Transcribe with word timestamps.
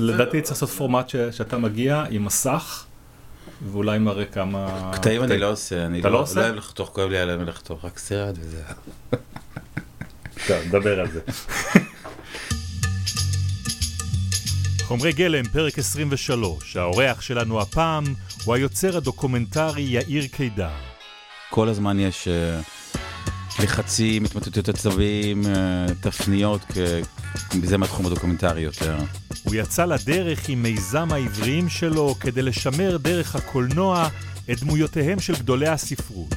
לדעתי 0.00 0.40
צריך 0.40 0.62
לעשות 0.62 0.78
פורמט 0.78 1.08
שאתה 1.30 1.58
מגיע 1.58 2.04
עם 2.10 2.24
מסך, 2.24 2.84
ואולי 3.72 3.98
מראה 3.98 4.24
כמה... 4.24 4.90
קטעים 4.94 5.22
אני 5.24 5.38
לא 5.38 5.50
עושה, 5.50 5.86
אני 5.86 6.02
לא 6.02 6.12
לא 6.12 6.20
עושה? 6.20 6.40
לא 6.40 6.44
אוהב 6.44 6.54
לחתוך, 6.54 6.88
כואב 6.92 7.10
לי 7.10 7.18
עליהם 7.18 7.42
לחתוך, 7.46 7.84
רק 7.84 7.98
סרט 7.98 8.34
וזה. 8.40 8.62
טוב, 10.46 10.56
נדבר 10.66 11.00
על 11.00 11.06
זה. 11.10 11.20
חומרי 14.82 15.12
גלם, 15.12 15.44
פרק 15.48 15.78
23. 15.78 16.76
האורח 16.76 17.20
שלנו 17.20 17.60
הפעם 17.60 18.04
הוא 18.44 18.54
היוצר 18.54 18.96
הדוקומנטרי 18.96 19.82
יאיר 19.82 20.26
קידר. 20.26 20.68
כל 21.50 21.68
הזמן 21.68 22.00
יש 22.00 22.28
אה, 22.28 22.60
לחצים, 23.62 24.24
התמוטטות 24.24 24.68
עצבים, 24.68 25.42
אה, 25.46 25.86
תפניות, 26.00 26.60
כ- 26.68 26.76
זה 27.64 27.78
מהתחום 27.78 28.06
הדוקומנטרי 28.06 28.60
יותר. 28.60 28.96
הוא 29.42 29.54
יצא 29.54 29.84
לדרך 29.84 30.48
עם 30.48 30.62
מיזם 30.62 31.12
העבריים 31.12 31.68
שלו 31.68 32.14
כדי 32.20 32.42
לשמר 32.42 32.96
דרך 32.96 33.36
הקולנוע 33.36 34.08
את 34.50 34.60
דמויותיהם 34.60 35.20
של 35.20 35.34
גדולי 35.34 35.68
הספרות. 35.68 36.34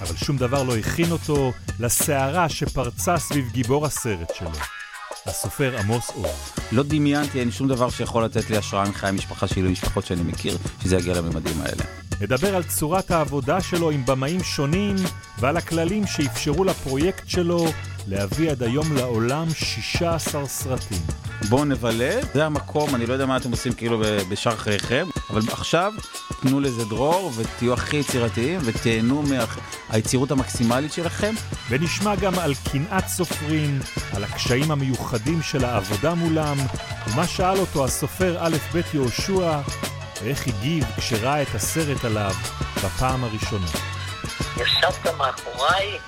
אבל 0.00 0.16
שום 0.16 0.36
דבר 0.36 0.62
לא 0.62 0.76
הכין 0.76 1.10
אותו 1.10 1.52
לסערה 1.80 2.48
שפרצה 2.48 3.18
סביב 3.18 3.50
גיבור 3.52 3.86
הסרט 3.86 4.32
שלו, 4.34 4.50
הסופר 5.26 5.78
עמוס 5.78 6.10
אור. 6.10 6.34
לא 6.72 6.82
דמיינתי, 6.82 7.40
אין 7.40 7.50
שום 7.50 7.68
דבר 7.68 7.90
שיכול 7.90 8.24
לתת 8.24 8.50
לי 8.50 8.56
השראה 8.56 8.88
מחיי 8.88 9.08
המשפחה 9.08 9.46
שלי, 9.46 9.62
משפחות 9.62 10.06
שאני 10.06 10.22
מכיר, 10.22 10.58
שזה 10.82 10.96
יגיע 10.96 11.14
לממדים 11.14 11.60
האלה. 11.60 11.82
נדבר 12.20 12.56
על 12.56 12.62
צורת 12.62 13.10
העבודה 13.10 13.60
שלו 13.60 13.90
עם 13.90 14.06
במאים 14.06 14.42
שונים 14.42 14.96
ועל 15.38 15.56
הכללים 15.56 16.06
שאפשרו 16.06 16.64
לפרויקט 16.64 17.28
שלו 17.28 17.66
להביא 18.08 18.50
עד 18.50 18.62
היום 18.62 18.96
לעולם 18.96 19.46
16 19.54 20.46
סרטים. 20.46 20.98
בואו 21.48 21.64
נבלה, 21.64 22.20
זה 22.34 22.46
המקום, 22.46 22.94
אני 22.94 23.06
לא 23.06 23.12
יודע 23.12 23.26
מה 23.26 23.36
אתם 23.36 23.50
עושים 23.50 23.72
כאילו 23.72 23.98
ב- 23.98 24.20
בשאר 24.28 24.56
חייכם, 24.56 25.06
אבל 25.30 25.40
עכשיו 25.52 25.92
תנו 26.40 26.60
לזה 26.60 26.84
דרור 26.84 27.32
ותהיו 27.36 27.74
הכי 27.74 27.96
יצירתיים 27.96 28.60
ותהנו 28.64 29.22
מהיצירות 29.90 30.30
המקסימלית 30.30 30.92
שלכם. 30.92 31.34
ונשמע 31.68 32.14
גם 32.14 32.38
על 32.38 32.52
קנאת 32.72 33.06
סופרים, 33.08 33.80
על 34.12 34.24
הקשיים 34.24 34.70
המיוחדים 34.70 35.42
של 35.42 35.64
העבודה 35.64 36.14
מולם, 36.14 36.56
ומה 37.06 37.26
שאל 37.26 37.58
אותו 37.58 37.84
הסופר 37.84 38.36
א' 38.40 38.56
ב' 38.74 38.80
יהושע, 38.94 39.60
ואיך 40.22 40.46
הגיב 40.46 40.84
כשראה 40.96 41.42
את 41.42 41.54
הסרט 41.54 42.04
עליו 42.04 42.34
בפעם 42.84 43.24
הראשונה. 43.24 43.66
ישבת 44.56 45.06
מאחוריי 45.18 45.98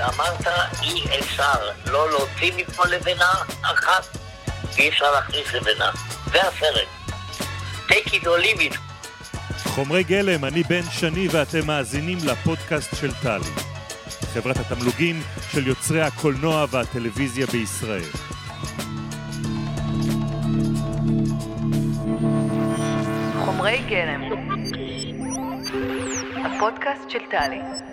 ואמרת 0.00 0.46
אי 0.82 1.18
אפשר 1.18 1.70
לא 1.86 2.10
להוציא 2.10 2.52
מפה 2.56 2.86
לבנה 2.86 3.32
אחת 3.62 4.16
ואי 4.76 4.88
אפשר 4.88 5.12
להכניס 5.12 5.52
לבנה. 5.52 5.90
זה 6.32 6.38
הסרט. 6.42 6.88
take 7.88 8.08
it 8.08 8.24
or 8.24 8.42
leave 8.44 8.60
it. 8.60 8.76
חומרי 9.64 10.02
גלם, 10.02 10.44
אני 10.44 10.62
בן 10.62 10.82
שני 10.90 11.28
ואתם 11.30 11.66
מאזינים 11.66 12.18
לפודקאסט 12.24 12.96
של 12.96 13.10
טלי. 13.22 13.50
חברת 14.34 14.56
התמלוגים 14.56 15.22
של 15.52 15.66
יוצרי 15.66 16.02
הקולנוע 16.02 16.66
והטלוויזיה 16.70 17.46
בישראל. 17.46 18.10
חומרי 23.44 23.82
גלם. 23.88 24.22
הפודקאסט 26.44 27.10
של 27.10 27.18
טלי. 27.30 27.89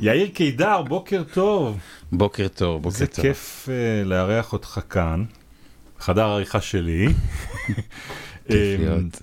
יאיר 0.00 0.28
קידר, 0.28 0.82
בוקר 0.82 1.22
טוב. 1.32 1.78
בוקר 2.12 2.48
טוב, 2.48 2.82
בוקר 2.82 2.96
זה 2.96 3.06
טוב. 3.06 3.24
כיף 3.24 3.68
uh, 3.68 4.08
לארח 4.08 4.52
אותך 4.52 4.80
כאן, 4.90 5.24
חדר 5.98 6.24
העריכה 6.24 6.60
שלי. 6.60 7.06
כיף 8.48 8.50
אמ, 8.50 8.80
להיות. 8.80 9.22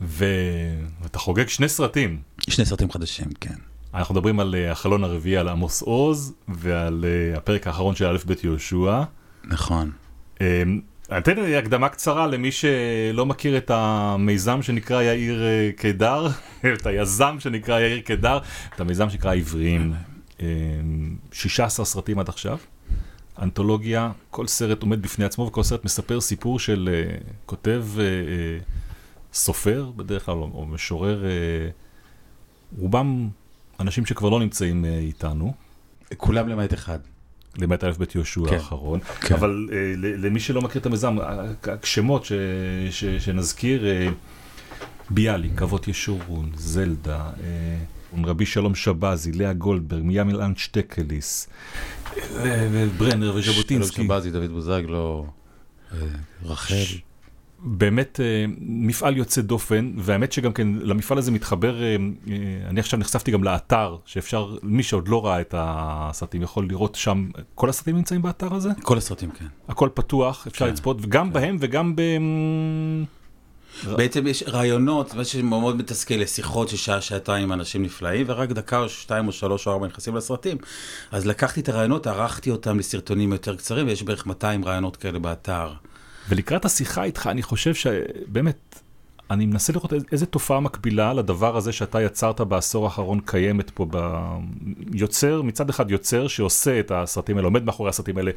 ואתה 0.00 1.18
חוגג 1.18 1.48
שני 1.48 1.68
סרטים. 1.68 2.20
שני 2.50 2.64
סרטים 2.64 2.90
חדשים, 2.90 3.26
כן. 3.40 3.54
אנחנו 3.94 4.14
מדברים 4.14 4.40
על 4.40 4.54
uh, 4.54 4.72
החלון 4.72 5.04
הרביעי 5.04 5.36
על 5.36 5.48
עמוס 5.48 5.82
עוז 5.82 6.32
ועל 6.48 7.04
uh, 7.34 7.38
הפרק 7.38 7.66
האחרון 7.66 7.94
של 7.94 8.06
א' 8.06 8.18
ב' 8.26 8.32
יהושע. 8.44 9.02
נכון. 9.44 9.90
אתן 11.18 11.36
לי 11.38 11.56
הקדמה 11.56 11.88
קצרה 11.88 12.26
למי 12.26 12.52
שלא 12.52 13.26
מכיר 13.26 13.56
את 13.56 13.70
המיזם 13.74 14.62
שנקרא 14.62 15.02
יאיר 15.02 15.42
אה, 15.42 15.70
קידר, 15.76 16.28
את 16.74 16.86
היזם 16.86 17.36
שנקרא 17.38 17.80
יאיר 17.80 18.00
קידר, 18.00 18.38
את 18.74 18.80
המיזם 18.80 19.10
שנקרא 19.10 19.34
עבריים. 19.34 19.92
Um, 20.38 20.42
16 21.32 21.86
סרטים 21.86 22.18
עד 22.18 22.28
עכשיו, 22.28 22.58
אנתולוגיה, 23.42 24.12
כל 24.30 24.46
סרט 24.46 24.82
עומד 24.82 25.02
בפני 25.02 25.24
עצמו 25.24 25.44
וכל 25.46 25.62
סרט 25.62 25.84
מספר 25.84 26.20
סיפור 26.20 26.58
של 26.58 26.88
uh, 26.88 27.32
כותב 27.46 27.84
סופר 29.32 29.90
בדרך 29.96 30.26
כלל, 30.26 30.34
או, 30.34 30.66
משורר, 30.66 31.24
רובם 32.78 33.28
אנשים 33.80 34.06
שכבר 34.06 34.28
לא 34.28 34.40
נמצאים 34.40 34.84
איתנו. 34.84 35.54
כולם 36.16 36.48
למעט 36.48 36.74
אחד. 36.74 36.98
למעט 37.58 37.84
א' 37.84 37.90
ב' 37.98 38.04
יהושע 38.14 38.40
כן. 38.48 38.54
האחרון, 38.54 39.00
כן. 39.20 39.34
אבל 39.34 39.68
אה, 39.72 39.76
למי 39.96 40.40
שלא 40.40 40.62
מכיר 40.62 40.80
את 40.80 40.86
המיזם, 40.86 41.16
השמות 41.82 42.24
ש- 42.24 42.32
ש- 42.90 43.04
שנזכיר, 43.04 43.86
אה, 43.86 44.08
ביאליק, 45.10 45.62
אבות 45.62 45.88
ישורון, 45.88 46.50
זלדה, 46.56 47.30
אה, 47.44 47.78
רבי 48.24 48.46
שלום 48.46 48.74
שבזי, 48.74 49.32
לאה 49.32 49.52
גולדברג, 49.52 50.02
מיאמיל 50.02 50.40
אנשטקליס, 50.40 51.48
אה, 52.16 52.68
וברנר 52.72 53.32
וז'בוטינסקי. 53.36 53.96
שלום 53.96 54.06
שבזי, 54.06 54.30
דוד 54.30 54.50
בוזגלו, 54.50 55.26
אה, 55.92 55.98
רחל. 56.44 56.74
באמת 57.62 58.20
אה, 58.20 58.44
מפעל 58.60 59.16
יוצא 59.16 59.40
דופן, 59.40 59.92
והאמת 59.96 60.32
שגם 60.32 60.52
כן 60.52 60.68
למפעל 60.82 61.18
הזה 61.18 61.30
מתחבר, 61.30 61.82
אה, 61.82 61.88
אה, 61.88 61.96
אני 62.68 62.80
עכשיו 62.80 62.98
נחשפתי 62.98 63.30
גם 63.30 63.44
לאתר, 63.44 63.96
שאפשר, 64.04 64.56
מי 64.62 64.82
שעוד 64.82 65.08
לא 65.08 65.26
ראה 65.26 65.40
את 65.40 65.54
הסרטים 65.58 66.42
יכול 66.42 66.68
לראות 66.68 66.94
שם, 66.94 67.28
כל 67.54 67.68
הסרטים 67.68 67.96
נמצאים 67.96 68.22
באתר 68.22 68.54
הזה? 68.54 68.70
כל 68.82 68.98
הסרטים, 68.98 69.30
כן. 69.30 69.46
הכל 69.68 69.88
פתוח, 69.94 70.46
אפשר 70.46 70.64
כן, 70.64 70.72
לצפות, 70.72 70.96
וגם 71.00 71.32
בהם 71.32 71.56
וגם 71.60 71.96
ב... 71.96 72.02
בעצם 73.96 74.26
יש 74.26 74.42
רעיונות, 74.42 75.14
מה 75.14 75.24
שמאוד 75.24 75.76
מתסכל, 75.76 76.14
לשיחות 76.14 76.68
של 76.68 76.76
שעה, 76.76 77.00
שעתיים 77.00 77.44
עם 77.44 77.52
אנשים 77.52 77.82
נפלאים, 77.82 78.26
ורק 78.28 78.48
דקה 78.48 78.78
או 78.78 78.88
שתיים 78.88 79.26
או 79.26 79.32
שלוש 79.32 79.66
או 79.66 79.72
ארבע 79.72 79.86
נכנסים 79.86 80.16
לסרטים. 80.16 80.56
אז 81.12 81.26
לקחתי 81.26 81.60
את 81.60 81.68
הרעיונות, 81.68 82.06
ערכתי 82.06 82.50
אותם 82.50 82.78
לסרטונים 82.78 83.32
יותר 83.32 83.56
קצרים, 83.56 83.86
ויש 83.86 84.02
בערך 84.02 84.26
200 84.26 84.64
רעיונות 84.64 84.96
כאלה 84.96 85.18
באתר. 85.18 85.72
ולקראת 86.30 86.64
השיחה 86.64 87.04
איתך, 87.04 87.26
אני 87.26 87.42
חושב 87.42 87.74
שבאמת, 87.74 88.82
אני 89.30 89.46
מנסה 89.46 89.72
לראות 89.72 89.92
איז- 89.92 90.04
איזה 90.12 90.26
תופעה 90.26 90.60
מקבילה 90.60 91.12
לדבר 91.12 91.56
הזה 91.56 91.72
שאתה 91.72 92.02
יצרת 92.02 92.40
בעשור 92.40 92.84
האחרון 92.84 93.20
קיימת 93.24 93.70
פה 93.70 93.86
ב... 93.90 94.20
יוצר, 94.92 95.42
מצד 95.42 95.70
אחד 95.70 95.90
יוצר 95.90 96.28
שעושה 96.28 96.80
את 96.80 96.90
הסרטים 96.94 97.36
האלה, 97.36 97.46
עומד 97.46 97.64
מאחורי 97.64 97.88
הסרטים 97.90 98.16
האלה. 98.18 98.30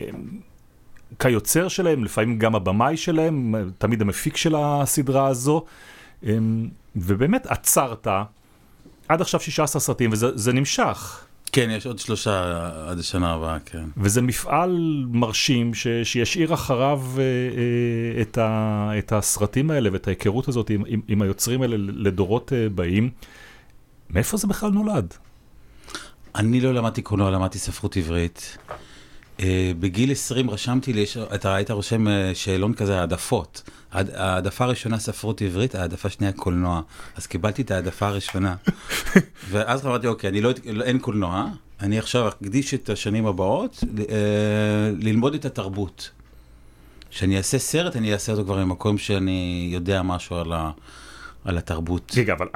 אמ, 0.00 0.06
כיוצר 1.18 1.68
שלהם, 1.68 2.04
לפעמים 2.04 2.38
גם 2.38 2.54
הבמאי 2.54 2.96
שלהם, 2.96 3.54
תמיד 3.78 4.02
המפיק 4.02 4.36
של 4.36 4.54
הסדרה 4.58 5.26
הזו, 5.26 5.64
אמ, 6.24 6.68
ובאמת 6.96 7.46
עצרת 7.46 8.06
עד 9.08 9.20
עכשיו 9.20 9.40
16 9.40 9.80
סרטים, 9.80 10.12
וזה 10.12 10.28
זה 10.34 10.52
נמשך. 10.52 11.24
כן, 11.52 11.70
יש 11.70 11.86
עוד 11.86 11.98
שלושה 11.98 12.66
עד 12.90 12.98
השנה 12.98 13.32
הבאה, 13.32 13.58
כן. 13.58 13.84
וזה 13.96 14.22
מפעל 14.22 15.04
מרשים 15.08 15.74
ש, 15.74 15.86
שישאיר 16.04 16.54
אחריו 16.54 17.02
אה, 17.18 17.22
אה, 17.22 18.22
את, 18.22 18.38
ה, 18.38 18.90
את 18.98 19.12
הסרטים 19.12 19.70
האלה 19.70 19.90
ואת 19.92 20.06
ההיכרות 20.06 20.48
הזאת 20.48 20.70
עם, 20.70 20.82
עם, 20.86 21.00
עם 21.08 21.22
היוצרים 21.22 21.62
האלה 21.62 21.76
לדורות 21.78 22.52
אה, 22.52 22.68
באים. 22.68 23.10
מאיפה 24.10 24.36
זה 24.36 24.46
בכלל 24.46 24.70
נולד? 24.70 25.14
אני 26.34 26.60
לא 26.60 26.74
למדתי 26.74 27.02
קולנוע, 27.02 27.30
למדתי 27.30 27.58
ספרות 27.58 27.96
עברית. 27.96 28.58
אה, 29.40 29.72
בגיל 29.80 30.12
20 30.12 30.50
רשמתי 30.50 30.92
לי, 30.92 31.04
אתה 31.34 31.54
היית 31.54 31.70
רושם 31.70 32.08
אה, 32.08 32.30
שאלון 32.34 32.74
כזה, 32.74 33.00
העדפות. 33.00 33.62
העד- 33.92 34.10
העדפה 34.14 34.64
הראשונה 34.64 34.98
ספרות 34.98 35.42
עברית, 35.42 35.74
העדפה 35.74 36.08
שנייה 36.08 36.32
קולנוע. 36.32 36.80
אז 37.16 37.26
קיבלתי 37.26 37.62
את 37.62 37.70
העדפה 37.70 38.06
הראשונה. 38.08 38.54
ואז 39.50 39.86
אמרתי, 39.86 40.06
אוקיי, 40.06 40.30
אני 40.30 40.40
לא, 40.40 40.50
לא- 40.72 40.84
אין 40.84 40.98
קולנוע, 40.98 41.46
אני 41.80 41.98
עכשיו 41.98 42.28
אקדיש 42.28 42.74
את 42.74 42.90
השנים 42.90 43.26
הבאות 43.26 43.84
אה, 43.98 44.04
ללמוד 45.00 45.34
את 45.34 45.44
התרבות. 45.44 46.10
כשאני 47.10 47.36
אעשה 47.38 47.58
סרט, 47.58 47.96
אני 47.96 48.12
אעשה 48.12 48.32
אותו 48.32 48.44
כבר 48.44 48.64
ממקום 48.64 48.98
שאני 48.98 49.68
יודע 49.72 50.02
משהו 50.02 50.36
על, 50.36 50.52
ה, 50.52 50.70
על 51.44 51.58
התרבות. 51.58 52.12
רגע, 52.16 52.32
אבל 52.32 52.46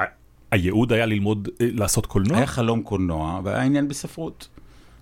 הייעוד 0.51 0.93
היה 0.93 1.05
ללמוד, 1.05 1.49
לעשות 1.59 2.05
קולנוע? 2.05 2.37
היה 2.37 2.47
חלום 2.47 2.83
קולנוע 2.83 3.41
והיה 3.43 3.61
עניין 3.63 3.87
בספרות. 3.87 4.47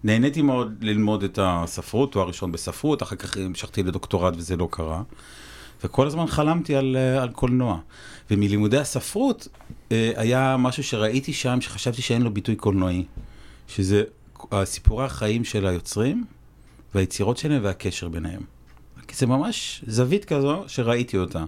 נהניתי 0.06 0.42
מאוד 0.42 0.76
ללמוד 0.82 1.24
את 1.24 1.40
הספרות, 1.42 2.12
תואר 2.12 2.28
ראשון 2.28 2.52
בספרות, 2.52 3.04
אחר 3.04 3.16
כך 3.16 3.38
המשכתי 3.38 3.84
לדוקטורט 3.84 4.34
וזה 4.38 4.56
לא 4.56 4.68
קרה. 4.72 5.02
וכל 5.84 6.08
הזמן 6.08 6.28
חלמתי 6.28 6.76
על, 6.76 6.96
אה, 7.00 7.22
על 7.24 7.30
קולנוע. 7.30 7.80
ומלימודי 8.32 8.78
הספרות 8.78 9.48
אה, 9.92 10.12
היה 10.16 10.56
משהו 10.60 10.84
שראיתי 10.84 11.34
שם 11.34 11.62
שחשבתי 11.62 12.02
שאין 12.02 12.22
לו 12.22 12.34
ביטוי 12.34 12.56
קולנועי. 12.56 13.06
שזה 13.68 14.04
סיפורי 14.64 15.06
החיים 15.06 15.44
של 15.44 15.68
היוצרים 15.68 16.26
והיצירות 16.96 17.38
שלהם 17.38 17.64
והקשר 17.64 18.10
ביניהם. 18.10 18.42
כי 19.08 19.16
זה 19.16 19.28
ממש 19.28 19.84
זווית 19.88 20.26
כזו 20.26 20.64
שראיתי 20.68 21.18
אותה. 21.18 21.44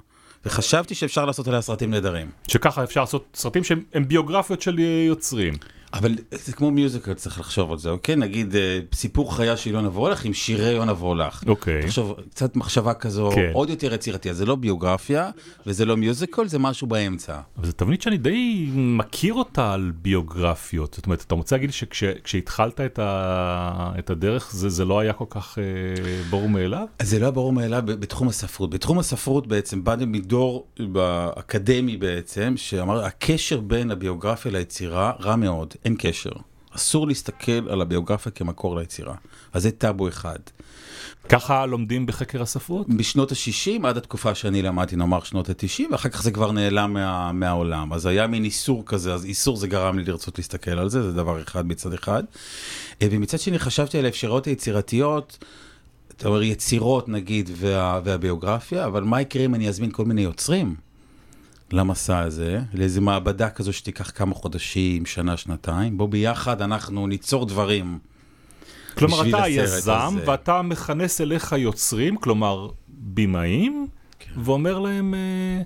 וחשבתי 0.46 0.96
שאפשר 0.96 1.26
לעשות 1.26 1.48
עליה 1.48 1.62
סרטים 1.62 1.92
נהדרים. 1.92 2.32
שככה 2.48 2.84
אפשר 2.84 3.02
לעשות 3.02 3.26
סרטים 3.34 3.64
שהם 3.64 3.84
הם 3.94 4.08
ביוגרפיות 4.08 4.62
של 4.62 4.80
יוצרים. 5.08 5.54
אבל 5.94 6.16
זה 6.32 6.54
כמו 6.54 6.72
מיוזיקל, 6.72 7.14
צריך 7.14 7.40
לחשוב 7.40 7.72
על 7.72 7.78
זה, 7.78 7.90
אוקיי? 7.90 8.16
נגיד 8.16 8.56
אה, 8.56 8.80
סיפור 8.94 9.36
חיה 9.36 9.58
של 9.58 9.72
יונה 9.72 9.90
וולך 9.90 10.26
עם 10.26 10.34
שירי 10.34 10.72
יונה 10.72 10.92
וולך. 10.92 11.44
אוקיי. 11.48 11.82
תחשוב, 11.82 12.14
קצת 12.30 12.56
מחשבה 12.56 12.94
כזו 12.94 13.30
כן. 13.36 13.52
עוד 13.54 13.70
יותר 13.70 13.94
יצירתי, 13.94 14.30
אז 14.30 14.38
זה 14.38 14.46
לא 14.46 14.56
ביוגרפיה 14.56 15.30
וזה 15.66 15.86
לא 15.86 15.98
מיוזיקל, 15.98 16.48
זה 16.48 16.60
משהו 16.60 16.88
באמצע. 16.88 17.40
אבל 17.58 17.66
זו 17.66 17.72
תבנית 17.72 18.02
שאני 18.02 18.18
די 18.18 18.70
מכיר 18.74 19.34
אותה 19.34 19.74
על 19.74 19.92
ביוגרפיות. 20.02 20.94
זאת 20.94 21.06
אומרת, 21.06 21.24
אתה 21.28 21.36
רוצה 21.36 21.56
להגיד 21.56 21.72
שכשהתחלת 21.72 22.82
את, 22.82 23.00
ה... 23.00 23.92
את 24.00 24.10
הדרך 24.10 24.52
זה, 24.54 24.70
זה 24.70 24.86
לא 24.86 25.00
היה 25.00 25.14
כל 25.14 25.26
כך 25.30 25.58
אה, 25.60 25.64
ברור 26.30 26.50
מאליו? 26.50 26.88
זה 27.02 27.20
לא 27.20 27.26
היה 27.26 27.32
ברור 27.32 27.54
מאליו 27.54 27.84
בתחום 27.86 28.28
הספרות. 28.28 28.70
בתחום 28.70 29.00
הספרות 29.00 29.48
בעצם 29.48 29.84
באנו 29.84 30.08
מדור 30.08 30.68
אקדמי 31.40 31.98
בעצם, 31.98 32.54
שאמר, 32.58 33.06
הקשר 33.06 33.60
בין 33.60 33.92
הביוגרפיה 33.92 34.52
ליצירה 34.52 35.12
רע 35.20 35.36
מאוד, 35.36 35.74
אין 35.86 35.96
קשר. 36.00 36.32
אסור 36.72 37.08
להסתכל 37.08 37.70
על 37.70 37.82
הביוגרפיה 37.82 38.32
כמקור 38.32 38.76
ליצירה. 38.76 39.16
אז 39.54 39.64
זה 39.64 39.72
טאבו 39.72 40.08
אחד. 40.08 40.40
ככה 41.30 41.66
לומדים 41.66 42.06
בחקר 42.06 42.42
הספרות? 42.42 42.90
בשנות 42.90 43.32
ה-60 43.32 43.88
עד 43.88 43.98
התקופה 43.98 44.36
שאני 44.36 44.62
למדתי, 44.62 44.96
נאמר 44.96 45.24
שנות 45.24 45.50
ה-90, 45.50 45.84
ואחר 45.92 46.10
כך 46.10 46.24
זה 46.24 46.32
כבר 46.32 46.52
נעלם 46.52 46.94
מה, 46.94 47.32
מהעולם. 47.32 47.94
אז 47.94 48.06
היה 48.06 48.28
מין 48.28 48.44
איסור 48.44 48.84
כזה, 48.86 49.14
אז 49.14 49.26
איסור 49.26 49.58
זה 49.58 49.68
גרם 49.68 49.98
לי 49.98 50.04
לרצות 50.04 50.38
להסתכל 50.38 50.72
על 50.72 50.90
זה, 50.90 51.04
זה 51.04 51.12
דבר 51.12 51.42
אחד 51.42 51.68
מצד 51.68 51.94
אחד. 51.94 52.24
אה, 53.02 53.08
ומצד 53.12 53.40
שני 53.40 53.60
חשבתי 53.60 54.00
על 54.00 54.06
האפשרויות 54.06 54.46
היצירתיות, 54.46 55.38
אתה 56.08 56.28
אומר 56.28 56.44
יצירות 56.44 57.10
נגיד, 57.10 57.50
וה, 57.56 58.02
והביוגרפיה, 58.04 58.86
אבל 58.86 59.04
מה 59.04 59.22
יקרה 59.22 59.46
אם 59.46 59.56
אני 59.56 59.70
אזמין 59.70 59.92
כל 59.92 60.06
מיני 60.06 60.22
יוצרים 60.22 60.76
למסע 61.72 62.20
הזה, 62.20 62.62
לאיזה 62.74 63.02
מעבדה 63.02 63.50
כזו 63.50 63.74
שתיקח 63.74 64.12
כמה 64.16 64.36
חודשים, 64.36 65.06
שנה, 65.06 65.38
שנתיים, 65.38 65.98
בוא 65.98 66.10
ביחד 66.10 66.62
אנחנו 66.62 67.08
ניצור 67.08 67.46
דברים. 67.46 68.00
כלומר, 68.98 69.30
אתה 69.30 69.44
היזם, 69.44 69.94
הזה. 69.94 70.32
ואתה 70.32 70.62
מכנס 70.62 71.22
אליך 71.22 71.52
יוצרים, 71.52 72.18
כלומר, 72.18 72.70
במאים, 72.88 73.88
כן. 74.20 74.32
ואומר 74.44 74.80
להם, 74.80 75.14
אה, 75.14 75.62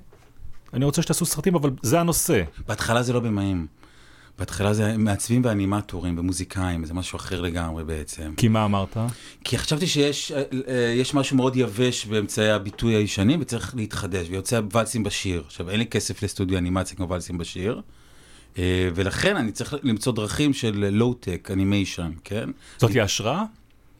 אני 0.73 0.85
רוצה 0.85 1.01
שתעשו 1.01 1.25
סרטים, 1.25 1.55
אבל 1.55 1.71
זה 1.81 1.99
הנושא. 1.99 2.43
בהתחלה 2.67 3.03
זה 3.03 3.13
לא 3.13 3.19
במאים. 3.19 3.67
בהתחלה 4.39 4.73
זה 4.73 4.97
מעצבים 4.97 5.41
ואנימטורים 5.45 6.17
ומוזיקאים, 6.17 6.85
זה 6.85 6.93
משהו 6.93 7.17
אחר 7.17 7.41
לגמרי 7.41 7.83
בעצם. 7.83 8.33
כי 8.37 8.47
מה 8.47 8.65
אמרת? 8.65 8.97
כי 9.43 9.57
חשבתי 9.57 9.87
שיש 9.87 10.31
אה, 10.31 10.43
אה, 10.67 10.93
יש 10.95 11.13
משהו 11.13 11.37
מאוד 11.37 11.55
יבש 11.55 12.05
באמצעי 12.05 12.51
הביטוי 12.51 12.95
הישנים 12.95 13.41
וצריך 13.41 13.75
להתחדש, 13.75 14.27
ויוצא 14.29 14.61
ולסים 14.73 15.03
בשיר. 15.03 15.43
עכשיו, 15.45 15.69
אין 15.69 15.79
לי 15.79 15.85
כסף 15.85 16.23
לסטודיו 16.23 16.57
אנימציה 16.57 16.97
כמו 16.97 17.09
ולסים 17.09 17.37
בשיר, 17.37 17.81
אה, 18.57 18.89
ולכן 18.95 19.37
אני 19.37 19.51
צריך 19.51 19.75
למצוא 19.83 20.13
דרכים 20.13 20.53
של 20.53 20.89
low-tech, 20.91 21.49
animation, 21.53 22.11
כן? 22.23 22.49
זאתי 22.79 23.01
ההשראה? 23.01 23.43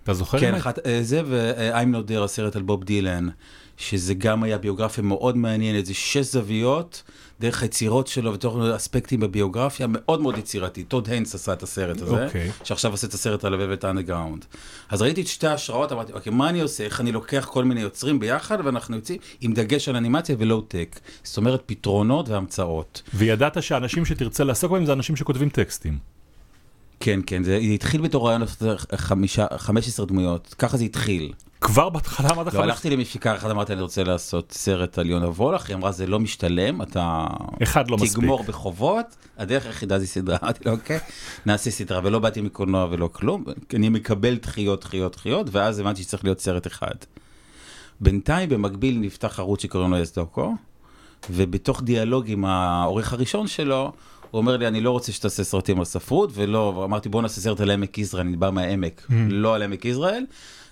אתה 0.04 0.13
זוכר? 0.13 0.39
כן? 0.39 0.56
אחת, 0.56 0.80
זה 1.01 1.22
ו-I'm 1.25 1.95
Not 1.95 2.10
There, 2.10 2.24
הסרט 2.24 2.56
על 2.56 2.62
בוב 2.62 2.83
דילן, 2.83 3.30
שזה 3.78 4.13
גם 4.13 4.44
היה 4.44 4.57
ביוגרפיה 4.57 5.04
מאוד 5.04 5.38
מעניינת, 5.38 5.86
זה 5.86 5.94
שש 5.94 6.25
זוויות, 6.25 7.04
דרך 7.42 7.62
היצירות 7.62 8.08
שלו 8.08 8.34
ותוך 8.34 8.58
אספקטים 8.76 9.20
בביוגרפיה, 9.20 9.88
מאוד 9.90 10.22
מאוד 10.22 10.38
יצירתי. 10.38 10.84
טוד 10.84 11.10
היינס 11.10 11.36
עשה 11.36 11.54
את 11.54 11.64
הסרט 11.64 12.02
הזה, 12.02 12.26
אוקיי. 12.26 12.52
שעכשיו 12.64 12.92
עושה 12.92 13.08
את 13.08 13.14
הסרט 13.14 13.46
על 13.46 13.54
הוולווט 13.54 13.86
אנדרגראונד. 13.86 14.46
אז 14.90 15.02
ראיתי 15.02 15.22
את 15.22 15.28
שתי 15.28 15.48
ההשראות, 15.48 15.92
אמרתי, 15.92 16.14
אוקיי, 16.14 16.34
מה 16.34 16.50
אני 16.50 16.62
עושה? 16.62 16.84
איך 16.84 17.02
אני 17.02 17.12
לוקח 17.12 17.48
כל 17.52 17.64
מיני 17.64 17.82
יוצרים 17.82 18.20
ביחד, 18.20 18.58
ואנחנו 18.64 18.96
יוצאים 18.96 19.20
עם 19.42 19.54
דגש 19.54 19.90
על 19.90 19.96
אנימציה 19.96 20.36
ולואו-טק. 20.40 21.00
זאת 21.24 21.38
אומרת, 21.38 21.64
פתרונות 21.66 22.30
והמצאות. 22.30 23.02
וידעת 23.14 23.64
שאנשים 23.64 24.06
שתרצה 24.06 24.44
לעסוק 24.44 24.72
בהם 24.72 24.86
זה 24.86 24.94
אנשים 24.94 25.16
שכותבים 25.16 25.50
טקסטים. 25.50 26.20
כן, 27.01 27.19
כן, 27.25 27.44
זה 27.44 27.56
התחיל 27.56 28.01
בתור 28.01 28.27
רעיון 28.27 28.42
לעשות 28.42 28.62
חמישה, 28.95 29.45
15 29.57 30.06
דמויות, 30.06 30.56
ככה 30.57 30.77
זה 30.77 30.83
התחיל. 30.83 31.33
כבר 31.62 31.89
בהתחלה 31.89 32.30
אמרת 32.30 32.48
לך, 32.48 32.56
לא, 32.56 32.63
הלכתי 32.63 32.89
למפיקה 32.89 33.36
אחת, 33.36 33.51
אמרתי, 33.51 33.74
אני 33.74 33.81
רוצה 33.81 34.03
לעשות 34.03 34.51
סרט 34.51 34.98
על 34.98 35.09
יונה 35.09 35.30
וולך, 35.30 35.68
היא 35.68 35.75
אמרה, 35.75 35.92
זה 35.92 36.07
לא 36.07 36.19
משתלם, 36.19 36.81
אתה 36.81 37.27
אחד 37.63 37.89
לא 37.89 37.98
מספיק. 37.98 38.12
תגמור 38.12 38.44
בחובות, 38.44 39.06
הדרך 39.38 39.65
היחידה 39.65 40.00
זה 40.00 40.07
סדרה. 40.07 40.38
אמרתי 40.44 40.59
לו, 40.65 40.71
אוקיי, 40.71 41.00
נעשה 41.45 41.71
סדרה, 41.71 42.00
ולא 42.03 42.19
באתי 42.19 42.42
מקולנוע 42.42 42.88
ולא 42.92 43.09
כלום, 43.13 43.44
אני 43.74 43.89
מקבל 43.89 44.36
דחיות, 44.36 44.81
דחיות, 44.81 45.15
דחיות, 45.15 45.47
ואז 45.51 45.80
הבנתי 45.80 46.04
שצריך 46.04 46.24
להיות 46.24 46.39
סרט 46.39 46.68
אחד. 46.68 46.95
בינתיים, 48.01 48.50
במקביל, 48.50 48.97
נפתח 48.97 49.39
ערוץ 49.39 49.62
שקוראים 49.62 49.92
לו 49.92 49.97
יס 49.97 50.15
דוקו, 50.15 50.56
ובתוך 51.30 51.83
דיאלוג 51.83 52.30
עם 52.30 52.45
העורך 52.45 53.13
הראשון 53.13 53.47
שלו, 53.47 53.92
הוא 54.31 54.39
אומר 54.39 54.57
לי, 54.57 54.68
אני 54.68 54.81
לא 54.81 54.92
רוצה 54.92 55.12
שתעשה 55.12 55.44
סרטים 55.44 55.80
על 55.80 55.86
ספרות, 55.86 56.30
ולא, 56.33 56.74
ואמרתי, 56.81 57.10
בוא 57.10 57.22
נעשה 57.22 57.42
סרט 57.42 57.60
על 57.62 57.72
עמק 57.72 57.98
יזרעאל, 57.98 58.28
אני 58.28 58.38
בא 58.38 58.50
מהעמק, 58.50 59.07
לא 59.30 59.56
על 59.56 59.62
עמק 59.63 59.86
יזרעאל, 59.86 60.24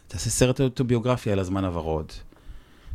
תעשה 0.07 0.29
סרט 0.29 0.61
אוטוביוגרפיה 0.61 1.33
על 1.33 1.39
הזמן 1.39 1.65
הוורוד. 1.65 2.11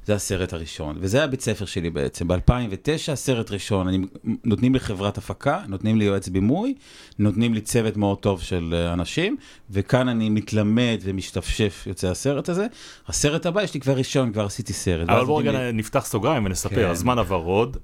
זה 0.06 0.14
הסרט 0.14 0.52
הראשון, 0.52 0.96
וזה 1.00 1.18
היה 1.18 1.26
בית 1.26 1.40
ספר 1.40 1.64
שלי 1.64 1.90
בעצם. 1.90 2.28
ב-2009, 2.28 3.14
סרט 3.14 3.50
ראשון, 3.50 3.88
אני, 3.88 3.98
נותנים 4.44 4.74
לי 4.74 4.80
חברת 4.80 5.18
הפקה, 5.18 5.60
נותנים 5.68 5.96
לי 5.98 6.04
יועץ 6.04 6.28
בימוי, 6.28 6.74
נותנים 7.18 7.54
לי 7.54 7.60
צוות 7.60 7.96
מאוד 7.96 8.18
טוב 8.18 8.40
של 8.42 8.74
אה, 8.76 8.92
אנשים, 8.92 9.36
וכאן 9.70 10.08
אני 10.08 10.28
מתלמד 10.30 10.98
ומשתפשף 11.02 11.84
יוצא 11.86 12.08
הסרט 12.10 12.48
הזה. 12.48 12.66
הסרט 13.08 13.46
הבא, 13.46 13.62
יש 13.62 13.74
לי 13.74 13.80
כבר 13.80 13.92
ראשון, 13.96 14.32
כבר 14.32 14.44
עשיתי 14.44 14.72
סרט. 14.72 15.08
אבל 15.08 15.24
בואו 15.24 15.36
רגע 15.36 15.52
לי- 15.52 15.72
נפתח 15.72 16.04
סוגריים 16.06 16.44
ונספר, 16.44 16.76
כן. 16.76 16.88
הזמן 16.88 17.18
הוורוד, 17.18 17.76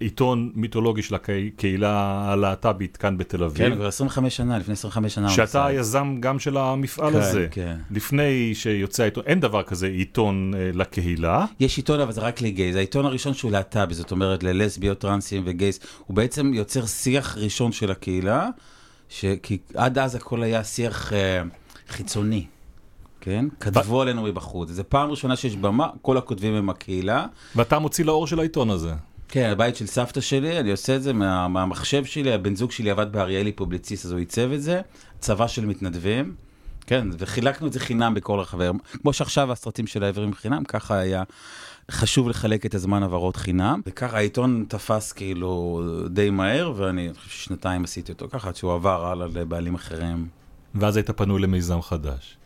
עיתון 0.00 0.52
מיתולוגי 0.54 1.02
של 1.02 1.14
הקהילה 1.14 2.24
הלהט"בית 2.32 2.96
כאן 2.96 3.18
בתל 3.18 3.44
אביב. 3.44 3.68
כן, 3.68 3.74
כבר 3.74 3.86
25 3.86 4.36
שנה, 4.36 4.58
לפני 4.58 4.72
25 4.72 5.14
שנה. 5.14 5.30
שאתה. 5.30 5.66
היזם 5.66 6.16
גם 6.20 6.38
של 6.38 6.56
המפעל 6.56 7.12
כן, 7.12 7.18
הזה. 7.18 7.46
כן. 7.50 7.76
לפני 7.90 8.54
שיוצא 8.54 9.02
העיתון, 9.02 9.24
אין 9.26 9.40
דבר 9.40 9.62
כזה 9.62 9.86
עיתון 9.86 10.52
אה, 10.54 10.70
לקהילה. 10.74 11.44
יש 11.60 11.76
עיתון, 11.76 12.00
אבל 12.00 12.12
זה 12.12 12.20
רק 12.20 12.42
לגייז. 12.42 12.76
העיתון 12.76 13.06
הראשון 13.06 13.34
שהוא 13.34 13.52
להט"בי, 13.52 13.94
זאת 13.94 14.10
אומרת 14.10 14.42
ללסביות, 14.42 14.98
טרנסים 14.98 15.42
וגייז, 15.46 15.80
הוא 16.06 16.16
בעצם 16.16 16.54
יוצר 16.54 16.86
שיח 16.86 17.36
ראשון 17.38 17.72
של 17.72 17.90
הקהילה, 17.90 18.48
ש... 19.08 19.24
כי 19.42 19.58
עד 19.74 19.98
אז 19.98 20.14
הכל 20.14 20.42
היה 20.42 20.64
שיח 20.64 21.12
אה, 21.12 21.42
חיצוני, 21.88 22.46
כן? 23.20 23.44
כתבו 23.60 24.02
עלינו 24.02 24.22
מבחוץ. 24.22 24.68
זו 24.70 24.82
פעם 24.88 25.10
ראשונה 25.10 25.36
שיש 25.36 25.56
במה, 25.56 25.88
כל 26.02 26.16
הכותבים 26.16 26.54
הם 26.54 26.70
הקהילה. 26.70 27.26
ואתה 27.56 27.78
מוציא 27.78 28.04
לאור 28.04 28.26
של 28.26 28.38
העיתון 28.40 28.70
הזה. 28.70 28.92
כן, 29.32 29.50
הבית 29.50 29.76
של 29.76 29.86
סבתא 29.86 30.20
שלי, 30.20 30.60
אני 30.60 30.70
עושה 30.70 30.96
את 30.96 31.02
זה 31.02 31.12
מה, 31.12 31.48
מהמחשב 31.48 32.04
שלי, 32.04 32.32
הבן 32.32 32.54
זוג 32.54 32.70
שלי 32.70 32.90
עבד 32.90 33.12
באריאלי 33.12 33.52
פובליציסט, 33.52 34.04
אז 34.04 34.12
הוא 34.12 34.18
עיצב 34.18 34.52
את 34.52 34.62
זה, 34.62 34.80
צבא 35.18 35.46
של 35.46 35.66
מתנדבים, 35.66 36.34
כן, 36.86 37.08
וחילקנו 37.18 37.66
את 37.66 37.72
זה 37.72 37.80
חינם 37.80 38.14
בכל 38.14 38.38
רחבי, 38.38 38.64
כמו 39.02 39.12
שעכשיו 39.12 39.52
הסרטים 39.52 39.86
של 39.86 40.04
העברים 40.04 40.34
חינם, 40.34 40.64
ככה 40.64 40.98
היה 40.98 41.22
חשוב 41.90 42.28
לחלק 42.28 42.66
את 42.66 42.74
הזמן 42.74 43.02
עברות 43.02 43.36
חינם, 43.36 43.80
וככה 43.86 44.16
העיתון 44.16 44.64
תפס 44.68 45.12
כאילו 45.12 45.82
די 46.06 46.30
מהר, 46.30 46.72
ואני 46.76 47.10
חושב 47.14 47.30
ששנתיים 47.30 47.84
עשיתי 47.84 48.12
אותו 48.12 48.28
ככה, 48.30 48.48
עד 48.48 48.56
שהוא 48.56 48.72
עבר 48.72 49.06
הלאה 49.06 49.26
לבעלים 49.26 49.74
אחרים. 49.74 50.28
ואז 50.74 50.96
היית 50.96 51.10
פנוי 51.10 51.40
למיזם 51.42 51.82
חדש. 51.82 52.36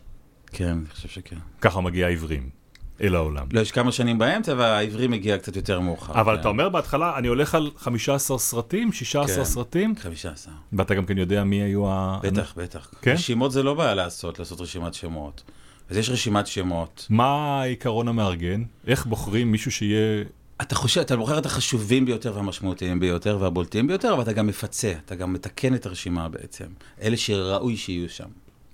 כן, 0.47 0.71
אני 0.71 0.89
חושב 0.89 1.09
שכן. 1.09 1.37
ככה 1.61 1.81
מגיע 1.81 2.07
העברים 2.07 2.64
אל 3.01 3.15
העולם. 3.15 3.47
לא, 3.53 3.59
יש 3.59 3.71
כמה 3.71 3.91
שנים 3.91 4.17
באמצע, 4.17 4.53
והעברי 4.57 5.07
מגיע 5.07 5.37
קצת 5.37 5.55
יותר 5.55 5.79
מאוחר. 5.79 6.21
אבל 6.21 6.35
כן. 6.35 6.39
אתה 6.39 6.47
אומר 6.47 6.69
בהתחלה, 6.69 7.17
אני 7.17 7.27
הולך 7.27 7.55
על 7.55 7.71
15 7.77 8.37
סרטים, 8.37 8.91
16 8.91 9.35
כן. 9.35 9.43
סרטים, 9.43 9.95
15. 9.95 10.53
ואתה 10.73 10.95
גם 10.95 11.05
כן 11.05 11.17
יודע 11.17 11.43
מי 11.43 11.55
היו 11.55 11.89
ה... 11.89 12.19
בטח, 12.23 12.53
בטח. 12.57 12.89
כן? 13.01 13.13
רשימות 13.13 13.51
זה 13.51 13.63
לא 13.63 13.73
בעיה 13.73 13.95
לעשות, 13.95 14.39
לעשות 14.39 14.61
רשימת 14.61 14.93
שמות. 14.93 15.43
אז 15.89 15.97
יש 15.97 16.09
רשימת 16.09 16.47
שמות. 16.47 17.07
מה 17.09 17.61
העיקרון 17.61 18.07
המארגן? 18.07 18.63
איך 18.87 19.05
בוחרים 19.05 19.51
מישהו 19.51 19.71
שיהיה... 19.71 20.23
אתה 20.61 20.75
חושב, 20.75 21.01
אתה 21.01 21.17
בוחר 21.17 21.37
את 21.37 21.45
החשובים 21.45 22.05
ביותר 22.05 22.33
והמשמעותיים 22.35 22.99
ביותר 22.99 23.37
והבולטים 23.41 23.87
ביותר, 23.87 24.13
אבל 24.13 24.21
אתה 24.21 24.33
גם 24.33 24.47
מפצה, 24.47 24.93
אתה 25.05 25.15
גם 25.15 25.33
מתקן 25.33 25.75
את 25.75 25.85
הרשימה 25.85 26.29
בעצם. 26.29 26.65
אלה 27.01 27.17
שראוי 27.17 27.77
שיהיו 27.77 28.09
שם. 28.09 28.27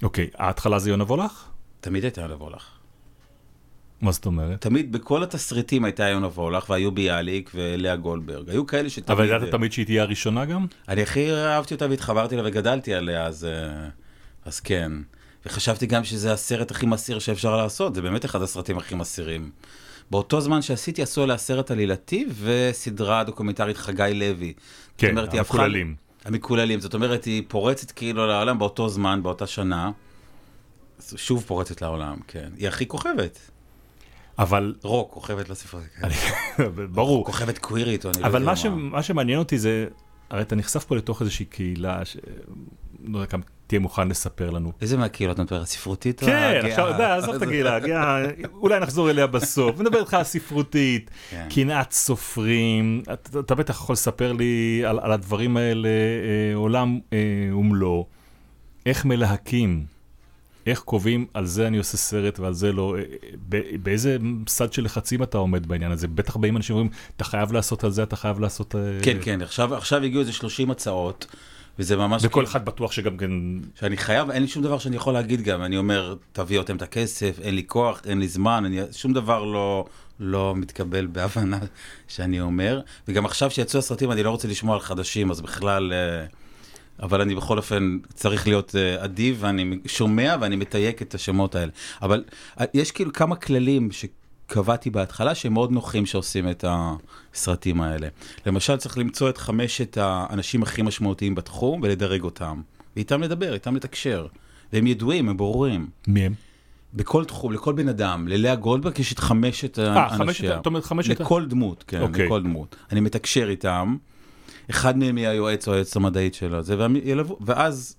אוקיי, 0.04 0.30
ההתחלה 0.38 0.80
זה 0.80 0.90
יונה 0.90 1.04
וולך? 1.04 1.46
תמיד 1.82 2.04
הייתה 2.04 2.28
לבוא 2.28 2.52
לך. 2.52 2.81
מה 4.02 4.12
זאת 4.12 4.26
אומרת? 4.26 4.62
תמיד 4.62 4.92
בכל 4.92 5.24
התסריטים 5.24 5.86
הייתה 5.86 6.04
יונה 6.04 6.28
וולך, 6.28 6.70
והיו 6.70 6.92
ביאליק 6.92 7.52
ולאה 7.56 7.96
גולדברג. 7.96 8.50
היו 8.50 8.66
כאלה 8.68 8.90
שתמיד... 8.90 9.12
אבל 9.20 9.26
ידעת 9.26 9.52
תמיד 9.52 9.72
שהיא 9.72 9.86
תהיה 9.86 10.02
הראשונה 10.04 10.46
גם? 10.46 10.66
אני 10.90 11.02
הכי 11.02 11.32
אהבתי 11.34 11.74
אותה 11.74 11.88
והתחברתי 11.90 12.36
לה 12.36 12.42
וגדלתי 12.46 12.94
עליה, 12.94 13.26
אז, 13.26 13.46
אה, 13.46 13.90
אז 14.46 14.60
כן. 14.60 14.92
וחשבתי 15.46 15.86
גם 15.86 16.04
שזה 16.04 16.34
הסרט 16.34 16.72
הכי 16.72 16.86
מסעיר 16.86 17.20
שאפשר 17.20 17.58
לעשות, 17.58 17.96
זה 17.96 18.02
באמת 18.02 18.26
אחד 18.26 18.42
הסרטים 18.42 18.78
הכי 18.78 18.96
מסעירים. 18.96 19.50
באותו 20.12 20.42
זמן 20.42 20.62
שעשיתי, 20.62 21.02
עשו 21.02 21.24
עליה 21.24 21.38
סרט 21.38 21.72
עלילתי 21.72 22.26
וסדרה 22.42 23.24
דוקומנטרית 23.24 23.78
חגי 23.78 24.12
לוי. 24.14 24.54
כן, 24.98 25.10
אומרת, 25.10 25.34
היא 25.34 25.42
הפכה- 25.42 25.58
המקוללים. 25.58 25.96
המקוללים, 26.26 26.80
זאת 26.80 26.94
אומרת, 26.94 27.24
היא 27.26 27.44
פורצת 27.48 27.92
כאילו 27.92 28.28
לעולם 28.28 28.60
באותו 28.60 28.90
זמן, 28.90 29.24
באותה 29.24 29.48
שנה, 29.48 29.92
שוב 31.16 31.44
פורצת 31.48 31.82
לעולם, 31.82 32.18
כן. 32.28 32.50
היא 32.58 32.68
הכי 32.68 32.88
כוכבת. 32.88 33.51
אבל, 34.40 34.76
רוק, 34.84 35.14
כוכבת 35.14 35.50
לספרות. 35.50 35.84
כן. 36.02 36.08
ברור, 36.92 37.26
כוכבת 37.26 37.58
קווירית, 37.58 38.06
אני 38.06 38.22
לא 38.22 38.28
אבל 38.28 38.40
יודע 38.40 38.52
מה, 38.52 38.56
ש... 38.56 38.66
מה 38.66 39.04
שמעניין 39.04 39.40
אותי 39.40 39.58
זה, 39.58 39.88
הרי 40.30 40.42
אתה 40.42 40.56
נחשף 40.56 40.84
פה 40.84 40.96
לתוך 40.96 41.22
איזושהי 41.22 41.46
קהילה, 41.46 42.06
ש... 42.06 42.18
לא 43.04 43.18
יודע 43.18 43.32
כמה 43.32 43.44
תהיה 43.68 43.80
מוכן 43.80 44.08
לספר 44.08 44.50
לנו. 44.50 44.72
איזה 44.82 44.98
מהקהילות 44.98 45.36
אתה 45.36 45.44
מדבר? 45.44 45.62
הספרותית 45.62 46.22
או 46.22 46.28
כן, 46.28 46.56
הגאה? 46.58 46.70
עכשיו, 46.70 46.98
די, 46.98 47.04
עזוב 47.04 47.36
את 47.36 47.42
הקהילה, 47.42 47.76
הגאה, 47.76 48.24
אולי 48.54 48.80
נחזור 48.80 49.10
אליה 49.10 49.28
בסוף. 49.28 49.80
נדבר 49.80 50.00
איתך 50.00 50.14
על 50.14 50.24
ספרותית, 50.24 51.12
כן. 51.30 51.48
קנאת 51.50 51.92
סופרים, 51.92 53.04
אתה, 53.40 53.56
בטח 53.56 53.74
יכול 53.74 53.94
לספר 53.94 54.32
לי 54.32 54.84
על, 54.86 55.00
על 55.02 55.12
הדברים 55.12 55.58
האלה, 55.58 55.90
אה, 55.90 56.56
עולם 56.56 57.00
אה, 57.14 57.56
ומלואו. 57.56 58.08
איך 58.86 59.06
מלהקים, 59.06 59.86
איך 60.72 60.80
קובעים, 60.80 61.26
על 61.34 61.46
זה 61.46 61.68
אני 61.68 61.78
עושה 61.78 61.98
סרט 61.98 62.40
ועל 62.40 62.54
זה 62.54 62.72
לא, 62.72 62.96
אה, 62.98 63.62
באיזה 63.84 64.18
סד 64.48 64.74
של 64.74 64.84
לחצים 64.84 65.24
אתה 65.24 65.38
עומד 65.38 65.68
בעניין 65.68 65.92
הזה? 65.92 66.08
בטח 66.08 66.36
באים 66.36 66.58
אנשים 66.58 66.76
ואומרים, 66.76 66.98
אתה 67.18 67.24
חייב 67.24 67.52
לעשות 67.52 67.84
על 67.84 67.92
זה, 67.92 68.04
אתה 68.04 68.16
חייב 68.16 68.40
לעשות... 68.40 68.76
אה, 68.76 69.00
כן, 69.02 69.18
כן, 69.22 69.42
עכשיו, 69.42 69.76
עכשיו 69.76 70.04
הגיעו 70.04 70.22
איזה 70.22 70.34
30 70.34 70.72
הצעות, 70.72 71.26
וזה 71.80 71.98
ממש... 71.98 72.22
וכל 72.26 72.34
כאילו- 72.34 72.48
אחד 72.48 72.66
בטוח 72.66 72.92
שגם 72.92 73.18
כן... 73.18 73.32
שאני 73.80 73.98
חייב, 73.98 74.30
אין 74.30 74.42
לי 74.42 74.48
שום 74.48 74.64
דבר 74.64 74.78
שאני 74.78 74.96
יכול 74.96 75.14
להגיד 75.14 75.42
גם, 75.42 75.64
אני 75.64 75.78
אומר, 75.78 76.16
תביאו 76.32 76.62
אתם 76.62 76.76
את 76.76 76.82
הכסף, 76.82 77.40
אין 77.42 77.56
לי 77.56 77.64
כוח, 77.68 78.02
אין 78.06 78.20
לי 78.20 78.28
זמן, 78.28 78.66
אני, 78.66 78.80
שום 78.92 79.14
דבר 79.14 79.44
לא, 79.44 79.86
לא 80.20 80.54
מתקבל 80.56 81.06
בהבנה 81.06 81.60
שאני 82.08 82.42
אומר, 82.42 82.82
וגם 83.08 83.26
עכשיו 83.26 83.52
שיצאו 83.52 83.80
הסרטים 83.80 84.12
אני 84.12 84.24
לא 84.24 84.30
רוצה 84.30 84.48
לשמוע 84.48 84.76
על 84.76 84.82
חדשים, 84.82 85.32
אז 85.32 85.42
בכלל, 85.42 85.94
אה, 85.94 86.26
אבל 87.02 87.22
אני 87.22 87.36
בכל 87.36 87.58
אופן 87.58 87.98
צריך 88.14 88.48
להיות 88.48 88.76
אה, 88.76 89.04
אדיב, 89.06 89.38
ואני 89.40 89.78
שומע 89.86 90.36
ואני 90.42 90.56
מתייק 90.56 91.02
את 91.02 91.16
השמות 91.16 91.56
האלה. 91.56 91.72
אבל 92.02 92.24
אה, 92.60 92.66
יש 92.74 92.92
כאילו 92.92 93.14
כמה 93.14 93.36
כללים 93.36 93.90
שקבעתי 93.92 94.90
בהתחלה 94.90 95.36
שהם 95.36 95.54
מאוד 95.54 95.72
נוחים 95.72 96.06
שעושים 96.06 96.50
את 96.50 96.66
הסרטים 96.68 97.82
האלה. 97.82 98.08
למשל, 98.46 98.78
צריך 98.78 98.98
למצוא 98.98 99.30
את 99.30 99.38
חמשת 99.38 99.98
האנשים 100.02 100.64
הכי 100.64 100.82
משמעותיים 100.82 101.36
בתחום 101.36 101.82
ולדרג 101.84 102.24
אותם. 102.24 102.62
ואיתם 102.96 103.22
לדבר, 103.22 103.54
איתם 103.54 103.76
לתקשר. 103.76 104.28
והם 104.74 104.88
ידועים, 104.88 105.30
הם 105.30 105.38
ברורים. 105.38 105.90
מי 106.08 106.26
הם? 106.26 106.34
בכל 106.94 107.26
תחום, 107.26 107.54
לכל 107.54 107.74
בן 107.74 107.88
אדם, 107.90 108.28
ללאה 108.28 108.56
גולדברג 108.56 109.00
יש 109.00 109.14
את 109.14 109.20
חמשת 109.20 109.80
אה, 109.80 109.94
האנשים. 109.94 110.26
חמשת, 110.26 110.48
זאת 110.56 110.66
אומרת 110.66 110.84
חמשת... 110.84 111.20
לכל 111.20 111.46
דמות, 111.46 111.84
כן, 111.88 112.02
אוקיי. 112.02 112.26
לכל 112.26 112.44
דמות. 112.44 112.76
אני 112.92 113.00
מתקשר 113.00 113.50
איתם, 113.50 113.96
אחד 114.72 114.98
מהם 114.98 115.18
יהיה 115.18 115.32
היועץ 115.32 115.68
או 115.68 115.74
היועצת 115.74 115.96
המדעית 115.96 116.34
שלו, 116.34 116.64
זה, 116.64 116.78
והם 116.78 116.96
ילוו- 117.04 117.38
ואז 117.42 117.96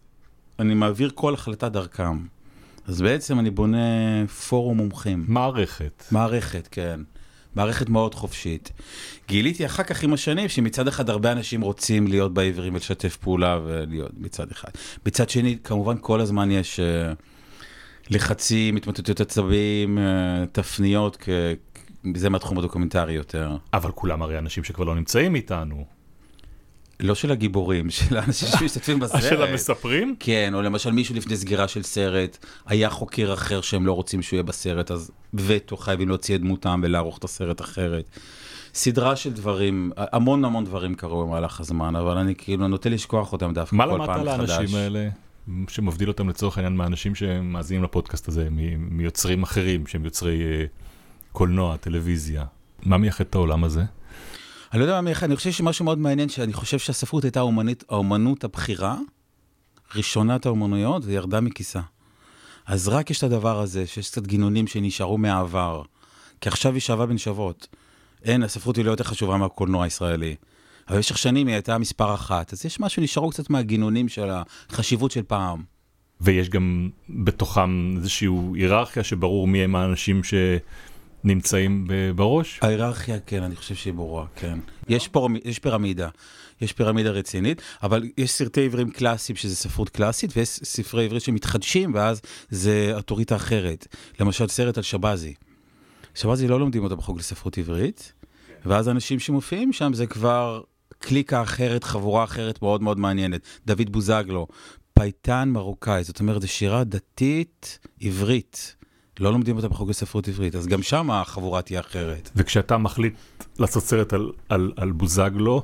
אני 0.59 0.75
מעביר 0.75 1.11
כל 1.15 1.35
החלטה 1.35 1.69
דרכם. 1.69 2.19
אז 2.87 3.03
בעצם 3.03 3.39
אני 3.39 3.51
בונה 3.51 3.79
פורום 4.49 4.77
מומחים. 4.77 5.25
מערכת. 5.29 6.05
מערכת, 6.11 6.69
כן. 6.71 7.01
מערכת 7.55 7.89
מאוד 7.89 8.15
חופשית. 8.15 8.73
גיליתי 9.29 9.67
אחר 9.67 9.83
כך 9.83 10.03
עם 10.03 10.13
השנים 10.13 10.49
שמצד 10.49 10.89
אחד 10.89 11.11
הרבה 11.11 11.33
אנשים 11.33 11.61
רוצים 11.61 12.07
להיות 12.07 12.35
בעברים 12.35 12.75
ולשתף 12.75 13.17
פעולה 13.17 13.61
ולהיות 13.65 14.13
מצד 14.17 14.51
אחד. 14.51 14.69
מצד 15.07 15.31
שני, 15.31 15.59
כמובן 15.65 15.97
כל 16.01 16.21
הזמן 16.21 16.51
יש 16.51 16.81
uh, 16.81 17.15
לחצים, 18.11 18.77
התמוטטות 18.77 19.21
עצבים, 19.21 19.99
uh, 19.99 20.01
תפניות, 20.53 21.17
כ... 21.21 21.29
זה 22.17 22.29
מהתחום 22.31 22.59
הדוקומנטרי 22.59 23.13
יותר. 23.13 23.57
אבל 23.73 23.91
כולם 23.91 24.23
הרי 24.23 24.39
אנשים 24.39 24.65
שכבר 24.65 24.85
לא 24.85 24.95
נמצאים 24.95 25.35
איתנו. 25.35 25.85
לא 27.03 27.15
של 27.15 27.33
הגיבורים, 27.33 27.91
של 27.97 28.17
האנשים 28.17 28.49
שמשתתפים 28.49 29.01
בסרט. 29.01 29.23
של 29.23 29.43
המספרים? 29.43 30.17
כן, 30.21 30.55
או 30.55 30.63
למשל 30.63 30.91
מישהו 30.91 31.15
לפני 31.15 31.37
סגירה 31.37 31.69
של 31.69 31.83
סרט, 31.83 32.39
היה 32.67 32.91
חוקר 32.91 33.35
אחר 33.35 33.61
שהם 33.61 33.87
לא 33.87 33.93
רוצים 33.93 34.23
שהוא 34.23 34.37
יהיה 34.37 34.43
בסרט, 34.43 34.91
אז 34.91 35.11
וטו 35.35 35.77
חייבים 35.77 36.09
להוציא 36.09 36.35
את 36.35 36.41
דמותם 36.41 36.81
ולערוך 36.85 37.19
את 37.19 37.25
הסרט 37.25 37.61
אחרת. 37.61 38.11
סדרה 38.75 39.17
של 39.17 39.33
דברים, 39.33 39.93
המון 39.97 40.45
המון 40.45 40.65
דברים 40.65 40.95
קרו 40.95 41.27
במהלך 41.27 41.61
הזמן, 41.61 41.97
אבל 41.97 42.19
אני 42.19 42.35
כאילו 42.35 42.69
נוטה 42.69 42.89
לשכוח 42.89 43.33
אותם 43.33 43.53
דווקא 43.55 43.77
מה 43.77 43.85
כל 43.85 43.91
למדת 43.95 44.07
פעם 44.07 44.21
על 44.21 44.37
מחדש. 44.37 44.51
האנשים 44.51 44.77
האלה, 44.77 45.09
שמבדיל 45.69 46.09
אותם 46.09 46.29
לצורך 46.29 46.59
העניין 46.59 46.77
מהאנשים 46.77 47.15
שמאזינים 47.15 47.83
לפודקאסט 47.83 48.29
הזה, 48.29 48.49
מיוצרים 48.79 49.43
אחרים, 49.43 49.87
שהם 49.87 50.05
יוצרי 50.05 50.43
אה, 50.43 50.65
קולנוע, 51.33 51.77
טלוויזיה? 51.77 52.45
מה 52.83 52.99
מייחד 52.99 53.25
את 53.25 53.35
העולם 53.35 53.65
הזה? 53.65 53.83
אני 54.73 54.81
לא 54.81 54.85
יודע 54.85 55.01
מה 55.01 55.11
אני 55.23 55.37
חושב 55.37 55.51
שמשהו 55.51 55.85
מאוד 55.85 55.99
מעניין, 55.99 56.29
שאני 56.29 56.53
חושב 56.53 56.79
שהספרות 56.79 57.25
הייתה 57.25 57.41
האומנית, 57.41 57.85
האומנות 57.89 58.45
הבכירה, 58.45 58.97
ראשונת 59.95 60.47
האומנויות, 60.47 61.03
וירדה 61.05 61.41
מכיסה. 61.41 61.81
אז 62.67 62.89
רק 62.89 63.11
יש 63.11 63.19
את 63.19 63.23
הדבר 63.23 63.61
הזה, 63.61 63.87
שיש 63.87 64.11
קצת 64.11 64.27
גינונים 64.27 64.67
שנשארו 64.67 65.19
מהעבר. 65.19 65.83
כי 66.41 66.49
עכשיו 66.49 66.73
היא 66.73 66.81
שווה 66.81 67.07
בין 67.07 67.19
שוות. 67.19 67.67
אין, 68.25 68.43
הספרות 68.43 68.77
היא 68.77 68.85
לא 68.85 68.91
יותר 68.91 69.05
חשובה 69.05 69.37
מהקולנוע 69.37 69.85
הישראלי. 69.85 70.35
אבל 70.89 70.97
במשך 70.97 71.19
שנים 71.19 71.47
היא 71.47 71.55
הייתה 71.55 71.79
מספר 71.79 72.15
אחת, 72.15 72.53
אז 72.53 72.65
יש 72.65 72.81
משהו, 72.81 73.03
נשארו 73.03 73.31
קצת 73.31 73.51
מהגינונים 73.51 74.09
של 74.09 74.29
החשיבות 74.31 75.11
של 75.11 75.23
פעם. 75.23 75.63
ויש 76.21 76.49
גם 76.49 76.91
בתוכם 77.09 77.95
איזושהי 77.97 78.29
היררכיה 78.55 79.05
שברור 79.05 79.47
מי 79.47 79.65
הם 79.65 79.77
האנשים 79.77 80.21
שנמצאים 80.25 80.92
ב- 81.87 82.11
בראש? 82.17 82.59
ההיררכיה, 82.63 83.19
כן, 83.27 83.43
אני 83.43 83.57
חושב 83.57 83.75
שהיא 83.75 83.93
ברורה, 83.93 84.27
כן. 84.37 84.59
יש, 84.89 85.09
פורמ... 85.09 85.37
יש 85.45 85.59
פירמידה, 85.59 86.09
יש 86.61 86.73
פירמידה 86.73 87.11
רצינית, 87.11 87.63
אבל 87.83 88.03
יש 88.19 88.31
סרטי 88.31 88.65
עברים 88.65 88.91
קלאסיים 88.91 89.37
שזה 89.37 89.57
ספרות 89.57 89.89
קלאסית, 89.89 90.37
ויש 90.37 90.49
ספרי 90.49 91.05
עברית 91.05 91.23
שמתחדשים, 91.23 91.95
ואז 91.95 92.21
זה 92.51 92.93
אוטוריטה 92.95 93.37
אחרת. 93.37 93.87
למשל, 94.21 94.49
סרט 94.49 94.77
על 94.77 94.83
שבזי. 94.83 95.35
שבזי 96.15 96.49
לא 96.49 96.61
לומדים 96.61 96.85
אותו 96.85 96.97
בחוג 96.97 97.19
לספרות 97.19 97.59
עברית, 97.59 98.13
ואז 98.67 98.89
אנשים 98.89 99.19
שמופיעים 99.19 99.73
שם 99.73 99.93
זה 99.95 100.07
כבר 100.07 100.61
קליקה 100.99 101.43
אחרת, 101.43 101.85
חבורה 101.85 102.25
אחרת 102.25 102.63
מאוד 102.63 102.83
מאוד 102.83 102.99
מעניינת. 102.99 103.41
דוד 103.67 103.93
בוזגלו, 103.93 104.47
פייטן 104.95 105.49
מרוקאי, 105.49 106.05
זאת 106.05 106.21
אומרת, 106.21 106.43
זו 106.43 106.49
שירה 106.49 106.85
דתית 106.85 107.79
עברית. 108.01 108.77
לא 109.21 109.33
לומדים 109.33 109.57
אותה 109.57 109.69
בחוג 109.69 109.91
לספרות 109.91 110.29
עברית, 110.29 110.55
אז 110.55 110.67
גם 110.67 110.83
שם 110.83 111.11
החבורה 111.11 111.63
תהיה 111.63 111.81
אחרת. 111.81 112.31
וכשאתה 112.37 112.79
מחליט 112.79 113.15
לעשות 113.59 113.83
סרט 113.83 114.13
על, 114.13 114.33
על, 114.49 114.73
על 114.77 114.93
בוזגלו, 114.93 115.63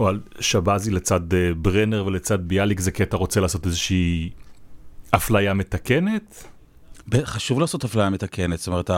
או 0.00 0.08
על 0.08 0.20
שבזי 0.40 0.90
לצד 0.90 1.34
אה, 1.34 1.50
ברנר 1.56 2.04
ולצד 2.06 2.48
ביאליק, 2.48 2.80
זה 2.80 2.90
כי 2.90 3.02
אתה 3.02 3.16
רוצה 3.16 3.40
לעשות 3.40 3.66
איזושהי 3.66 4.30
אפליה 5.10 5.54
מתקנת? 5.54 6.44
חשוב 7.24 7.60
לעשות 7.60 7.84
אפליה 7.84 8.10
מתקנת, 8.10 8.58
זאת 8.58 8.68
אומרת, 8.68 8.90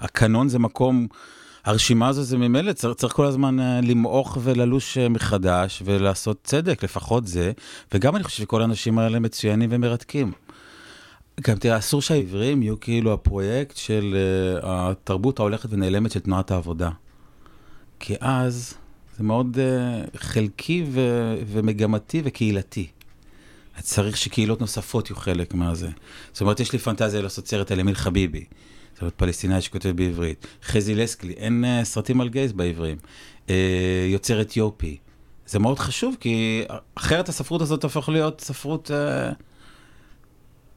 הקנון 0.00 0.48
זה 0.48 0.58
מקום, 0.58 1.06
הרשימה 1.64 2.08
הזו 2.08 2.22
זה 2.22 2.38
ממילא, 2.38 2.72
צריך, 2.72 2.94
צריך 2.96 3.12
כל 3.12 3.26
הזמן 3.26 3.60
אה, 3.60 3.80
למעוך 3.82 4.38
וללוש 4.42 4.98
אה, 4.98 5.08
מחדש 5.08 5.82
ולעשות 5.84 6.38
צדק, 6.44 6.84
לפחות 6.84 7.26
זה, 7.26 7.52
וגם 7.94 8.16
אני 8.16 8.24
חושב 8.24 8.42
שכל 8.42 8.62
האנשים 8.62 8.98
האלה 8.98 9.18
מצוינים 9.18 9.68
ומרתקים. 9.72 10.32
גם 11.40 11.56
תראה, 11.56 11.78
אסור 11.78 12.02
שהעברים 12.02 12.62
יהיו 12.62 12.80
כאילו 12.80 13.12
הפרויקט 13.12 13.76
של 13.76 14.16
uh, 14.62 14.66
התרבות 14.66 15.38
ההולכת 15.38 15.68
ונעלמת 15.72 16.10
של 16.10 16.20
תנועת 16.20 16.50
העבודה. 16.50 16.90
כי 18.00 18.14
אז 18.20 18.74
זה 19.16 19.24
מאוד 19.24 19.56
uh, 19.56 20.18
חלקי 20.18 20.84
ו- 20.90 21.36
ומגמתי 21.46 22.22
וקהילתי. 22.24 22.86
צריך 23.80 24.16
שקהילות 24.16 24.60
נוספות 24.60 25.10
יהיו 25.10 25.16
חלק 25.16 25.54
מהזה. 25.54 25.88
זאת 26.32 26.40
אומרת, 26.40 26.60
יש 26.60 26.72
לי 26.72 26.78
פנטזיה 26.78 27.22
לעשות 27.22 27.48
סרט 27.48 27.72
על 27.72 27.80
אמיל 27.80 27.94
חביבי. 27.94 28.44
זאת 28.92 29.00
אומרת, 29.00 29.14
פלסטינאי 29.16 29.60
שכותב 29.60 29.90
בעברית. 29.90 30.46
חזי 30.64 30.94
לסקלי, 30.94 31.32
אין 31.32 31.64
uh, 31.64 31.84
סרטים 31.84 32.20
על 32.20 32.28
גייז 32.28 32.52
בעברים. 32.52 32.96
Uh, 33.46 33.50
יוצר 34.08 34.40
אתיופי. 34.40 34.96
זה 35.46 35.58
מאוד 35.58 35.78
חשוב, 35.78 36.16
כי 36.20 36.64
אחרת 36.94 37.28
הספרות 37.28 37.62
הזאת 37.62 37.80
תהפוך 37.80 38.08
להיות 38.08 38.40
ספרות 38.40 38.90
uh, 38.90 39.34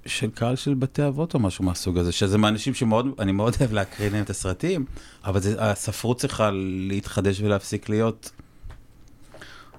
של 0.09 0.29
קהל 0.29 0.55
של 0.55 0.73
בתי 0.73 1.07
אבות 1.07 1.33
או 1.33 1.39
משהו 1.39 1.63
מהסוג 1.63 1.97
הזה, 1.97 2.11
שזה 2.11 2.37
מהאנשים 2.37 2.73
שמאוד, 2.73 3.07
אני 3.19 3.31
מאוד 3.31 3.55
אוהב 3.59 3.73
להקריא 3.73 4.09
להם 4.09 4.23
את 4.23 4.29
הסרטים, 4.29 4.85
אבל 5.25 5.39
זה, 5.39 5.55
הספרות 5.59 6.17
צריכה 6.19 6.49
להתחדש 6.87 7.41
ולהפסיק 7.41 7.89
להיות 7.89 8.31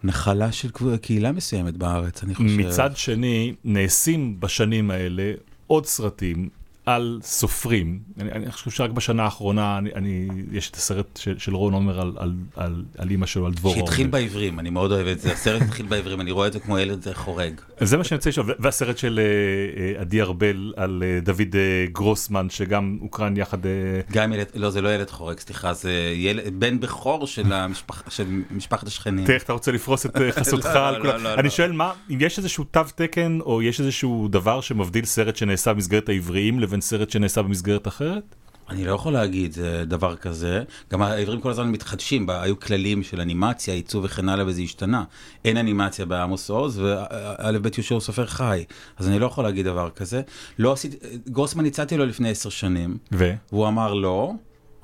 נחלה 0.02 0.52
של 0.52 0.70
קהילה 1.02 1.32
מסוימת 1.32 1.76
בארץ, 1.76 2.22
אני 2.22 2.34
חושב. 2.34 2.48
מצד 2.48 2.96
שני, 2.96 3.54
נעשים 3.64 4.40
בשנים 4.40 4.90
האלה 4.90 5.32
עוד 5.66 5.86
סרטים 5.86 6.48
על 6.86 7.20
סופרים. 7.22 7.98
אני, 8.20 8.32
אני 8.32 8.52
חושב 8.52 8.70
שרק 8.70 8.90
בשנה 8.90 9.22
האחרונה, 9.22 9.78
אני, 9.78 9.90
אני, 9.94 10.28
יש 10.52 10.70
את 10.70 10.76
הסרט 10.76 11.16
של, 11.16 11.38
של 11.38 11.54
רון 11.54 11.72
עומר 11.72 12.00
על, 12.00 12.12
על, 12.16 12.32
על, 12.56 12.84
על 12.98 13.10
אימא 13.10 13.26
שלו, 13.26 13.46
על 13.46 13.52
דבורה 13.52 13.74
עומר. 13.74 13.86
שהתחיל 13.86 14.06
בעברים, 14.06 14.60
אני 14.60 14.70
מאוד 14.70 14.92
אוהב 14.92 15.06
את 15.06 15.20
זה, 15.20 15.32
הסרט 15.32 15.62
התחיל 15.62 15.86
בעברים, 15.86 16.20
אני 16.20 16.30
רואה 16.30 16.46
את 16.46 16.52
זה 16.52 16.60
כמו 16.60 16.78
ילד 16.78 17.06
חורג. 17.12 17.60
זה 17.80 17.96
מה 17.96 18.04
שאני 18.04 18.16
רוצה 18.16 18.30
לשאול, 18.30 18.54
והסרט 18.58 18.98
של 18.98 19.20
אה, 19.22 19.94
אה, 19.94 20.00
עדי 20.00 20.22
ארבל 20.22 20.72
על 20.76 21.02
אה, 21.06 21.20
דוד 21.20 21.54
אה, 21.54 21.86
גרוסמן, 21.92 22.50
שגם 22.50 22.98
הוקרן 23.00 23.36
יחד... 23.36 23.66
אה, 23.66 23.70
גם 24.12 24.32
ילד, 24.32 24.46
לא, 24.54 24.70
זה 24.70 24.80
לא 24.80 24.94
ילד 24.94 25.10
חורג, 25.10 25.38
סליחה, 25.40 25.72
זה 25.72 25.92
ילד, 26.16 26.60
בן 26.60 26.80
בכור 26.80 27.26
של, 27.26 27.52
המשפח, 27.52 28.10
של 28.10 28.24
משפחת 28.50 28.86
השכנים. 28.86 29.26
תראה 29.26 29.38
אתה 29.38 29.52
רוצה 29.52 29.72
לפרוס 29.72 30.06
את 30.06 30.16
חסותך 30.38 30.70
לא, 30.74 30.88
על 30.88 30.96
לא, 30.96 31.00
כולם. 31.00 31.22
לא, 31.22 31.34
אני 31.34 31.42
לא. 31.42 31.50
שואל 31.50 31.72
מה, 31.72 31.92
אם 32.10 32.18
יש 32.20 32.38
איזשהו 32.38 32.64
תו 32.64 32.80
תקן, 32.94 33.38
או 33.40 33.62
יש 33.62 33.80
איזשהו 33.80 34.28
דבר 34.28 34.60
שמבדיל 34.60 35.04
סרט 35.04 35.36
שנעשה 35.36 35.74
במסגרת 35.74 36.08
העבריים, 36.08 36.60
לבין 36.70 36.80
סרט 36.80 37.10
שנעשה 37.10 37.42
במסגרת 37.42 37.88
אחרת? 37.88 38.34
אני 38.68 38.84
לא 38.84 38.92
יכול 38.92 39.12
להגיד 39.12 39.56
אה, 39.62 39.84
דבר 39.84 40.16
כזה. 40.16 40.62
גם 40.92 41.02
העברים 41.02 41.40
כל 41.40 41.50
הזמן 41.50 41.70
מתחדשים, 41.70 42.30
היו 42.30 42.60
כללים 42.60 43.02
של 43.02 43.20
אנימציה, 43.20 43.74
עיצוב 43.74 44.04
וכן 44.04 44.28
הלאה, 44.28 44.46
וזה 44.46 44.62
השתנה. 44.62 45.04
אין 45.44 45.56
אנימציה 45.56 46.06
בעמוס 46.06 46.50
עוז, 46.50 46.78
וא' 46.78 47.58
ב' 47.62 47.66
יהושע 47.76 47.94
הוא 47.94 48.00
סופר 48.00 48.26
חי. 48.26 48.64
אז 48.98 49.08
אני 49.08 49.18
לא 49.18 49.26
יכול 49.26 49.44
להגיד 49.44 49.66
דבר 49.66 49.90
כזה. 49.90 50.22
לא 50.58 50.72
עשיתי, 50.72 50.96
גרוסמן 51.28 51.66
הצעתי 51.66 51.96
לו 51.96 52.06
לפני 52.06 52.30
עשר 52.30 52.48
שנים, 52.48 52.98
ו? 53.12 53.32
והוא 53.52 53.68
אמר 53.68 53.94
לא, 53.94 54.32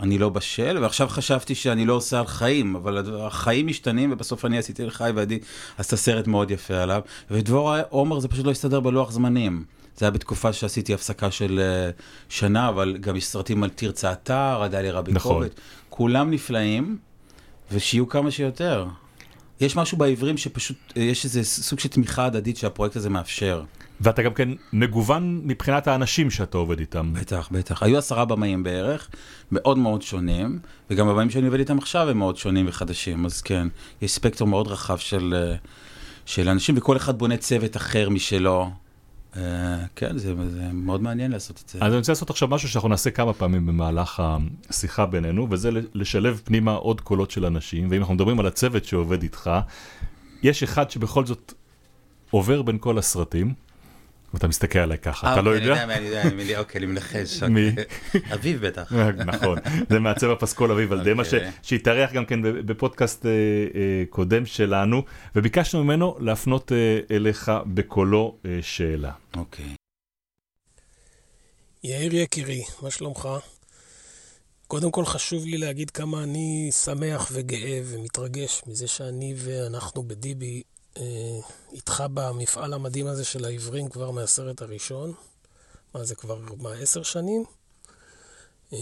אני 0.00 0.18
לא 0.18 0.28
בשל, 0.28 0.78
ועכשיו 0.82 1.08
חשבתי 1.08 1.54
שאני 1.54 1.86
לא 1.86 1.92
עושה 1.92 2.18
על 2.18 2.26
חיים, 2.26 2.76
אבל 2.76 3.22
החיים 3.22 3.66
משתנים, 3.66 4.12
ובסוף 4.12 4.44
אני 4.44 4.58
עשיתי 4.58 4.82
על 4.82 4.90
חי 4.90 5.10
ועדי 5.14 5.38
עשתה 5.78 5.96
סרט 5.96 6.26
מאוד 6.26 6.50
יפה 6.50 6.74
עליו. 6.74 7.00
ודבורה 7.30 7.82
עומר 7.88 8.20
זה 8.20 8.28
פשוט 8.28 8.46
לא 8.46 8.50
הסתדר 8.50 8.80
בלוח 8.80 9.12
זמנים. 9.12 9.64
זה 9.96 10.06
היה 10.06 10.10
בתקופה 10.10 10.52
שעשיתי 10.52 10.94
הפסקה 10.94 11.30
של 11.30 11.60
אה, 11.62 11.90
שנה, 12.28 12.68
אבל 12.68 12.96
גם 13.00 13.16
יש 13.16 13.26
סרטים 13.26 13.62
על 13.62 13.70
תרצה 13.70 14.12
אתר, 14.12 14.62
עדליה 14.62 14.92
רביקוביץ'. 14.92 15.52
נכון. 15.52 15.64
כולם 15.88 16.30
נפלאים, 16.30 16.98
ושיהיו 17.72 18.08
כמה 18.08 18.30
שיותר. 18.30 18.86
יש 19.60 19.76
משהו 19.76 19.98
בעברים 19.98 20.36
שפשוט, 20.36 20.76
אה, 20.96 21.02
יש 21.02 21.24
איזה 21.24 21.44
סוג 21.44 21.78
של 21.78 21.88
תמיכה 21.88 22.24
הדדית 22.24 22.56
שהפרויקט 22.56 22.96
הזה 22.96 23.10
מאפשר. 23.10 23.64
ואתה 24.00 24.22
גם 24.22 24.34
כן 24.34 24.48
מגוון 24.72 25.40
מבחינת 25.44 25.88
האנשים 25.88 26.30
שאתה 26.30 26.58
עובד 26.58 26.80
איתם. 26.80 27.12
בטח, 27.12 27.48
בטח. 27.52 27.82
היו 27.82 27.98
עשרה 27.98 28.24
במאים 28.24 28.62
בערך, 28.62 29.08
מאוד 29.52 29.78
מאוד 29.78 30.02
שונים, 30.02 30.58
וגם 30.90 31.08
הבמאים 31.08 31.30
שאני 31.30 31.46
עובד 31.46 31.58
איתם 31.58 31.78
עכשיו 31.78 32.08
הם 32.08 32.18
מאוד 32.18 32.36
שונים 32.36 32.66
וחדשים, 32.68 33.26
אז 33.26 33.42
כן, 33.42 33.68
יש 34.02 34.12
ספקטרום 34.12 34.50
מאוד 34.50 34.66
רחב 34.66 34.96
של, 34.96 35.34
אה, 35.36 35.56
של 36.26 36.48
אנשים, 36.48 36.74
וכל 36.78 36.96
אחד 36.96 37.18
בונה 37.18 37.36
צוות 37.36 37.76
אחר 37.76 38.08
משלו. 38.08 38.70
אה, 39.36 39.84
כן, 39.96 40.18
זה, 40.18 40.34
זה 40.50 40.68
מאוד 40.72 41.02
מעניין 41.02 41.30
לעשות 41.30 41.62
את 41.64 41.68
זה. 41.68 41.78
אז 41.82 41.92
אני 41.92 41.98
רוצה 41.98 42.12
לעשות 42.12 42.30
עכשיו 42.30 42.48
משהו 42.48 42.68
שאנחנו 42.68 42.88
נעשה 42.88 43.10
כמה 43.10 43.32
פעמים 43.32 43.66
במהלך 43.66 44.22
השיחה 44.70 45.06
בינינו, 45.06 45.46
וזה 45.50 45.70
לשלב 45.94 46.40
פנימה 46.44 46.72
עוד 46.74 47.00
קולות 47.00 47.30
של 47.30 47.44
אנשים, 47.46 47.88
ואם 47.90 48.00
אנחנו 48.00 48.14
מדברים 48.14 48.40
על 48.40 48.46
הצוות 48.46 48.84
שעובד 48.84 49.22
איתך, 49.22 49.50
יש 50.42 50.62
אחד 50.62 50.90
שבכל 50.90 51.26
זאת 51.26 51.52
עובר 52.30 52.62
בין 52.62 52.78
כל 52.78 52.98
הסרטים, 52.98 53.54
ואתה 54.34 54.48
מסתכל 54.48 54.78
עליי 54.78 54.98
ככה, 54.98 55.32
אתה 55.32 55.42
לא 55.42 55.50
יודע? 55.50 55.74
אה, 55.74 55.82
אוקיי, 55.82 55.96
אני 55.96 56.06
יודע, 56.06 56.22
אני 56.22 56.30
יודע, 56.30 56.44
אני- 56.44 56.56
אוקיי, 56.56 56.78
אני 56.78 56.86
מנחש. 56.86 57.42
מי? 57.42 57.68
אוקיי. 57.70 57.84
אביב 58.34 58.66
בטח. 58.66 58.92
נכון, 59.34 59.58
זה 59.90 59.98
מעצב 59.98 60.30
הפסקול 60.30 60.72
אביב 60.72 60.92
אלדמה, 60.92 61.24
ש- 61.24 61.34
אוקיי. 61.34 61.50
שהתארח 61.62 62.12
גם 62.12 62.26
כן 62.26 62.40
בפודקאסט 62.66 63.26
אה, 63.26 63.30
אה, 63.30 64.04
קודם 64.10 64.46
שלנו, 64.46 65.02
וביקשנו 65.36 65.84
ממנו 65.84 66.16
להפנות 66.20 66.72
אליך 67.10 67.52
בקולו 67.74 68.36
שאלה. 68.62 69.12
אוקיי. 69.36 69.64
יאיר 71.84 72.14
יקירי, 72.14 72.62
מה 72.82 72.90
שלומך? 72.90 73.28
קודם 74.66 74.90
כל 74.90 75.04
חשוב 75.04 75.44
לי 75.46 75.58
להגיד 75.58 75.90
כמה 75.90 76.22
אני 76.22 76.70
שמח 76.84 77.28
וגאה 77.32 77.80
ומתרגש 77.84 78.62
מזה 78.66 78.86
שאני 78.88 79.34
ואנחנו 79.36 80.02
בדיבי 80.02 80.62
איתך 81.72 82.04
במפעל 82.14 82.72
המדהים 82.72 83.06
הזה 83.06 83.24
של 83.24 83.44
העברים 83.44 83.88
כבר 83.88 84.10
מהסרט 84.10 84.62
הראשון. 84.62 85.12
מה 85.94 86.04
זה 86.04 86.14
כבר, 86.14 86.38
מה, 86.58 86.72
עשר 86.72 87.02
שנים? 87.02 87.44
אה, 88.72 88.78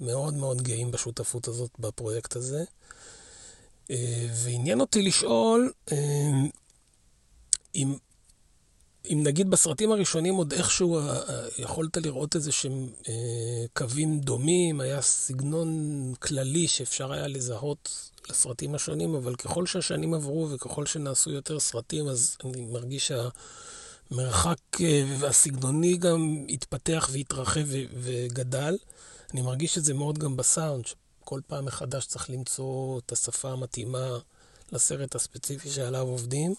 מאוד 0.00 0.34
מאוד 0.34 0.62
גאים 0.62 0.90
בשותפות 0.90 1.48
הזאת 1.48 1.70
בפרויקט 1.78 2.36
הזה. 2.36 2.64
אה, 3.90 4.26
ועניין 4.34 4.80
אותי 4.80 5.02
לשאול 5.02 5.72
אה, 5.92 6.30
אם 7.74 7.94
אם 9.10 9.20
נגיד 9.24 9.50
בסרטים 9.50 9.92
הראשונים 9.92 10.34
עוד 10.34 10.52
איכשהו 10.52 10.98
אה, 10.98 11.22
אה, 11.28 11.48
יכולת 11.58 11.96
לראות 11.96 12.36
איזה 12.36 12.52
שהם 12.52 12.88
אה, 13.08 13.14
קווים 13.72 14.20
דומים, 14.20 14.80
היה 14.80 15.02
סגנון 15.02 16.12
כללי 16.20 16.68
שאפשר 16.68 17.12
היה 17.12 17.26
לזהות 17.26 18.10
לסרטים 18.30 18.74
השונים, 18.74 19.14
אבל 19.14 19.36
ככל 19.36 19.66
שהשנים 19.66 20.14
עברו 20.14 20.48
וככל 20.50 20.86
שנעשו 20.86 21.30
יותר 21.30 21.60
סרטים, 21.60 22.08
אז 22.08 22.36
אני 22.44 22.64
מרגיש 22.64 23.12
שהמרחק 24.10 24.58
אה, 24.80 25.04
הסגנוני 25.28 25.96
גם 25.96 26.46
התפתח 26.48 27.08
והתרחב 27.12 27.66
וגדל. 28.02 28.76
אני 29.32 29.42
מרגיש 29.42 29.78
את 29.78 29.84
זה 29.84 29.94
מאוד 29.94 30.18
גם 30.18 30.36
בסאונד, 30.36 30.84
שכל 30.86 31.40
פעם 31.46 31.64
מחדש 31.64 32.06
צריך 32.06 32.30
למצוא 32.30 32.98
את 32.98 33.12
השפה 33.12 33.50
המתאימה 33.50 34.18
לסרט 34.72 35.14
הספציפי 35.14 35.70
שעליו 35.70 36.06
עובדים. 36.06 36.54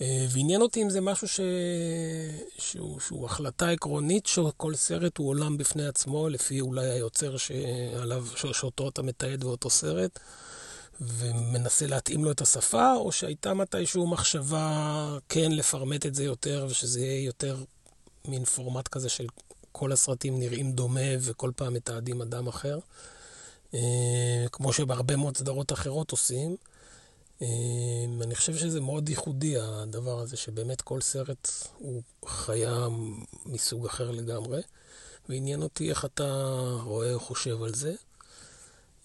אה, 0.00 0.26
ועניין 0.30 0.62
אותי 0.62 0.82
אם 0.82 0.90
זה 0.90 1.00
משהו 1.00 1.28
ש... 1.28 1.40
שהוא, 2.58 3.00
שהוא 3.00 3.26
החלטה 3.26 3.70
עקרונית 3.70 4.26
שכל 4.26 4.74
סרט 4.74 5.18
הוא 5.18 5.28
עולם 5.28 5.58
בפני 5.58 5.86
עצמו, 5.86 6.28
לפי 6.28 6.60
אולי 6.60 6.90
היוצר 6.90 7.36
שעליו. 7.36 8.26
שאותו 8.52 8.88
אתה 8.88 9.02
מתעד 9.02 9.44
באותו 9.44 9.70
סרט, 9.70 10.18
ומנסה 11.00 11.86
להתאים 11.86 12.24
לו 12.24 12.30
את 12.30 12.40
השפה, 12.40 12.92
או 12.92 13.12
שהייתה 13.12 13.54
מתישהו 13.54 14.06
מחשבה 14.06 15.18
כן 15.28 15.52
לפרמט 15.52 16.06
את 16.06 16.14
זה 16.14 16.24
יותר, 16.24 16.66
ושזה 16.70 17.00
יהיה 17.00 17.24
יותר 17.24 17.56
מין 18.28 18.44
פורמט 18.44 18.88
כזה 18.88 19.08
של 19.08 19.26
כל 19.72 19.92
הסרטים 19.92 20.38
נראים 20.38 20.72
דומה 20.72 21.10
וכל 21.20 21.50
פעם 21.56 21.74
מתעדים 21.74 22.22
אדם 22.22 22.46
אחר, 22.46 22.78
אה, 23.74 24.46
כמו 24.52 24.72
שבהרבה 24.72 25.16
מאוד 25.16 25.36
סדרות 25.36 25.72
אחרות 25.72 26.10
עושים. 26.10 26.56
אמ, 27.40 28.22
אני 28.22 28.34
חושב 28.34 28.56
שזה 28.56 28.80
מאוד 28.80 29.08
ייחודי 29.08 29.54
הדבר 29.60 30.20
הזה, 30.20 30.36
שבאמת 30.36 30.80
כל 30.80 31.00
סרט 31.00 31.48
הוא 31.78 32.02
חיה 32.26 32.88
מסוג 33.46 33.86
אחר 33.86 34.10
לגמרי, 34.10 34.62
ועניין 35.28 35.62
אותי 35.62 35.90
איך 35.90 36.04
אתה 36.04 36.58
רואה 36.84 37.14
או 37.14 37.20
חושב 37.20 37.62
על 37.62 37.74
זה. 37.74 37.94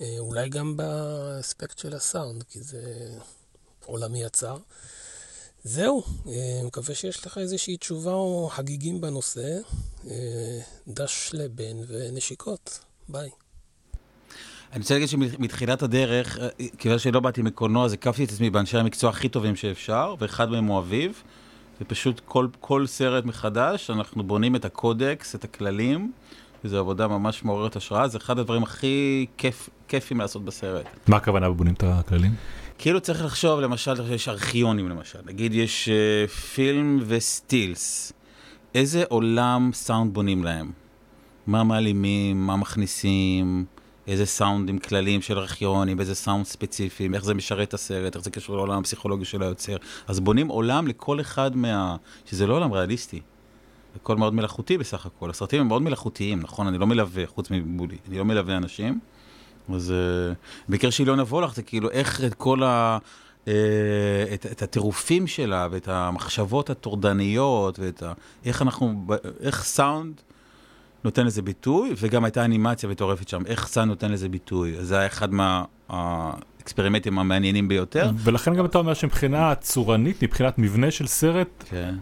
אה, 0.02 0.16
אולי 0.20 0.50
גם 0.50 0.78
באספקט 0.78 1.78
של 1.78 1.94
הסאונד, 1.96 2.44
כי 2.44 2.62
זה 2.62 3.10
עולמי 3.86 4.24
יצר. 4.24 4.58
זהו, 5.64 6.04
אה, 6.28 6.62
מקווה 6.64 6.96
שיש 6.96 7.26
לך 7.26 7.38
איזושהי 7.38 7.78
תשובה 7.78 8.14
או 8.14 8.50
חגיגים 8.52 9.02
בנושא. 9.02 9.60
דש 10.88 11.30
לבן 11.34 11.78
ונשיקות. 11.88 12.80
ביי. 13.10 13.30
אני 14.76 14.82
רוצה 14.82 14.94
להגיד 14.94 15.10
שמתחילת 15.10 15.84
הדרך, 15.84 16.40
אה, 16.40 16.48
כיוון 16.78 17.00
שלא 17.00 17.20
באתי 17.20 17.42
מקולנוע, 17.42 17.86
אז 17.86 17.94
הקפתי 17.94 18.24
את 18.24 18.30
עצמי 18.30 18.50
באנשי 18.50 18.78
המקצוע 18.78 19.10
הכי 19.10 19.30
טובים 19.30 19.56
שאפשר, 19.56 20.16
ואחד 20.20 20.50
מהם 20.50 20.66
הוא 20.66 20.80
אביב. 20.80 21.24
ופשוט 21.82 22.22
כל, 22.26 22.48
כל 22.60 22.88
סרט 22.88 23.26
מחדש, 23.26 23.90
אנחנו 23.90 24.24
בונים 24.24 24.56
את 24.56 24.66
הקודקס, 24.66 25.36
את 25.36 25.44
הכללים, 25.44 26.12
וזו 26.64 26.80
עבודה 26.80 27.08
ממש 27.08 27.44
מעוררת 27.44 27.76
השראה, 27.76 28.08
זה 28.08 28.18
אחד 28.18 28.40
הדברים 28.40 28.64
הכי 28.64 29.26
כיף, 29.38 29.70
כיפים 29.88 30.20
לעשות 30.20 30.46
בסרט. 30.46 30.86
מה 31.08 31.18
הכוונה 31.18 31.50
בבונים 31.50 31.74
את 31.74 31.84
הכללים? 31.84 32.32
כאילו 32.78 33.02
צריך 33.02 33.26
לחשוב, 33.26 33.60
למשל, 33.60 34.14
יש 34.14 34.28
ארכיונים 34.28 34.90
למשל, 34.90 35.20
נגיד 35.26 35.54
יש 35.54 35.90
uh, 35.90 36.32
פילם 36.32 37.00
וסטילס, 37.08 38.14
איזה 38.76 39.04
עולם 39.10 39.70
סאונד 39.74 40.14
בונים 40.14 40.44
להם? 40.44 40.72
מה 41.48 41.64
מעלימים, 41.64 42.48
מה 42.48 42.56
מכניסים, 42.56 43.66
איזה 44.08 44.26
סאונדים 44.26 44.80
כלליים 44.80 45.22
של 45.22 45.40
ארכיונים, 45.40 46.00
איזה 46.00 46.16
סאונד 46.16 46.46
ספציפיים, 46.46 47.14
איך 47.14 47.24
זה 47.24 47.34
משרת 47.34 47.68
את 47.68 47.74
הסרט, 47.74 48.16
איך 48.16 48.24
זה 48.24 48.32
קשור 48.32 48.56
לעולם 48.56 48.80
הפסיכולוגי 48.80 49.26
של 49.26 49.44
היוצר. 49.44 49.76
אז 50.08 50.20
בונים 50.20 50.48
עולם 50.48 50.88
לכל 50.88 51.22
אחד 51.22 51.56
מה... 51.56 51.96
שזה 52.26 52.48
לא 52.48 52.54
עולם 52.54 52.72
ריאליסטי. 52.72 53.22
הכל 53.96 54.16
מאוד 54.16 54.34
מלאכותי 54.34 54.78
בסך 54.78 55.06
הכל. 55.06 55.30
הסרטים 55.30 55.62
הם 55.62 55.68
מאוד 55.68 55.82
מלאכותיים, 55.82 56.40
נכון? 56.40 56.68
אני 56.68 56.78
לא 56.78 56.88
מלווה, 56.88 57.28
חוץ 57.28 57.48
מבולי, 57.52 57.98
אני 58.08 58.18
לא 58.18 58.26
מלווה 58.26 58.58
אנשים. 58.58 59.00
אז 59.74 59.94
uh, 59.94 60.36
במקרה 60.70 60.92
של 60.92 61.04
אילונה 61.04 61.24
וולך 61.24 61.56
זה 61.56 61.64
כאילו 61.64 61.90
איך 61.90 62.24
את 62.24 62.34
כל 62.34 62.64
ה... 62.64 62.98
Uh, 63.46 63.48
את, 64.34 64.46
את 64.52 64.62
הטירופים 64.62 65.28
שלה 65.28 65.68
ואת 65.72 65.88
המחשבות 65.88 66.70
הטורדניות 66.70 67.80
ואת 67.80 68.04
ה... 68.04 68.14
איך 68.46 68.62
אנחנו... 68.62 69.08
איך 69.40 69.64
סאונד 69.64 70.22
נותן 71.06 71.26
לזה 71.26 71.42
ביטוי, 71.42 71.94
וגם 72.00 72.24
הייתה 72.24 72.46
אנימציה 72.46 72.90
מטורפת 72.90 73.28
שם, 73.28 73.42
איך 73.46 73.68
סאונד 73.68 73.90
נותן 73.90 74.12
לזה 74.12 74.30
ביטוי. 74.30 74.76
זה 74.80 74.98
היה 74.98 75.08
אחד 75.08 75.30
מהאקספרימנטים 75.34 77.20
המעניינים 77.20 77.68
ביותר. 77.68 78.12
ולכן 78.18 78.56
גם 78.56 78.66
אתה 78.66 78.78
אומר 78.78 78.94
שמבחינה 78.94 79.56
צורנית, 79.56 80.24
מבחינת 80.24 80.58
מבנה 80.58 80.92
של 80.92 81.08
סרט, 81.08 81.64
כן. 81.70 81.96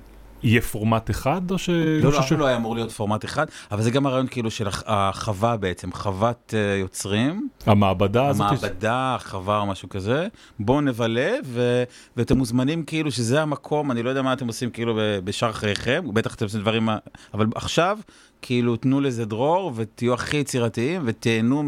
יהיה 0.43 0.61
פורמט 0.61 1.09
אחד, 1.09 1.51
או 1.51 1.57
ש... 1.57 1.69
לא, 1.69 2.11
לא, 2.11 2.19
לא 2.37 2.45
היה 2.45 2.57
אמור 2.57 2.75
להיות 2.75 2.91
פורמט 2.91 3.25
אחד, 3.25 3.45
אבל 3.71 3.81
זה 3.81 3.91
גם 3.91 4.05
הרעיון 4.05 4.27
כאילו 4.27 4.51
של 4.51 4.67
הח- 4.67 4.83
החווה 4.85 5.57
בעצם, 5.57 5.91
חוות 5.93 6.53
אה, 6.57 6.77
יוצרים, 6.77 7.49
המעבדה 7.65 8.27
הזאת... 8.27 8.47
המעבדה, 8.47 9.15
החווה 9.15 9.59
או 9.59 9.65
משהו 9.65 9.89
כזה, 9.89 10.27
בואו 10.59 10.81
נבלה, 10.81 11.31
ו... 11.45 11.83
ואתם 12.17 12.37
מוזמנים 12.37 12.83
כאילו 12.83 13.11
שזה 13.11 13.41
המקום, 13.41 13.91
אני 13.91 14.03
לא 14.03 14.09
יודע 14.09 14.21
מה 14.21 14.33
אתם 14.33 14.47
עושים 14.47 14.69
כאילו 14.69 14.99
בשאר 15.23 15.51
חייכם, 15.53 16.05
בטח 16.13 16.35
אתם 16.35 16.45
עושים 16.45 16.61
דברים, 16.61 16.89
אבל 17.33 17.45
עכשיו, 17.55 17.97
כאילו 18.45 18.75
תנו 18.75 19.01
לזה 19.01 19.25
דרור 19.25 19.71
ותהיו 19.75 20.13
הכי 20.13 20.37
יצירתיים 20.37 21.01
ותהנו 21.05 21.63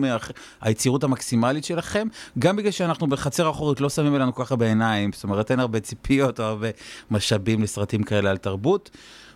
מהיצירות 0.61 1.03
המקסימלית 1.03 1.63
שלכם, 1.63 2.07
גם 2.39 2.55
בגלל 2.55 2.71
שאנחנו 2.71 3.07
בחצר 3.07 3.49
אחורית 3.49 3.81
לא 3.81 3.89
שמים 3.89 4.15
אלינו 4.15 4.35
ככה 4.35 4.55
בעיניים, 4.55 5.11
זאת 5.13 5.23
אומרת 5.23 5.51
אין 5.51 5.59
הרבה 5.59 5.79
ציפיות 5.79 6.39
או 6.39 6.45
הרבה 6.45 6.67
משאבים 7.11 7.63
לסרטים 7.63 8.03
כאלה 8.03 8.29
על 8.29 8.37
תרבות. 8.37 8.89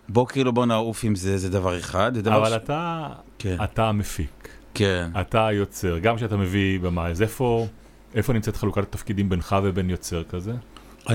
בוא 0.08 0.26
כאילו 0.26 0.52
בוא 0.52 0.66
נעוף 0.66 1.04
עם 1.04 1.14
זה, 1.14 1.38
זה 1.38 1.50
דבר 1.50 1.78
אחד. 1.78 2.14
זה 2.14 2.22
דבר 2.22 2.36
אבל 2.36 2.50
ש- 2.50 2.52
אתה, 2.64 3.08
כן, 3.38 3.56
אתה 3.64 3.88
המפיק, 3.88 4.48
כן. 4.74 5.10
אתה 5.20 5.46
היוצר, 5.46 5.98
גם 5.98 6.16
כשאתה 6.16 6.36
מביא 6.36 6.80
במאי, 6.80 7.10
אז 7.10 7.22
איפה, 7.22 7.66
איפה 8.14 8.32
נמצאת 8.32 8.56
חלוקת 8.56 8.82
התפקידים 8.82 9.28
בינך 9.28 9.56
ובין 9.62 9.90
יוצר 9.90 10.22
כזה? 10.24 10.52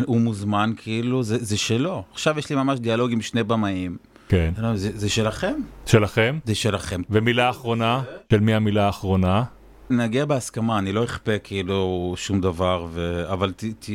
הוא 0.06 0.22
מוזמן 0.22 0.72
כאילו, 0.78 1.24
זה, 1.24 1.38
זה 1.44 1.58
שלו. 1.58 2.04
עכשיו 2.14 2.40
יש 2.40 2.50
לי 2.50 2.56
ממש 2.56 2.80
דיאלוג 2.80 3.12
עם 3.12 3.22
שני 3.22 3.44
במאים. 3.44 3.98
כן. 4.28 4.54
לא, 4.58 4.76
זה, 4.76 4.90
זה 4.94 5.10
שלכם? 5.10 5.54
שלכם? 5.86 6.40
זה 6.46 6.56
שלכם. 6.56 7.02
ומילה 7.10 7.50
אחרונה? 7.50 8.04
של 8.32 8.40
מי 8.40 8.54
המילה 8.54 8.86
האחרונה? 8.86 9.44
נגיע 9.90 10.26
בהסכמה, 10.26 10.80
אני 10.80 10.92
לא 10.92 11.04
אכפה 11.04 11.40
כאילו 11.40 12.14
שום 12.18 12.42
דבר, 12.42 12.88
ו... 12.90 13.24
אבל 13.32 13.52
ת, 13.52 13.64
ת... 13.64 13.90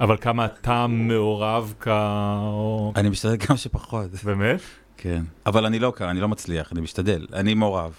אבל 0.00 0.16
כמה 0.20 0.44
אתה 0.44 0.86
מעורב 0.86 1.74
כ... 1.80 1.88
אני 2.96 3.08
משתדל 3.08 3.36
כמה 3.46 3.56
שפחות. 3.56 4.10
באמת? 4.24 4.60
כן. 4.96 5.22
אבל 5.46 5.66
אני 5.66 5.78
לא 5.78 5.92
כאן, 5.96 6.08
אני 6.08 6.20
לא 6.20 6.28
מצליח, 6.28 6.72
אני 6.72 6.80
משתדל. 6.80 7.26
אני 7.32 7.54
מעורב. 7.54 7.92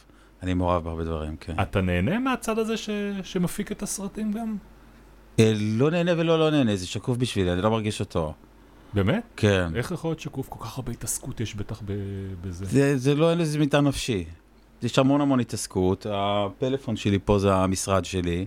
אני 0.43 0.53
מעורב 0.53 0.83
בהרבה 0.83 1.03
דברים, 1.03 1.35
כן. 1.39 1.53
אתה 1.61 1.81
נהנה 1.81 2.19
מהצד 2.19 2.59
הזה 2.59 2.77
ש... 2.77 2.89
שמפיק 3.23 3.71
את 3.71 3.83
הסרטים 3.83 4.31
גם? 4.31 4.55
אה, 5.39 5.53
לא 5.55 5.91
נהנה 5.91 6.11
ולא 6.17 6.39
לא 6.39 6.49
נהנה, 6.51 6.75
זה 6.75 6.87
שקוף 6.87 7.17
בשבילי, 7.17 7.53
אני 7.53 7.61
לא 7.61 7.71
מרגיש 7.71 7.99
אותו. 7.99 8.33
באמת? 8.93 9.23
כן. 9.37 9.75
איך 9.75 9.91
יכול 9.91 10.09
להיות 10.09 10.19
שקוף? 10.19 10.49
כל 10.49 10.65
כך 10.65 10.77
הרבה 10.77 10.91
התעסקות 10.91 11.39
יש 11.39 11.55
בטח. 11.55 11.81
בזה. 12.41 12.65
זה, 12.65 12.97
זה 12.97 13.15
לא, 13.15 13.29
אין 13.29 13.37
לזה 13.37 13.59
מטען 13.59 13.87
נפשי. 13.87 14.25
יש 14.83 14.99
המון 14.99 15.21
המון 15.21 15.39
התעסקות, 15.39 16.05
הפלאפון 16.09 16.95
שלי 16.95 17.19
פה 17.25 17.39
זה 17.39 17.53
המשרד 17.53 18.05
שלי. 18.05 18.45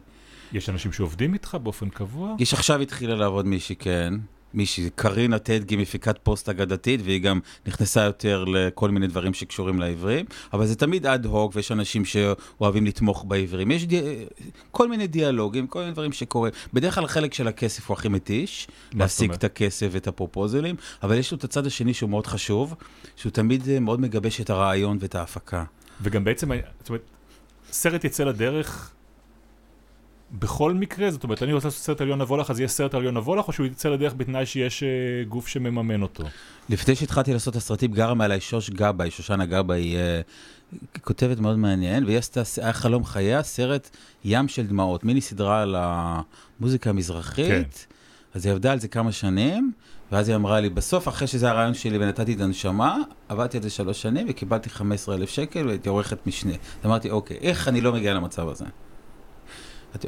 יש 0.53 0.69
אנשים 0.69 0.93
שעובדים 0.93 1.35
איתך 1.35 1.57
באופן 1.63 1.89
קבוע? 1.89 2.35
יש 2.39 2.55
עכשיו 2.55 2.81
התחילה 2.81 3.15
לעבוד 3.15 3.47
מישהי, 3.47 3.77
כן. 3.77 4.15
מישהי, 4.55 4.91
קרינה 4.95 5.39
טדגי, 5.39 5.77
מפיקת 5.77 6.19
פוסט 6.23 6.49
אגדתית, 6.49 7.01
והיא 7.05 7.21
גם 7.21 7.41
נכנסה 7.67 8.01
יותר 8.03 8.45
לכל 8.45 8.91
מיני 8.91 9.07
דברים 9.07 9.35
שקשורים 9.35 9.81
לעברים, 9.81 10.27
אבל 10.53 10.67
זה 10.67 10.77
תמיד 10.77 11.07
אד 11.07 11.27
הוק, 11.27 11.53
ויש 11.57 11.73
אנשים 11.73 12.05
שאוהבים 12.05 12.87
לתמוך 12.87 13.25
בעברים. 13.29 13.71
יש 13.71 13.87
די... 13.87 14.25
כל 14.71 14.89
מיני 14.89 15.07
דיאלוגים, 15.07 15.67
כל 15.67 15.81
מיני 15.81 15.93
דברים 15.93 16.13
שקורים. 16.13 16.53
בדרך 16.73 16.95
כלל 16.95 17.05
החלק 17.05 17.35
של 17.35 17.49
הכסף 17.49 17.89
הוא 17.89 17.97
הכי 17.97 18.09
מתיש, 18.09 18.69
להשיג 18.95 19.33
את 19.33 19.45
הכסף 19.45 19.89
ואת 19.91 20.07
הפרופוזלים, 20.07 20.77
אבל 21.03 21.19
יש 21.19 21.33
לו 21.33 21.39
את 21.39 21.45
הצד 21.45 21.67
השני 21.67 21.95
שהוא 21.95 22.11
מאוד 22.11 22.27
חשוב, 22.27 22.75
שהוא 23.17 23.33
תמיד 23.33 23.69
אה, 23.69 23.81
מאוד 23.81 24.01
מגבש 24.01 24.41
את 24.41 24.51
הרעיון 24.51 24.99
ואת 25.01 25.15
ההפקה. 25.15 25.65
וגם 26.03 26.25
בעצם, 26.25 26.51
זאת 26.81 26.89
אומרת, 26.89 27.03
סרט 27.73 28.05
יצא 28.05 28.25
לדרך 28.25 28.94
בכל 30.39 30.75
מקרה? 30.75 31.11
זאת 31.11 31.25
אומרת, 31.25 31.43
אני 31.43 31.53
רוצה 31.53 31.69
לעשות 31.69 31.83
סרט 31.83 32.01
עליון 32.01 32.21
נבוא 32.21 32.39
לך, 32.39 32.51
אז 32.51 32.61
יהיה 32.61 32.69
סרט 32.69 32.95
עליון 32.95 33.17
נבוא 33.17 33.37
לך, 33.37 33.49
או 33.49 33.53
שהוא 33.53 33.67
יצא 33.67 33.89
לדרך 33.89 34.15
בתנאי 34.17 34.47
שיש 34.47 34.83
אה, 34.83 34.89
גוף 35.29 35.49
שמממן 35.49 36.03
אותו? 36.03 36.25
לפני 36.69 36.95
שהתחלתי 36.95 37.33
לעשות 37.33 37.53
את 37.53 37.57
הסרטים, 37.57 37.93
גרה 37.93 38.15
מעליי 38.15 38.41
שוש 38.41 38.71
גבאי, 38.71 39.11
שושנה 39.11 39.47
גבאי, 39.47 39.81
היא 39.81 39.97
אה, 39.97 40.21
כותבת 41.03 41.39
מאוד 41.39 41.59
מעניין, 41.59 42.05
והיא 42.05 42.19
עשתה, 42.19 42.43
היה 42.63 42.73
חלום 42.73 43.05
חייה, 43.05 43.43
סרט 43.43 43.97
ים 44.25 44.49
של 44.49 44.67
דמעות, 44.67 45.05
מיני 45.05 45.21
סדרה 45.21 45.63
על 45.63 45.77
המוזיקה 45.79 46.91
המזרחית. 46.91 47.47
כן. 47.49 47.63
אז 48.35 48.47
היא 48.47 48.53
עבדה 48.53 48.73
על 48.73 48.81
זה 48.81 48.89
כמה 48.89 49.13
שנים, 49.13 49.73
ואז 50.13 50.29
היא 50.29 50.37
אמרה 50.37 50.61
לי, 50.61 50.71
בסוף, 50.71 51.09
אחרי 51.09 51.27
שזה 51.27 51.51
הרעיון 51.51 51.75
שלי 51.75 51.99
ונתתי 51.99 52.35
את 52.35 52.41
הנשמה, 52.41 52.99
עבדתי 53.29 53.57
על 53.57 53.63
זה 53.63 53.71
שלוש 53.71 54.03
שנים 54.03 54.27
וקיבלתי 54.31 54.71
15,000 54.71 55.31
שקל 55.31 55.67
והייתי 55.67 55.89
עורכת 55.89 56.27
משנה. 56.27 56.53
אז 56.53 56.87
אמרתי, 56.87 57.11
אוקיי, 57.11 57.37
איך 57.41 57.69
אני 57.69 57.81
לא 57.81 57.93
מגיע 57.93 58.15
למצב 58.15 58.49
הזה? 58.49 58.65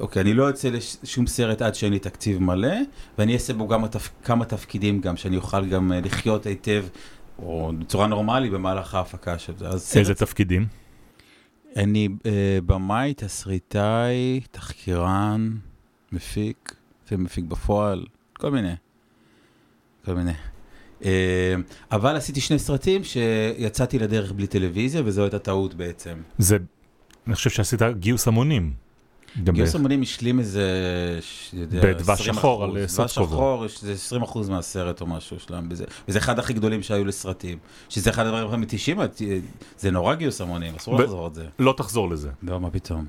אוקיי, 0.00 0.22
אני 0.22 0.34
לא 0.34 0.44
יוצא 0.44 0.68
לשום 1.02 1.26
סרט 1.26 1.62
עד 1.62 1.74
שאין 1.74 1.92
לי 1.92 1.98
תקציב 1.98 2.42
מלא, 2.42 2.74
ואני 3.18 3.34
אעשה 3.34 3.52
בו 3.52 3.68
גם 3.68 3.84
התפ... 3.84 4.08
כמה 4.24 4.44
תפקידים 4.44 5.00
גם, 5.00 5.16
שאני 5.16 5.36
אוכל 5.36 5.66
גם 5.66 5.92
אה, 5.92 6.00
לחיות 6.00 6.46
היטב, 6.46 6.84
או 7.38 7.72
בצורה 7.78 8.06
נורמלית 8.06 8.52
במהלך 8.52 8.94
ההפקה 8.94 9.38
של 9.38 9.52
זה. 9.56 9.98
איזה 9.98 10.14
תפקידים? 10.14 10.66
אני 11.76 12.08
אה, 12.26 12.58
במאי, 12.66 13.14
תסריטאי, 13.16 14.40
תחקירן, 14.50 15.56
מפיק, 16.12 16.74
ומפיק 17.12 17.44
בפועל, 17.44 18.04
כל 18.32 18.50
מיני. 18.50 18.74
כל 20.04 20.14
מיני. 20.14 20.32
אה, 21.04 21.54
אבל 21.92 22.16
עשיתי 22.16 22.40
שני 22.40 22.58
סרטים 22.58 23.04
שיצאתי 23.04 23.98
לדרך 23.98 24.32
בלי 24.32 24.46
טלוויזיה, 24.46 25.02
וזו 25.04 25.22
הייתה 25.22 25.38
טעות 25.38 25.74
בעצם. 25.74 26.14
זה, 26.38 26.56
אני 27.26 27.34
חושב 27.34 27.50
שעשית 27.50 27.82
גיוס 27.82 28.28
המונים. 28.28 28.85
גיוס 29.44 29.76
אמנים 29.76 30.02
השלים 30.02 30.38
איזה, 30.38 30.70
בדבש 31.62 32.10
20 32.20 32.34
שחור 32.34 32.64
על, 32.64 32.70
אחוז. 32.70 32.76
אה, 32.78 32.82
דבש 32.86 33.12
סוטקובר. 33.12 33.36
שחור, 33.36 33.64
יש- 33.66 33.80
זה 33.82 33.92
20 33.92 34.22
אחוז 34.22 34.48
מהסרט 34.48 35.00
או 35.00 35.06
משהו 35.06 35.40
שלהם 35.40 35.68
בזה. 35.68 35.84
וזה 36.08 36.18
אחד 36.18 36.38
הכי 36.38 36.52
גדולים 36.52 36.82
שהיו 36.82 37.04
לסרטים. 37.04 37.58
שזה 37.88 38.10
אחד 38.10 38.26
הדברים 38.26 38.48
הכי 38.64 38.94
מ-90, 38.94 39.00
זה 39.78 39.90
נורא 39.90 40.14
גיוס 40.14 40.40
המונים, 40.40 40.74
אסור 40.74 40.98
לחזור 41.00 41.26
את 41.26 41.34
זה. 41.34 41.46
לא 41.58 41.74
תחזור 41.76 42.10
לזה. 42.10 42.30
לא, 42.42 42.60
מה 42.60 42.70
פתאום. 42.70 43.04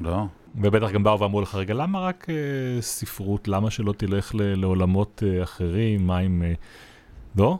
לא. 0.00 0.24
ובטח 0.60 0.90
גם 0.90 1.02
באו 1.02 1.20
ואמרו 1.20 1.40
לך, 1.40 1.54
רגע, 1.54 1.74
למה 1.74 2.00
רק 2.00 2.26
אה, 2.30 2.34
ספרות? 2.82 3.48
למה 3.48 3.70
שלא 3.70 3.92
תלך 3.96 4.30
לעולמות 4.34 5.22
אה, 5.26 5.42
אחרים? 5.42 6.06
מה 6.06 6.18
עם... 6.18 6.42
אה, 6.42 6.52
לא? 7.36 7.58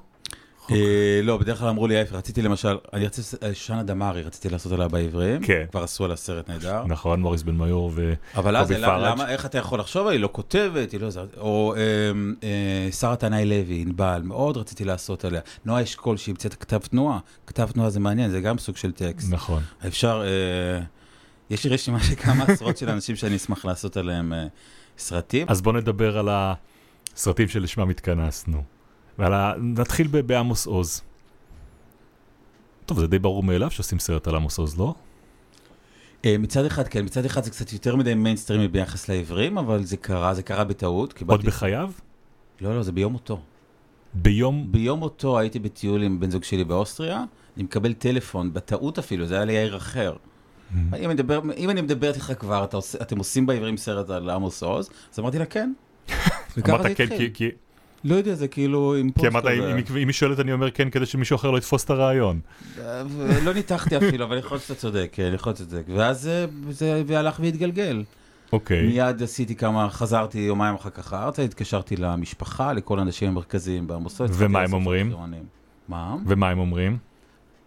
אה, 0.71 0.77
לא, 1.23 1.37
בדרך 1.37 1.59
כלל 1.59 1.69
אמרו 1.69 1.87
לי 1.87 1.97
ההפך, 1.99 2.13
רציתי 2.13 2.43
למשל, 2.43 2.77
אני 2.93 3.07
רציתי, 3.07 3.47
אה, 3.47 3.55
שושנה 3.55 3.83
דמארי, 3.83 4.23
רציתי 4.23 4.49
לעשות 4.49 4.73
עליה 4.73 4.89
בעברים, 4.89 5.43
כן. 5.43 5.65
כבר 5.71 5.83
עשו 5.83 6.05
עליה 6.05 6.17
סרט 6.17 6.49
נהדר, 6.51 6.85
נכון, 6.87 7.21
מוריס 7.21 7.43
בן 7.43 7.55
מיור 7.55 7.91
ו... 7.95 8.15
אבל 8.35 8.57
אז, 8.57 8.71
למה- 8.71 9.29
איך 9.31 9.47
אתה 9.47 9.59
יכול 9.59 9.79
לחשוב, 9.81 10.07
היא 10.07 10.21
לא 10.21 10.29
כותבת, 10.33 10.93
היא 10.93 11.01
לא 11.01 11.11
זה, 11.11 11.21
או 11.39 11.75
אה, 11.77 11.81
אה, 12.43 12.93
שרה 12.93 13.17
תנאי 13.17 13.45
לוי, 13.47 13.83
ענבל, 13.87 14.21
מאוד 14.25 14.57
רציתי 14.57 14.85
לעשות 14.85 15.25
עליה, 15.25 15.41
נועה 15.65 15.83
אשכול 15.83 16.17
שהמצאת 16.17 16.55
כתב 16.55 16.79
תנועה, 16.79 17.19
כתב 17.47 17.69
תנועה 17.73 17.91
זה 17.91 18.01
מעניין, 18.01 18.31
זה 18.31 18.41
גם 18.41 18.59
סוג 18.59 18.77
של 18.77 18.93
טקסט, 18.93 19.33
נכון. 19.33 19.63
אפשר, 19.87 20.23
יש 21.51 21.65
לי 21.65 21.71
רשימה 21.71 22.01
של 22.03 22.15
כמה 22.15 22.45
עשרות 22.49 22.77
של 22.77 22.89
אנשים 22.91 23.17
שאני 23.17 23.37
אשמח 23.37 23.65
לעשות 23.65 23.97
עליהם 23.97 24.33
סרטים, 24.99 25.47
אז 25.51 25.63
בוא 25.63 25.73
נדבר 25.73 26.19
על 26.19 26.29
הסרטים 26.33 27.49
שלשמם 27.49 27.91
התכנסנו. 27.91 28.74
ועל 29.19 29.35
ה... 29.35 29.53
נתחיל 29.59 30.07
ב- 30.11 30.21
בעמוס 30.21 30.67
עוז. 30.67 31.03
טוב, 32.87 33.01
זה 33.01 33.07
די 33.07 33.19
ברור 33.19 33.43
מאליו 33.43 33.71
שעושים 33.71 33.99
סרט 33.99 34.29
על 34.29 34.35
עמוס 34.35 34.59
עוז, 34.59 34.79
לא? 34.79 34.95
אה, 36.25 36.37
מצד 36.39 36.65
אחד, 36.65 36.89
כן, 36.89 37.05
מצד 37.05 37.25
אחד 37.25 37.45
זה 37.45 37.51
קצת 37.51 37.73
יותר 37.73 37.97
מדי 37.97 38.15
מיינסטרימי 38.15 38.69
ביחס 38.69 39.09
לעברים, 39.09 39.59
אבל 39.59 39.85
זה 39.85 39.97
קרה, 39.97 40.35
זה 40.35 40.43
קרה 40.43 40.65
בטעות, 40.65 40.95
עוד 41.01 41.13
קיבלתי... 41.13 41.47
בחייו? 41.47 41.91
לא, 42.61 42.77
לא, 42.77 42.83
זה 42.83 42.93
ביום 42.93 43.13
מותו. 43.13 43.41
ביום... 44.15 44.67
ביום 44.73 44.99
מותו 44.99 45.39
הייתי 45.39 45.59
בטיול 45.59 46.03
עם 46.03 46.21
בן 46.21 46.31
זוג 46.31 46.45
שלי 46.45 46.65
באוסטריה, 46.65 47.25
אני 47.57 47.65
מקבל 47.65 47.93
טלפון, 47.93 48.53
בטעות 48.53 48.99
אפילו, 48.99 49.27
זה 49.27 49.35
היה 49.35 49.45
ליאיר 49.45 49.77
אחר. 49.77 50.17
Mm. 50.17 50.77
אם 50.77 50.95
אני 50.95 51.07
מדבר, 51.07 51.41
אם 51.57 51.71
אני 51.71 51.81
מדברת 51.81 52.15
איתך 52.15 52.33
כבר, 52.39 52.65
אתה 52.65 52.77
עושה, 52.77 52.99
אתם 53.03 53.19
עושים 53.19 53.47
בעברים 53.47 53.77
סרט 53.77 54.11
על 54.11 54.31
עמוס 54.31 54.63
עוז? 54.63 54.91
אז 55.13 55.19
אמרתי 55.19 55.39
לה 55.39 55.47
כן. 55.47 55.73
אמרת 56.69 56.87
כן. 56.97 57.07
כי- 57.19 57.31
כי 57.35 57.49
לא 58.05 58.15
יודע, 58.15 58.35
זה 58.35 58.49
כאילו 58.49 58.95
עם 58.95 59.11
כי 59.11 59.29
אמרת, 59.29 59.45
כזה. 59.45 59.99
אם 59.99 60.09
היא 60.09 60.13
שואלת 60.13 60.41
אני 60.41 60.53
אומר 60.53 60.71
כן, 60.71 60.91
כדי 60.91 61.07
שמישהו 61.07 61.37
אחר 61.37 61.51
לא 61.51 61.59
יתפוס 61.59 61.85
את 61.85 61.91
הרעיון. 61.91 62.41
לא 63.43 63.55
ניתחתי 63.55 63.97
אפילו, 63.97 64.25
אבל 64.25 64.39
יכול 64.39 64.55
להיות 64.55 64.63
שאתה 64.63 64.75
צודק, 64.75 65.09
כן, 65.13 65.31
יכול 65.35 65.51
להיות 65.51 65.57
שאתה 65.59 65.71
צודק. 65.71 65.85
ואז 65.95 66.31
זה 66.71 67.03
והלך 67.07 67.41
והתגלגל. 67.41 68.05
אוקיי. 68.53 68.87
מיד 68.87 69.23
עשיתי 69.23 69.55
כמה, 69.55 69.91
חזרתי 69.91 70.39
יומיים 70.39 70.75
אחר 70.75 70.91
כך 70.91 71.13
ארצה, 71.15 71.43
התקשרתי 71.43 71.97
למשפחה, 71.97 72.73
לכל 72.73 72.99
האנשים 72.99 73.29
המרכזיים 73.29 73.87
בעמוסות. 73.87 74.31
ומה 74.35 74.61
הם 74.61 74.73
אומרים? 74.73 75.13
מה? 75.89 76.17
ומה 76.27 76.51
הם 76.51 76.59
אומרים? 76.59 76.97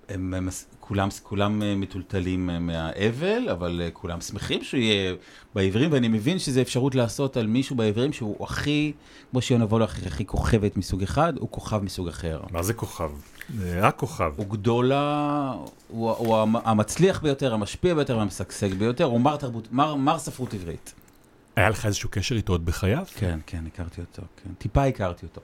הם, 0.10 0.34
הם, 0.34 0.50
כולם, 0.80 1.08
כולם 1.24 1.62
אה, 1.64 1.76
מטולטלים 1.76 2.50
אה, 2.50 2.60
מהאבל, 2.60 3.50
אבל 3.52 3.82
אה, 3.84 3.92
כולם 3.92 4.22
שמחים 4.22 4.64
שהוא 4.64 4.80
יהיה 4.80 5.14
בעברים, 5.56 5.92
ואני 5.92 6.08
מבין 6.08 6.40
שזו 6.40 6.62
אפשרות 6.62 6.96
לעשות 6.96 7.38
על 7.38 7.48
מישהו 7.48 7.76
בעברים 7.76 8.14
שהוא 8.14 8.44
הכי, 8.46 8.94
כמו 9.32 9.42
שיונה 9.42 9.66
וולו 9.66 9.86
הכי, 9.86 10.26
כוכבת 10.26 10.78
מסוג 10.78 11.04
אחד, 11.04 11.34
הוא 11.38 11.48
כוכב 11.52 11.84
מסוג 11.84 12.08
אחר. 12.08 12.42
מה 12.52 12.64
זה 12.64 12.74
כוכב? 12.74 13.12
הכוכב. 13.82 14.34
הוא 14.38 14.46
גדולה, 14.46 15.54
הוא, 15.88 16.12
הוא 16.12 16.38
המ- 16.38 16.56
המצליח 16.56 17.22
ביותר, 17.22 17.54
המשפיע 17.54 17.94
ביותר 17.96 18.18
והמשגשג 18.18 18.74
ביותר, 18.74 19.04
הוא 19.04 19.22
מר 19.22 19.36
תרבות, 19.36 19.68
מר, 19.72 19.96
מר 19.96 20.20
ספרות 20.20 20.54
עברית. 20.54 20.94
היה 21.56 21.70
לך 21.70 21.86
איזשהו 21.86 22.10
קשר 22.10 22.36
איתו 22.36 22.54
עוד 22.54 22.66
בחייו? 22.66 23.04
כן, 23.16 23.40
כן, 23.46 23.64
הכרתי 23.68 24.02
אותו, 24.02 24.22
כן. 24.44 24.50
טיפה 24.58 24.84
הכרתי 24.84 25.26
אותו. 25.26 25.42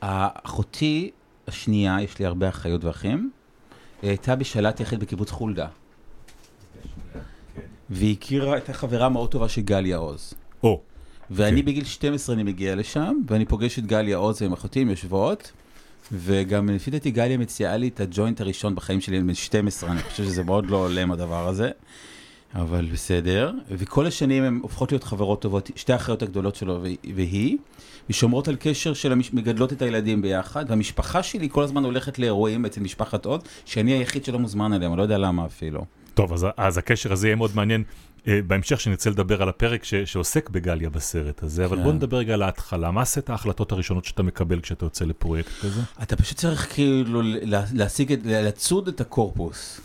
אחותי 0.00 1.10
השנייה, 1.48 2.02
יש 2.02 2.18
לי 2.18 2.26
הרבה 2.26 2.48
אחיות 2.48 2.84
ואחים, 2.84 3.30
היא 4.02 4.10
הייתה 4.10 4.36
בשלט 4.36 4.80
יחיד 4.80 5.00
בקיבוץ 5.00 5.30
חולדה. 5.30 5.66
והיא 7.90 8.16
הכירה 8.16 8.56
את 8.56 8.68
החברה 8.68 9.08
מאוד 9.08 9.30
טובה 9.30 9.48
של 9.48 9.60
גליה 9.60 9.96
עוז. 9.96 10.34
או, 10.62 10.80
ואני 11.30 11.60
כן. 11.60 11.66
בגיל 11.66 11.84
12 11.84 12.34
אני 12.34 12.42
מגיע 12.42 12.74
לשם, 12.74 13.14
ואני 13.28 13.44
פוגש 13.44 13.78
את 13.78 13.86
גליה 13.86 14.16
עוז 14.16 14.42
עם 14.42 14.52
אחותי, 14.52 14.80
הן 14.80 14.90
יושבות, 14.90 15.52
וגם 16.12 16.68
לפי 16.68 16.90
דעתי 16.90 17.10
גליה 17.10 17.38
מציעה 17.38 17.76
לי 17.76 17.88
את 17.88 18.00
הג'וינט 18.00 18.40
הראשון 18.40 18.74
בחיים 18.74 19.00
שלי, 19.00 19.20
בן 19.20 19.34
12, 19.34 19.90
אני 19.92 20.02
חושב 20.02 20.24
שזה 20.24 20.44
מאוד 20.44 20.66
לא 20.66 20.76
הולם 20.76 21.12
הדבר 21.12 21.48
הזה. 21.48 21.70
אבל 22.54 22.86
בסדר, 22.92 23.52
וכל 23.68 24.06
השנים 24.06 24.42
הן 24.42 24.58
הופכות 24.62 24.92
להיות 24.92 25.04
חברות 25.04 25.42
טובות, 25.42 25.70
שתי 25.76 25.92
האחיות 25.92 26.22
הגדולות 26.22 26.54
שלו 26.54 26.82
והיא, 27.14 27.58
ושומרות 28.10 28.48
על 28.48 28.56
קשר 28.60 28.94
של 28.94 29.12
המש... 29.12 29.32
מגדלות 29.32 29.72
את 29.72 29.82
הילדים 29.82 30.22
ביחד, 30.22 30.64
והמשפחה 30.68 31.22
שלי 31.22 31.48
כל 31.52 31.62
הזמן 31.62 31.84
הולכת 31.84 32.18
לאירועים 32.18 32.64
אצל 32.66 32.80
משפחת 32.80 33.24
עוז, 33.24 33.40
שאני 33.64 33.92
היחיד 33.92 34.24
שלא 34.24 34.38
מוזמן 34.38 34.72
אליהם, 34.72 34.92
אני 34.92 34.98
לא 34.98 35.02
יודע 35.02 35.18
למה 35.18 35.46
אפילו. 35.46 35.84
טוב, 36.14 36.32
אז, 36.32 36.46
אז 36.56 36.78
הקשר 36.78 37.12
הזה 37.12 37.26
יהיה 37.28 37.36
מאוד 37.36 37.50
מעניין 37.54 37.82
אה, 38.28 38.40
בהמשך, 38.46 38.80
שנרצה 38.80 39.10
לדבר 39.10 39.42
על 39.42 39.48
הפרק 39.48 39.84
ש, 39.84 39.94
שעוסק 39.94 40.48
בגליה 40.50 40.90
בסרט 40.90 41.42
הזה, 41.42 41.64
אבל 41.64 41.76
כן. 41.76 41.82
בוא 41.82 41.92
נדבר 41.92 42.16
רגע 42.16 42.34
על 42.34 42.42
ההתחלה. 42.42 42.90
מה 42.90 43.02
עשית 43.02 43.30
ההחלטות 43.30 43.72
הראשונות 43.72 44.04
שאתה 44.04 44.22
מקבל 44.22 44.60
כשאתה 44.60 44.84
יוצא 44.84 45.04
לפרויקט 45.04 45.50
כזה? 45.62 45.80
אתה 46.02 46.16
פשוט 46.16 46.38
צריך 46.38 46.74
כאילו 46.74 47.22
לה- 47.22 47.64
להשיג, 47.72 48.16
לצוד 48.24 48.88
את 48.88 49.00
הקורפוס. 49.00 49.80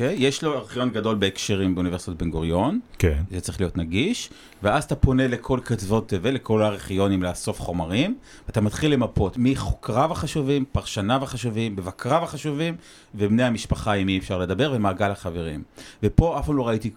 אוקיי? 0.00 0.16
יש 0.18 0.42
לו 0.44 0.54
ארכיון 0.54 0.90
גדול 0.90 1.16
בהקשרים 1.16 1.74
באוניברסיטת 1.74 2.16
בן 2.22 2.30
גוריון, 2.30 2.80
כן. 2.98 3.22
זה 3.30 3.40
צריך 3.40 3.60
להיות 3.60 3.76
נגיש, 3.76 4.30
ואז 4.62 4.84
אתה 4.84 4.96
פונה 4.96 5.28
לכל 5.28 5.60
כתבות 5.64 6.08
תבל, 6.08 6.30
לכל 6.34 6.62
הארכיונים 6.62 7.22
לאסוף 7.22 7.60
חומרים, 7.60 8.18
ואתה 8.46 8.60
מתחיל 8.60 8.92
למפות 8.92 9.34
מחוקריו 9.38 10.12
החשובים, 10.12 10.64
פרשניו 10.72 11.22
החשובים, 11.22 11.72
מבקריו 11.76 12.22
החשובים, 12.24 12.76
ובני 13.14 13.42
המשפחה 13.42 13.92
עם 13.92 14.06
מי 14.06 14.18
אפשר 14.18 14.38
לדבר, 14.38 14.72
ומעגל 14.76 15.10
החברים. 15.10 15.62
ופה 16.02 16.38
אף 16.38 16.46
פעם 16.46 16.56
לא 16.56 16.68
ראיתי 16.68 16.90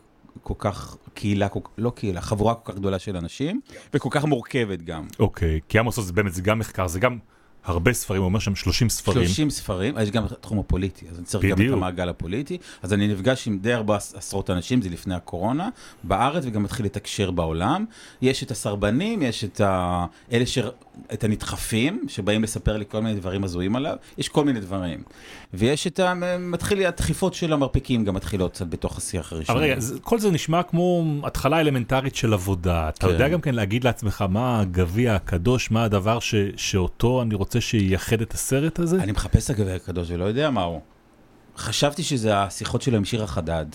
כל 0.43 0.53
כך 0.57 0.97
קהילה, 1.13 1.49
כל- 1.49 1.59
לא 1.77 1.89
קהילה, 1.95 2.21
חבורה 2.21 2.55
כל 2.55 2.71
כך 2.71 2.77
גדולה 2.79 2.99
של 2.99 3.17
אנשים, 3.17 3.61
וכל 3.93 4.09
כך 4.11 4.25
מורכבת 4.25 4.81
גם. 4.81 5.07
אוקיי, 5.19 5.59
כי 5.69 5.79
עמוס 5.79 5.97
עוז 5.97 6.07
זה 6.07 6.13
באמת, 6.13 6.33
זה 6.33 6.41
גם 6.41 6.59
מחקר, 6.59 6.87
זה 6.87 6.99
גם 6.99 7.17
הרבה 7.65 7.93
ספרים, 7.93 8.21
הוא 8.21 8.25
אומר 8.25 8.39
שם 8.39 8.55
30 8.55 8.89
ספרים. 8.89 9.25
30 9.27 9.49
ספרים, 9.49 9.95
יש 10.01 10.11
גם 10.11 10.25
התחום 10.25 10.59
הפוליטי, 10.59 11.05
אז 11.11 11.17
אני 11.17 11.25
צריך 11.25 11.43
גם 11.43 11.51
את 11.51 11.57
בדיוק. 11.57 11.77
המעגל 11.77 12.09
הפוליטי. 12.09 12.57
אז 12.81 12.93
אני 12.93 13.07
נפגש 13.07 13.47
עם 13.47 13.59
די 13.59 13.73
הרבה 13.73 13.95
עשרות 13.95 14.49
אנשים, 14.49 14.81
זה 14.81 14.89
לפני 14.89 15.15
הקורונה, 15.15 15.69
בארץ, 16.03 16.43
וגם 16.47 16.63
מתחיל 16.63 16.85
לתקשר 16.85 17.31
בעולם. 17.31 17.85
יש 18.21 18.43
את 18.43 18.51
הסרבנים, 18.51 19.21
יש 19.21 19.43
את 19.43 19.61
ה... 19.61 20.05
אלה 20.31 20.45
ש... 20.45 20.57
את 21.13 21.23
הנדחפים, 21.23 22.05
שבאים 22.07 22.43
לספר 22.43 22.77
לי 22.77 22.85
כל 22.87 22.99
מיני 22.99 23.19
דברים 23.19 23.43
הזויים 23.43 23.75
עליו, 23.75 23.95
יש 24.17 24.29
כל 24.29 24.45
מיני 24.45 24.59
דברים. 24.59 25.03
ויש 25.53 25.87
את 25.87 25.99
ה... 25.99 26.13
מתחיל, 26.39 26.85
הדחיפות 26.85 27.33
של 27.33 27.53
המרפקים 27.53 28.05
גם 28.05 28.13
מתחילות 28.13 28.51
קצת 28.51 28.67
בתוך 28.67 28.97
השיח 28.97 29.33
הראשון. 29.33 29.55
אבל 29.55 29.65
רגע, 29.65 29.75
כל 30.01 30.19
זה 30.19 30.31
נשמע 30.31 30.63
כמו 30.63 31.05
התחלה 31.23 31.59
אלמנטרית 31.59 32.15
של 32.15 32.33
עבודה. 32.33 32.89
אתה 32.89 33.07
כן. 33.07 33.13
יודע 33.13 33.29
גם 33.29 33.41
כן 33.41 33.55
להגיד 33.55 33.83
לעצמך 33.83 34.25
מה 34.29 34.59
הגביע 34.59 35.15
הקדוש, 35.15 35.71
מה 35.71 35.83
הדבר 35.83 36.19
ש, 36.19 36.35
שאותו 36.55 37.21
אני 37.21 37.35
רוצה 37.35 37.61
שייחד 37.61 38.21
את 38.21 38.33
הסרט 38.33 38.79
הזה? 38.79 38.97
אני 39.03 39.11
מחפש 39.11 39.45
את 39.45 39.49
הגביע 39.49 39.75
הקדוש 39.75 40.11
ולא 40.11 40.25
יודע 40.25 40.49
מהו. 40.49 40.81
חשבתי 41.57 42.03
שזה 42.03 42.37
השיחות 42.37 42.81
שלו 42.81 42.97
עם 42.97 43.05
שירה 43.05 43.27
חדד. 43.27 43.65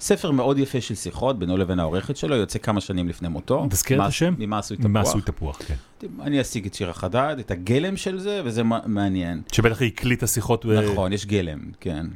ספר 0.00 0.30
מאוד 0.30 0.58
יפה 0.58 0.80
של 0.80 0.94
שיחות 0.94 1.38
בינו 1.38 1.56
לבין 1.56 1.78
העורכת 1.80 2.16
שלו, 2.16 2.36
יוצא 2.36 2.58
כמה 2.58 2.80
שנים 2.80 3.08
לפני 3.08 3.28
מותו. 3.28 3.66
תזכיר 3.70 4.02
את 4.02 4.08
השם? 4.08 4.34
ממה 4.38 4.58
עשוי 4.58 4.76
תפוח. 4.76 4.90
מה 4.90 5.00
עשוי 5.00 5.22
תפוח, 5.22 5.58
כן. 5.66 5.74
אני 6.20 6.40
אשיג 6.40 6.66
את 6.66 6.74
שירה 6.74 6.92
חדד, 6.92 7.36
את 7.40 7.50
הגלם 7.50 7.96
של 7.96 8.18
זה, 8.18 8.42
וזה 8.44 8.62
מעניין. 8.86 9.42
שבטח 9.52 9.80
היא 9.80 9.90
הקליטה 9.94 10.26
שיחות. 10.26 10.64
נכון, 10.66 11.12
יש 11.12 11.26
גלם, 11.26 11.58
כן. 11.80 12.06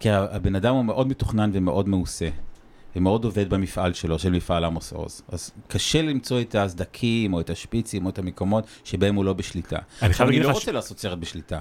כי 0.00 0.10
הבן 0.10 0.54
אדם 0.56 0.74
הוא 0.74 0.84
מאוד 0.84 1.08
מתוכנן 1.08 1.50
ומאוד 1.54 1.88
מעושה. 1.88 2.28
ומאוד 2.96 3.24
עובד 3.24 3.50
במפעל 3.50 3.92
שלו, 3.92 4.18
של 4.18 4.30
מפעל 4.32 4.64
עמוס 4.64 4.92
עוז. 4.92 5.22
אז 5.28 5.50
קשה 5.68 6.02
למצוא 6.02 6.40
את 6.40 6.54
הסדקים, 6.54 7.34
או 7.34 7.40
את 7.40 7.50
השפיצים, 7.50 8.04
או 8.04 8.10
את 8.10 8.18
המקומות 8.18 8.64
שבהם 8.84 9.14
הוא 9.14 9.24
לא 9.24 9.32
בשליטה. 9.32 9.78
אני 10.02 10.14
חייב 10.14 10.28
אני 10.28 10.36
להגיד 10.36 10.42
לא 10.46 10.50
לך 10.50 10.56
ש- 10.56 10.58
רוצה 10.60 10.72
לעשות 10.72 10.98
סרט 10.98 11.18
בשליטה. 11.18 11.60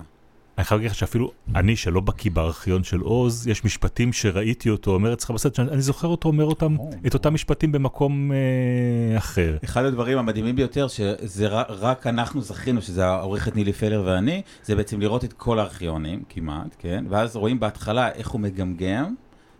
אני 0.58 0.66
חייב 0.66 0.80
להגיד 0.80 0.92
לך 0.92 0.98
שאפילו 0.98 1.32
אני, 1.56 1.76
שלא 1.76 2.02
בקיא 2.02 2.32
בארכיון 2.32 2.84
של 2.84 3.00
עוז, 3.00 3.48
יש 3.48 3.66
משפטים 3.66 4.14
שראיתי 4.14 4.70
אותו 4.70 4.92
אומר 4.92 5.14
אצלך 5.14 5.32
בסרט, 5.32 5.56
שאני 5.56 5.70
אני 5.72 5.82
זוכר 5.82 6.08
אותו 6.08 6.28
אומר 6.28 6.46
אותם, 6.46 6.76
או. 6.80 6.90
את 7.08 7.14
אותם 7.14 7.34
משפטים 7.34 7.72
במקום 7.72 8.32
אה, 8.32 9.18
אחר. 9.18 9.58
אחד 9.64 9.86
הדברים 9.86 10.18
המדהימים 10.18 10.56
ביותר, 10.56 10.88
שזה 10.88 11.48
רק 11.70 12.08
אנחנו 12.08 12.42
זכינו, 12.42 12.82
שזה 12.82 13.06
העורכת 13.06 13.56
נילי 13.56 13.74
פלר 13.74 14.04
ואני, 14.06 14.42
זה 14.64 14.76
בעצם 14.76 15.00
לראות 15.00 15.24
את 15.24 15.34
כל 15.34 15.60
הארכיונים, 15.60 16.24
כמעט, 16.30 16.76
כן? 16.80 17.06
ואז 17.10 17.36
רואים 17.36 17.60
בהתחלה 17.60 18.12
איך 18.12 18.30
הוא 18.30 18.42
מגמגם, 18.42 19.16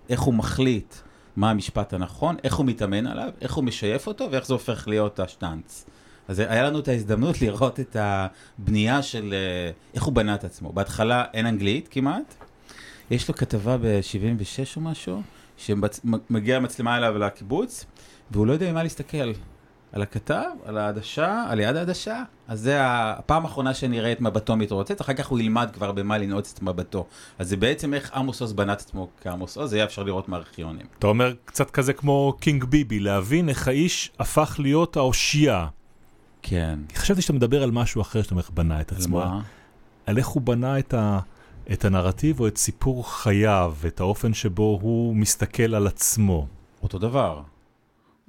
איך 0.10 0.22
הוא 0.22 0.34
מחליט 0.34 0.96
מה 1.36 1.50
המשפט 1.50 1.94
הנכון, 1.94 2.36
איך 2.44 2.56
הוא 2.56 2.66
מתאמן 2.66 3.08
עליו, 3.08 3.30
איך 3.42 3.54
הוא 3.54 3.64
משייף 3.64 4.08
אותו, 4.08 4.28
ואיך 4.32 4.46
זה 4.46 4.54
הופך 4.54 4.88
להיות 4.88 5.20
השטאנץ. 5.20 5.86
אז 6.28 6.40
היה 6.40 6.64
לנו 6.64 6.80
את 6.80 6.88
ההזדמנות 6.88 7.42
לראות 7.42 7.80
את 7.80 7.98
הבנייה 8.00 9.02
של 9.02 9.34
אה, 9.34 9.72
איך 9.94 10.04
הוא 10.04 10.14
בנה 10.14 10.36
את 10.36 10.44
עצמו. 10.44 10.74
בהתחלה 10.74 11.26
אין 11.34 11.46
אנגלית 11.46 11.88
כמעט, 11.92 12.36
יש 13.12 13.28
לו 13.28 13.36
כתבה 13.36 13.78
ב-76 13.78 14.76
או 14.76 14.82
משהו, 14.82 15.22
שמגיעה 15.58 16.60
מצלמה 16.60 16.98
אליו 16.98 17.18
לקיבוץ, 17.18 17.86
והוא 18.32 18.48
לא 18.48 18.54
יודע 18.54 18.72
ממה 18.72 18.84
להסתכל. 18.84 19.32
על 19.96 20.02
הכתב, 20.02 20.44
על 20.66 20.78
העדשה, 20.78 21.46
על 21.50 21.60
יד 21.60 21.76
העדשה. 21.76 22.24
אז 22.48 22.60
זה 22.60 22.78
הפעם 22.82 23.46
האחרונה 23.46 23.74
שנראה 23.74 24.12
את 24.12 24.22
מבטו 24.22 24.56
מתרוצץ, 24.56 25.02
אחר 25.02 25.14
כך 25.14 25.28
הוא 25.28 25.40
ילמד 25.40 25.70
כבר 25.74 25.92
במה 25.92 26.18
לנעוץ 26.18 26.54
את 26.54 26.62
מבטו. 26.62 27.06
אז 27.40 27.50
זה 27.50 27.58
בעצם 27.58 27.94
איך 27.94 28.12
עמוס 28.14 28.42
עוז 28.42 28.54
בנה 28.54 28.74
את 28.74 28.82
עצמו 28.82 29.10
כעמוס 29.22 29.58
עוז, 29.58 29.70
זה 29.70 29.76
היה 29.76 29.86
אפשר 29.86 30.04
לראות 30.04 30.30
מהארכיונים. 30.30 30.86
אתה 31.00 31.08
אומר 31.08 31.34
קצת 31.46 31.72
כזה 31.72 31.94
כמו 31.94 32.34
קינג 32.40 32.64
ביבי, 32.64 33.00
להבין 33.00 33.50
איך 33.50 33.68
האיש 33.68 34.12
הפך 34.20 34.56
להיות 34.60 34.98
האושייה. 34.98 35.68
כן. 36.48 36.80
חשבתי 36.96 37.22
שאתה 37.22 37.34
מדבר 37.34 37.64
על 37.64 37.72
משהו 37.72 38.02
אחר 38.02 38.22
שאתה 38.22 38.36
אומר 38.36 38.44
בנה 38.54 38.82
את 38.82 38.92
על 38.92 38.98
עצמו. 38.98 39.18
מה? 39.18 39.42
על 40.06 40.18
איך 40.18 40.28
הוא 40.28 40.42
בנה 40.42 40.80
את, 40.80 40.94
ה, 40.94 41.20
את 41.74 41.86
הנרטיב 41.86 42.40
או 42.40 42.48
את 42.48 42.58
סיפור 42.58 43.14
חייו, 43.14 43.76
את 43.88 44.00
האופן 44.00 44.34
שבו 44.34 44.80
הוא 44.82 45.16
מסתכל 45.16 45.76
על 45.76 45.88
עצמו. 45.88 46.48
אותו 46.84 47.00
דבר. 47.00 47.42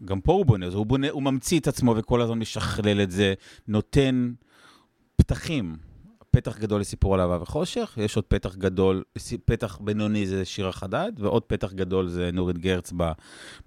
גם 0.05 0.21
פה 0.21 0.33
הוא 0.33 0.47
בונה, 0.47 0.67
הוא 0.67 0.87
בונה, 0.87 1.11
הוא 1.11 1.23
ממציא 1.23 1.61
את 1.61 1.69
עצמו 1.69 1.95
וכל 1.97 2.21
הזמן 2.21 2.39
משכלל 2.39 3.01
את 3.01 3.11
זה, 3.11 3.35
נותן 3.69 4.33
פתחים. 5.17 5.77
פתח 6.31 6.59
גדול 6.59 6.81
לסיפור 6.81 7.15
על 7.15 7.21
אהבה 7.21 7.39
וחושך, 7.43 7.99
יש 8.01 8.17
עוד 8.17 8.25
פתח 8.25 8.57
גדול, 8.57 9.03
פתח 9.45 9.79
בינוני 9.81 10.27
זה 10.27 10.45
שירה 10.45 10.73
חדד, 10.73 11.13
ועוד 11.19 11.43
פתח 11.43 11.73
גדול 11.73 12.09
זה 12.09 12.31
נורית 12.33 12.59
גרץ 12.59 12.93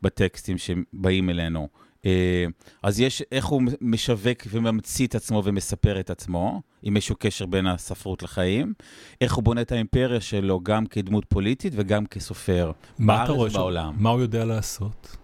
בטקסטים 0.01 0.57
שבאים 0.57 1.29
אלינו. 1.29 1.67
אה, 2.05 2.45
אז 2.83 2.99
יש 2.99 3.23
איך 3.31 3.45
הוא 3.45 3.61
משווק 3.81 4.37
וממציא 4.49 5.07
את 5.07 5.15
עצמו 5.15 5.41
ומספר 5.45 5.99
את 5.99 6.09
עצמו, 6.09 6.61
אם 6.83 6.95
איזשהו 6.95 7.15
קשר 7.19 7.45
בין 7.45 7.67
הספרות 7.67 8.23
לחיים, 8.23 8.73
איך 9.21 9.33
הוא 9.33 9.43
בונה 9.43 9.61
את 9.61 9.71
האימפריה 9.71 10.21
שלו 10.21 10.59
גם 10.63 10.85
כדמות 10.85 11.25
פוליטית 11.25 11.73
וגם 11.75 12.05
כסופר, 12.05 12.71
מה 12.99 13.23
אתה 13.23 13.33
בארץ? 13.33 13.51
ובעולם. 13.51 13.93
מה 13.97 14.09
הוא 14.09 14.21
יודע 14.21 14.45
לעשות? 14.45 15.17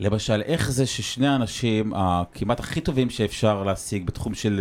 למשל, 0.00 0.42
איך 0.44 0.70
זה 0.70 0.86
ששני 0.86 1.26
האנשים 1.26 1.92
הכמעט 1.96 2.60
הכי 2.60 2.80
טובים 2.80 3.10
שאפשר 3.10 3.64
להשיג 3.64 4.06
בתחום 4.06 4.34
של 4.34 4.60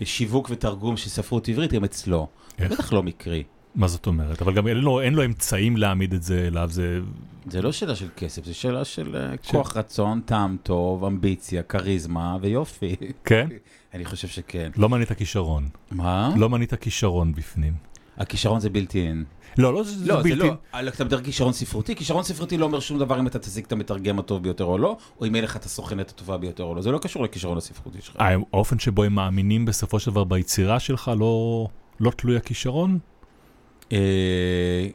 אה, 0.00 0.06
שיווק 0.06 0.50
ותרגום 0.50 0.96
של 0.96 1.08
ספרות 1.08 1.48
עברית 1.48 1.72
הם 1.72 1.84
אצלו. 1.84 2.26
איך? 2.58 2.72
בטח 2.72 2.92
לא 2.92 3.02
מקרי. 3.02 3.42
מה 3.78 3.88
זאת 3.88 4.06
אומרת? 4.06 4.42
אבל 4.42 4.54
גם 4.54 4.66
אין 4.68 4.76
לו, 4.76 5.00
אין 5.00 5.14
לו 5.14 5.24
אמצעים 5.24 5.76
להעמיד 5.76 6.14
את 6.14 6.22
זה 6.22 6.46
אליו, 6.46 6.68
זה... 6.72 7.00
זה 7.50 7.62
לא 7.62 7.72
שאלה 7.72 7.96
של 7.96 8.08
כסף, 8.16 8.44
זה 8.44 8.54
שאלה 8.54 8.84
של 8.84 9.16
אה, 9.16 9.36
כוח 9.36 9.76
רצון, 9.76 10.20
טעם 10.24 10.56
טוב, 10.62 11.04
אמביציה, 11.04 11.62
כריזמה 11.62 12.36
ויופי. 12.40 12.96
כן? 13.24 13.48
אני 13.94 14.04
חושב 14.04 14.28
שכן. 14.28 14.70
לא 14.76 14.88
מנית 14.88 15.12
כישרון. 15.12 15.68
מה? 15.90 16.34
לא 16.36 16.48
מנית 16.48 16.74
כישרון 16.74 17.32
בפנים. 17.32 17.72
הכישרון 18.16 18.60
זה 18.60 18.70
בלתי 18.70 19.06
אין. 19.06 19.24
לא, 19.58 19.74
לא, 19.74 19.82
זה 19.82 20.06
לא, 20.06 20.22
זה 20.22 20.22
בלתי... 20.22 20.48
לא. 20.48 20.88
אתה 20.88 21.04
מדבר 21.04 21.22
כישרון 21.22 21.52
ספרותי, 21.52 21.96
כישרון 21.96 22.22
ספרותי 22.22 22.56
לא 22.56 22.64
אומר 22.64 22.80
שום 22.80 22.98
דבר 22.98 23.20
אם 23.20 23.26
אתה 23.26 23.38
תשיג 23.38 23.64
את 23.64 23.72
המתרגם 23.72 24.18
הטוב 24.18 24.42
ביותר 24.42 24.64
או 24.64 24.78
לא, 24.78 24.96
או 25.20 25.26
אם 25.26 25.34
יהיה 25.34 25.44
לך 25.44 25.56
את 25.56 25.64
הסוכנת 25.64 26.10
הטובה 26.10 26.38
ביותר 26.38 26.64
או 26.64 26.74
לא. 26.74 26.82
זה 26.82 26.90
לא 26.90 26.98
קשור 26.98 27.24
לכישרון 27.24 27.58
הספרותי 27.58 27.98
שלך. 28.00 28.16
האופן 28.18 28.78
שבו 28.78 29.04
הם 29.04 29.14
מאמינים 29.14 29.64
בסופו 29.64 30.00
של 30.00 30.10
דבר 30.10 30.24
ביצירה 30.24 30.80
שלך 30.80 31.10
לא, 31.18 31.66
לא 32.00 32.10
תלוי 32.10 32.36
הכישרון? 32.36 32.98
אה, 33.92 34.88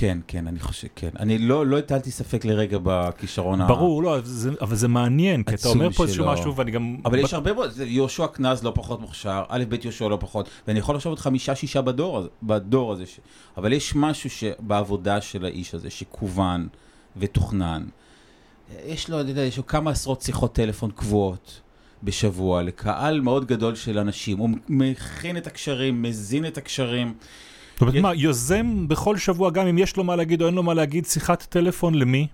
כן, 0.00 0.18
כן, 0.26 0.46
אני 0.46 0.60
חושב, 0.60 0.88
כן. 0.96 1.08
אני 1.18 1.38
לא, 1.38 1.66
לא 1.66 1.78
הטלתי 1.78 2.10
ספק 2.10 2.44
לרגע 2.44 2.78
בכישרון 2.82 3.60
ה... 3.60 3.66
ברור, 3.66 4.02
לא, 4.02 4.18
זה, 4.24 4.50
אבל 4.60 4.76
זה 4.76 4.88
מעניין, 4.88 5.42
כי 5.42 5.54
אתה 5.54 5.68
אומר 5.68 5.90
פה 5.90 6.02
איזשהו. 6.02 6.26
משהו 6.26 6.56
ואני 6.56 6.70
גם... 6.70 6.96
אבל 7.04 7.18
יש 7.18 7.34
הרבה 7.34 7.52
מאוד, 7.52 7.70
יהושע 7.80 8.26
קנז 8.26 8.62
לא 8.62 8.72
פחות 8.74 9.00
מוכשר, 9.00 9.42
א' 9.48 9.64
ב' 9.68 9.84
יהושע 9.84 10.08
לא 10.08 10.18
פחות, 10.20 10.48
ואני 10.68 10.78
יכול 10.78 10.94
לחשוב 10.94 11.10
עוד 11.10 11.18
חמישה 11.18 11.54
שישה 11.54 11.82
בדור, 11.82 12.20
בדור 12.42 12.92
הזה, 12.92 13.06
ש... 13.06 13.20
אבל 13.56 13.72
יש 13.72 13.94
משהו 13.96 14.30
בעבודה 14.58 15.20
של 15.20 15.44
האיש 15.44 15.74
הזה, 15.74 15.90
שכוון 15.90 16.68
ותוכנן. 17.16 17.86
יש 18.86 19.10
לו, 19.10 19.20
אני 19.20 19.30
יודע, 19.30 19.42
יש 19.42 19.56
לו 19.56 19.66
כמה 19.66 19.90
עשרות 19.90 20.22
שיחות 20.22 20.54
טלפון 20.54 20.90
קבועות 20.90 21.60
בשבוע, 22.02 22.62
לקהל 22.62 23.20
מאוד 23.20 23.44
גדול 23.44 23.74
של 23.74 23.98
אנשים, 23.98 24.38
הוא 24.38 24.50
מכין 24.68 25.36
את 25.36 25.46
הקשרים, 25.46 26.02
מזין 26.02 26.46
את 26.46 26.58
הקשרים. 26.58 27.14
זאת 27.78 27.82
אומרת, 27.82 27.94
מה, 28.02 28.14
יוזם 28.14 28.88
בכל 28.88 29.16
שבוע, 29.16 29.50
גם 29.50 29.66
אם 29.66 29.78
יש 29.78 29.96
לו 29.96 30.04
מה 30.04 30.16
להגיד 30.16 30.42
או 30.42 30.46
אין 30.46 30.54
לו 30.54 30.62
מה 30.62 30.74
להגיד, 30.74 31.06
שיחת 31.06 31.42
טלפון 31.42 31.94
למי? 31.94 32.26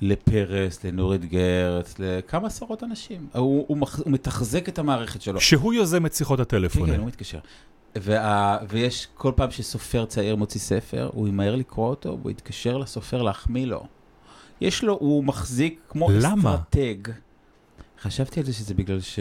לפרס, 0.00 0.84
לנורית 0.84 1.24
גרץ, 1.24 1.94
לכמה 1.98 2.46
עשרות 2.46 2.82
אנשים. 2.82 3.26
הוא, 3.34 3.64
הוא, 3.68 3.76
מח, 3.76 3.98
הוא 3.98 4.12
מתחזק 4.12 4.68
את 4.68 4.78
המערכת 4.78 5.22
שלו. 5.22 5.40
שהוא 5.40 5.74
יוזם 5.74 6.06
את 6.06 6.14
שיחות 6.14 6.40
הטלפון. 6.40 6.86
כן, 6.86 6.92
כן. 6.92 6.98
הוא 6.98 7.06
מתקשר. 7.06 7.38
וה, 7.96 8.58
ויש 8.68 9.08
כל 9.14 9.32
פעם 9.36 9.50
שסופר 9.50 10.04
צעיר 10.04 10.36
מוציא 10.36 10.60
ספר, 10.60 11.10
הוא 11.12 11.28
ימהר 11.28 11.56
לקרוא 11.56 11.88
אותו, 11.88 12.18
והוא 12.20 12.30
יתקשר 12.30 12.76
לסופר 12.76 13.22
להחמיא 13.22 13.66
לו. 13.66 13.86
יש 14.60 14.84
לו, 14.84 14.92
הוא 15.00 15.24
מחזיק 15.24 15.80
כמו 15.88 16.08
למה? 16.12 16.54
אסטרטג. 16.54 17.12
חשבתי 18.02 18.40
על 18.40 18.46
זה 18.46 18.52
שזה 18.52 18.74
בגלל 18.74 19.00
ש... 19.00 19.18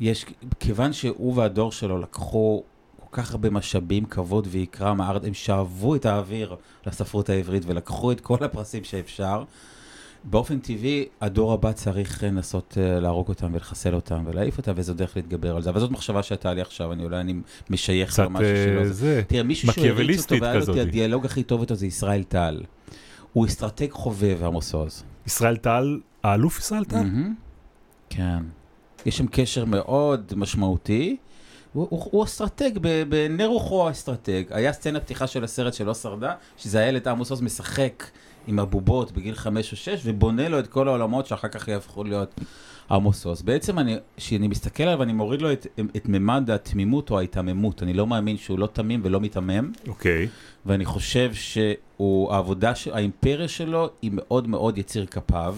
יש, 0.00 0.26
כיוון 0.60 0.92
שהוא 0.92 1.36
והדור 1.36 1.72
שלו 1.72 1.98
לקחו 1.98 2.62
כך 3.12 3.30
הרבה 3.30 3.50
משאבים, 3.50 4.04
כבוד 4.04 4.48
ויקרא 4.50 4.94
מהארץ, 4.94 5.22
הם 5.24 5.34
שאבו 5.34 5.94
את 5.94 6.06
האוויר 6.06 6.56
לספרות 6.86 7.28
העברית 7.28 7.62
ולקחו 7.66 8.12
את 8.12 8.20
כל 8.20 8.44
הפרסים 8.44 8.84
שאפשר. 8.84 9.44
באופן 10.24 10.58
טבעי, 10.58 11.04
הדור 11.20 11.52
הבא 11.52 11.72
צריך 11.72 12.24
לנסות 12.24 12.78
אה, 12.80 13.00
להרוג 13.00 13.28
אותם 13.28 13.54
ולחסל 13.54 13.94
אותם 13.94 14.22
ולהעיף 14.26 14.58
אותם, 14.58 14.72
וזו 14.76 14.94
דרך 14.94 15.16
להתגבר 15.16 15.56
על 15.56 15.62
זה. 15.62 15.70
אבל 15.70 15.80
זאת 15.80 15.90
מחשבה 15.90 16.22
שהייתה 16.22 16.54
לי 16.54 16.60
עכשיו, 16.60 16.92
אני 16.92 17.04
אולי 17.04 17.20
אני 17.20 17.34
משייך 17.70 18.10
קצת 18.10 18.22
לו 18.22 18.30
משהו 18.30 18.46
אה, 18.46 18.64
שלא 18.64 18.84
זה. 18.84 18.92
זה, 18.92 19.22
תראה, 19.26 19.42
מישהו 19.42 19.72
שהריץ 19.72 20.22
אותו 20.22 20.34
והיה 20.40 20.54
לו 20.54 20.62
את. 20.62 20.68
הדיאלוג 20.68 21.24
הכי 21.24 21.42
טוב 21.42 21.60
איתו 21.60 21.74
זה 21.74 21.86
ישראל 21.86 22.22
טל. 22.22 22.62
הוא 23.32 23.46
אסטרטג 23.46 23.90
חובב, 23.90 24.38
עמוס 24.44 24.74
עוז. 24.74 25.04
ישראל 25.26 25.56
טל, 25.56 26.00
האלוף 26.22 26.58
ישראל 26.58 26.84
טל? 26.84 26.96
מהמם. 26.96 27.34
כן. 28.10 28.42
יש 29.06 29.18
שם 29.18 29.26
קשר 29.26 29.64
מאוד 29.64 30.32
משמעותי. 30.36 31.16
הוא, 31.72 31.86
הוא, 31.90 32.08
הוא 32.10 32.24
אסטרטג, 32.24 32.70
בנימי 33.08 33.46
רוחו 33.46 33.90
אסטרטג. 33.90 34.42
היה 34.50 34.72
סצנת 34.72 35.02
פתיחה 35.02 35.26
של 35.26 35.44
הסרט 35.44 35.74
שלא 35.74 35.94
שרדה, 35.94 36.34
שזה 36.56 36.78
הילד 36.78 37.08
עמוס 37.08 37.30
עוז 37.30 37.42
משחק 37.42 38.04
עם 38.46 38.58
הבובות 38.58 39.12
בגיל 39.12 39.34
חמש 39.34 39.72
או 39.72 39.76
שש, 39.76 40.00
ובונה 40.04 40.48
לו 40.48 40.58
את 40.58 40.66
כל 40.66 40.88
העולמות 40.88 41.26
שאחר 41.26 41.48
כך 41.48 41.68
יהפכו 41.68 42.04
להיות 42.04 42.40
עמוס 42.90 43.26
עוז. 43.26 43.42
בעצם 43.42 43.78
אני, 43.78 43.96
כשאני 44.16 44.48
מסתכל 44.48 44.82
עליו, 44.82 45.02
אני 45.02 45.12
מוריד 45.12 45.42
לו 45.42 45.52
את, 45.52 45.66
את 45.96 46.08
ממד 46.08 46.50
התמימות 46.50 47.10
או 47.10 47.18
ההיתממות. 47.18 47.82
אני 47.82 47.92
לא 47.92 48.06
מאמין 48.06 48.36
שהוא 48.36 48.58
לא 48.58 48.66
תמים 48.66 49.00
ולא 49.04 49.20
מיתמם. 49.20 49.72
אוקיי. 49.88 50.28
ואני 50.66 50.84
חושב 50.84 51.30
שהעבודה, 51.34 52.72
האימפריה 52.92 53.48
שלו 53.48 53.90
היא 54.02 54.10
מאוד 54.14 54.48
מאוד 54.48 54.78
יציר 54.78 55.06
כפיו, 55.06 55.56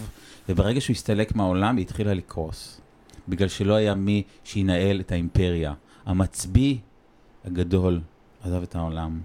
וברגע 0.49 0.81
שהוא 0.81 0.93
הסתלק 0.93 1.35
מהעולם 1.35 1.77
היא 1.77 1.85
התחילה 1.85 2.13
לקרוס. 2.13 2.81
בגלל 3.27 3.47
שלא 3.47 3.73
היה 3.73 3.95
מי 3.95 4.23
שינהל 4.43 4.99
את 4.99 5.11
האימפריה. 5.11 5.73
המצביא 6.05 6.77
הגדול 7.45 8.01
עזב 8.43 8.63
את 8.63 8.75
העולם. 8.75 9.19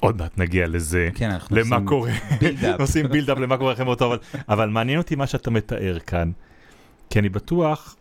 עוד 0.00 0.16
מעט 0.16 0.38
נגיע 0.38 0.66
לזה. 0.66 1.08
כן, 1.14 1.30
אנחנו 1.30 1.56
למה 1.56 1.76
עושים 1.76 1.88
קורה, 1.88 2.12
בילדאפ. 2.40 2.80
עושים 2.84 3.08
בילדאפ 3.08 3.38
למה 3.38 3.56
קורה 3.56 3.72
לכם 3.72 3.86
אותו, 3.86 4.06
אבל, 4.06 4.18
אבל 4.48 4.68
מעניין 4.68 4.98
אותי 4.98 5.14
מה 5.14 5.26
שאתה 5.26 5.50
מתאר 5.50 5.98
כאן, 5.98 6.30
כי 7.10 7.18
אני 7.18 7.28
בטוח 7.28 7.96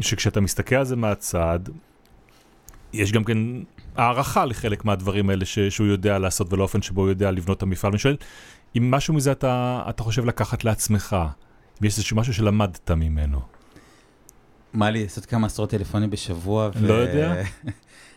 שכשאתה 0.00 0.40
מסתכל 0.40 0.74
על 0.74 0.84
זה 0.84 0.96
מהצד, 0.96 1.60
יש 2.92 3.12
גם 3.12 3.24
כן 3.24 3.38
הערכה 3.96 4.44
לחלק 4.44 4.84
מהדברים 4.84 5.30
האלה 5.30 5.44
ש, 5.44 5.58
שהוא 5.58 5.86
יודע 5.86 6.18
לעשות 6.18 6.52
ולאופן 6.52 6.82
שבו 6.82 7.00
הוא 7.00 7.08
יודע 7.08 7.30
לבנות 7.30 7.56
את 7.56 7.62
המפעל. 7.62 7.90
ואני 7.90 7.98
שואל, 7.98 8.16
אם 8.76 8.90
משהו 8.90 9.14
מזה 9.14 9.32
אתה, 9.32 9.82
אתה 9.88 10.02
חושב 10.02 10.24
לקחת 10.24 10.64
לעצמך, 10.64 11.16
אם 11.82 11.86
יש 11.86 11.96
איזשהו 11.96 12.16
משהו 12.16 12.34
שלמדת 12.34 12.90
ממנו. 12.90 13.55
מה 14.72 14.90
לי 14.90 15.02
לעשות 15.02 15.26
כמה 15.26 15.46
עשרות 15.46 15.70
טלפונים 15.70 16.10
בשבוע? 16.10 16.70
לא 16.80 16.94
יודע. 16.94 17.34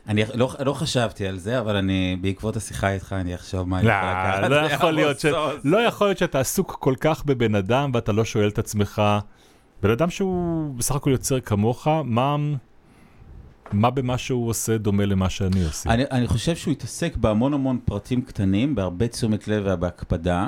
אני 0.08 0.24
לא, 0.34 0.56
לא 0.66 0.74
חשבתי 0.74 1.28
על 1.28 1.38
זה, 1.38 1.60
אבל 1.60 1.76
אני, 1.76 2.18
בעקבות 2.22 2.58
השיחה 2.58 2.92
איתך, 2.92 3.16
אני 3.20 3.36
אחשוב 3.36 3.70
מה 3.70 3.80
אני 3.80 3.88
לא, 3.88 3.92
יכול 3.92 4.08
לקחת. 4.10 4.50
לא 4.50 4.56
יכול 4.56 4.92
להיות 4.92 5.20
ש-. 5.20 5.26
לא 5.64 5.78
יכול 5.78 6.08
להיות 6.08 6.18
שאתה 6.18 6.40
עסוק 6.40 6.78
כל 6.80 6.96
כך 7.00 7.26
בבן 7.26 7.56
אדם 7.56 7.92
ואתה 7.94 8.12
לא 8.12 8.26
שואל 8.26 8.48
את 8.48 8.60
עצמך, 8.60 9.02
בן 9.84 9.90
אדם 9.90 10.10
שהוא 10.10 10.76
בסך 10.76 10.96
הכל 10.96 11.10
יוצר 11.10 11.40
כמוך, 11.40 11.88
מה, 12.04 12.36
מה 13.72 13.90
במה 13.90 14.18
שהוא 14.18 14.50
עושה 14.50 14.78
דומה 14.78 15.06
למה 15.06 15.30
שאני 15.30 15.64
עושה? 15.66 15.90
אני, 15.90 16.04
אני 16.12 16.28
חושב 16.28 16.56
שהוא 16.56 16.72
התעסק 16.72 17.18
בהמון 17.18 17.54
המון 17.54 17.80
פרטים 17.86 18.22
קטנים, 18.22 18.76
בהרבה 18.76 19.08
תשומת 19.08 19.48
לב 19.48 19.64
ובהקפדה 19.66 20.48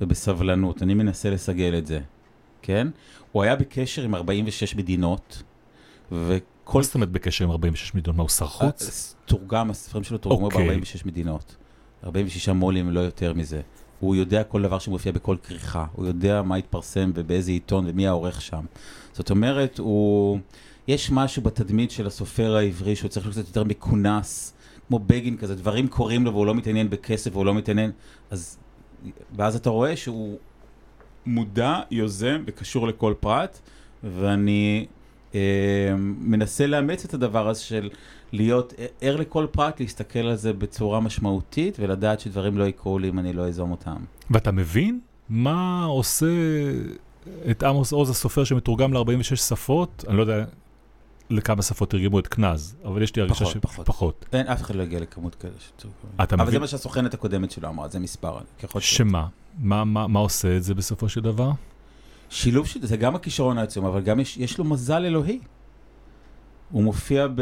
ובסבלנות. 0.00 0.82
אני 0.82 0.94
מנסה 0.94 1.30
לסגל 1.30 1.74
את 1.78 1.86
זה, 1.86 2.00
כן? 2.64 2.88
הוא 3.32 3.42
היה 3.42 3.56
בקשר 3.56 4.02
עם 4.02 4.14
46 4.14 4.74
מדינות, 4.74 5.42
וכל... 6.12 6.78
מה 6.78 6.82
זאת 6.82 6.94
אומרת 6.94 7.10
בקשר 7.10 7.44
עם 7.44 7.50
46 7.50 7.94
מיליון? 7.94 8.16
מה, 8.16 8.22
הוא 8.22 8.30
שר 8.30 8.46
חוץ? 8.46 8.82
אה, 8.82 9.26
תורגם, 9.26 9.70
הספרים 9.70 10.04
שלו 10.04 10.18
תורגמו 10.18 10.46
אוקיי. 10.46 10.80
ב-46 10.80 11.06
מדינות. 11.06 11.56
46 12.04 12.48
מו"לים, 12.48 12.90
לא 12.90 13.00
יותר 13.00 13.34
מזה. 13.34 13.60
הוא 14.00 14.16
יודע 14.16 14.44
כל 14.44 14.62
דבר 14.62 14.78
שמופיע 14.78 15.12
בכל 15.12 15.36
כריכה, 15.42 15.86
הוא 15.92 16.06
יודע 16.06 16.42
מה 16.42 16.56
התפרסם 16.56 17.10
ובאיזה 17.14 17.50
עיתון 17.50 17.84
ומי 17.88 18.06
העורך 18.06 18.42
שם. 18.42 18.64
זאת 19.12 19.30
אומרת, 19.30 19.78
הוא... 19.78 20.38
יש 20.88 21.10
משהו 21.10 21.42
בתדמית 21.42 21.90
של 21.90 22.06
הסופר 22.06 22.56
העברי 22.56 22.96
שהוא 22.96 23.08
צריך 23.08 23.26
להיות 23.26 23.38
קצת 23.38 23.48
יותר 23.48 23.64
מכונס, 23.64 24.54
כמו 24.88 24.98
בגין 24.98 25.36
כזה, 25.36 25.54
דברים 25.54 25.88
קורים 25.88 26.24
לו 26.24 26.32
והוא 26.32 26.46
לא 26.46 26.54
מתעניין 26.54 26.90
בכסף 26.90 27.30
והוא 27.32 27.46
לא 27.46 27.54
מתעניין, 27.54 27.90
אז... 28.30 28.58
ואז 29.36 29.56
אתה 29.56 29.70
רואה 29.70 29.96
שהוא 29.96 30.38
מודע, 31.26 31.80
יוזם 31.90 32.42
וקשור 32.46 32.86
לכל 32.88 33.14
פרט, 33.20 33.58
ואני 34.04 34.86
אה, 35.34 35.40
מנסה 36.18 36.66
לאמץ 36.66 37.04
את 37.04 37.14
הדבר 37.14 37.48
הזה 37.48 37.60
של 37.60 37.90
להיות 38.32 38.74
ער 39.00 39.16
לכל 39.16 39.46
פרט, 39.52 39.80
להסתכל 39.80 40.18
על 40.18 40.36
זה 40.36 40.52
בצורה 40.52 41.00
משמעותית 41.00 41.76
ולדעת 41.80 42.20
שדברים 42.20 42.58
לא 42.58 42.64
יקרו 42.64 42.98
לי 42.98 43.08
אם 43.08 43.18
אני 43.18 43.32
לא 43.32 43.48
אזום 43.48 43.70
אותם. 43.70 43.96
ואתה 44.30 44.52
מבין 44.52 45.00
מה 45.28 45.84
עושה 45.84 46.26
את 47.50 47.62
עמוס 47.62 47.92
עוז 47.92 48.10
הסופר 48.10 48.44
שמתורגם 48.44 48.94
ל-46 48.94 49.36
שפות? 49.36 50.04
אני 50.08 50.16
לא 50.16 50.22
יודע 50.22 50.44
לכמה 51.30 51.62
שפות 51.62 51.90
תרגמו 51.90 52.18
את 52.18 52.26
כנז, 52.26 52.76
אבל 52.84 53.02
יש 53.02 53.16
לי 53.16 53.22
הרגשה 53.22 53.46
ש... 53.46 53.56
פחות. 53.56 53.86
פחות. 53.86 54.24
אין, 54.32 54.46
אף 54.46 54.62
אחד 54.62 54.74
לא 54.74 54.82
הגיע 54.82 55.00
לכמות 55.00 55.34
כזה. 55.34 55.54
אתה 56.22 56.34
אבל 56.34 56.42
מבין 56.42 56.52
זה 56.52 56.58
מה 56.58 56.66
שהסוכנת 56.66 57.14
הקודמת 57.14 57.50
שלו 57.50 57.68
אמרה, 57.68 57.88
זה 57.88 57.98
מספר. 57.98 58.38
שמה? 58.78 59.26
מה, 59.58 59.84
מה, 59.84 60.06
מה 60.06 60.18
עושה 60.18 60.56
את 60.56 60.62
זה 60.62 60.74
בסופו 60.74 61.08
של 61.08 61.20
דבר? 61.20 61.50
שילוב 62.30 62.66
של 62.66 62.86
זה 62.86 62.96
גם 62.96 63.14
הכישרון 63.14 63.58
העצום, 63.58 63.84
אבל 63.84 64.00
גם 64.00 64.20
יש, 64.20 64.36
יש 64.36 64.58
לו 64.58 64.64
מזל 64.64 65.04
אלוהי. 65.04 65.38
הוא 66.70 66.82
מופיע 66.82 67.26
ב... 67.34 67.40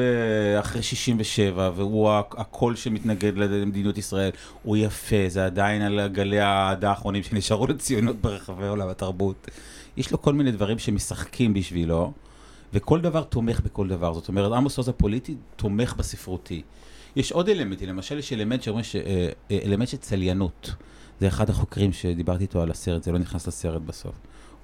אחרי 0.61 0.83
67, 0.83 1.71
והוא 1.75 2.11
הקול 2.11 2.77
שמתנגד 2.77 3.37
למדיניות 3.37 3.99
ישראל. 3.99 4.31
הוא 4.63 4.77
יפה, 4.77 5.29
זה 5.29 5.47
עדיין 5.47 5.83
על 5.83 6.09
גלי 6.09 6.41
האהדה 6.41 6.91
האחרונים 6.91 7.23
שנשארו 7.23 7.67
לציונות 7.67 8.17
ברחבי 8.17 8.67
עולם 8.67 8.89
התרבות. 8.89 9.49
יש 9.97 10.11
לו 10.11 10.23
כל 10.23 10.35
מיני 10.35 10.53
דברים 10.53 10.79
שמשחקים 10.79 11.55
בשבילו, 11.55 12.13
וכל 12.73 13.01
דבר 13.01 13.23
תומך 13.23 13.61
בכל 13.61 13.89
דבר. 13.89 14.15
זאת 14.15 14.29
אומרת, 14.29 14.53
עמוס 14.53 14.79
עוז 14.79 14.89
הפוליטי 14.89 15.35
תומך 15.57 15.95
בספרותי. 15.95 16.63
יש 17.17 17.33
עוד 17.33 17.49
אלמנטים, 17.49 17.89
למשל 17.89 18.19
יש 18.19 18.33
אלמנט 18.33 18.63
ש... 18.63 18.69
אה, 18.69 19.29
אה, 19.51 19.59
אלמנט 19.65 19.89
של 19.89 19.97
צליינות. 19.97 20.75
זה 21.23 21.29
אחד 21.29 21.51
החוקרים 21.51 21.93
שדיברתי 21.93 22.43
איתו 22.43 22.63
על 22.63 22.71
הסרט, 22.71 23.03
זה 23.03 23.13
לא 23.13 23.19
נכנס 23.19 23.47
לסרט 23.47 23.83
בסוף. 23.87 24.15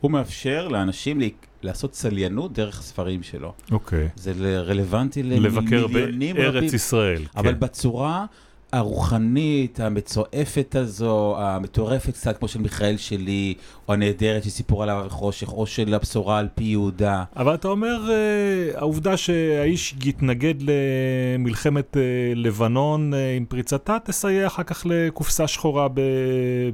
הוא 0.01 0.11
מאפשר 0.11 0.69
לאנשים 0.69 1.21
לה- 1.21 1.27
לעשות 1.63 1.91
צליינות 1.93 2.53
דרך 2.53 2.79
הספרים 2.79 3.23
שלו. 3.23 3.53
אוקיי. 3.71 4.09
זה 4.17 4.33
ל- 4.37 4.61
רלוונטי 4.61 5.23
לבקר 5.23 5.87
למיליונים 5.87 6.37
בארץ 6.37 6.55
רבים. 6.55 6.75
ישראל. 6.75 7.23
אבל 7.37 7.53
כן. 7.53 7.61
בצורה 7.61 8.27
הרוחנית, 8.73 9.81
המצועפת 9.81 10.75
הזו, 10.75 11.37
המטורפת 11.39 12.13
קצת, 12.13 12.39
כמו 12.39 12.49
של 12.49 12.61
מיכאל 12.61 12.97
שלי, 12.97 13.55
או 13.89 13.93
הנהדרת 13.93 14.45
של 14.45 14.51
סיפור 14.51 14.83
על 14.83 14.91
החושך, 14.91 15.53
או 15.53 15.67
של 15.67 15.95
הבשורה 15.95 16.39
על 16.39 16.49
פי 16.55 16.65
יהודה. 16.65 17.25
אבל 17.37 17.55
אתה 17.55 17.69
אומר, 17.69 18.11
אה, 18.11 18.79
העובדה 18.79 19.17
שהאיש 19.17 19.95
יתנגד 20.05 20.55
למלחמת 20.61 21.97
אה, 21.97 22.03
לבנון 22.35 23.15
אה, 23.15 23.37
עם 23.37 23.45
פריצתה, 23.45 23.97
תסייע 24.05 24.47
אחר 24.47 24.63
כך 24.63 24.87
לקופסה 24.91 25.47
שחורה 25.47 25.89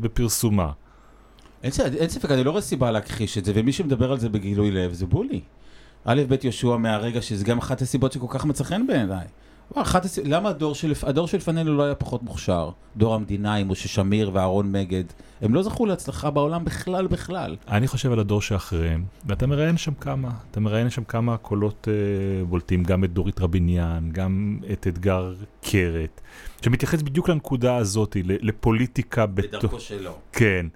בפרסומה. 0.00 0.70
אין, 1.62 1.72
אין 1.98 2.08
ספק, 2.08 2.30
אני 2.30 2.44
לא 2.44 2.50
רואה 2.50 2.62
סיבה 2.62 2.90
להכחיש 2.90 3.38
את 3.38 3.44
זה, 3.44 3.52
ומי 3.54 3.72
שמדבר 3.72 4.12
על 4.12 4.18
זה 4.18 4.28
בגילוי 4.28 4.70
לב 4.70 4.92
זה 4.92 5.06
בולי. 5.06 5.40
א', 6.04 6.22
ב', 6.28 6.34
יהושע 6.42 6.76
מהרגע 6.76 7.22
שזה 7.22 7.44
גם 7.44 7.58
אחת 7.58 7.82
הסיבות 7.82 8.12
שכל 8.12 8.26
כך 8.30 8.44
מצא 8.44 8.64
חן 8.64 8.86
בעיניי. 8.86 9.26
אחת. 9.74 10.06
למה 10.24 10.48
הדור, 10.48 10.74
שלפ... 10.74 11.04
הדור 11.04 11.28
שלפנינו 11.28 11.76
לא 11.76 11.82
היה 11.82 11.94
פחות 11.94 12.22
מוכשר? 12.22 12.70
דור 12.96 13.14
המדינה 13.14 13.54
עם 13.54 13.68
משה 13.68 13.88
שמיר 13.88 14.30
ואהרון 14.32 14.72
מגד. 14.72 15.04
הם 15.40 15.54
לא 15.54 15.62
זכו 15.62 15.86
להצלחה 15.86 16.30
בעולם 16.30 16.64
בכלל 16.64 17.06
בכלל. 17.06 17.56
אני 17.68 17.88
חושב 17.88 18.12
על 18.12 18.18
הדור 18.18 18.42
שאחריהם, 18.42 19.04
ואתה 19.26 19.46
מראיין 19.46 19.76
שם 19.76 19.94
כמה, 19.94 20.30
אתה 20.50 20.60
מראיין 20.60 20.90
שם 20.90 21.04
כמה 21.04 21.36
קולות 21.36 21.88
אה, 21.90 22.44
בולטים, 22.44 22.82
גם 22.82 23.04
את 23.04 23.12
דורית 23.12 23.40
רביניאן, 23.40 24.08
גם 24.12 24.58
את 24.72 24.86
אתגר 24.86 25.34
קרת, 25.62 26.20
שמתייחס 26.62 27.02
בדיוק 27.02 27.28
לנקודה 27.28 27.76
הזאת, 27.76 28.16
לפוליטיקה 28.24 29.26
בתוך... 29.26 29.64
בדרכו 29.64 29.80
שלו. 29.80 30.12
כן. 30.32 30.66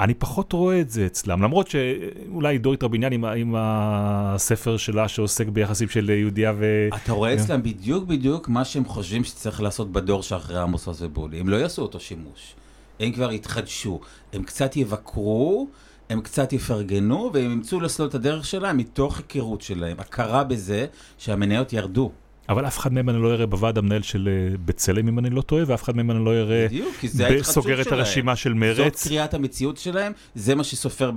אני 0.00 0.14
פחות 0.14 0.52
רואה 0.52 0.80
את 0.80 0.90
זה 0.90 1.06
אצלם, 1.06 1.42
למרות 1.42 1.68
שאולי 1.68 2.58
דורית 2.58 2.82
רביניאן 2.82 3.12
עם, 3.12 3.24
עם 3.24 3.54
הספר 3.58 4.76
שלה 4.76 5.08
שעוסק 5.08 5.48
ביחסים 5.48 5.88
של 5.88 6.10
יהודיה 6.10 6.52
ו... 6.58 6.88
אתה 6.96 7.12
רואה 7.12 7.36
כן. 7.36 7.42
אצלם 7.42 7.62
בדיוק 7.62 8.04
בדיוק 8.04 8.48
מה 8.48 8.64
שהם 8.64 8.84
חושבים 8.84 9.24
שצריך 9.24 9.62
לעשות 9.62 9.92
בדור 9.92 10.22
שאחרי 10.22 10.60
עמוס 10.60 10.86
עוז 10.86 11.02
ובולי. 11.02 11.40
הם 11.40 11.48
לא 11.48 11.56
יעשו 11.56 11.82
אותו 11.82 12.00
שימוש. 12.00 12.54
הם 13.00 13.12
כבר 13.12 13.32
יתחדשו. 13.32 14.00
הם 14.32 14.42
קצת 14.42 14.76
יבקרו, 14.76 15.68
הם 16.10 16.20
קצת 16.20 16.52
יפרגנו, 16.52 17.30
והם 17.34 17.52
ימצאו 17.52 17.80
לסלול 17.80 18.08
את 18.08 18.14
הדרך 18.14 18.44
שלהם 18.44 18.76
מתוך 18.76 19.18
היכרות 19.18 19.62
שלהם. 19.62 19.96
הכרה 20.00 20.44
בזה 20.44 20.86
שהמניות 21.18 21.72
ירדו. 21.72 22.12
אבל 22.48 22.66
אף 22.66 22.78
אחד 22.78 22.92
מהם 22.92 23.08
אני 23.08 23.22
לא 23.22 23.32
אראה 23.32 23.46
בוועד 23.46 23.78
המנהל 23.78 24.02
של 24.02 24.28
אה, 24.28 24.56
בצלם, 24.64 25.08
אם 25.08 25.18
אני 25.18 25.30
לא 25.30 25.42
טועה, 25.42 25.64
ואף 25.66 25.82
אחד 25.82 25.96
מהם 25.96 26.10
אני 26.10 26.24
לא 26.24 26.30
אראה 26.30 26.66
בדיוק, 26.68 26.96
כי 27.00 27.08
זה 27.08 27.26
ההתחדשות 27.26 27.54
סוגר 27.54 27.80
את. 27.80 27.92
הרשימה 27.92 28.36
של 28.36 28.50
זאת 28.50 28.58
מרץ. 28.58 29.06
קריאת 29.06 29.34
המציאות 29.34 29.76
שלהם, 29.76 30.12
זה 30.34 30.54
מה 30.54 30.64
שסופר 30.64 31.10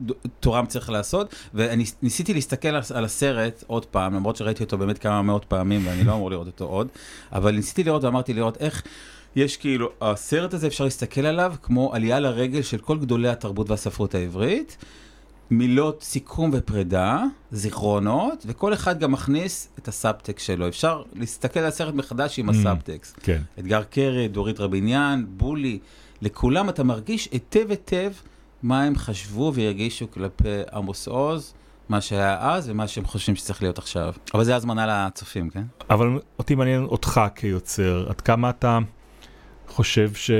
בתורם 0.00 0.66
צריך 0.66 0.90
לעשות, 0.90 1.34
ואני 1.54 1.84
ניסיתי 2.02 2.34
להסתכל 2.34 2.68
על 2.94 3.04
הסרט 3.04 3.64
עוד 3.66 3.86
פעם, 3.86 4.14
למרות 4.14 4.36
שראיתי 4.36 4.64
אותו 4.64 4.78
באמת 4.78 4.98
כמה 4.98 5.22
מאות 5.22 5.44
פעמים, 5.44 5.86
ואני 5.86 6.04
לא 6.04 6.14
אמור 6.14 6.30
לראות 6.30 6.46
אותו 6.46 6.64
עוד, 6.64 6.88
אבל 7.32 7.54
ניסיתי 7.54 7.84
לראות 7.84 8.04
ואמרתי 8.04 8.34
לראות 8.34 8.56
איך 8.60 8.82
יש 9.36 9.56
כאילו, 9.56 9.90
הסרט 10.00 10.54
הזה 10.54 10.66
אפשר 10.66 10.84
להסתכל 10.84 11.26
עליו 11.26 11.54
כמו 11.62 11.94
עלייה 11.94 12.20
לרגל 12.20 12.62
של 12.62 12.78
כל 12.78 12.98
גדולי 12.98 13.28
התרבות 13.28 13.70
והספרות 13.70 14.14
העברית. 14.14 14.76
מילות 15.50 16.02
סיכום 16.02 16.50
ופרידה, 16.52 17.22
זיכרונות, 17.50 18.44
וכל 18.46 18.74
אחד 18.74 19.00
גם 19.00 19.12
מכניס 19.12 19.68
את 19.78 19.88
הסאבטקסט 19.88 20.46
שלו. 20.46 20.68
אפשר 20.68 21.02
להסתכל 21.14 21.60
על 21.60 21.66
הסרט 21.66 21.94
מחדש 21.94 22.38
עם 22.38 22.48
Mm. 22.48 22.52
הסאבטקסט. 22.52 23.18
כן. 23.22 23.42
אתגר 23.58 23.82
קרת, 23.82 24.32
דורית 24.32 24.60
רביניאן, 24.60 25.24
בולי, 25.28 25.78
לכולם 26.22 26.68
אתה 26.68 26.84
מרגיש 26.84 27.28
היטב 27.32 27.70
היטב 27.70 28.12
מה 28.62 28.82
הם 28.82 28.96
חשבו 28.96 29.52
והרגישו 29.54 30.10
כלפי 30.10 30.48
עמוס 30.72 31.08
עוז, 31.08 31.54
מה 31.88 32.00
שהיה 32.00 32.38
אז 32.40 32.68
ומה 32.68 32.88
שהם 32.88 33.04
חושבים 33.04 33.36
שצריך 33.36 33.62
להיות 33.62 33.78
עכשיו. 33.78 34.14
אבל 34.34 34.44
זה 34.44 34.56
הזמנה 34.56 35.06
לצופים, 35.06 35.50
כן? 35.50 35.62
אבל 35.90 36.18
אותי 36.38 36.54
מעניין 36.54 36.84
אותך 36.84 37.20
כיוצר, 37.34 38.06
עד 38.08 38.20
כמה 38.20 38.50
אתה 38.50 38.78
חושב 39.68 40.14
ש... 40.14 40.30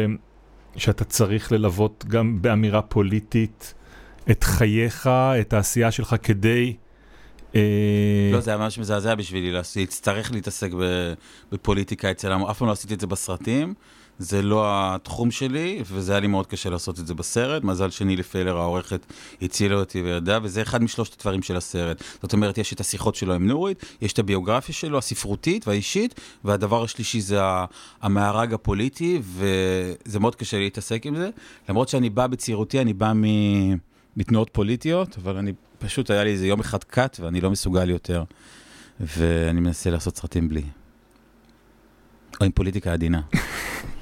שאתה 0.77 1.05
צריך 1.05 1.53
ללוות 1.53 2.05
גם 2.09 2.43
באמירה 2.43 2.83
פוליטית 2.83 3.75
את 4.31 4.45
חייך, 4.45 5.07
את 5.41 5.53
העשייה 5.53 5.91
שלך 5.91 6.16
כדי... 6.22 6.77
אה, 7.55 7.61
לא, 8.33 8.41
זה 8.41 8.51
היה 8.51 8.59
ממש 8.59 8.79
מזעזע 8.79 9.14
בשבילי 9.14 9.53
להצטרך 9.53 10.33
להתעסק 10.33 10.70
בפוליטיקה 11.53 12.11
אצלם, 12.11 12.43
אף 12.43 12.59
פעם 12.59 12.68
לא 12.68 12.72
עשיתי 12.72 12.95
את 12.95 13.01
זה 13.01 13.07
בסרטים. 13.07 13.75
זה 14.18 14.43
לא 14.43 14.64
התחום 14.68 15.31
שלי, 15.31 15.83
וזה 15.87 16.12
היה 16.12 16.20
לי 16.20 16.27
מאוד 16.27 16.47
קשה 16.47 16.70
לעשות 16.70 17.01
את 17.01 17.07
זה 17.07 17.14
בסרט. 17.14 17.64
מזל 17.64 17.91
שנילי 17.91 18.22
פיילר 18.22 18.57
העורכת 18.57 19.07
הצילה 19.43 19.77
אותי 19.77 20.03
וידעה, 20.03 20.39
וזה 20.43 20.62
אחד 20.62 20.83
משלושת 20.83 21.20
הדברים 21.20 21.43
של 21.43 21.57
הסרט. 21.57 22.03
זאת 22.22 22.33
אומרת, 22.33 22.59
יש 22.59 22.72
את 22.72 22.81
השיחות 22.81 23.14
שלו 23.14 23.35
עם 23.35 23.47
נורית, 23.47 23.85
יש 24.03 24.12
את 24.12 24.18
הביוגרפיה 24.18 24.75
שלו, 24.75 24.99
הספרותית 24.99 25.68
והאישית, 25.68 26.20
והדבר 26.45 26.85
השלישי 26.85 27.20
זה 27.20 27.41
המארג 28.03 28.55
הפוליטי, 28.55 29.20
וזה 29.22 30.20
מאוד 30.20 30.35
קשה 30.35 30.59
להתעסק 30.59 31.07
עם 31.07 31.16
זה. 31.16 31.31
למרות 31.68 31.89
שאני 31.89 32.11
בא 32.11 32.27
בצעירותי, 32.27 32.81
אני 32.81 32.93
בא 32.93 33.12
מ... 33.12 33.25
מתנועות 34.17 34.51
פוליטיות, 34.53 35.19
אבל 35.23 35.37
אני 35.37 35.53
פשוט, 35.79 36.11
היה 36.11 36.25
לי 36.25 36.31
איזה 36.31 36.47
יום 36.47 36.61
אחד 36.61 36.85
קאט, 36.85 37.21
ואני 37.21 37.41
לא 37.41 37.51
מסוגל 37.51 37.91
יותר. 37.91 38.25
ואני 39.01 39.61
מנסה 39.61 39.91
לעשות 39.91 40.17
סרטים 40.17 40.49
בלי. 40.49 40.62
או 42.41 42.47
עם 42.47 42.53
פוליטיקה 42.53 42.93
עדינה. 42.93 43.21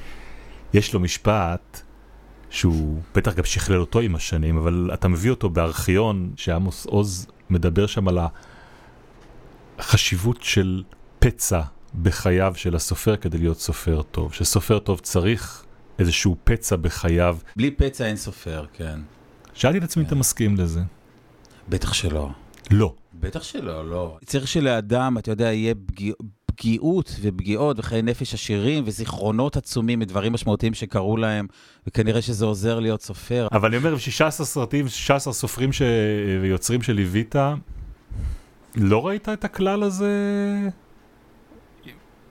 יש 0.74 0.94
לו 0.94 1.00
משפט 1.00 1.80
שהוא 2.50 3.00
בטח 3.14 3.34
גם 3.34 3.44
שכלל 3.44 3.80
אותו 3.80 4.00
עם 4.00 4.14
השנים, 4.14 4.56
אבל 4.56 4.90
אתה 4.94 5.08
מביא 5.08 5.30
אותו 5.30 5.50
בארכיון 5.50 6.32
שעמוס 6.36 6.86
עוז 6.86 7.26
מדבר 7.50 7.86
שם 7.86 8.08
על 8.08 8.18
החשיבות 9.78 10.42
של 10.42 10.82
פצע 11.18 11.60
בחייו 12.02 12.52
של 12.56 12.76
הסופר 12.76 13.16
כדי 13.16 13.38
להיות 13.38 13.60
סופר 13.60 14.02
טוב. 14.02 14.32
שסופר 14.32 14.78
טוב 14.78 15.00
צריך 15.00 15.64
איזשהו 15.98 16.36
פצע 16.44 16.76
בחייו. 16.76 17.36
בלי 17.56 17.70
פצע 17.70 18.06
אין 18.06 18.16
סופר, 18.16 18.66
כן. 18.72 19.00
שאלתי 19.54 19.78
את 19.78 19.82
עצמי 19.82 20.02
אם 20.02 20.06
אתה 20.06 20.14
מסכים 20.14 20.56
לזה. 20.56 20.80
בטח 21.68 21.92
שלא. 21.92 22.30
לא. 22.70 22.94
בטח 23.20 23.42
שלא, 23.42 23.90
לא. 23.90 24.18
צריך 24.24 24.48
שלאדם, 24.48 25.18
אתה 25.18 25.30
יודע, 25.30 25.52
יהיה 25.52 25.74
פגיע... 25.86 26.12
פגיעות 26.54 27.16
ופגיעות 27.20 27.78
וחיי 27.78 28.02
נפש 28.02 28.34
עשירים 28.34 28.84
וזיכרונות 28.86 29.56
עצומים 29.56 29.98
מדברים 29.98 30.32
משמעותיים 30.32 30.74
שקרו 30.74 31.16
להם, 31.16 31.46
וכנראה 31.86 32.22
שזה 32.22 32.44
עוזר 32.44 32.80
להיות 32.80 33.02
סופר. 33.02 33.48
אבל 33.52 33.68
אני 33.68 33.76
אומר, 33.76 33.98
16 33.98 34.46
סרטים, 34.46 34.88
16 34.88 35.32
סופרים 35.32 35.72
ש... 35.72 35.82
ויוצרים 36.42 36.82
שליווית, 36.82 37.34
לא 38.76 39.06
ראית 39.06 39.28
את 39.28 39.44
הכלל 39.44 39.82
הזה? 39.82 40.10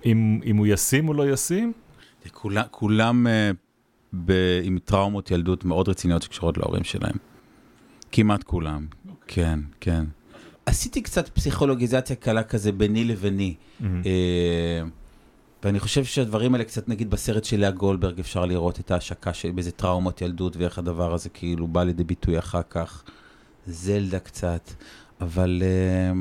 אם, 0.06 0.40
אם 0.46 0.58
הוא 0.58 0.68
ישים 0.68 1.08
או 1.08 1.14
לא 1.14 1.30
ישים? 1.30 1.74
כולם, 2.32 2.64
כולם 2.72 3.28
uh, 3.28 3.30
ב... 4.14 4.60
עם 4.64 4.80
טראומות 4.86 5.32
ילדות 5.32 5.66
מאוד 5.66 5.90
רציניות 5.90 6.22
שקשורות 6.22 6.58
להורים 6.58 6.84
שלהם. 6.84 7.16
כמעט 8.12 8.44
כולם. 8.44 8.86
כן, 9.28 9.60
כן. 9.80 10.06
עשיתי 10.66 11.02
קצת 11.02 11.30
פסיכולוגיזציה 11.30 12.16
קלה 12.16 12.44
כזה 12.44 12.72
ביני 12.72 13.04
לביני. 13.04 13.56
Mm-hmm. 13.56 13.86
אה, 14.06 14.82
ואני 15.64 15.80
חושב 15.80 16.04
שהדברים 16.04 16.54
האלה 16.54 16.64
קצת, 16.64 16.90
נגיד 16.90 17.10
בסרט 17.10 17.44
של 17.44 17.60
לאה 17.60 17.72
גולדברג 17.72 18.20
אפשר 18.20 18.46
לראות 18.46 18.80
את 18.80 18.92
ההשקה 18.92 19.34
של 19.34 19.52
באיזה 19.52 19.72
טראומות 19.72 20.22
ילדות 20.22 20.58
ואיך 20.58 20.78
הדבר 20.78 21.14
הזה 21.14 21.30
כאילו 21.30 21.68
בא 21.68 21.84
לידי 21.84 22.04
ביטוי 22.04 22.40
אחר 22.40 22.62
כך. 22.70 23.04
זלדה 23.68 24.20
קצת, 24.20 24.70
אבל 25.22 25.64
אה, 25.66 26.12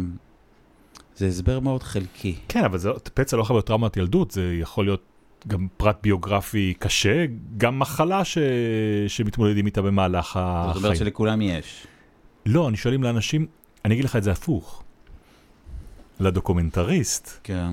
זה 1.17 1.27
הסבר 1.27 1.61
מאוד 1.61 1.83
חלקי. 1.83 2.37
כן, 2.49 2.65
אבל 2.65 2.79
זה, 2.79 2.91
פצע 3.15 3.37
לא 3.37 3.43
יכול 3.43 3.57
להיות 3.57 3.67
טראומת 3.67 3.97
ילדות, 3.97 4.31
זה 4.31 4.55
יכול 4.61 4.85
להיות 4.85 5.03
גם 5.47 5.67
פרט 5.77 5.99
ביוגרפי 6.03 6.75
קשה, 6.79 7.25
גם 7.57 7.79
מחלה 7.79 8.25
ש... 8.25 8.39
שמתמודדים 9.09 9.67
איתה 9.67 9.83
במהלך 9.83 10.27
זאת 10.27 10.37
אומרת 10.37 10.77
החיים. 10.77 10.95
שלכולם 10.95 11.43
יש. 11.43 11.87
לא, 12.47 12.69
אני 12.69 12.77
שואל 12.77 12.95
אם 12.95 13.03
לאנשים, 13.03 13.47
אני 13.85 13.95
אגיד 13.95 14.05
לך 14.05 14.17
את 14.17 14.23
זה 14.23 14.33
הפוך. 14.33 14.83
לדוקומנטריסט 16.21 17.39
כן. 17.45 17.73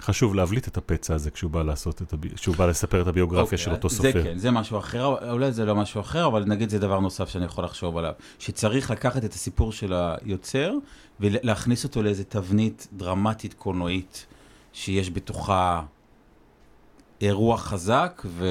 חשוב 0.00 0.34
להבליט 0.34 0.68
את 0.68 0.76
הפצע 0.76 1.14
הזה 1.14 1.30
כשהוא 1.30 1.50
בא 1.50 1.62
לעשות 1.62 2.02
את 2.02 2.12
הבי... 2.12 2.28
כשהוא 2.34 2.56
בא 2.56 2.66
לספר 2.66 3.02
את 3.02 3.06
הביוגרפיה 3.06 3.42
אוקיי, 3.42 3.58
של 3.58 3.70
אותו 3.70 3.88
זה 3.88 3.96
סופר. 3.96 4.24
כן, 4.24 4.38
זה 4.38 4.50
משהו 4.50 4.78
אחר, 4.78 5.30
אולי 5.30 5.52
זה 5.52 5.64
לא 5.64 5.74
משהו 5.74 6.00
אחר, 6.00 6.26
אבל 6.26 6.44
נגיד 6.44 6.68
זה 6.68 6.78
דבר 6.78 7.00
נוסף 7.00 7.28
שאני 7.28 7.44
יכול 7.44 7.64
לחשוב 7.64 7.96
עליו. 7.96 8.12
שצריך 8.38 8.90
לקחת 8.90 9.24
את 9.24 9.32
הסיפור 9.32 9.72
של 9.72 9.92
היוצר 9.94 10.74
ולהכניס 11.20 11.84
אותו 11.84 12.02
לאיזה 12.02 12.24
תבנית 12.24 12.88
דרמטית 12.92 13.54
קולנועית, 13.54 14.26
שיש 14.72 15.10
בתוכה 15.10 15.82
אירוע 17.20 17.56
חזק 17.56 18.22
ו... 18.26 18.46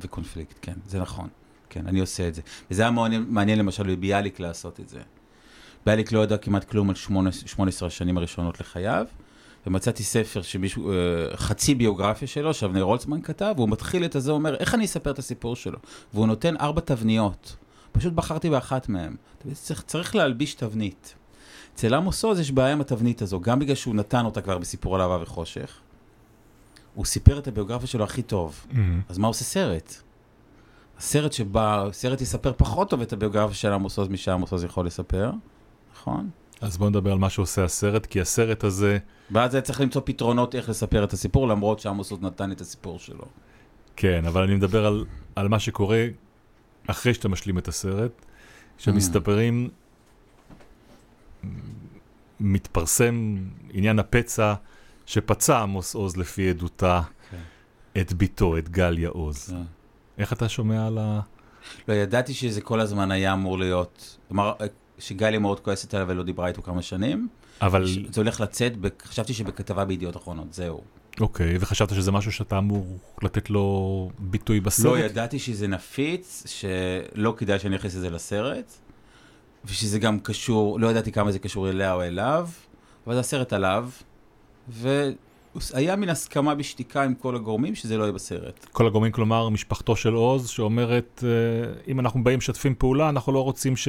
וקונפליקט, 0.00 0.58
כן, 0.62 0.74
זה 0.86 1.00
נכון. 1.00 1.28
כן, 1.70 1.86
אני 1.86 2.00
עושה 2.00 2.28
את 2.28 2.34
זה. 2.34 2.42
וזה 2.70 2.82
היה 2.82 2.90
מעניין, 2.90 3.24
מעניין 3.28 3.58
למשל 3.58 3.82
בביאליק 3.82 4.40
לעשות 4.40 4.80
את 4.80 4.88
זה. 4.88 5.00
ביאליק 5.86 6.12
לא 6.12 6.24
ידע 6.24 6.36
כמעט 6.36 6.64
כלום 6.64 6.90
על 6.90 6.96
18 6.96 7.86
השנים 7.86 8.18
הראשונות 8.18 8.60
לחייו, 8.60 9.06
ומצאתי 9.66 10.02
ספר 10.02 10.42
שמישהו, 10.42 10.92
אה, 10.92 10.96
חצי 11.36 11.74
ביוגרפיה 11.74 12.28
שלו, 12.28 12.54
שאבנר 12.54 12.82
הולצמן 12.82 13.22
כתב, 13.22 13.54
והוא 13.56 13.68
מתחיל 13.68 14.04
את 14.04 14.14
הזה, 14.14 14.32
אומר, 14.32 14.56
איך 14.56 14.74
אני 14.74 14.84
אספר 14.84 15.10
את 15.10 15.18
הסיפור 15.18 15.56
שלו? 15.56 15.78
והוא 16.14 16.26
נותן 16.26 16.56
ארבע 16.56 16.80
תבניות. 16.80 17.56
פשוט 17.92 18.12
בחרתי 18.12 18.50
באחת 18.50 18.88
מהן. 18.88 19.16
צריך, 19.52 19.82
צריך 19.82 20.16
להלביש 20.16 20.54
תבנית. 20.54 21.14
אצל 21.74 21.94
עמוס 21.94 22.24
עוז 22.24 22.40
יש 22.40 22.50
בעיה 22.50 22.72
עם 22.72 22.80
התבנית 22.80 23.22
הזו, 23.22 23.40
גם 23.40 23.58
בגלל 23.58 23.74
שהוא 23.74 23.94
נתן 23.94 24.24
אותה 24.24 24.40
כבר 24.40 24.58
בסיפור 24.58 24.94
על 24.94 25.00
אהבה 25.00 25.18
וחושך. 25.22 25.80
הוא 26.94 27.04
סיפר 27.04 27.38
את 27.38 27.48
הביוגרפיה 27.48 27.86
שלו 27.86 28.04
הכי 28.04 28.22
טוב. 28.22 28.66
מהמם. 28.72 29.00
אז 29.08 29.18
מה 29.18 29.26
עושה 29.26 29.44
סרט? 29.44 29.94
הסרט 30.98 31.32
שבא, 31.32 31.88
סרט 31.92 32.20
יספר 32.20 32.52
פחות 32.56 32.90
טוב 32.90 33.00
את 33.00 33.12
הביוגרפיה 33.12 33.54
של 33.54 33.72
עמוס 33.72 33.98
עוז 33.98 34.08
משעמוס 34.08 34.52
עוז 34.52 34.64
יכול 34.64 34.86
לספר, 34.86 35.30
נכון? 35.94 36.30
אז 36.60 36.76
בוא 36.76 36.88
נדבר 36.88 37.12
על 37.12 37.18
מה 37.18 37.30
שעושה 37.30 37.64
הסרט, 37.64 38.06
כי 38.06 38.20
הסרט 38.20 38.64
הזה, 38.64 38.98
ואז 39.30 39.54
היה 39.54 39.62
צריך 39.62 39.80
למצוא 39.80 40.02
פתרונות 40.04 40.54
איך 40.54 40.68
לספר 40.68 41.04
את 41.04 41.12
הסיפור, 41.12 41.48
למרות 41.48 41.80
שעמוס 41.80 42.10
עוז 42.10 42.20
נתן 42.22 42.52
את 42.52 42.60
הסיפור 42.60 42.98
שלו. 42.98 43.24
כן, 43.96 44.24
אבל 44.26 44.42
אני 44.42 44.54
מדבר 44.54 44.86
על, 44.86 45.04
על 45.36 45.48
מה 45.48 45.58
שקורה 45.58 46.06
אחרי 46.86 47.14
שאתה 47.14 47.28
משלים 47.28 47.58
את 47.58 47.68
הסרט, 47.68 48.12
שמסתפרים, 48.78 49.68
מתפרסם 52.40 53.36
עניין 53.72 53.98
הפצע 53.98 54.54
שפצע 55.06 55.58
עמוס 55.58 55.94
עוז 55.94 56.16
לפי 56.16 56.50
עדותה 56.50 57.00
כן. 57.30 57.36
את 58.00 58.12
ביתו, 58.12 58.58
את 58.58 58.68
גליה 58.68 59.08
עוז. 59.08 59.46
כן. 59.50 59.62
איך 60.18 60.32
אתה 60.32 60.48
שומע 60.48 60.86
על 60.86 60.98
ה... 60.98 61.20
לא, 61.88 61.94
ידעתי 61.94 62.34
שזה 62.34 62.60
כל 62.60 62.80
הזמן 62.80 63.10
היה 63.10 63.32
אמור 63.32 63.58
להיות, 63.58 64.18
כלומר, 64.28 64.52
שגלי 64.98 65.38
מאוד 65.38 65.60
כועסת 65.60 65.94
עליו 65.94 66.08
ולא 66.08 66.22
דיברה 66.22 66.48
איתו 66.48 66.62
כמה 66.62 66.82
שנים. 66.82 67.28
אבל, 67.62 67.86
ש- 67.86 67.98
זה 68.10 68.20
הולך 68.20 68.40
לצאת, 68.40 68.72
חשבתי 69.02 69.34
שבכתבה 69.34 69.84
בידיעות 69.84 70.16
אחרונות, 70.16 70.54
זהו. 70.54 70.80
אוקיי, 71.20 71.56
וחשבת 71.60 71.94
שזה 71.94 72.12
משהו 72.12 72.32
שאתה 72.32 72.58
אמור 72.58 72.98
לתת 73.22 73.50
לו 73.50 74.10
ביטוי 74.18 74.60
בסרט? 74.60 74.86
לא, 74.86 74.98
ידעתי 74.98 75.38
שזה 75.38 75.68
נפיץ, 75.68 76.44
שלא 76.46 77.34
כדאי 77.36 77.58
שאני 77.58 77.76
אכניס 77.76 77.96
את 77.96 78.00
זה 78.00 78.10
לסרט, 78.10 78.72
ושזה 79.64 79.98
גם 79.98 80.20
קשור, 80.20 80.80
לא 80.80 80.88
ידעתי 80.90 81.12
כמה 81.12 81.32
זה 81.32 81.38
קשור 81.38 81.68
אליה 81.70 81.94
או 81.94 82.02
אליו, 82.02 82.48
אבל 83.06 83.14
זה 83.14 83.20
הסרט 83.20 83.52
עליו, 83.52 83.88
היה 85.74 85.96
מין 85.96 86.08
הסכמה 86.08 86.54
בשתיקה 86.54 87.02
עם 87.02 87.14
כל 87.14 87.36
הגורמים 87.36 87.74
שזה 87.74 87.96
לא 87.96 88.02
יהיה 88.02 88.12
בסרט. 88.12 88.66
כל 88.72 88.86
הגורמים, 88.86 89.12
כלומר, 89.12 89.48
משפחתו 89.48 89.96
של 89.96 90.12
עוז, 90.12 90.48
שאומרת, 90.48 91.24
אה, 91.26 91.72
אם 91.88 92.00
אנחנו 92.00 92.24
באים 92.24 92.38
משתפים 92.38 92.74
פעולה, 92.78 93.08
אנחנו 93.08 93.32
לא 93.32 93.44
רוצים 93.44 93.76
ש... 93.76 93.88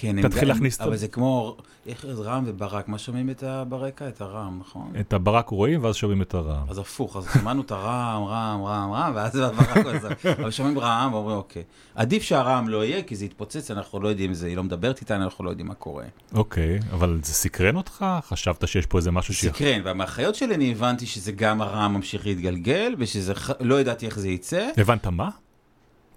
כן, 0.00 0.22
תתחיל 0.28 0.48
להכניס 0.48 0.76
את 0.76 0.80
ה- 0.80 0.84
אבל 0.84 0.96
זה 0.96 1.08
כמו, 1.08 1.56
איך 1.86 2.04
רם 2.18 2.44
וברק, 2.46 2.88
מה 2.88 2.98
שומעים 2.98 3.30
את 3.30 3.42
ה- 3.42 3.64
ברקע? 3.64 4.08
את 4.08 4.20
הרם, 4.20 4.58
נכון? 4.60 4.92
את 5.00 5.12
הברק 5.12 5.48
רואים, 5.48 5.84
ואז 5.84 5.94
שומעים 5.94 6.22
את 6.22 6.34
הרעם. 6.34 6.66
אז 6.68 6.78
הפוך, 6.78 7.16
אז 7.16 7.26
שמענו 7.34 7.62
את 7.62 7.70
הרם, 7.70 8.22
רם, 8.24 8.62
רם, 8.64 8.92
רם, 8.92 9.12
ואז 9.14 9.36
הברק 9.36 9.86
עזב. 9.86 10.10
אבל 10.40 10.50
שומעים 10.50 10.78
רם 10.78 11.10
ואומרים, 11.14 11.36
אוקיי. 11.36 11.62
עדיף 11.94 12.22
שהרם 12.22 12.68
לא 12.68 12.84
יהיה, 12.84 13.02
כי 13.02 13.16
זה 13.16 13.24
יתפוצץ, 13.24 13.70
אנחנו 13.70 14.00
לא 14.00 14.08
יודעים, 14.08 14.34
זה- 14.34 14.46
היא 14.46 14.56
לא 14.56 14.62
מדברת 14.64 15.00
איתנו, 15.00 15.24
אנחנו 15.24 15.44
לא 15.44 15.50
יודעים 15.50 15.66
מה 15.68 15.74
קורה. 15.74 16.04
אוקיי, 16.34 16.78
אבל 16.92 17.20
זה 17.22 17.32
סקרן 17.34 17.76
אותך? 17.76 18.04
חשבת 18.28 18.68
שיש 18.68 18.86
פה 18.86 18.98
איזה 18.98 19.10
משהו 19.10 19.34
ש... 19.34 19.44
סקרן, 19.44 19.80
ומהחיות 19.84 20.34
שלי 20.34 20.54
אני 20.54 20.72
הבנתי 20.72 21.06
שזה 21.06 21.32
גם 21.32 21.60
הרם 21.62 21.94
ממשיך 21.94 22.26
להתגלגל, 22.26 22.94
ושזה, 22.98 23.32
לא 23.60 23.80
ידעתי 23.80 24.06
איך 24.06 24.18
זה 24.18 24.28
יצא, 24.28 24.68
הבנת 24.76 25.06
מה? 25.06 25.28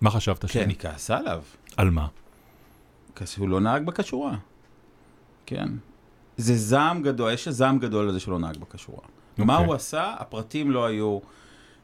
מה 0.02 0.10
חשבת. 0.10 0.46
כי 0.46 0.64
אני 0.64 0.76
כעסה 0.76 1.18
עליו. 1.18 1.42
על 1.78 1.90
מה? 1.90 2.08
הוא 3.38 3.50
לא 3.50 3.60
נהג 3.60 3.86
בכשורה. 3.86 4.36
כן. 5.46 5.70
זה 6.38 6.56
זעם 6.56 7.04
גדול, 7.04 7.34
יש 7.34 7.48
זעם 7.48 7.80
גדול 7.80 8.10
לזה 8.10 8.20
שלא 8.20 8.40
נהג 8.40 8.58
בכשורה. 8.58 9.02
מה 9.38 9.54
אוקיי. 9.54 9.68
הוא 9.68 9.76
עשה, 9.76 10.14
הפרטים 10.20 10.72
לא 10.72 10.86
היו 10.86 11.20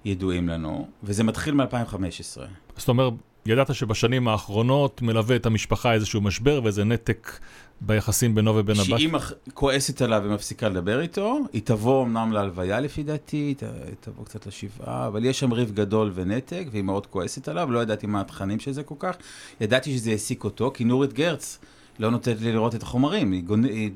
ידועים 0.06 0.50
לנו, 0.50 0.88
וזה 1.04 1.24
מתחיל 1.24 1.54
מ-2015. 1.54 2.42
זאת 2.78 2.90
אומרת, 2.90 3.14
ידעת 3.46 3.76
שבשנים 3.76 4.28
האחרונות 4.28 5.02
מלווה 5.02 5.36
את 5.36 5.46
המשפחה 5.46 5.94
איזשהו 5.94 6.22
משבר 6.22 6.62
ואיזה 6.64 6.84
נתק 6.84 7.40
ביחסים 7.82 8.36
בינו 8.36 8.56
ובין 8.56 8.76
הבת. 8.80 8.86
שהיא 8.86 9.10
מח- 9.10 9.32
כועסת 9.54 10.02
עליו 10.02 10.22
ומפסיקה 10.26 10.70
לדבר 10.70 11.02
איתו, 11.02 11.40
היא 11.54 11.62
תבוא 11.66 12.04
אמנם 12.06 12.32
להלוויה 12.32 12.80
לפי 12.80 13.04
דעתי, 13.04 13.38
היא 13.38 13.56
ת- 13.56 13.64
תבוא 14.00 14.26
קצת 14.26 14.46
לשבעה, 14.48 15.08
אבל 15.08 15.26
יש 15.26 15.40
שם 15.40 15.52
ריב 15.54 15.72
גדול 15.72 16.12
ונתק, 16.16 16.66
והיא 16.72 16.84
מאוד 16.84 17.08
כועסת 17.08 17.48
עליו, 17.48 17.72
לא 17.72 17.80
ידעתי 17.80 18.08
מה 18.08 18.22
התכנים 18.22 18.60
של 18.60 18.72
זה 18.72 18.84
כל 18.84 18.96
כך. 19.00 19.16
ידעתי 19.62 19.98
שזה 19.98 20.12
העסיק 20.12 20.44
אותו, 20.44 20.72
כי 20.74 20.84
נורית 20.84 21.14
גרץ 21.14 21.60
לא 22.00 22.12
נותנת 22.12 22.42
לי 22.42 22.52
לראות 22.52 22.76
את 22.76 22.84
החומרים, 22.84 23.32
היא 23.32 23.44
גונ... 23.44 23.64
היא... 23.64 23.92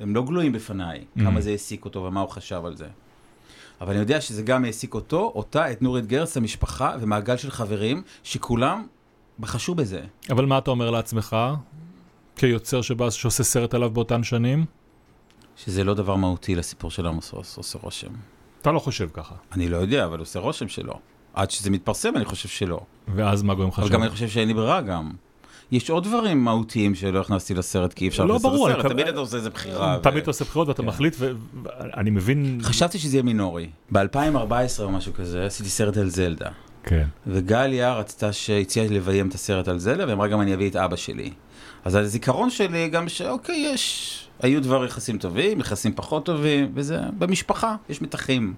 הם 0.00 0.14
לא 0.14 0.22
גלויים 0.22 0.52
בפניי, 0.52 1.04
Mm. 1.16 1.20
כמה 1.20 1.40
זה 1.40 1.50
העסיק 1.50 1.84
אותו 1.84 2.02
ומה 2.02 2.20
הוא 2.20 2.28
חשב 2.30 2.62
על 2.64 2.76
זה. 2.76 2.86
אבל 3.80 3.90
אני 3.90 4.00
יודע 4.00 4.20
שזה 4.20 4.42
גם 4.42 4.64
העסיק 4.64 4.94
אותו, 4.94 5.32
אותה, 5.34 5.72
את 5.72 5.82
נורית 5.82 6.06
גרץ, 6.06 6.36
המשפחה 6.36 6.92
ומעגל 7.00 7.36
של 7.36 7.50
חברים, 7.50 8.02
שכולם 8.22 8.86
בחשו 9.40 9.74
בזה. 9.74 10.00
אבל 10.30 10.44
מה 10.46 10.58
אתה 10.58 10.70
אומר 10.70 10.90
לעצמך, 10.90 11.36
כיוצר 12.36 12.82
שבא, 12.82 13.10
שעושה 13.10 13.44
סרט 13.44 13.74
עליו 13.74 13.90
באותן 13.90 14.24
שנים? 14.24 14.64
שזה 15.56 15.84
לא 15.84 15.94
דבר 15.94 16.16
מהותי 16.16 16.54
לסיפור 16.54 16.90
של 16.90 17.06
עמוס 17.06 17.32
עוש, 17.32 17.56
עושה 17.56 17.78
רושם. 17.82 18.08
אתה 18.62 18.72
לא 18.72 18.78
חושב 18.78 19.08
ככה. 19.12 19.34
אני 19.52 19.68
לא 19.68 19.76
יודע, 19.76 20.04
אבל 20.04 20.18
עושה 20.18 20.38
רושם 20.38 20.68
שלא. 20.68 20.94
עד 21.34 21.50
שזה 21.50 21.70
מתפרסם, 21.70 22.16
אני 22.16 22.24
חושב 22.24 22.48
שלא. 22.48 22.80
ואז 23.14 23.42
מה 23.42 23.54
גורם 23.54 23.68
לך 23.68 23.78
אבל? 23.78 23.88
גם 23.88 24.02
אני 24.02 24.10
חושב 24.10 24.28
שאין 24.28 24.48
לי 24.48 24.54
ברירה 24.54 24.80
גם. 24.80 25.10
יש 25.72 25.90
עוד 25.90 26.04
דברים 26.04 26.44
מהותיים 26.44 26.94
שלא 26.94 27.20
הכנסתי 27.20 27.54
לסרט, 27.54 27.92
כי 27.92 28.04
אי 28.04 28.08
אפשר 28.08 28.24
לא, 28.24 28.34
להכניס 28.34 28.52
ברור, 28.52 28.68
לסרט. 28.68 28.86
תמיד 28.86 29.08
אתה 29.08 29.18
עושה 29.18 29.36
איזה 29.36 29.50
בחירה. 29.50 29.98
תמיד 30.02 30.16
אתה 30.16 30.30
עושה 30.30 30.44
בחירות 30.44 30.68
ואתה 30.68 30.82
כן. 30.82 30.88
מחליט, 30.88 31.16
ואני 31.18 32.10
מבין... 32.10 32.58
חשבתי 32.62 32.98
שזה 32.98 33.16
יהיה 33.16 33.22
מינורי. 33.22 33.70
ב-2014 33.92 34.82
או 34.82 34.90
משהו 34.90 35.12
כזה, 35.14 35.46
עשיתי 35.46 35.68
סרט 35.68 35.96
על 35.96 36.08
זלדה. 36.08 36.48
כן. 36.82 37.06
וגליה 37.26 37.94
רצתה 37.94 38.32
שהציעה 38.32 38.86
לביים 38.86 39.28
את 39.28 39.34
הסרט 39.34 39.68
על 39.68 39.78
זלדה, 39.78 40.04
ואמרה 40.08 40.28
גם 40.28 40.40
אני 40.40 40.54
אביא 40.54 40.70
את 40.70 40.76
אבא 40.76 40.96
שלי. 40.96 41.30
אז 41.84 41.94
הזיכרון 41.94 42.50
שלי 42.50 42.88
גם 42.88 43.08
שאוקיי, 43.08 43.56
יש... 43.56 44.20
היו 44.40 44.62
דבר 44.62 44.84
יחסים 44.84 45.18
טובים, 45.18 45.60
יחסים 45.60 45.92
פחות 45.94 46.26
טובים, 46.26 46.72
וזה 46.74 46.98
במשפחה, 47.18 47.76
יש 47.88 48.02
מתחים. 48.02 48.54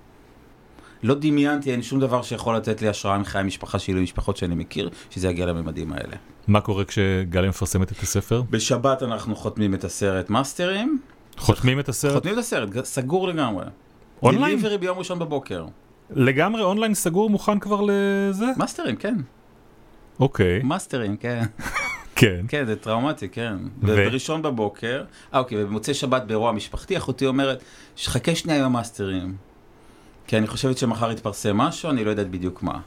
לא 1.02 1.14
דמיינתי, 1.14 1.72
אין 1.72 1.82
שום 1.82 2.00
דבר 2.00 2.22
שיכול 2.22 2.56
לתת 2.56 2.82
לי 2.82 2.88
השראה 2.88 3.18
מחיי 3.18 3.40
המשפחה 3.40 3.78
שלי, 3.78 4.02
משפחות 4.02 4.36
שאני 4.36 4.54
מכיר, 4.54 4.90
שזה 5.10 5.28
יגיע 5.28 5.46
לממדים 5.46 5.92
האלה. 5.92 6.16
מה 6.48 6.60
קורה 6.60 6.84
כשגליה 6.84 7.48
מפרסמת 7.48 7.92
את 7.92 8.00
הספר? 8.02 8.42
בשבת 8.50 9.02
אנחנו 9.02 9.36
חותמים 9.36 9.74
את 9.74 9.84
הסרט 9.84 10.30
מאסטרים, 10.30 10.98
חותמים 11.36 11.80
את 11.80 11.88
הסרט? 11.88 12.12
חותמים 12.12 12.34
את 12.34 12.38
הסרט, 12.38 12.84
סגור 12.84 13.28
לגמרי. 13.28 13.64
אונליין? 14.22 14.58
delivery 14.58 14.78
ביום 14.78 14.98
ראשון 14.98 15.18
בבוקר. 15.18 15.66
לגמרי 16.10 16.62
אונליין 16.62 16.94
סגור 16.94 17.30
מוכן 17.30 17.58
כבר 17.58 17.80
לזה? 17.80 18.46
מאסטרים, 18.56 18.96
כן. 18.96 19.14
אוקיי, 20.20 20.60
מאסטרים, 20.62 21.16
כן. 21.16 21.44
כן. 22.16 22.44
כן, 22.48 22.66
זה 22.66 22.76
טראומטי, 22.76 23.28
כן. 23.28 23.56
ו- 23.82 23.86
בראשון 23.86 24.42
בבוקר, 24.42 25.04
אה 25.34 25.38
אוקיי, 25.38 25.64
ובמוצאי 25.64 25.94
שבת 25.94 26.22
באירוע 26.22 26.52
משפחתי, 26.52 26.96
אחותי 26.96 27.26
אומרת, 27.26 27.62
חכה 28.04 28.34
שנייה 28.34 28.58
עם 28.58 28.64
המאסטרים. 28.64 29.36
כי 30.26 30.38
אני 30.38 30.46
חושבת 30.46 30.78
שמחר 30.78 31.12
יתפרסם 31.12 31.56
משהו, 31.56 31.90
אני 31.90 32.04
לא 32.04 32.10
יודעת 32.10 32.30
בדיוק 32.30 32.62
מה. 32.62 32.80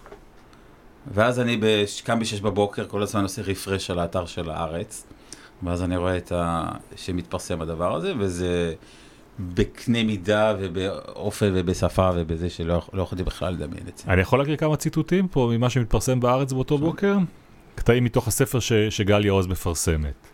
ואז 1.13 1.39
אני 1.39 1.57
בש... 1.61 2.01
קם 2.01 2.19
בשש 2.19 2.39
בבוקר, 2.39 2.87
כל 2.87 3.01
הזמן 3.01 3.23
עושה 3.23 3.41
refresh 3.41 3.91
על 3.91 3.99
האתר 3.99 4.25
של 4.25 4.49
הארץ, 4.49 5.07
ואז 5.63 5.83
אני 5.83 5.97
רואה 5.97 6.17
את 6.17 6.31
ה... 6.31 6.71
שמתפרסם 6.95 7.61
הדבר 7.61 7.95
הזה, 7.95 8.13
וזה 8.19 8.73
בקנה 9.39 10.03
מידה 10.03 10.55
ובאופן 10.59 11.51
ובשפה 11.53 12.09
ובזה 12.15 12.49
שלא 12.49 12.81
לא 12.93 13.01
יכולתי 13.01 13.23
בכלל 13.23 13.53
לדמיין 13.53 13.83
את 13.87 13.97
זה. 13.97 14.03
אני 14.07 14.21
יכול 14.21 14.39
להקריא 14.39 14.57
כמה 14.57 14.75
ציטוטים 14.75 15.27
פה 15.27 15.51
ממה 15.53 15.69
שמתפרסם 15.69 16.19
בארץ 16.19 16.53
באותו 16.53 16.77
בוקר? 16.77 17.17
קטעים 17.79 18.03
מתוך 18.03 18.27
הספר 18.27 18.59
ש, 18.59 18.73
שגליה 18.73 19.31
עוז 19.31 19.47
מפרסמת. 19.47 20.27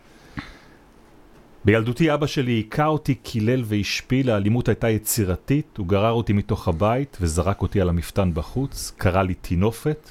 בילדותי 1.64 2.14
אבא 2.14 2.26
שלי 2.26 2.52
היכה 2.52 2.86
אותי, 2.86 3.14
קילל 3.14 3.62
והשפיל, 3.64 4.30
האלימות 4.30 4.68
הייתה 4.68 4.90
יצירתית, 4.90 5.76
הוא 5.76 5.86
גרר 5.86 6.12
אותי 6.12 6.32
מתוך 6.32 6.68
הבית 6.68 7.16
וזרק 7.20 7.62
אותי 7.62 7.80
על 7.80 7.88
המפתן 7.88 8.30
בחוץ, 8.34 8.92
קרא 8.96 9.22
לי 9.22 9.34
טינופת. 9.34 10.10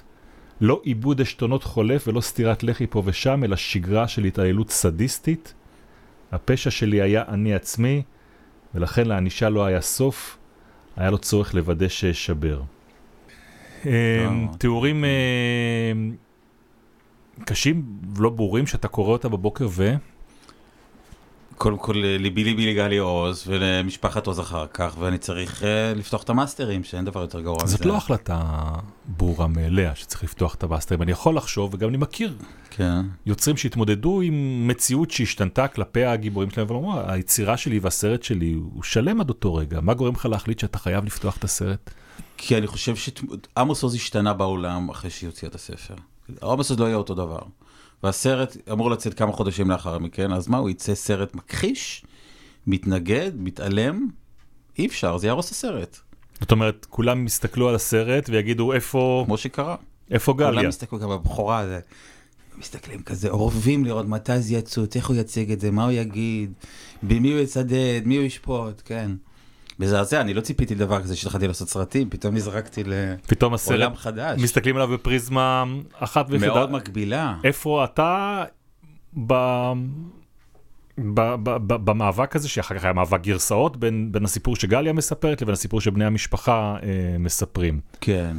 לא 0.61 0.81
עיבוד 0.83 1.21
עשתונות 1.21 1.63
חולף 1.63 2.07
ולא 2.07 2.21
סטירת 2.21 2.63
לחי 2.63 2.87
פה 2.87 3.01
ושם, 3.05 3.43
אלא 3.43 3.55
שגרה 3.55 4.07
של 4.07 4.23
התעללות 4.23 4.69
סדיסטית. 4.69 5.53
הפשע 6.31 6.71
שלי 6.71 7.01
היה 7.01 7.23
אני 7.27 7.53
עצמי, 7.53 8.01
ולכן 8.75 9.07
לענישה 9.07 9.49
לא 9.49 9.65
היה 9.65 9.81
סוף, 9.81 10.37
היה 10.97 11.11
לו 11.11 11.17
צורך 11.17 11.53
לוודא 11.53 11.87
שאשבר. 11.87 12.61
אה, 13.85 14.27
תיאורים 14.57 15.05
אה, 15.05 15.09
קשים 17.45 17.85
ולא 18.15 18.29
ברורים 18.29 18.67
שאתה 18.67 18.87
קורא 18.87 19.11
אותה 19.11 19.29
בבוקר 19.29 19.67
ו... 19.71 19.95
קודם 21.57 21.77
כל, 21.77 21.93
ליבי 22.19 22.43
ליבי 22.43 22.73
לגלי 22.73 22.97
עוז 22.97 23.43
ולמשפחת 23.47 24.27
עוז 24.27 24.39
אחר 24.39 24.65
כך, 24.73 24.95
ואני 24.99 25.17
צריך 25.17 25.61
uh, 25.61 25.65
לפתוח 25.97 26.23
את 26.23 26.29
המאסטרים, 26.29 26.83
שאין 26.83 27.05
דבר 27.05 27.21
יותר 27.21 27.41
גרוע 27.41 27.57
מזה. 27.63 27.71
זאת 27.71 27.85
לא 27.85 27.97
החלטה 27.97 28.41
ברורה 29.05 29.47
מאליה 29.47 29.95
שצריך 29.95 30.23
לפתוח 30.23 30.55
את 30.55 30.63
הבאסטרים. 30.63 31.01
אני 31.01 31.11
יכול 31.11 31.37
לחשוב, 31.37 31.73
וגם 31.73 31.89
אני 31.89 31.97
מכיר 31.97 32.37
כן. 32.69 33.05
יוצרים 33.25 33.57
שהתמודדו 33.57 34.21
עם 34.21 34.67
מציאות 34.67 35.11
שהשתנתה 35.11 35.67
כלפי 35.67 36.05
הגיבורים 36.05 36.49
שלהם, 36.49 36.67
ואומרים, 36.69 37.05
היצירה 37.07 37.57
שלי 37.57 37.79
והסרט 37.79 38.23
שלי 38.23 38.53
הוא 38.53 38.83
שלם 38.83 39.21
עד 39.21 39.29
אותו 39.29 39.55
רגע. 39.55 39.81
מה 39.81 39.93
גורם 39.93 40.13
לך 40.13 40.25
להחליט 40.25 40.59
שאתה 40.59 40.79
חייב 40.79 41.05
לפתוח 41.05 41.37
את 41.37 41.43
הסרט? 41.43 41.91
כי 42.37 42.57
אני 42.57 42.67
חושב 42.67 42.95
שעמוס 42.95 43.83
עוז 43.83 43.95
השתנה 43.95 44.33
בעולם 44.33 44.89
אחרי 44.89 45.09
שהיא 45.09 45.29
הוציאה 45.29 45.49
את 45.49 45.55
הספר. 45.55 45.95
עמוס 46.43 46.69
עוז 46.69 46.79
לא 46.79 46.85
יהיה 46.85 46.95
אותו 46.95 47.15
דבר. 47.15 47.39
והסרט 48.03 48.57
אמור 48.71 48.91
לצאת 48.91 49.13
כמה 49.13 49.31
חודשים 49.31 49.69
לאחר 49.69 49.99
מכן, 49.99 50.31
אז 50.31 50.47
מה, 50.47 50.57
הוא 50.57 50.69
יצא 50.69 50.95
סרט 50.95 51.35
מכחיש, 51.35 52.05
מתנגד, 52.67 53.31
מתעלם? 53.35 54.07
אי 54.79 54.85
אפשר, 54.85 55.17
זה 55.17 55.27
יהרוס 55.27 55.47
את 55.47 55.51
הסרט, 55.51 55.99
זאת 56.41 56.51
אומרת, 56.51 56.85
כולם 56.89 57.25
יסתכלו 57.25 57.69
על 57.69 57.75
הסרט 57.75 58.29
ויגידו, 58.29 58.73
איפה, 58.73 59.23
כמו 59.25 59.37
שקרה. 59.37 59.75
איפה 60.11 60.33
גליה? 60.33 60.51
כולם 60.51 60.67
מסתכלו 60.67 60.99
גם 60.99 61.09
בבכורה, 61.09 61.67
זה... 61.67 61.79
מסתכלים 62.57 63.01
כזה, 63.01 63.29
אורבים 63.29 63.85
לראות 63.85 64.05
מתי 64.07 64.39
זה 64.39 64.53
יצוץ, 64.55 64.95
איך 64.95 65.07
הוא 65.07 65.15
יציג 65.15 65.51
את 65.51 65.59
זה, 65.59 65.71
מה 65.71 65.83
הוא 65.83 65.91
יגיד, 65.91 66.53
במי 67.03 67.31
הוא 67.31 67.39
יצדד, 67.39 68.01
מי 68.05 68.15
הוא 68.15 68.23
ישפוט, 68.23 68.81
כן. 68.85 69.11
מזעזע, 69.79 70.21
אני 70.21 70.33
לא 70.33 70.41
ציפיתי 70.41 70.75
לדבר 70.75 71.01
כזה 71.01 71.15
שהתחלתי 71.15 71.47
לעשות 71.47 71.69
סרטים, 71.69 72.09
פתאום 72.09 72.35
נזרקתי 72.35 72.83
פתאום 73.27 73.53
הסרט, 73.53 73.79
לעולם 73.79 73.95
חדש. 73.95 74.41
מסתכלים 74.41 74.75
עליו 74.75 74.87
בפריזמה 74.87 75.63
אחת 75.93 76.25
ויחידה. 76.29 76.53
מאוד 76.53 76.71
מקבילה. 76.71 77.35
איפה 77.43 77.83
אתה 77.83 78.43
ב... 79.27 79.33
ב- 80.97 81.35
ב- 81.43 81.57
ב- 81.67 81.85
במאבק 81.89 82.35
הזה, 82.35 82.49
שאחר 82.49 82.77
כך 82.77 82.83
היה 82.83 82.93
מאבק 82.93 83.21
גרסאות 83.21 83.77
בין, 83.77 84.11
בין 84.11 84.25
הסיפור 84.25 84.55
שגליה 84.55 84.93
מספרת 84.93 85.41
לבין 85.41 85.53
הסיפור 85.53 85.81
שבני 85.81 86.05
המשפחה 86.05 86.75
אה, 86.83 87.17
מספרים. 87.19 87.79
כן. 88.01 88.37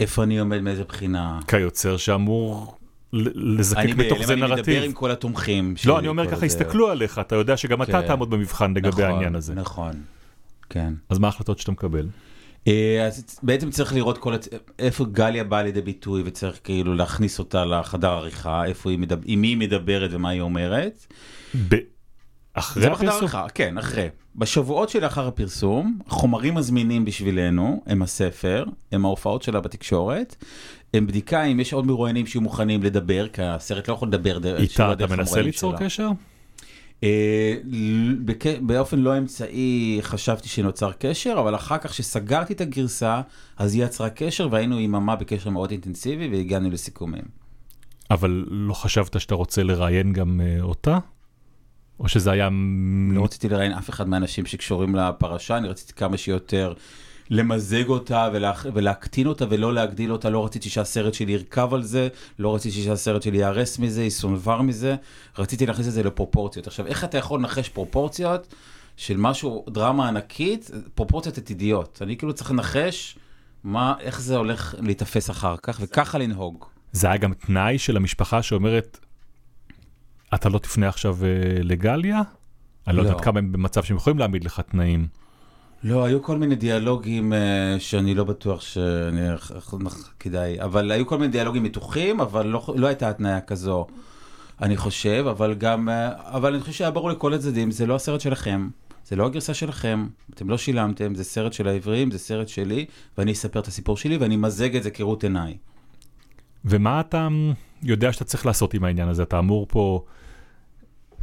איפה 0.00 0.22
אני 0.22 0.38
עומד, 0.38 0.60
מאיזה 0.60 0.84
בחינה. 0.84 1.40
כיוצר 1.48 1.96
שאמור 1.96 2.76
לזקק 3.12 3.94
בהלם, 3.96 4.22
זה 4.24 4.32
אני 4.32 4.42
מדבר 4.42 4.54
נרטיב. 4.56 4.82
עם 4.82 4.92
כל 4.92 5.10
התומכים. 5.10 5.74
לא, 5.86 5.98
אני 5.98 6.08
אומר 6.08 6.26
ככה, 6.26 6.36
זה. 6.36 6.46
הסתכלו 6.46 6.88
עליך, 6.90 7.18
אתה 7.18 7.34
יודע 7.34 7.56
שגם 7.56 7.82
אתה 7.82 7.92
כן. 7.92 8.06
תעמוד 8.06 8.30
במבחן 8.30 8.74
לגבי 8.74 8.88
נכון, 8.88 9.02
העניין 9.04 9.34
הזה. 9.34 9.54
נכון, 9.54 9.92
כן. 10.70 10.94
אז 11.08 11.18
מה 11.18 11.26
ההחלטות 11.26 11.58
שאתה 11.58 11.72
מקבל? 11.72 12.08
אה, 12.68 13.06
אז 13.06 13.40
בעצם 13.42 13.70
צריך 13.70 13.94
לראות 13.94 14.18
כל, 14.18 14.34
איפה 14.78 15.04
גליה 15.04 15.44
באה 15.44 15.62
לידי 15.62 15.80
ביטוי 15.80 16.22
וצריך 16.24 16.60
כאילו 16.64 16.94
להכניס 16.94 17.38
אותה 17.38 17.64
לחדר 17.64 18.10
עריכה, 18.10 18.64
איפה 18.64 18.90
היא 18.90 18.98
מדבר, 18.98 19.22
עם 19.24 19.40
מי 19.40 19.48
היא 19.48 19.56
מדברת 19.56 20.10
ומה 20.12 20.28
היא 20.28 20.40
אומרת. 20.40 21.06
ב... 21.68 21.76
אחרי 22.54 22.90
בחדר 22.90 23.08
הפרסום? 23.08 23.18
עריכה, 23.22 23.46
כן, 23.54 23.78
אחרי. 23.78 24.08
בשבועות 24.36 24.88
שלאחר 24.88 25.26
הפרסום, 25.26 25.98
החומרים 26.06 26.56
הזמינים 26.56 27.04
בשבילנו 27.04 27.82
הם 27.86 28.02
הספר, 28.02 28.64
הם 28.92 29.04
ההופעות 29.04 29.42
שלה 29.42 29.60
בתקשורת, 29.60 30.36
הם 30.94 31.06
בדיקה 31.06 31.44
אם 31.44 31.60
יש 31.60 31.72
עוד 31.72 31.86
מרואיינים 31.86 32.26
שיהיו 32.26 32.42
מוכנים 32.42 32.82
לדבר, 32.82 33.28
כי 33.28 33.42
הסרט 33.42 33.88
לא 33.88 33.94
יכול 33.94 34.08
לדבר 34.08 34.38
דרך 34.38 34.60
איתה 34.60 34.92
אתה 34.92 35.06
מנסה 35.06 35.42
ליצור. 35.42 35.74
קשר? 35.78 36.08
אה, 37.02 37.56
באופן 38.60 38.98
לא 38.98 39.18
אמצעי 39.18 39.98
חשבתי 40.02 40.48
שנוצר 40.48 40.92
קשר, 40.92 41.36
אבל 41.38 41.54
אחר 41.54 41.78
כך 41.78 41.94
שסגרתי 41.94 42.52
את 42.52 42.60
הגרסה, 42.60 43.20
אז 43.56 43.74
היא 43.74 43.84
יצרה 43.84 44.10
קשר 44.10 44.48
והיינו 44.50 44.80
יממה 44.80 45.16
בקשר 45.16 45.50
מאוד 45.50 45.70
אינטנסיבי 45.70 46.28
והגענו 46.28 46.70
לסיכומים. 46.70 47.24
אבל 48.10 48.44
לא 48.48 48.74
חשבת 48.74 49.20
שאתה 49.20 49.34
רוצה 49.34 49.62
לראיין 49.62 50.12
גם 50.12 50.40
אה, 50.40 50.56
אותה? 50.60 50.98
או 52.00 52.08
שזה 52.08 52.30
היה... 52.30 52.48
לא 53.10 53.24
רציתי 53.24 53.48
לראיין 53.48 53.72
אף 53.72 53.90
אחד 53.90 54.08
מהאנשים 54.08 54.46
שקשורים 54.46 54.94
לפרשה, 54.94 55.56
אני 55.56 55.68
רציתי 55.68 55.92
כמה 55.92 56.16
שיותר 56.16 56.74
למזג 57.30 57.88
אותה 57.88 58.28
ולה, 58.32 58.52
ולהקטין 58.74 59.26
אותה 59.26 59.44
ולא 59.50 59.74
להגדיל 59.74 60.12
אותה, 60.12 60.30
לא 60.30 60.44
רציתי 60.44 60.70
שהסרט 60.70 61.14
שלי 61.14 61.32
ירכב 61.32 61.74
על 61.74 61.82
זה, 61.82 62.08
לא 62.38 62.54
רציתי 62.54 62.82
שהסרט 62.82 63.22
שלי 63.22 63.38
ייהרס 63.38 63.78
מזה, 63.78 64.04
יסונבר 64.04 64.62
מזה, 64.62 64.96
רציתי 65.38 65.66
להכניס 65.66 65.88
את 65.88 65.92
זה 65.92 66.02
לפרופורציות. 66.02 66.66
עכשיו, 66.66 66.86
איך 66.86 67.04
אתה 67.04 67.18
יכול 67.18 67.40
לנחש 67.40 67.68
פרופורציות 67.68 68.54
של 68.96 69.16
משהו, 69.16 69.64
דרמה 69.68 70.08
ענקית, 70.08 70.70
פרופורציות 70.94 71.38
עתידיות. 71.38 71.98
אני 72.02 72.16
כאילו 72.16 72.32
צריך 72.32 72.50
לנחש 72.50 73.18
מה, 73.64 73.94
איך 74.00 74.20
זה 74.20 74.36
הולך 74.36 74.74
להיתפס 74.78 75.30
אחר 75.30 75.56
כך, 75.62 75.78
וככה 75.80 76.18
לנהוג. 76.18 76.64
זה 76.92 77.06
היה 77.06 77.16
גם 77.16 77.34
תנאי 77.34 77.78
של 77.78 77.96
המשפחה 77.96 78.42
שאומרת, 78.42 78.98
אתה 80.34 80.48
לא 80.48 80.58
תפנה 80.58 80.88
עכשיו 80.88 81.18
אה, 81.24 81.28
לגליה? 81.62 82.22
אני 82.86 82.96
לא 82.96 83.02
לא. 83.02 83.08
יודעת 83.08 83.24
כמה 83.24 83.38
הם 83.38 83.52
במצב 83.52 83.82
שהם 83.82 83.96
יכולים 83.96 84.18
להעמיד 84.18 84.44
לך 84.44 84.60
תנאים. 84.60 85.06
לא, 85.88 86.04
היו 86.04 86.22
כל 86.22 86.38
מיני 86.38 86.54
דיאלוגים 86.54 87.32
uh, 87.32 87.36
שאני 87.80 88.14
לא 88.14 88.24
בטוח 88.24 88.60
שאני 88.60 89.20
כדאי, 90.20 90.60
אבל 90.60 90.90
היו 90.90 91.06
כל 91.06 91.18
מיני 91.18 91.32
דיאלוגים 91.32 91.62
מתוחים, 91.62 92.20
אבל 92.20 92.46
לא, 92.46 92.74
לא 92.76 92.86
הייתה 92.86 93.08
התניה 93.08 93.40
כזו, 93.40 93.86
אני 94.62 94.76
חושב, 94.76 95.24
אבל 95.30 95.54
גם, 95.54 95.88
uh, 95.88 95.92
אבל 96.20 96.52
אני 96.52 96.60
חושב 96.60 96.72
שהיה 96.72 96.90
ברור 96.90 97.10
לכל 97.10 97.34
הצדדים, 97.34 97.70
זה 97.70 97.86
לא 97.86 97.94
הסרט 97.94 98.20
שלכם, 98.20 98.68
זה 99.04 99.16
לא 99.16 99.26
הגרסה 99.26 99.54
שלכם, 99.54 100.06
אתם 100.34 100.50
לא 100.50 100.58
שילמתם, 100.58 101.14
זה 101.14 101.24
סרט 101.24 101.52
של 101.52 101.68
העבריים, 101.68 102.10
זה 102.10 102.18
סרט 102.18 102.48
שלי, 102.48 102.86
ואני 103.18 103.32
אספר 103.32 103.60
את 103.60 103.66
הסיפור 103.66 103.96
שלי 103.96 104.16
ואני 104.16 104.34
אמזג 104.34 104.76
את 104.76 104.82
זה 104.82 104.90
כראות 104.90 105.22
עיניי. 105.22 105.56
ומה 106.64 107.00
אתה 107.00 107.28
מ, 107.28 107.52
יודע 107.82 108.12
שאתה 108.12 108.24
צריך 108.24 108.46
לעשות 108.46 108.74
עם 108.74 108.84
העניין 108.84 109.08
הזה? 109.08 109.22
אתה 109.22 109.38
אמור 109.38 109.66
פה 109.68 110.04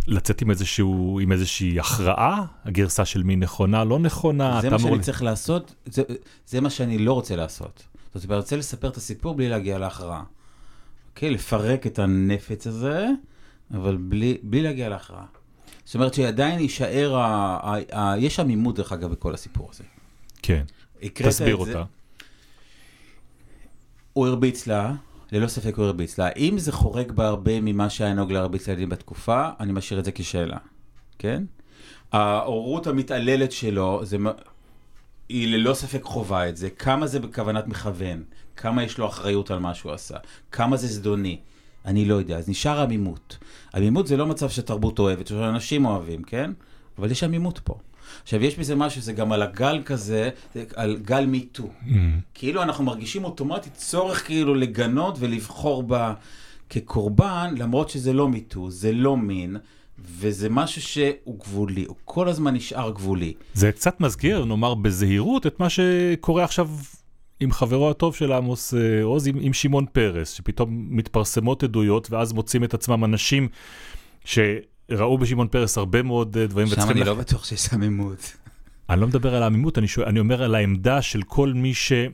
לצאת 0.08 0.42
עם 0.42 0.50
איזשהו, 0.50 1.20
עם 1.24 1.32
איזושהי 1.32 1.80
הכרעה? 1.80 2.46
הגרסה 2.66 3.06
של 3.06 3.24
מי 3.24 3.36
נכונה, 3.36 3.84
לא 3.84 4.00
נכונה? 4.00 4.62
זה 4.62 4.70
מה 4.70 4.80
שאני 4.80 4.98
ל- 4.98 5.02
צריך 5.02 5.24
לעשות, 5.24 5.76
זה, 5.86 6.04
זה 6.48 6.62
מה 6.62 6.70
שאני 6.70 6.98
לא 6.98 7.14
רוצה 7.14 7.36
לעשות. 7.36 7.84
זאת 8.14 8.24
אומרת, 8.24 8.32
אני 8.32 8.38
רוצה 8.38 8.56
לספר 8.56 8.88
את 8.88 8.98
הסיפור 8.98 9.36
בלי 9.36 9.50
להגיע 9.50 9.78
להכרעה. 9.78 10.24
אוקיי? 11.10 11.30
לפרק 11.30 11.88
את 11.88 12.00
הנפץ 12.00 12.68
הזה, 12.68 13.08
אבל 13.74 13.98
בלי, 13.98 14.38
בלי 14.44 14.62
להגיע 14.62 14.90
להכרעה. 14.90 15.26
זאת 15.86 15.96
אומרת 15.96 16.14
שעדיין 16.14 16.60
יישאר, 16.60 17.16
ה, 17.16 17.26
ה, 17.64 17.76
ה, 18.00 18.18
יש 18.18 18.40
עמימות 18.40 18.76
דרך 18.76 18.92
אגב 18.92 19.12
בכל 19.12 19.34
הסיפור 19.34 19.70
הזה. 19.72 19.84
כן, 20.42 20.64
תסביר 21.14 21.56
אותה. 21.56 21.84
הוא 24.14 24.28
הרביץ 24.28 24.68
לה, 24.68 24.94
ללא 25.34 25.48
ספק 25.48 25.76
הוא 25.76 25.86
הרביץ 25.86 26.18
לה. 26.18 26.30
אם 26.38 26.58
זה 26.58 26.72
חורג 26.72 27.12
בהרבה 27.12 27.62
ממה 27.62 27.90
שהיה 27.90 28.14
נהוג 28.14 28.32
להרביץ 28.32 28.68
לילדים 28.68 28.90
בתקופה, 28.90 29.50
אני 29.60 29.72
משאיר 29.72 30.00
את 30.00 30.06
זה 30.06 30.12
כשאלה, 30.12 30.58
כן? 31.20 31.44
ההורות 32.12 32.88
המתעללת 32.88 33.52
שלו, 33.52 34.02
זה, 34.04 34.18
היא 35.30 35.58
ללא 35.58 35.74
ספק 35.74 36.04
חובה 36.04 36.50
את 36.50 36.58
זה. 36.58 36.70
כמה 36.70 37.08
זה 37.08 37.20
בכוונת 37.20 37.68
מכוון? 37.68 38.24
כמה 38.56 38.84
יש 38.84 38.98
לו 38.98 39.08
אחריות 39.08 39.52
על 39.52 39.60
מה 39.60 39.74
שהוא 39.74 39.92
עשה? 39.92 40.18
כמה 40.52 40.78
זה 40.78 40.88
זדוני? 40.88 41.40
אני 41.86 42.06
לא 42.06 42.16
יודע. 42.16 42.38
אז 42.38 42.50
נשאר 42.50 42.82
עמימות. 42.82 43.38
עמימות 43.76 44.08
זה 44.08 44.18
לא 44.18 44.26
מצב 44.26 44.50
שתרבות 44.50 45.00
אוהבת, 45.00 45.28
שאנשים 45.28 45.86
אוהבים, 45.86 46.24
כן? 46.24 46.52
אבל 46.98 47.12
יש 47.12 47.24
עמימות 47.24 47.60
פה. 47.64 47.78
עכשיו, 48.24 48.44
יש 48.44 48.60
בזה 48.60 48.76
משהו, 48.76 49.02
זה 49.02 49.14
גם 49.14 49.32
על 49.32 49.42
הגל 49.42 49.82
כזה, 49.86 50.30
זה 50.56 50.64
על 50.76 50.98
גל 51.06 51.26
מיטו. 51.26 51.70
כאילו 52.34 52.64
אנחנו 52.64 52.84
מרגישים 52.84 53.24
אוטומטית 53.24 53.74
צורך 53.74 54.26
כאילו 54.26 54.56
לגנות 54.56 55.18
ולבחור 55.20 55.84
בה 55.84 56.14
כקורבן, 56.70 57.56
למרות 57.58 57.90
שזה 57.90 58.14
לא 58.14 58.30
מיטו, 58.30 58.72
זה 58.72 58.92
לא 58.92 59.18
מין, 59.18 59.58
וזה 60.00 60.50
משהו 60.50 60.82
שהוא 60.82 61.40
גבולי, 61.40 61.86
הוא 61.86 61.96
כל 62.06 62.28
הזמן 62.28 62.54
נשאר 62.54 62.92
גבולי. 62.92 63.34
זה 63.54 63.72
קצת 63.72 64.02
מזכיר, 64.02 64.46
נאמר 64.46 64.74
בזהירות, 64.74 65.48
את 65.48 65.60
מה 65.60 65.68
שקורה 65.70 66.44
עכשיו 66.44 66.70
עם 67.40 67.52
חברו 67.52 67.90
הטוב 67.90 68.16
של 68.16 68.32
עמוס 68.32 68.74
אה, 68.74 69.04
עוז, 69.04 69.28
עם, 69.28 69.38
עם 69.42 69.54
שמעון 69.54 69.86
פרס, 69.92 70.32
שפתאום 70.32 70.88
מתפרסמות 70.90 71.64
עדויות, 71.64 72.12
ואז 72.12 72.34
מוצאים 72.34 72.64
את 72.64 72.74
עצמם 72.74 73.06
אנשים 73.06 73.48
שראו 74.92 75.18
בשמעון 75.18 75.48
פרס 75.48 75.78
הרבה 75.78 76.02
מאוד 76.04 76.38
אה, 76.38 76.48
דברים. 76.48 76.68
שם 76.68 76.90
אני 76.90 77.00
לח- 77.00 77.08
לא 77.08 77.14
בטוח 77.14 77.46
שיש 77.46 77.74
עמימות. 77.74 78.34
אני 78.90 79.02
לא 79.02 79.08
מדבר 79.08 79.36
על 79.36 79.44
העמימות, 79.44 79.78
אני, 79.78 79.88
שואל, 79.88 80.08
אני 80.08 80.20
אומר 80.20 80.44
על 80.44 80.56
העמדה 80.56 81.02
של 81.02 81.22
כל 81.24 81.54
מי 81.54 81.74
שהיה 81.74 82.12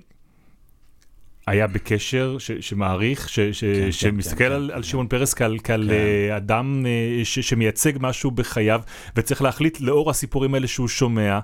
בקשר, 1.67 2.37
ש, 2.39 2.51
שמעריך, 2.51 3.29
ש, 3.29 3.39
ש, 3.39 3.63
כן, 3.63 3.91
שמסתכל 3.91 4.35
כן, 4.37 4.51
על, 4.51 4.67
כן, 4.69 4.75
על 4.75 4.81
כן. 4.81 4.87
שמעון 4.87 5.07
פרס 5.07 5.33
כעל, 5.33 5.57
כעל 5.63 5.83
כן. 5.87 5.93
אה, 5.93 6.37
אדם 6.37 6.85
אה, 6.85 7.25
ש, 7.25 7.39
שמייצג 7.39 7.93
משהו 7.99 8.31
בחייו, 8.31 8.81
וצריך 9.15 9.41
להחליט 9.41 9.79
לאור 9.81 10.09
הסיפורים 10.09 10.53
האלה 10.53 10.67
שהוא 10.67 10.87
שומע, 10.87 11.39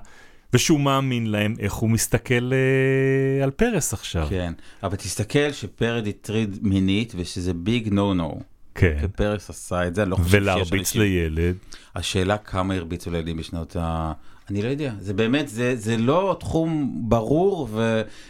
ושהוא 0.52 0.80
מאמין 0.80 1.26
להם, 1.26 1.54
איך 1.58 1.72
הוא 1.72 1.90
מסתכל 1.90 2.50
אה, 2.52 3.44
על 3.44 3.50
פרס 3.50 3.92
עכשיו. 3.92 4.26
כן, 4.30 4.52
אבל 4.82 4.96
תסתכל 4.96 5.52
שפרד 5.52 6.06
הטריד 6.06 6.58
מינית 6.62 7.12
ושזה 7.16 7.54
ביג 7.54 7.88
נו 7.92 8.14
נו. 8.14 8.40
כן. 8.76 9.06
פרס 9.16 9.50
עשה 9.50 9.86
את 9.86 9.94
זה, 9.94 10.04
לא 10.04 10.16
חושב 10.16 10.28
שיש 10.30 10.34
ולהרביץ 10.42 10.72
אנשים... 10.72 11.00
לילד. 11.02 11.54
השאלה 11.94 12.36
כמה 12.38 12.74
הרביצו 12.74 13.10
לילדים 13.10 13.36
בשנות 13.36 13.76
ה... 13.80 14.12
אני 14.50 14.62
לא 14.62 14.68
יודע, 14.68 14.92
זה 15.00 15.14
באמת, 15.14 15.48
זה, 15.48 15.76
זה 15.76 15.96
לא 15.96 16.36
תחום 16.40 16.92
ברור, 17.08 17.68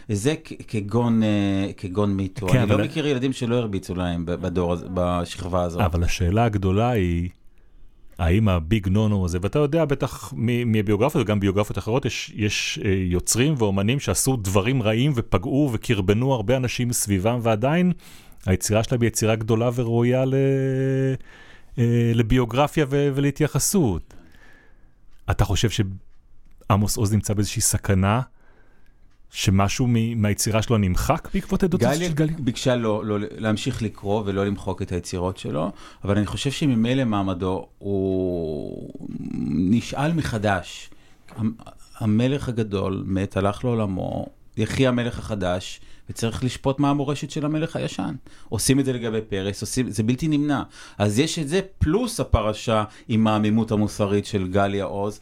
וזה 0.09 0.35
כגון, 0.67 1.23
אה, 1.23 1.27
כגון 1.77 2.13
מיטו. 2.13 2.47
כן, 2.47 2.57
אני 2.57 2.63
אבל- 2.63 2.77
לא 2.81 2.85
מכיר 2.87 3.07
ילדים 3.07 3.33
שלא 3.33 3.55
הרביצו 3.55 3.95
להם 3.95 4.23
בדור, 4.25 4.75
בשכבה 4.93 5.63
הזאת. 5.63 5.81
אבל 5.81 6.03
השאלה 6.03 6.45
הגדולה 6.45 6.89
היא, 6.89 7.29
האם 8.19 8.49
הביג 8.49 8.87
נונו 8.87 9.25
הזה, 9.25 9.37
ואתה 9.41 9.59
יודע 9.59 9.85
בטח 9.85 10.33
מ- 10.35 10.71
מהביוגרפיות 10.71 11.23
וגם 11.25 11.39
ביוגרפיות 11.39 11.77
אחרות, 11.77 12.05
יש, 12.05 12.31
יש 12.35 12.79
אה, 12.85 12.91
יוצרים 12.91 13.53
ואומנים 13.57 13.99
שעשו 13.99 14.35
דברים 14.35 14.83
רעים 14.83 15.11
ופגעו 15.15 15.69
וקרבנו 15.73 16.33
הרבה 16.33 16.57
אנשים 16.57 16.93
סביבם, 16.93 17.39
ועדיין 17.43 17.91
היצירה 18.47 18.83
שלהם 18.83 19.01
היא 19.01 19.07
יצירה 19.07 19.35
גדולה 19.35 19.69
וראויה 19.75 20.25
ל... 20.25 20.33
אה, 21.77 22.11
לביוגרפיה 22.15 22.85
ו- 22.89 23.09
ולהתייחסות. 23.15 24.13
אתה 25.31 25.45
חושב 25.45 25.69
שעמוס 25.69 26.97
עוז 26.97 27.13
נמצא 27.13 27.33
באיזושהי 27.33 27.61
סכנה? 27.61 28.21
שמשהו 29.29 29.85
מ- 29.89 30.21
מהיצירה 30.21 30.61
שלו 30.61 30.77
נמחק 30.77 31.27
בעקבות 31.33 31.63
עדות 31.63 31.81
של 31.81 32.13
גליה? 32.13 32.35
ביקשה 32.39 32.75
לא, 32.75 33.05
לא, 33.05 33.17
להמשיך 33.37 33.81
לקרוא 33.81 34.23
ולא 34.25 34.45
למחוק 34.45 34.81
את 34.81 34.91
היצירות 34.91 35.37
שלו, 35.37 35.71
אבל 36.03 36.17
אני 36.17 36.25
חושב 36.25 36.51
שממילא 36.51 37.03
מעמדו 37.03 37.67
הוא 37.77 38.89
נשאל 39.71 40.13
מחדש. 40.13 40.89
המ- 41.35 41.53
המלך 41.97 42.49
הגדול 42.49 43.03
מת, 43.07 43.37
הלך 43.37 43.63
לעולמו, 43.65 44.25
יחי 44.57 44.87
המלך 44.87 45.19
החדש, 45.19 45.79
וצריך 46.09 46.43
לשפוט 46.43 46.79
מה 46.79 46.89
המורשת 46.89 47.31
של 47.31 47.45
המלך 47.45 47.75
הישן. 47.75 48.15
עושים 48.49 48.79
את 48.79 48.85
זה 48.85 48.93
לגבי 48.93 49.21
פרס, 49.21 49.61
עושים, 49.61 49.91
זה 49.91 50.03
בלתי 50.03 50.27
נמנע. 50.27 50.63
אז 50.97 51.19
יש 51.19 51.39
את 51.39 51.47
זה 51.47 51.61
פלוס 51.79 52.19
הפרשה 52.19 52.83
עם 53.07 53.27
העמימות 53.27 53.71
המוסרית 53.71 54.25
של 54.25 54.47
גליה 54.47 54.85
עוז. 54.85 55.19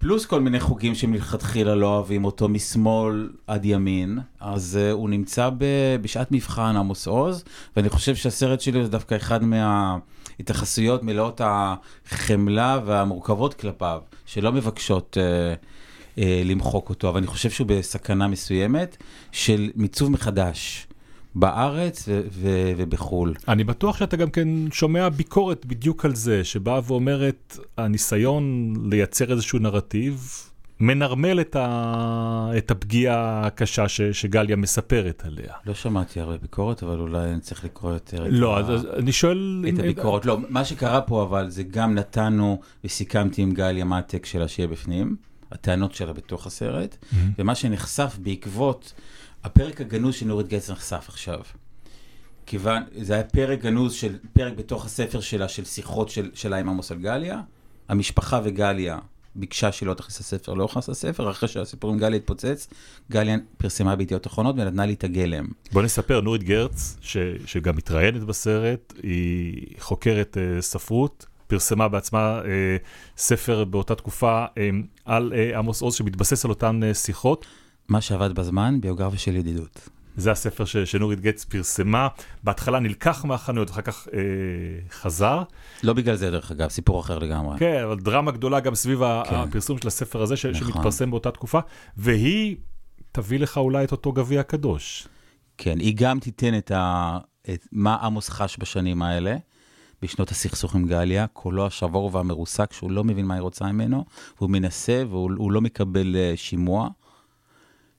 פלוס 0.00 0.26
כל 0.26 0.40
מיני 0.40 0.60
חוגים 0.60 0.94
שמלכתחילה 0.94 1.74
לא 1.74 1.86
אוהבים 1.86 2.24
אותו 2.24 2.48
משמאל 2.48 3.30
עד 3.46 3.64
ימין, 3.64 4.18
אז 4.40 4.78
uh, 4.80 4.92
הוא 4.92 5.10
נמצא 5.10 5.50
ב, 5.58 5.64
בשעת 6.02 6.32
מבחן 6.32 6.76
עמוס 6.76 7.06
עוז, 7.06 7.44
ואני 7.76 7.88
חושב 7.88 8.14
שהסרט 8.14 8.60
שלי 8.60 8.84
זה 8.84 8.90
דווקא 8.90 9.14
אחד 9.16 9.40
מההתייחסויות 9.44 11.02
מלאות 11.02 11.40
החמלה 11.44 12.80
והמורכבות 12.84 13.54
כלפיו, 13.54 14.00
שלא 14.26 14.52
מבקשות 14.52 15.16
uh, 15.20 15.64
למחוק 16.18 16.88
אותו, 16.88 17.08
אבל 17.08 17.18
אני 17.18 17.26
חושב 17.26 17.50
שהוא 17.50 17.66
בסכנה 17.66 18.28
מסוימת 18.28 18.96
של 19.32 19.70
מיצוב 19.76 20.10
מחדש 20.10 20.86
בארץ 21.34 22.04
ו- 22.08 22.20
ו- 22.32 22.72
ובחו"ל. 22.76 23.34
אני 23.48 23.64
בטוח 23.64 23.96
שאתה 23.98 24.16
גם 24.16 24.30
כן 24.30 24.48
שומע 24.72 25.08
ביקורת 25.08 25.66
בדיוק 25.66 26.04
על 26.04 26.14
זה, 26.14 26.44
שבאה 26.44 26.80
ואומרת, 26.86 27.58
הניסיון 27.78 28.72
לייצר 28.90 29.32
איזשהו 29.32 29.58
נרטיב 29.58 30.28
מנרמל 30.80 31.40
את, 31.40 31.56
ה... 31.56 32.50
את 32.58 32.70
הפגיעה 32.70 33.46
הקשה 33.46 33.88
ש... 33.88 34.00
שגליה 34.02 34.56
מספרת 34.56 35.22
עליה. 35.26 35.52
לא 35.66 35.74
שמעתי 35.74 36.20
הרבה 36.20 36.36
ביקורת, 36.36 36.82
אבל 36.82 36.98
אולי 37.00 37.30
אני 37.32 37.40
צריך 37.40 37.64
לקרוא 37.64 37.92
יותר 37.92 38.26
את 38.26 38.30
לא, 38.32 38.56
ה- 38.56 38.60
אז, 38.60 38.70
אז 38.70 38.86
אני 38.98 39.12
שואל... 39.12 39.64
את 39.68 39.72
אם- 39.74 39.80
הביקורת. 39.80 40.26
לא, 40.26 40.38
מה 40.48 40.64
שקרה 40.64 41.00
פה 41.00 41.22
אבל 41.22 41.50
זה 41.50 41.62
גם 41.62 41.94
נתנו 41.94 42.60
וסיכמתי 42.84 43.42
עם 43.42 43.52
גליה 43.52 43.84
מה 43.84 43.98
הטקסט 43.98 44.32
שלה 44.32 44.48
שיהיה 44.48 44.68
בפנים, 44.68 45.16
הטענות 45.52 45.94
שלה 45.94 46.12
בתוך 46.12 46.46
הסרט, 46.46 46.96
ומה 47.38 47.54
שנחשף 47.54 48.16
בעקבות 48.22 48.92
הפרק 49.44 49.80
הגנוז 49.80 50.14
של 50.14 50.26
נורית 50.26 50.52
נחשף 50.70 51.04
עכשיו. 51.08 51.40
כיוון, 52.46 52.82
זה 53.02 53.14
היה 53.14 53.24
פרק 53.24 53.60
גנוז 53.60 53.92
של, 53.92 54.18
פרק 54.32 54.52
בתוך 54.56 54.84
הספר 54.84 55.20
שלה, 55.20 55.48
של 55.48 55.64
שיחות 55.64 56.08
של, 56.08 56.30
שלה 56.34 56.56
עם 56.56 56.68
עמוס 56.68 56.92
על 56.92 56.98
גליה. 56.98 57.40
המשפחה 57.88 58.40
וגליה 58.44 58.98
ביקשה 59.34 59.72
שהיא 59.72 59.86
לא 59.86 59.94
תכניס 59.94 60.20
לספר, 60.20 60.54
לא 60.54 60.64
נכנס 60.64 60.88
לספר, 60.88 61.30
אחרי 61.30 61.48
שהסיפור 61.48 61.90
עם 61.90 61.98
גליה 61.98 62.16
התפוצץ, 62.16 62.68
גליה 63.10 63.36
פרסמה 63.56 63.96
בידיעות 63.96 64.26
אחרונות 64.26 64.54
ונתנה 64.58 64.86
לי 64.86 64.92
את 64.92 65.04
הגלם. 65.04 65.46
בוא 65.72 65.82
נספר, 65.82 66.20
נורית 66.20 66.42
גרץ, 66.42 66.96
ש... 67.00 67.16
שגם 67.46 67.76
מתראיינת 67.76 68.22
בסרט, 68.22 68.94
היא 69.02 69.66
חוקרת 69.78 70.36
uh, 70.36 70.62
ספרות, 70.62 71.26
פרסמה 71.50 71.88
בעצמה 71.88 72.40
uh, 72.42 72.46
ספר 73.16 73.64
באותה 73.64 73.94
תקופה 73.94 74.44
uh, 74.44 74.58
על 75.04 75.32
uh, 75.32 75.58
עמוס 75.58 75.82
עוז 75.82 75.94
שמתבסס 75.94 76.44
על 76.44 76.50
אותן 76.50 76.80
uh, 76.82 76.94
שיחות. 76.94 77.46
מה 77.88 78.00
שעבד 78.00 78.32
בזמן, 78.32 78.80
ביוגרפיה 78.80 79.18
של 79.18 79.36
ידידות. 79.36 79.88
זה 80.16 80.30
הספר 80.30 80.64
ש... 80.64 80.76
שנורית 80.76 81.20
גץ 81.20 81.44
פרסמה, 81.44 82.08
בהתחלה 82.42 82.80
נלקח 82.80 83.24
מהחנויות, 83.24 83.70
אחר 83.70 83.82
כך 83.82 84.06
uh, 84.06 84.10
חזר. 84.92 85.42
לא 85.82 85.92
בגלל 85.92 86.16
זה, 86.16 86.30
דרך 86.30 86.50
אגב, 86.50 86.68
סיפור 86.68 87.00
אחר 87.00 87.18
לגמרי. 87.18 87.58
כן, 87.58 87.82
אבל 87.84 87.98
דרמה 87.98 88.30
גדולה 88.30 88.60
גם 88.60 88.74
סביב 88.74 88.98
כן. 88.98 89.34
הפרסום 89.34 89.78
של 89.78 89.88
הספר 89.88 90.22
הזה, 90.22 90.36
ש... 90.36 90.46
נכון. 90.46 90.60
שמתפרסם 90.60 91.10
באותה 91.10 91.30
תקופה, 91.30 91.60
והיא 91.96 92.56
תביא 93.12 93.38
לך 93.38 93.58
אולי 93.58 93.84
את 93.84 93.92
אותו 93.92 94.12
גביע 94.12 94.42
קדוש. 94.42 95.08
כן, 95.58 95.78
היא 95.78 95.94
גם 95.96 96.20
תיתן 96.20 96.58
את, 96.58 96.70
ה... 96.70 97.18
את 97.54 97.66
מה 97.72 97.96
עמוס 98.02 98.28
חש 98.28 98.56
בשנים 98.60 99.02
האלה, 99.02 99.36
בשנות 100.02 100.30
הסכסוך 100.30 100.74
עם 100.74 100.86
גליה, 100.86 101.26
קולו 101.26 101.66
השבור 101.66 102.10
והמרוסק, 102.12 102.72
שהוא 102.72 102.90
לא 102.90 103.04
מבין 103.04 103.26
מה 103.26 103.34
היא 103.34 103.40
רוצה 103.40 103.72
ממנו, 103.72 104.04
והוא 104.38 104.50
מנסה 104.50 105.02
והוא 105.08 105.30
הוא 105.36 105.52
לא 105.52 105.60
מקבל 105.60 106.16
אה, 106.16 106.32
שימוע 106.36 106.88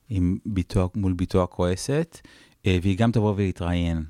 עם 0.08 0.38
ביתו, 0.46 0.90
מול 0.94 1.12
ביתו 1.12 1.42
הכועסת, 1.42 2.20
אה, 2.66 2.78
והיא 2.82 2.98
גם 2.98 3.12
תבוא 3.12 3.34
ולהתראיין. 3.36 4.04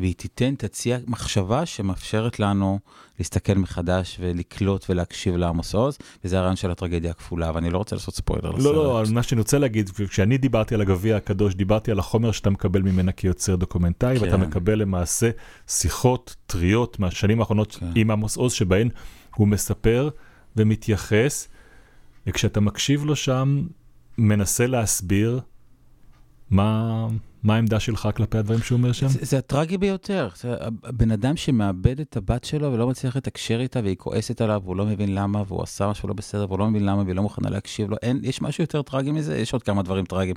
והיא 0.00 0.14
תיתן, 0.14 0.54
תציע 0.54 0.98
מחשבה 1.06 1.66
שמאפשרת 1.66 2.40
לנו 2.40 2.78
להסתכל 3.18 3.54
מחדש 3.54 4.16
ולקלוט 4.20 4.86
ולהקשיב 4.90 5.36
לעמוס 5.36 5.74
עוז, 5.74 5.98
וזה 6.24 6.38
הרעיון 6.38 6.56
של 6.56 6.70
הטרגדיה 6.70 7.10
הכפולה, 7.10 7.50
ואני 7.54 7.70
לא 7.70 7.78
רוצה 7.78 7.96
לעשות 7.96 8.14
ספוילר 8.14 8.50
לסרט. 8.50 8.64
לא, 8.64 8.74
לא, 8.74 9.02
מה 9.12 9.22
שאני 9.22 9.40
רוצה 9.40 9.58
להגיד, 9.58 9.90
כשאני 10.08 10.38
דיברתי 10.38 10.74
על 10.74 10.80
הגביע 10.80 11.16
הקדוש, 11.16 11.54
דיברתי 11.54 11.90
על 11.90 11.98
החומר 11.98 12.32
שאתה 12.32 12.50
מקבל 12.50 12.82
ממנה 12.82 13.12
כיוצר 13.12 13.56
דוקומנטרי, 13.56 14.18
כן. 14.18 14.24
ואתה 14.24 14.36
מקבל 14.36 14.78
למעשה 14.78 15.30
שיחות 15.68 16.36
טריות 16.46 16.98
מהשנים 16.98 17.40
האחרונות 17.40 17.76
כן. 17.80 17.86
עם 17.94 18.10
עמוס 18.10 18.36
עוז, 18.36 18.52
שבהן 18.52 18.88
הוא 19.36 19.48
מספר 19.48 20.08
ומתייחס, 20.56 21.48
וכשאתה 22.26 22.60
מקשיב 22.60 23.04
לו 23.04 23.16
שם, 23.16 23.66
מנסה 24.18 24.66
להסביר 24.66 25.40
מה, 26.50 27.06
מה 27.44 27.54
העמדה 27.54 27.80
שלך 27.80 28.08
כלפי 28.16 28.38
הדברים 28.38 28.60
שהוא 28.60 28.78
אומר 28.78 28.92
שם. 28.92 29.08
זה, 29.08 29.18
זה 29.22 29.38
הטרגי 29.38 29.78
ביותר. 29.78 30.28
זה 30.36 30.54
הבן 30.84 31.10
אדם 31.10 31.36
שמאבד 31.36 32.00
את 32.00 32.16
הבת 32.16 32.44
שלו 32.44 32.72
ולא 32.72 32.86
מצליח 32.86 33.16
לתקשר 33.16 33.60
איתה 33.60 33.80
והיא 33.84 33.96
כועסת 33.96 34.40
עליו 34.40 34.60
והוא 34.64 34.76
לא 34.76 34.86
מבין 34.86 35.14
למה 35.14 35.42
והוא 35.46 35.62
עשה 35.62 35.88
משהו 35.88 36.08
לא 36.08 36.14
בסדר 36.14 36.46
והוא 36.48 36.58
לא 36.58 36.66
מבין 36.66 36.86
למה 36.86 37.02
והיא 37.02 37.14
לא 37.14 37.22
מוכנה 37.22 37.50
להקשיב 37.50 37.90
לו. 37.90 37.96
אין, 38.02 38.20
יש 38.22 38.42
משהו 38.42 38.62
יותר 38.62 38.82
טרגי 38.82 39.10
מזה? 39.10 39.38
יש 39.38 39.52
עוד 39.52 39.62
כמה 39.62 39.82
דברים 39.82 40.04
טרגיים. 40.04 40.36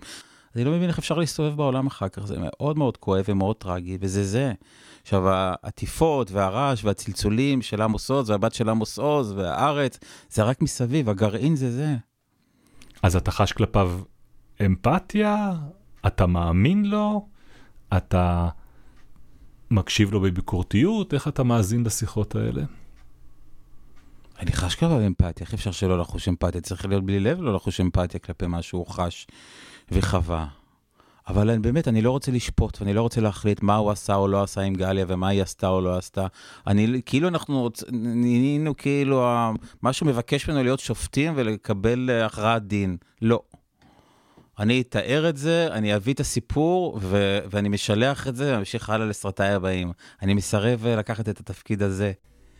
אני 0.56 0.64
לא 0.64 0.72
מבין 0.72 0.90
איך 0.90 0.98
אפשר 0.98 1.16
להסתובב 1.16 1.58
בעולם 1.58 1.88
אחר 1.88 2.10
כך, 2.10 2.26
זה 2.26 2.36
מאוד 2.40 2.78
מאוד 2.78 2.98
כואב 2.98 3.26
ומאוד 3.28 3.56
טרגי, 3.56 3.98
וזה 4.02 4.24
זה. 4.24 4.54
עכשיו, 5.02 5.30
העטיפות 5.30 6.32
והרעש 6.32 6.84
והצלצולים 6.84 7.62
של 7.62 7.82
עמוס 7.82 8.10
עוז 8.12 8.30
והבת 8.30 8.54
של 8.54 8.70
עמוס 8.70 9.00
עוז 9.00 9.32
והארץ, 9.32 10.00
זה 10.30 10.44
רק 10.44 10.62
מסביב, 10.62 11.10
הגרעין 11.10 11.56
זה 11.56 11.72
זה. 11.72 11.96
אז 13.04 13.16
אתה 13.16 13.32
חש 13.32 13.52
כלפיו 13.52 13.92
אמפתיה? 14.66 15.54
אתה 16.08 16.26
מאמין 16.26 16.86
לו? 16.86 17.28
אתה 17.98 18.50
מקשיב 19.72 20.12
לו 20.12 20.22
בביקורתיות? 20.22 21.14
איך 21.14 21.28
אתה 21.28 21.44
מאזין 21.44 21.84
לשיחות 21.84 22.36
האלה? 22.36 22.64
אני 24.40 24.52
חש 24.52 24.76
כלפיו 24.76 25.08
אמפתיה, 25.08 25.46
איך 25.46 25.54
אפשר 25.54 25.72
שלא 25.72 26.00
לחוש 26.00 26.28
אמפתיה? 26.28 26.62
צריך 26.62 26.86
להיות 26.86 27.06
בלי 27.06 27.20
לב 27.20 27.42
לא 27.42 27.54
לחוש 27.54 27.82
אמפתיה 27.82 28.20
כלפי 28.20 28.48
מה 28.48 28.62
שהוא 28.62 28.88
חש 28.88 29.28
וחווה. 29.92 30.48
אבל 31.28 31.50
אני, 31.50 31.60
באמת, 31.60 31.88
אני 31.88 32.02
לא 32.02 32.12
רוצה 32.12 32.32
לשפוט, 32.32 32.82
ואני 32.82 32.94
לא 32.94 33.02
רוצה 33.02 33.22
להחליט 33.22 33.62
מה 33.62 33.76
הוא 33.76 33.92
עשה 33.92 34.16
או 34.16 34.28
לא 34.28 34.44
עשה 34.44 34.62
עם 34.62 34.74
גליה, 34.74 35.06
ומה 35.08 35.28
היא 35.28 35.42
עשתה 35.42 35.68
או 35.68 35.82
לא 35.82 35.98
עשתה. 35.98 36.28
אני, 36.68 37.02
כאילו 37.06 37.28
אנחנו. 37.28 37.70
נהיינו 37.92 38.78
כאילו, 38.78 39.28
משהו 39.84 40.06
מבקש 40.06 40.50
ממנו 40.50 40.64
להיות 40.64 40.80
שופטים 40.80 41.34
ולקבל 41.36 42.10
הכרעת 42.26 42.68
דין. 42.68 42.98
לא. 43.22 43.42
אני 44.60 44.82
אתאר 44.82 45.30
את 45.30 45.38
זה, 45.38 45.68
אני 45.72 45.96
אביא 45.96 46.14
את 46.14 46.20
הסיפור, 46.20 47.00
ו- 47.02 47.40
ואני 47.50 47.70
משלח 47.70 48.28
את 48.28 48.36
זה, 48.36 48.56
ואמשיך 48.56 48.90
הלאה 48.90 49.06
לסרטיי 49.08 49.50
הבאים. 49.50 49.92
אני 50.22 50.34
מסרב 50.34 50.86
אה, 50.86 50.96
לקחת 50.96 51.30
את 51.30 51.40
התפקיד 51.40 51.84
הזה, 51.84 52.12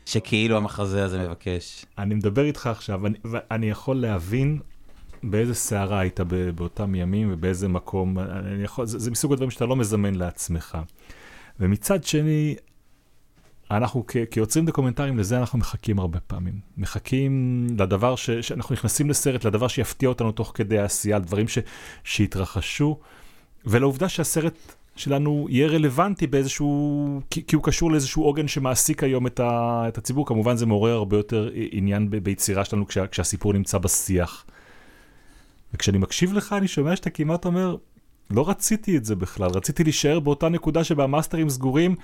שכאילו 0.06 0.58
המחזה 0.58 1.04
הזה 1.04 1.28
מבקש. 1.28 1.86
אני 1.98 2.16
מדבר 2.16 2.46
איתך 2.46 2.68
עכשיו, 2.68 3.08
אני, 3.08 3.18
ואני 3.26 3.70
יכול 3.70 3.96
להבין 3.96 4.60
באיזה 5.24 5.54
סערה 5.54 6.00
היית 6.00 6.20
באותם 6.56 6.96
ימים 6.96 7.30
ובאיזה 7.34 7.68
מקום, 7.68 8.18
יכול, 8.64 8.86
זה, 8.86 9.00
זה 9.00 9.12
מסוג 9.12 9.34
הדברים 9.34 9.52
שאתה 9.52 9.66
לא 9.66 9.76
מזמן 9.76 10.16
לעצמך. 10.16 10.78
ומצד 11.60 12.04
שני, 12.04 12.56
אנחנו 13.72 14.06
כיוצרים 14.32 14.66
דוקומנטריים, 14.66 15.18
לזה 15.18 15.38
אנחנו 15.40 15.60
מחכים 15.60 16.00
הרבה 16.00 16.20
פעמים. 16.20 16.60
מחכים 16.78 17.68
לדבר 17.80 18.16
ש, 18.16 18.30
שאנחנו 18.30 18.74
נכנסים 18.74 19.10
לסרט, 19.10 19.46
לדבר 19.46 19.68
שיפתיע 19.68 20.10
אותנו 20.10 20.32
תוך 20.32 20.52
כדי 20.56 20.80
העשייה, 20.80 21.18
לדברים 21.18 21.48
ש, 21.48 21.58
שהתרחשו, 22.04 23.00
ולעובדה 23.66 24.10
שהסרט 24.10 24.76
שלנו 24.96 25.48
יהיה 25.50 25.68
רלוונטי 25.68 26.28
באיזשהו, 26.28 27.22
כי, 27.30 27.44
כי 27.48 27.56
הוא 27.56 27.64
קשור 27.64 27.92
לאיזשהו 27.92 28.24
עוגן 28.24 28.48
שמעסיק 28.48 29.04
היום 29.04 29.28
את, 29.28 29.40
ה, 29.40 29.84
את 29.88 29.98
הציבור, 29.98 30.26
כמובן 30.26 30.56
זה 30.56 30.66
מעורר 30.66 30.94
הרבה 30.94 31.18
יותר 31.18 31.50
עניין 31.54 32.10
ב, 32.10 32.18
ביצירה 32.18 32.66
שלנו 32.66 32.88
כשה, 32.88 33.08
כשהסיפור 33.08 33.54
נמצא 33.54 33.78
בשיח. 33.78 34.46
וכשאני 35.74 35.98
מקשיב 35.98 36.34
לך, 36.34 36.54
אני 36.54 36.68
שומע 36.68 36.96
שאתה 36.96 37.10
כמעט 37.10 37.46
אומר, 37.46 37.76
לא 38.30 38.50
רציתי 38.50 38.98
את 38.98 39.06
זה 39.06 39.16
בכלל, 39.16 39.50
רציתי 39.50 39.84
להישאר 39.84 40.20
באותה 40.20 40.50
נקודה 40.50 40.84
שבה 40.84 41.04
המאסטרים 41.04 41.50
סגורים, 41.50 41.96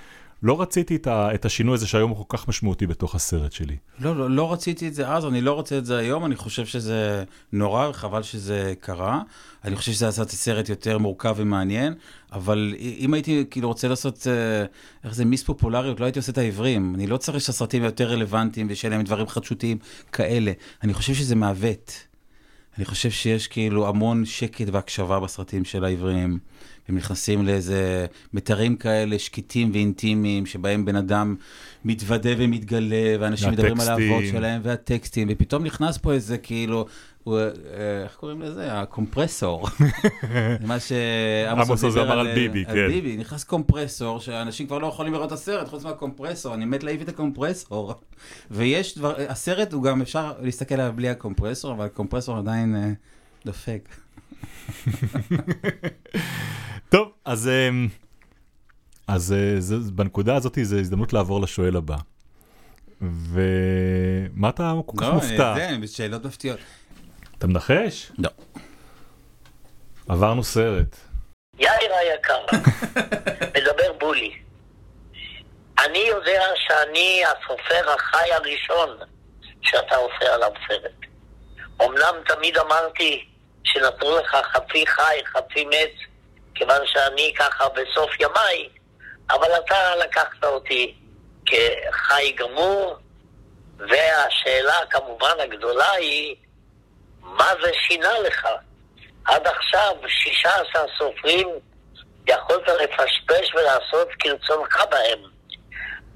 לא 0.42 0.60
רציתי 0.60 0.96
את, 0.96 1.06
ה, 1.06 1.34
את 1.34 1.44
השינוי 1.44 1.74
הזה 1.74 1.86
שהיום 1.86 2.10
הוא 2.10 2.24
כל 2.26 2.36
כך 2.36 2.48
משמעותי 2.48 2.86
בתוך 2.86 3.14
הסרט 3.14 3.52
שלי. 3.52 3.76
לא, 4.00 4.16
לא, 4.16 4.30
לא 4.30 4.52
רציתי 4.52 4.88
את 4.88 4.94
זה 4.94 5.08
אז, 5.08 5.24
אני 5.24 5.40
לא 5.40 5.52
רוצה 5.52 5.78
את 5.78 5.86
זה 5.86 5.96
היום, 5.96 6.24
אני 6.24 6.36
חושב 6.36 6.66
שזה 6.66 7.24
נורא, 7.52 7.88
וחבל 7.88 8.22
שזה 8.22 8.74
קרה. 8.80 9.22
אני 9.64 9.76
חושב 9.76 9.92
שזה 9.92 10.08
עשה 10.08 10.22
את 10.22 10.30
הסרט 10.30 10.68
יותר 10.68 10.98
מורכב 10.98 11.34
ומעניין, 11.36 11.94
אבל 12.32 12.74
אם 12.98 13.14
הייתי 13.14 13.44
כאילו 13.50 13.68
רוצה 13.68 13.88
לעשות, 13.88 14.26
אה, 14.26 14.64
איך 15.04 15.14
זה, 15.14 15.24
מיס 15.24 15.42
פופולריות, 15.42 16.00
לא 16.00 16.04
הייתי 16.04 16.18
עושה 16.18 16.32
את 16.32 16.38
העברים. 16.38 16.94
אני 16.94 17.06
לא 17.06 17.16
צריך 17.16 17.40
שהסרטים 17.40 17.84
יותר 17.84 18.10
רלוונטיים 18.10 18.66
ושיהיה 18.70 18.90
להם 18.96 19.04
דברים 19.04 19.26
חדשותיים 19.26 19.78
כאלה. 20.12 20.52
אני 20.82 20.94
חושב 20.94 21.14
שזה 21.14 21.34
מעוות. 21.34 22.13
אני 22.76 22.84
חושב 22.84 23.10
שיש 23.10 23.48
כאילו 23.48 23.88
המון 23.88 24.24
שקט 24.24 24.66
והקשבה 24.72 25.20
בסרטים 25.20 25.64
של 25.64 25.84
העבריים. 25.84 26.38
הם 26.88 26.96
נכנסים 26.96 27.46
לאיזה 27.46 28.06
מיתרים 28.32 28.76
כאלה 28.76 29.18
שקטים 29.18 29.70
ואינטימיים, 29.72 30.46
שבהם 30.46 30.84
בן 30.84 30.96
אדם 30.96 31.36
מתוודה 31.84 32.30
ומתגלה, 32.38 33.16
ואנשים 33.20 33.50
מדברים 33.50 33.80
על. 33.80 33.88
האבות 33.88 34.24
שלהם, 34.30 34.60
והטקסטים, 34.64 35.28
ופתאום 35.30 35.64
נכנס 35.64 35.98
פה 35.98 36.12
איזה 36.12 36.38
כאילו, 36.38 36.86
הוא, 37.24 37.38
אה, 37.38 38.02
איך 38.04 38.16
קוראים 38.16 38.42
לזה? 38.42 38.80
הקומפרסור. 38.80 39.68
מה 40.66 40.80
שעמוס 40.80 41.68
עמוס 41.68 41.84
עוז 41.84 41.94
דיבר 41.94 42.06
אמר 42.06 42.18
על 42.18 42.34
ביבי, 42.34 42.64
על 42.66 42.74
כן. 42.74 42.88
ביבי, 42.88 43.16
נכנס 43.16 43.44
קומפרסור, 43.44 44.20
שאנשים 44.20 44.66
כבר 44.66 44.78
לא 44.78 44.86
יכולים 44.86 45.12
לראות 45.12 45.26
את 45.26 45.32
הסרט, 45.32 45.68
חוץ 45.68 45.84
מהקומפרסור, 45.84 46.54
אני 46.54 46.64
מת 46.64 46.82
להעיף 46.82 47.02
את 47.02 47.08
הקומפרסור. 47.08 47.94
ויש 48.50 48.98
דבר, 48.98 49.14
הסרט 49.28 49.72
הוא 49.72 49.82
גם 49.82 50.02
אפשר 50.02 50.32
להסתכל 50.40 50.74
עליו 50.74 50.92
בלי 50.96 51.08
הקומפרסור, 51.08 51.72
אבל 51.72 51.84
הקומפרסור 51.84 52.38
עדיין 52.38 52.76
אה, 52.76 52.92
דופק. 53.46 53.88
טוב, 56.92 57.08
אז, 57.24 57.48
אמ, 57.48 57.88
אז 59.06 59.32
אה, 59.32 59.60
זה, 59.60 59.76
בנקודה 59.92 60.36
הזאת 60.36 60.58
זו 60.62 60.78
הזדמנות 60.78 61.12
לעבור 61.12 61.40
לשואל 61.40 61.76
הבא. 61.76 61.96
ומה 63.02 64.48
אתה 64.48 64.74
כל 64.86 64.96
כך 65.00 65.12
מופתע? 65.12 65.54
לא, 65.58 65.86
זה, 65.86 65.94
שאלות 65.94 66.26
מפתיעות. 66.26 66.58
אתה 67.38 67.46
מנחש? 67.46 68.12
לא. 68.18 68.30
עברנו 70.08 70.44
סרט. 70.44 70.96
יאיר 71.58 71.94
היקר, 71.94 72.44
מדבר 73.56 73.92
בולי. 73.98 74.38
אני 75.78 75.98
יודע 75.98 76.42
שאני 76.56 77.22
הסופר 77.24 77.90
החי 77.90 78.32
הראשון 78.32 78.98
שאתה 79.62 79.96
עושה 79.96 80.34
עליו 80.34 80.50
סרט. 80.68 80.92
אמנם 81.82 82.14
תמיד 82.26 82.58
אמרתי 82.58 83.24
שנתנו 83.64 84.18
לך 84.18 84.36
חצי 84.52 84.86
חי, 84.86 85.20
חצי 85.24 85.64
מת, 85.64 85.94
כיוון 86.54 86.86
שאני 86.86 87.32
ככה 87.38 87.68
בסוף 87.68 88.10
ימיי, 88.20 88.68
אבל 89.30 89.48
אתה 89.64 89.96
לקחת 89.96 90.44
אותי 90.44 90.94
כחי 91.46 92.32
גמור, 92.32 92.96
והשאלה 93.78 94.80
כמובן 94.90 95.40
הגדולה 95.40 95.90
היא, 95.90 96.36
מה 97.24 97.48
זה 97.62 97.70
שינה 97.86 98.18
לך? 98.18 98.48
עד 99.24 99.46
עכשיו 99.46 99.96
16 100.08 100.84
סופרים 100.98 101.48
יכולת 102.28 102.68
לפשפש 102.68 103.54
ולעשות 103.54 104.08
כרצונך 104.18 104.84
בהם. 104.90 105.18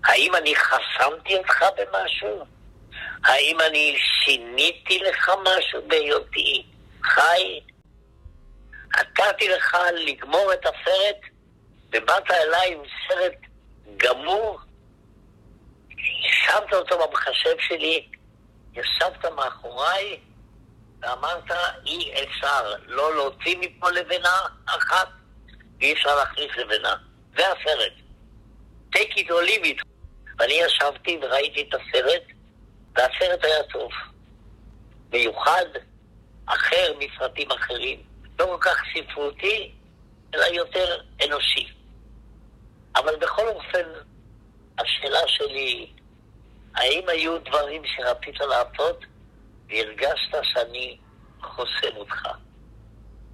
האם 0.05 0.35
אני 0.35 0.55
חסמתי 0.57 1.37
אותך 1.37 1.65
במשהו? 1.77 2.45
האם 3.25 3.61
אני 3.61 3.97
שיניתי 3.99 4.99
לך 4.99 5.31
משהו 5.45 5.81
בהיותי 5.89 6.67
חי? 7.03 7.61
נתתי 8.99 9.49
לך 9.49 9.77
לגמור 9.95 10.53
את 10.53 10.67
הסרט, 10.67 11.17
ובאת 11.93 12.31
אליי 12.31 12.73
עם 12.73 12.83
סרט 13.09 13.35
גמור, 13.97 14.61
שמת 16.23 16.73
אותו 16.73 17.09
במחשב 17.09 17.55
שלי, 17.61 18.09
ישבת 18.75 19.25
מאחוריי 19.25 20.19
ואמרת, 21.01 21.51
אי 21.87 22.25
אפשר 22.25 22.75
לא 22.87 23.15
להוציא 23.15 23.57
מפה 23.61 23.91
לבנה 23.91 24.41
אחת, 24.67 25.09
ואי 25.81 25.93
אפשר 25.93 26.17
להכניס 26.17 26.51
לבנה. 26.57 26.97
זה 27.37 27.43
הסרט. 27.49 27.93
take 28.97 29.17
it 29.17 29.29
or 29.29 29.47
leave 29.49 29.65
it. 29.65 29.83
ואני 30.39 30.53
ישבתי 30.53 31.19
וראיתי 31.23 31.69
את 31.69 31.75
הסרט, 31.75 32.23
והסרט 32.97 33.45
היה 33.45 33.63
טוב. 33.73 33.91
מיוחד, 35.13 35.67
אחר 36.47 36.93
מסרטים 36.99 37.51
אחרים. 37.51 38.03
לא 38.39 38.45
כל 38.45 38.57
כך 38.61 38.83
ספרותי, 38.95 39.73
אלא 40.35 40.45
יותר 40.45 41.01
אנושי. 41.25 41.73
אבל 42.97 43.17
בכל 43.17 43.49
אופן, 43.49 43.89
השאלה 44.79 45.21
שלי 45.27 45.93
האם 46.75 47.09
היו 47.09 47.39
דברים 47.39 47.83
שרצית 47.85 48.41
לעשות 48.41 49.05
והרגשת 49.69 50.35
שאני 50.43 50.99
חוסם 51.43 51.97
אותך? 51.97 52.29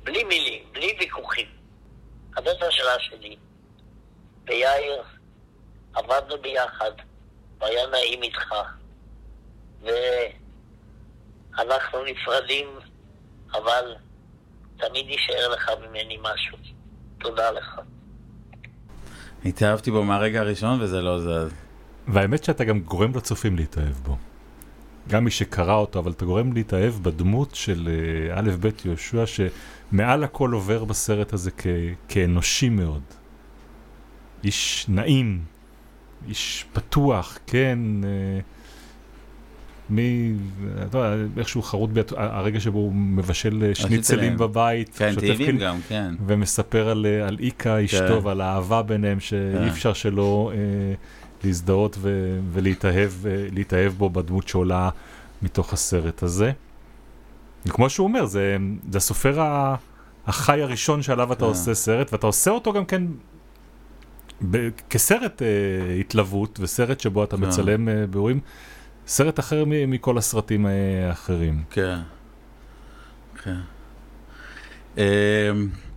בלי 0.04 0.24
מילים, 0.24 0.62
בלי 0.72 0.96
ויכוחים. 1.00 1.46
אז 2.36 2.44
זאת 2.44 2.62
השאלה 2.62 2.98
שלי. 2.98 3.36
ויאיר, 4.46 5.02
עבדנו 5.94 6.42
ביחד, 6.42 6.90
והיה 7.58 7.86
נעים 7.86 8.22
איתך, 8.22 8.54
ואנחנו 11.56 12.04
נפרדים, 12.04 12.66
אבל 13.52 13.94
תמיד 14.76 15.08
יישאר 15.08 15.48
לך 15.48 15.70
ממני 15.88 16.18
משהו. 16.22 16.58
תודה 17.18 17.50
לך. 17.50 17.80
התאהבתי 19.44 19.90
בו 19.90 20.04
מהרגע 20.04 20.40
הראשון 20.40 20.80
וזה 20.82 21.02
לא 21.02 21.20
זז. 21.20 21.54
והאמת 22.08 22.44
שאתה 22.44 22.64
גם 22.64 22.80
גורם 22.80 23.16
לצופים 23.16 23.56
להתאהב 23.56 23.94
בו. 23.94 24.16
גם 25.08 25.24
מי 25.24 25.30
שקרא 25.30 25.74
אותו, 25.74 25.98
אבל 25.98 26.10
אתה 26.10 26.24
גורם 26.24 26.52
להתאהב 26.52 26.94
בדמות 27.02 27.54
של 27.54 27.88
אה, 28.28 28.38
א' 28.38 28.50
ב' 28.60 28.68
יהושע, 28.84 29.24
שמעל 29.26 30.24
הכל 30.24 30.52
עובר 30.52 30.84
בסרט 30.84 31.32
הזה 31.32 31.50
כ- 31.58 31.66
כאנושי 32.08 32.68
מאוד. 32.68 33.02
איש 34.44 34.86
נעים, 34.88 35.40
איש 36.28 36.64
פתוח, 36.72 37.38
כן, 37.46 37.78
אה, 38.04 38.40
מי, 39.90 40.32
אתה 40.88 40.98
יודע, 40.98 41.14
איכשהו 41.36 41.62
חרוט 41.62 41.90
ביד, 41.90 42.04
הרגע 42.16 42.60
שבו 42.60 42.78
הוא 42.78 42.92
מבשל 42.94 43.64
אה, 43.68 43.74
שניצלים 43.74 44.36
בבית, 44.36 44.94
כן, 44.96 45.14
טעימים 45.14 45.58
גם, 45.58 45.78
כן. 45.88 46.14
ומספר 46.26 46.88
על, 46.88 47.06
על 47.26 47.36
איקה 47.40 47.84
אשתו 47.84 48.20
כן. 48.20 48.26
ועל 48.26 48.40
האהבה 48.40 48.82
ביניהם, 48.82 49.20
שאי. 49.20 49.68
אפשר 49.68 49.92
שלא 49.92 50.52
אה, 50.54 50.94
להזדהות 51.44 51.96
ו, 52.00 52.38
ולהתאהב 52.52 53.12
אה, 53.74 53.88
בו 53.98 54.10
בדמות 54.10 54.48
שעולה 54.48 54.90
מתוך 55.42 55.72
הסרט 55.72 56.22
הזה. 56.22 56.52
וכמו 57.66 57.90
שהוא 57.90 58.08
אומר, 58.08 58.26
זה, 58.26 58.56
זה 58.90 58.98
הסופר 58.98 59.40
ה- 59.40 59.76
החי 60.26 60.62
הראשון 60.62 61.02
שעליו 61.02 61.32
אתה 61.32 61.40
כן. 61.40 61.46
עושה 61.46 61.74
סרט, 61.74 62.12
ואתה 62.12 62.26
עושה 62.26 62.50
אותו 62.50 62.72
גם 62.72 62.84
כן 62.84 63.02
ב, 64.50 64.68
כסרט 64.90 65.42
אה, 65.42 65.94
התלוות, 66.00 66.58
וסרט 66.62 67.00
שבו 67.00 67.24
אתה 67.24 67.36
כן. 67.36 67.44
מצלם 67.44 67.88
אה, 67.88 68.06
באירועים, 68.06 68.40
סרט 69.06 69.38
אחר 69.38 69.64
מ, 69.66 69.90
מכל 69.90 70.18
הסרטים 70.18 70.66
האחרים. 70.66 71.62
כן. 71.70 71.98
כן. 73.42 73.56
אתה 74.94 75.02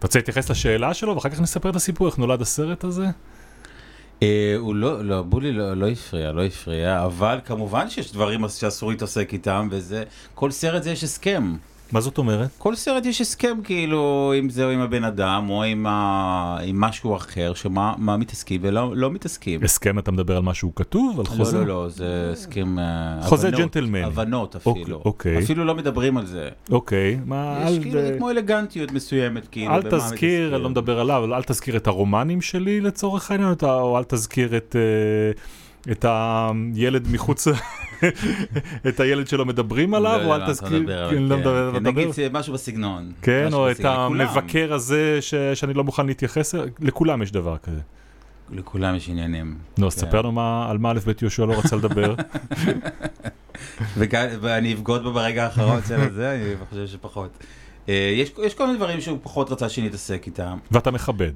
רוצה 0.07 0.19
להתייחס 0.19 0.51
לשאלה 0.51 0.93
שלו, 0.93 1.15
ואחר 1.15 1.29
כך 1.29 1.41
נספר 1.41 1.69
את 1.69 1.75
הסיפור, 1.75 2.07
איך 2.07 2.17
נולד 2.17 2.41
הסרט 2.41 2.83
הזה? 2.83 3.05
אה, 4.23 4.55
הוא 4.57 4.75
לא, 4.75 5.05
לא, 5.05 5.21
בולי 5.21 5.51
לא, 5.51 5.73
לא 5.73 5.87
הפריע, 5.87 6.31
לא 6.31 6.43
הפריע, 6.45 7.05
אבל 7.05 7.39
כמובן 7.45 7.89
שיש 7.89 8.11
דברים 8.11 8.49
שאסור 8.49 8.91
להתעסק 8.91 9.33
איתם, 9.33 9.67
וזה, 9.71 10.03
כל 10.35 10.51
סרט 10.51 10.83
זה 10.83 10.91
יש 10.91 11.03
הסכם. 11.03 11.55
מה 11.91 12.01
זאת 12.01 12.17
אומרת? 12.17 12.49
כל 12.57 12.75
סרט 12.75 13.05
יש 13.05 13.21
הסכם, 13.21 13.57
כאילו, 13.63 14.33
אם 14.39 14.49
זה 14.49 14.65
או 14.65 14.69
עם 14.69 14.79
הבן 14.79 15.03
אדם, 15.03 15.49
או 15.49 15.63
עם, 15.63 15.85
ה... 15.85 16.57
עם 16.63 16.81
משהו 16.81 17.15
אחר, 17.15 17.53
שמה 17.53 17.93
מה 17.97 18.17
מתעסקים 18.17 18.61
ולא 18.63 18.95
לא 18.95 19.11
מתעסקים. 19.11 19.63
הסכם 19.63 19.99
אתה 19.99 20.11
מדבר 20.11 20.37
על 20.37 20.43
משהו 20.43 20.75
כתוב? 20.75 21.19
על 21.19 21.25
לא, 21.25 21.37
חוזה? 21.37 21.57
לא, 21.57 21.65
לא, 21.65 21.89
זה 21.89 22.29
הסכם... 22.33 22.79
אה, 22.79 23.19
חוזה 23.21 23.47
הבנות, 23.47 23.61
ג'נטלמני. 23.61 24.03
הבנות 24.03 24.55
אוקיי, 24.65 24.83
אפילו. 24.83 25.01
אוקיי. 25.05 25.43
אפילו 25.43 25.65
לא 25.65 25.75
מדברים 25.75 26.17
על 26.17 26.25
זה. 26.25 26.49
אוקיי, 26.71 27.19
מה, 27.25 27.59
יש 27.65 27.77
אל, 27.77 27.81
כאילו, 27.83 28.01
זה 28.01 28.15
כמו 28.17 28.29
אלגנטיות 28.29 28.91
מסוימת, 28.91 29.47
כאילו. 29.47 29.73
אל 29.73 29.81
תזכיר. 29.81 30.55
אני 30.55 30.63
לא 30.63 30.69
מדבר 30.69 30.99
עליו, 30.99 31.35
אל 31.35 31.43
תזכיר 31.43 31.77
את 31.77 31.87
הרומנים 31.87 32.41
שלי 32.41 32.81
לצורך 32.81 33.31
העניין, 33.31 33.53
או 33.63 33.97
אל 33.97 34.03
תזכיר 34.03 34.57
את, 34.57 34.75
אה, 34.75 35.41
את 35.91 36.05
הילד 36.09 37.07
מחוץ, 37.11 37.47
את 38.87 38.99
הילד 38.99 39.27
שלא 39.27 39.45
מדברים 39.45 39.93
עליו, 39.93 40.11
לא 40.11 40.15
או 40.17 40.21
יודע 40.21 40.33
אל 40.35 40.39
מה 40.39 40.45
אתה 40.45 40.53
תזכיר, 40.53 40.77
אבל 40.83 41.09
כן, 41.09 41.23
לא. 41.23 41.37
מדבר, 41.37 41.71
כן, 41.73 41.83
מדבר- 41.83 41.91
נגיד 41.91 42.31
משהו 42.31 42.53
בסגנון. 42.53 43.11
כן, 43.21 43.49
או 43.53 43.71
את. 43.71 43.85
המבקר 43.85 44.73
הזה 44.73 45.19
שאני 45.53 45.73
לא 45.73 45.83
מוכן 45.83 46.05
להתייחס, 46.05 46.55
לכולם 46.79 47.21
יש 47.21 47.31
דבר 47.31 47.57
כזה. 47.57 47.79
לכולם 48.51 48.95
יש 48.95 49.09
עניינים. 49.09 49.57
נו, 49.77 49.87
אז. 49.87 49.95
תספר 49.95 50.21
לנו 50.21 50.41
על 50.69 50.77
מה 50.77 50.91
א' 50.91 50.99
ב' 51.05 51.11
יהושע 51.21 51.45
לא 51.45 51.53
רצה 51.59 51.75
לדבר. 51.75 52.15
ואני 54.41 54.73
אבגוד 54.73 55.03
בו 55.03 55.11
ברגע 55.13 55.43
האחרון 55.43 55.81
של 55.87 56.13
זה, 56.13 56.31
אני 56.35 56.65
חושב 56.69 56.87
שפחות. 56.87 57.37
אה, 57.89 58.13
יש 58.43 58.53
כל 58.55 58.65
מיני 58.65 58.77
דברים 58.77 59.01
שהוא 59.01 59.19
פחות 59.23 59.51
רצה 59.51 59.69
שנתעסק 59.69 60.23
איתם. 60.25 60.57
ואתה 60.71 60.91
מכבד. 60.91 61.31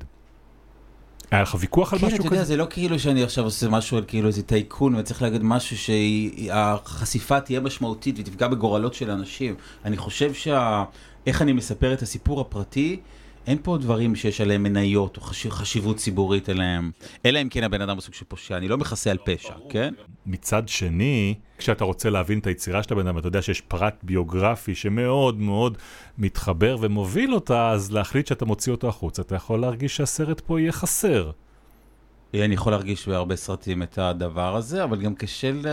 היה 1.32 1.42
לך 1.42 1.56
ויכוח 1.60 1.94
על 1.94 2.00
כן, 2.00 2.06
משהו 2.06 2.16
אתה 2.16 2.26
כזה? 2.26 2.36
יודע, 2.36 2.46
זה 2.46 2.58
לא 2.58 2.68
כאילו 2.70 3.00
שאני 3.00 3.24
עכשיו 3.24 3.44
עושה 3.44 3.70
משהו 3.70 3.98
על 3.98 4.04
כאילו 4.08 4.28
איזה 4.28 4.44
טייקון 4.44 4.96
וצריך 4.96 5.22
להגיד 5.22 5.44
משהו 5.44 5.78
שהחשיפה 5.78 7.40
תהיה 7.40 7.60
משמעותית 7.60 8.16
ותפגע 8.20 8.48
בגורלות 8.48 8.94
של 8.94 9.12
אנשים. 9.12 9.56
אני 9.86 9.98
חושב 9.98 10.34
שה... 10.34 10.84
איך 11.28 11.42
אני 11.42 11.54
מספר 11.54 11.94
את 11.94 12.02
הסיפור 12.02 12.42
הפרטי, 12.42 13.00
אין 13.48 13.58
פה 13.64 13.78
דברים 13.78 14.16
שיש 14.16 14.42
עליהם 14.42 14.64
מניות 14.64 15.18
או 15.18 15.22
חש... 15.22 15.48
חשיבות 15.48 15.98
ציבורית 15.98 16.50
עליהם. 16.50 16.92
אלא 17.26 17.42
אם 17.42 17.50
כן 17.50 17.64
הבן 17.64 17.82
אדם 17.82 17.96
הוא 17.96 18.02
סוג 18.02 18.14
של 18.14 18.26
פושע, 18.28 18.58
אני 18.58 18.68
לא 18.68 18.78
מכסה 18.78 19.12
על 19.12 19.18
פשע, 19.26 19.54
כן? 19.70 19.94
מצד 20.26 20.68
שני, 20.68 21.36
כשאתה 21.58 21.84
רוצה 21.84 22.10
להבין 22.10 22.40
את 22.40 22.48
היצירה 22.48 22.84
של 22.84 22.94
הבן 22.94 23.08
אדם, 23.08 23.18
אתה 23.18 23.28
יודע 23.28 23.42
שיש 23.42 23.62
פרט 23.62 23.96
ביוגרפי 24.04 24.76
שמאוד 24.76 25.40
מאוד 25.40 25.78
מתחבר 26.18 26.78
ומוביל 26.82 27.34
אותה, 27.34 27.70
אז 27.70 27.92
להחליט 27.92 28.28
שאתה 28.28 28.46
מוציא 28.46 28.72
אותו 28.72 28.90
החוצה, 28.90 29.22
אתה 29.22 29.36
יכול 29.36 29.62
להרגיש 29.62 29.96
שהסרט 29.96 30.40
פה 30.40 30.60
יהיה 30.60 30.72
חסר. 30.72 31.32
אני 32.34 32.54
יכול 32.54 32.74
להרגיש 32.74 33.08
בהרבה 33.08 33.36
סרטים 33.36 33.84
את 33.84 33.98
הדבר 33.98 34.56
הזה, 34.56 34.84
אבל 34.84 35.02
גם 35.02 35.16
קשה 35.16 35.52
ל... 35.52 35.66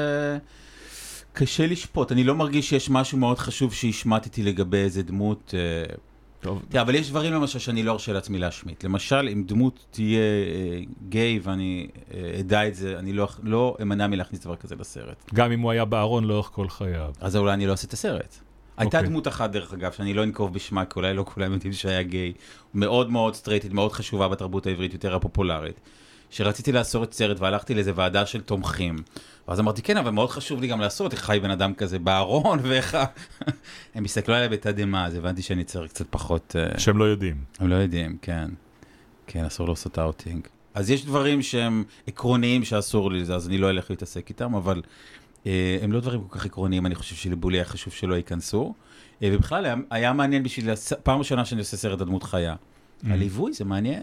קשה 1.32 1.66
לשפוט. 1.66 2.12
אני 2.12 2.24
לא 2.24 2.34
מרגיש 2.34 2.68
שיש 2.68 2.90
משהו 2.90 3.18
מאוד 3.18 3.38
חשוב 3.38 3.74
שהשמטתי 3.74 4.42
לגבי 4.42 4.76
איזה 4.76 5.02
דמות. 5.02 5.54
טוב, 6.40 6.62
תראה, 6.68 6.82
אבל 6.82 6.94
יש 6.94 7.10
דברים 7.10 7.32
למשל 7.32 7.58
שאני 7.58 7.82
לא 7.82 7.92
ארשה 7.92 8.12
לעצמי 8.12 8.38
להשמיט. 8.38 8.84
למשל, 8.84 9.28
אם 9.32 9.44
דמות 9.46 9.86
תהיה 9.90 10.18
אה, 10.20 10.80
גיי 11.08 11.40
ואני 11.42 11.88
אה, 12.14 12.40
אדע 12.40 12.68
את 12.68 12.74
זה, 12.74 12.98
אני 12.98 13.12
לא, 13.12 13.28
לא 13.42 13.76
אמנע 13.82 14.06
מלהכניס 14.06 14.40
דבר 14.40 14.56
כזה 14.56 14.74
לסרט. 14.78 15.30
גם 15.34 15.52
אם 15.52 15.60
הוא 15.60 15.70
היה 15.70 15.84
בארון 15.84 16.24
לאורך 16.24 16.50
כל 16.52 16.68
חייו. 16.68 17.12
אז 17.20 17.36
אולי 17.36 17.54
אני 17.54 17.66
לא 17.66 17.72
אעשה 17.72 17.86
את 17.86 17.92
הסרט. 17.92 18.38
הייתה 18.76 18.98
אוקיי. 18.98 19.10
דמות 19.10 19.28
אחת, 19.28 19.50
דרך 19.50 19.72
אגב, 19.72 19.92
שאני 19.92 20.14
לא 20.14 20.24
אנקוב 20.24 20.54
בשמה, 20.54 20.84
כי 20.84 20.92
אולי 20.96 21.14
לא 21.14 21.24
כולם 21.24 21.52
יודעים 21.52 21.72
שהיה 21.72 22.02
גיי, 22.02 22.32
מאוד 22.74 23.10
מאוד 23.10 23.34
סטרייטית, 23.34 23.72
מאוד 23.72 23.92
חשובה 23.92 24.28
בתרבות 24.28 24.66
העברית, 24.66 24.92
יותר 24.92 25.14
הפופולרית. 25.14 25.80
שרציתי 26.30 26.72
לעשות 26.72 27.14
סרט 27.14 27.40
והלכתי 27.40 27.74
לאיזה 27.74 27.92
ועדה 27.94 28.26
של 28.26 28.40
תומכים. 28.40 28.96
ואז 29.48 29.60
אמרתי, 29.60 29.82
כן, 29.82 29.96
אבל 29.96 30.10
מאוד 30.10 30.30
חשוב 30.30 30.60
לי 30.60 30.66
גם 30.66 30.80
לעשות 30.80 31.12
איך 31.12 31.20
חי 31.20 31.38
בן 31.42 31.50
אדם 31.50 31.74
כזה 31.74 31.98
בארון, 31.98 32.58
ואיך... 32.68 32.94
ה-" 32.94 33.04
הם 33.94 34.04
הסתכלו 34.04 34.34
עליי 34.34 34.48
בתדהמה, 34.48 35.06
אז 35.06 35.14
הבנתי 35.14 35.42
שאני 35.42 35.64
צריך 35.64 35.90
קצת 35.90 36.06
פחות... 36.10 36.56
אה, 36.58 36.78
שהם 36.78 36.98
לא 36.98 37.04
יודעים. 37.04 37.36
הם 37.58 37.68
לא 37.68 37.74
יודעים, 37.74 38.16
כן. 38.22 38.50
כן, 39.26 39.44
אסור 39.44 39.68
לעשות 39.68 39.98
אאוטינג. 39.98 40.46
אז 40.74 40.90
יש 40.90 41.04
דברים 41.04 41.42
שהם 41.42 41.84
עקרוניים 42.06 42.64
שאסור 42.64 43.10
לי, 43.12 43.20
אז 43.20 43.48
אני 43.48 43.58
לא 43.58 43.70
אלך 43.70 43.90
להתעסק 43.90 44.28
איתם, 44.28 44.54
אבל 44.54 44.82
אה, 45.46 45.78
הם 45.82 45.92
לא 45.92 46.00
דברים 46.00 46.20
כל 46.28 46.38
כך 46.38 46.46
עקרוניים, 46.46 46.86
אני 46.86 46.94
חושב 46.94 47.16
שלבולי 47.16 47.56
היה 47.56 47.64
חשוב 47.64 47.92
שלא 47.92 48.14
ייכנסו. 48.14 48.74
אה, 49.22 49.30
ובכלל 49.32 49.64
היה, 49.64 49.74
היה 49.90 50.12
מעניין 50.12 50.42
בשביל, 50.42 50.74
פעם 51.02 51.18
ראשונה 51.18 51.44
שאני 51.44 51.60
עושה 51.60 51.76
סרט 51.76 52.00
על 52.00 52.06
דמות 52.06 52.22
חיה. 52.22 52.54
Mm. 52.54 53.06
הליווי 53.10 53.52
זה 53.52 53.64
מעניין. 53.64 54.02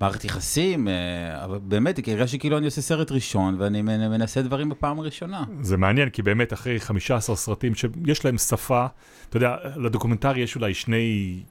מערכת 0.00 0.24
יחסים, 0.24 0.88
אה, 0.88 1.44
אבל 1.44 1.58
באמת, 1.62 2.00
כי 2.00 2.12
הרגשתי 2.12 2.38
כאילו 2.38 2.58
אני 2.58 2.66
עושה 2.66 2.80
סרט 2.80 3.12
ראשון, 3.12 3.56
ואני 3.58 3.82
מנ- 3.82 4.08
מנסה 4.08 4.42
דברים 4.42 4.68
בפעם 4.68 4.98
הראשונה. 4.98 5.44
זה 5.62 5.76
מעניין, 5.76 6.10
כי 6.10 6.22
באמת 6.22 6.52
אחרי 6.52 6.80
15 6.80 7.36
סרטים 7.36 7.74
שיש 7.74 8.24
להם 8.24 8.38
שפה, 8.38 8.86
אתה 9.28 9.36
יודע, 9.36 9.56
לדוקומנטרי 9.76 10.40
יש 10.40 10.56
אולי 10.56 10.74
שני... 10.74 11.42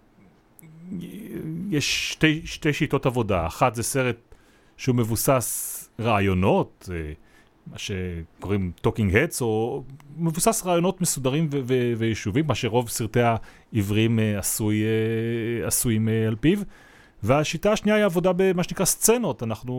יש 1.70 2.12
שתי, 2.12 2.42
שתי 2.46 2.74
שיטות 2.74 3.06
עבודה. 3.06 3.48
אחת 3.48 3.76
זה 3.76 3.84
סרט 3.84 4.36
שהוא 4.78 4.96
מבוסס 4.96 5.90
רעיונות, 6.00 6.90
מה 7.68 7.78
שקוראים 7.78 8.72
Talking 8.88 9.14
Heads, 9.14 9.42
או 9.42 9.84
מבוסס 10.18 10.64
רעיונות 10.66 11.02
מסודרים 11.02 11.48
ו- 11.52 11.60
ו- 11.68 11.94
ויישובים, 11.98 12.48
מה 12.48 12.56
שרוב 12.56 12.90
סרטי 12.90 13.20
העבריים 13.74 14.20
אה, 14.20 14.40
עשוי, 14.40 14.84
אה, 14.84 15.68
עשויים 15.68 16.10
על 16.28 16.36
פיו. 16.36 16.60
והשיטה 17.24 17.72
השנייה 17.72 17.98
היא 17.98 18.06
עבודה 18.06 18.32
במה 18.36 18.64
שנקרא 18.64 18.86
סצנות, 18.86 19.44
אנחנו 19.44 19.74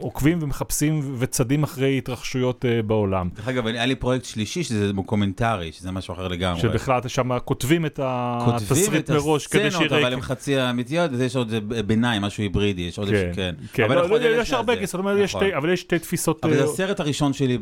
עוקבים 0.00 0.38
ומחפשים 0.42 1.14
וצדים 1.18 1.62
אחרי 1.62 1.98
התרחשויות 1.98 2.64
אה, 2.64 2.82
בעולם. 2.82 3.28
דרך 3.36 3.48
אגב, 3.48 3.66
היה 3.66 3.86
לי 3.86 3.94
פרויקט 3.94 4.24
שלישי, 4.24 4.64
שזה 4.64 4.92
דוקומנטרי, 4.92 5.72
שזה 5.72 5.90
משהו 5.90 6.14
אחר 6.14 6.28
לגמרי. 6.28 6.60
שבכלל 6.60 7.00
שם 7.08 7.38
כותבים 7.44 7.86
את 7.86 8.00
כותבים 8.44 8.54
התסריט 8.56 9.04
את 9.04 9.10
מראש 9.10 9.46
כדי 9.46 9.66
הסצנות, 9.66 9.82
שיראה... 9.88 10.00
אבל 10.02 10.12
הן 10.12 10.20
חצי 10.20 10.60
אמיתיות, 10.70 11.10
ויש 11.14 11.36
עוד 11.36 11.52
ביניים, 11.86 12.22
משהו 12.22 12.42
היברידי, 12.42 12.82
יש 12.82 12.98
עוד 12.98 13.08
כן, 13.08 13.30
כן. 13.34 13.54
כן, 13.72 13.84
אבל 13.84 13.94
לא, 13.96 14.08
לא, 14.08 14.16
יש 14.40 14.52
הרבה 14.52 14.74
זה. 14.86 14.98
אבל 14.98 15.18
יש 15.20 15.34
נכון. 15.34 15.46
שתי- 15.48 15.56
אבל 15.56 15.72
יש 15.72 15.80
שתי 15.80 15.98
תפיסות... 15.98 16.44
אבל 16.44 16.54
זה 16.54 16.60
אה, 16.60 16.64
הסרט 16.64 17.00
הראשון 17.00 17.32
שלי 17.32 17.58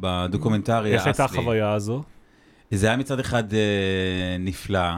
בדוקומנטרי 0.00 0.92
איך 0.92 1.06
הייתה 1.06 1.22
האסלי. 1.22 1.38
החוויה 1.38 1.72
הזו? 1.72 2.02
זה 2.70 2.86
היה 2.86 2.96
מצד 2.96 3.20
אחד 3.20 3.54
אה, 3.54 3.58
נפלא, 4.38 4.88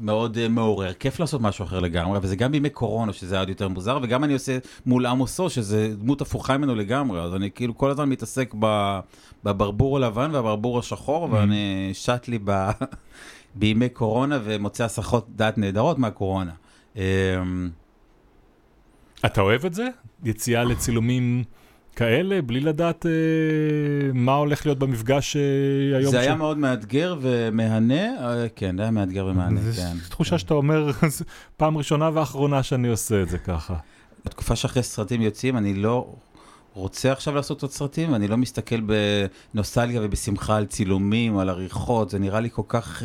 מאוד 0.00 0.38
אה, 0.38 0.48
מעורר, 0.48 0.92
כיף 0.92 1.20
לעשות 1.20 1.40
משהו 1.40 1.64
אחר 1.64 1.80
לגמרי, 1.80 2.18
וזה 2.22 2.36
גם 2.36 2.52
בימי 2.52 2.70
קורונה, 2.70 3.12
שזה 3.12 3.34
היה 3.34 3.42
עוד 3.42 3.48
יותר 3.48 3.68
מוזר, 3.68 3.98
וגם 4.02 4.24
אני 4.24 4.32
עושה 4.32 4.58
מול 4.86 5.06
עמוסו, 5.06 5.50
שזה 5.50 5.94
דמות 5.98 6.20
הפוכה 6.20 6.58
ממנו 6.58 6.74
לגמרי, 6.74 7.20
אז 7.20 7.34
אני 7.34 7.50
כאילו 7.50 7.78
כל 7.78 7.90
הזמן 7.90 8.08
מתעסק 8.08 8.54
ב- 8.58 9.00
בברבור 9.44 9.96
הלבן 9.96 10.30
והברבור 10.34 10.78
השחור, 10.78 11.28
ואני 11.30 11.90
שט 11.92 12.28
לי 12.28 12.38
ב... 12.44 12.70
בימי 13.54 13.88
קורונה 13.88 14.38
ומוצא 14.44 14.84
הסחות 14.84 15.26
דעת 15.36 15.58
נהדרות 15.58 15.98
מהקורונה. 15.98 16.52
אה, 16.96 17.02
אתה 19.26 19.40
אוהב 19.40 19.66
את 19.66 19.74
זה? 19.74 19.88
יציאה 20.24 20.64
לצילומים 20.64 21.44
כאלה, 21.96 22.42
בלי 22.42 22.60
לדעת 22.60 23.06
אה, 23.06 23.10
מה 24.14 24.34
הולך 24.34 24.66
להיות 24.66 24.78
במפגש 24.78 25.36
אה, 25.36 25.40
היום? 25.98 26.10
זה 26.12 26.18
ש- 26.18 26.20
היה 26.20 26.34
מאוד 26.34 26.58
מאתגר 26.58 27.16
ומהנה, 27.20 27.94
אה, 28.18 28.46
כן, 28.56 28.76
זה 28.76 28.82
היה 28.82 28.90
מאתגר 28.90 29.26
ומהנה, 29.26 29.60
זה 29.60 29.82
כן. 29.82 29.96
תחושה 30.08 30.38
שאתה 30.38 30.54
אומר, 30.54 30.90
"זו 31.08 31.24
פעם 31.56 31.76
ראשונה 31.78 32.10
ואחרונה 32.14 32.62
שאני 32.62 32.88
עושה 32.88 33.22
את 33.22 33.28
זה 33.28 33.38
ככה. 33.38 33.74
בתקופה 34.24 34.56
שאחרי 34.56 34.82
סרטים 34.82 35.22
יוצאים, 35.22 35.56
אני 35.56 35.74
לא 35.74 36.14
רוצה 36.74 37.12
עכשיו 37.12 37.34
לעשות 37.34 37.62
עוד 37.62 37.70
סרטים, 37.70 38.12
ואני 38.12 38.28
לא 38.28 38.36
מסתכל 38.36 38.80
בנוסטלגיה 39.54 40.00
ובשמחה 40.04 40.56
על 40.56 40.66
צילומים, 40.66 41.38
על 41.38 41.48
עריכות, 41.48 42.10
זה 42.10 42.18
נראה 42.18 42.40
לי 42.40 42.50
כל 42.50 42.62
כך 42.68 43.02
uh, 43.02 43.04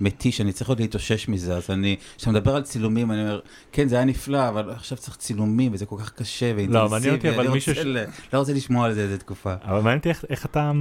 מתיש, 0.00 0.40
אני 0.40 0.52
צריך 0.52 0.68
עוד 0.68 0.80
להתאושש 0.80 1.28
מזה, 1.28 1.56
אז 1.56 1.70
אני, 1.70 1.96
כשאתה 2.16 2.30
מדבר 2.30 2.56
על 2.56 2.62
צילומים, 2.62 3.12
אני 3.12 3.20
אומר, 3.22 3.40
כן, 3.72 3.88
זה 3.88 3.96
היה 3.96 4.04
נפלא, 4.04 4.48
אבל 4.48 4.70
עכשיו 4.70 4.98
צריך 4.98 5.16
צילומים, 5.16 5.72
וזה 5.74 5.86
כל 5.86 5.96
כך 6.00 6.12
קשה 6.12 6.52
ואינטנסיבי, 6.56 6.90
מעניין 6.90 7.14
אותי, 7.14 7.30
אבל 7.30 7.40
אני 7.44 7.48
מישהו 7.54 7.74
ש- 7.74 7.78
ל- 7.78 8.04
לא 8.32 8.38
רוצה 8.38 8.52
לשמוע 8.52 8.86
על 8.86 8.94
זה 8.94 9.00
איזה 9.00 9.18
תקופה. 9.18 9.54
אבל 9.64 9.76
מעניין 9.80 9.98
אותי 9.98 10.08
איך, 10.08 10.24
איך, 10.30 10.46
אתה, 10.46 10.72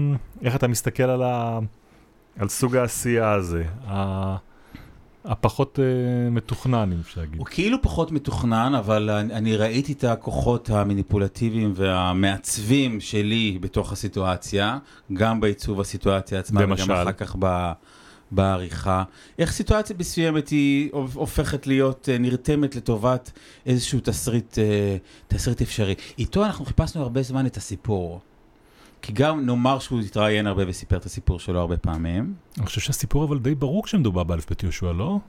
איך 0.41 0.55
אתה 0.55 0.67
מסתכל 0.67 1.03
על, 1.03 1.23
ה, 1.23 1.59
על 2.39 2.49
סוג 2.49 2.75
העשייה 2.75 3.31
הזה, 3.31 3.63
ה, 3.87 4.35
הפחות 5.25 5.79
אה, 5.79 6.29
מתוכנן, 6.29 6.91
אם 6.91 6.99
אפשר 6.99 7.21
להגיד. 7.21 7.39
הוא 7.39 7.45
כאילו 7.45 7.81
פחות 7.81 8.11
מתוכנן, 8.11 8.75
אבל 8.75 9.09
אני, 9.09 9.33
אני 9.33 9.57
ראיתי 9.57 9.93
את 9.93 10.03
הכוחות 10.03 10.69
המניפולטיביים 10.69 11.73
והמעצבים 11.75 13.01
שלי 13.01 13.57
בתוך 13.61 13.91
הסיטואציה, 13.91 14.77
גם 15.13 15.39
בעיצוב 15.39 15.79
הסיטואציה 15.81 16.39
עצמה, 16.39 16.61
למשל? 16.61 16.83
וגם 16.83 17.01
אחר 17.01 17.11
כך 17.11 17.35
ב, 17.39 17.71
בעריכה. 18.31 19.03
איך 19.39 19.51
סיטואציה 19.51 19.95
מסוימת 19.99 20.49
היא 20.49 20.89
הופכת 21.13 21.67
להיות 21.67 22.09
אה, 22.11 22.17
נרתמת 22.17 22.75
לטובת 22.75 23.31
איזשהו 23.65 23.99
תסריט, 24.03 24.59
אה, 24.59 24.97
תסריט 25.27 25.61
אפשרי. 25.61 25.95
איתו 26.17 26.45
אנחנו 26.45 26.65
חיפשנו 26.65 27.01
הרבה 27.01 27.21
זמן 27.21 27.45
את 27.45 27.57
הסיפור. 27.57 28.21
כי 29.05 29.13
גם 29.13 29.45
נאמר 29.45 29.79
שהוא 29.79 29.99
התראיין 29.99 30.47
הרבה 30.47 30.63
וסיפר 30.67 30.97
את 30.97 31.05
הסיפור 31.05 31.39
שלו 31.39 31.59
הרבה 31.59 31.77
פעמים. 31.77 32.33
אני 32.57 32.65
חושב 32.65 32.81
שהסיפור 32.81 33.23
אבל 33.23 33.39
די 33.39 33.55
ברור 33.55 33.83
כשמדובר 33.83 34.23
באלף 34.23 34.49
בית 34.49 34.63
יהושע, 34.63 34.91
לא? 34.91 35.19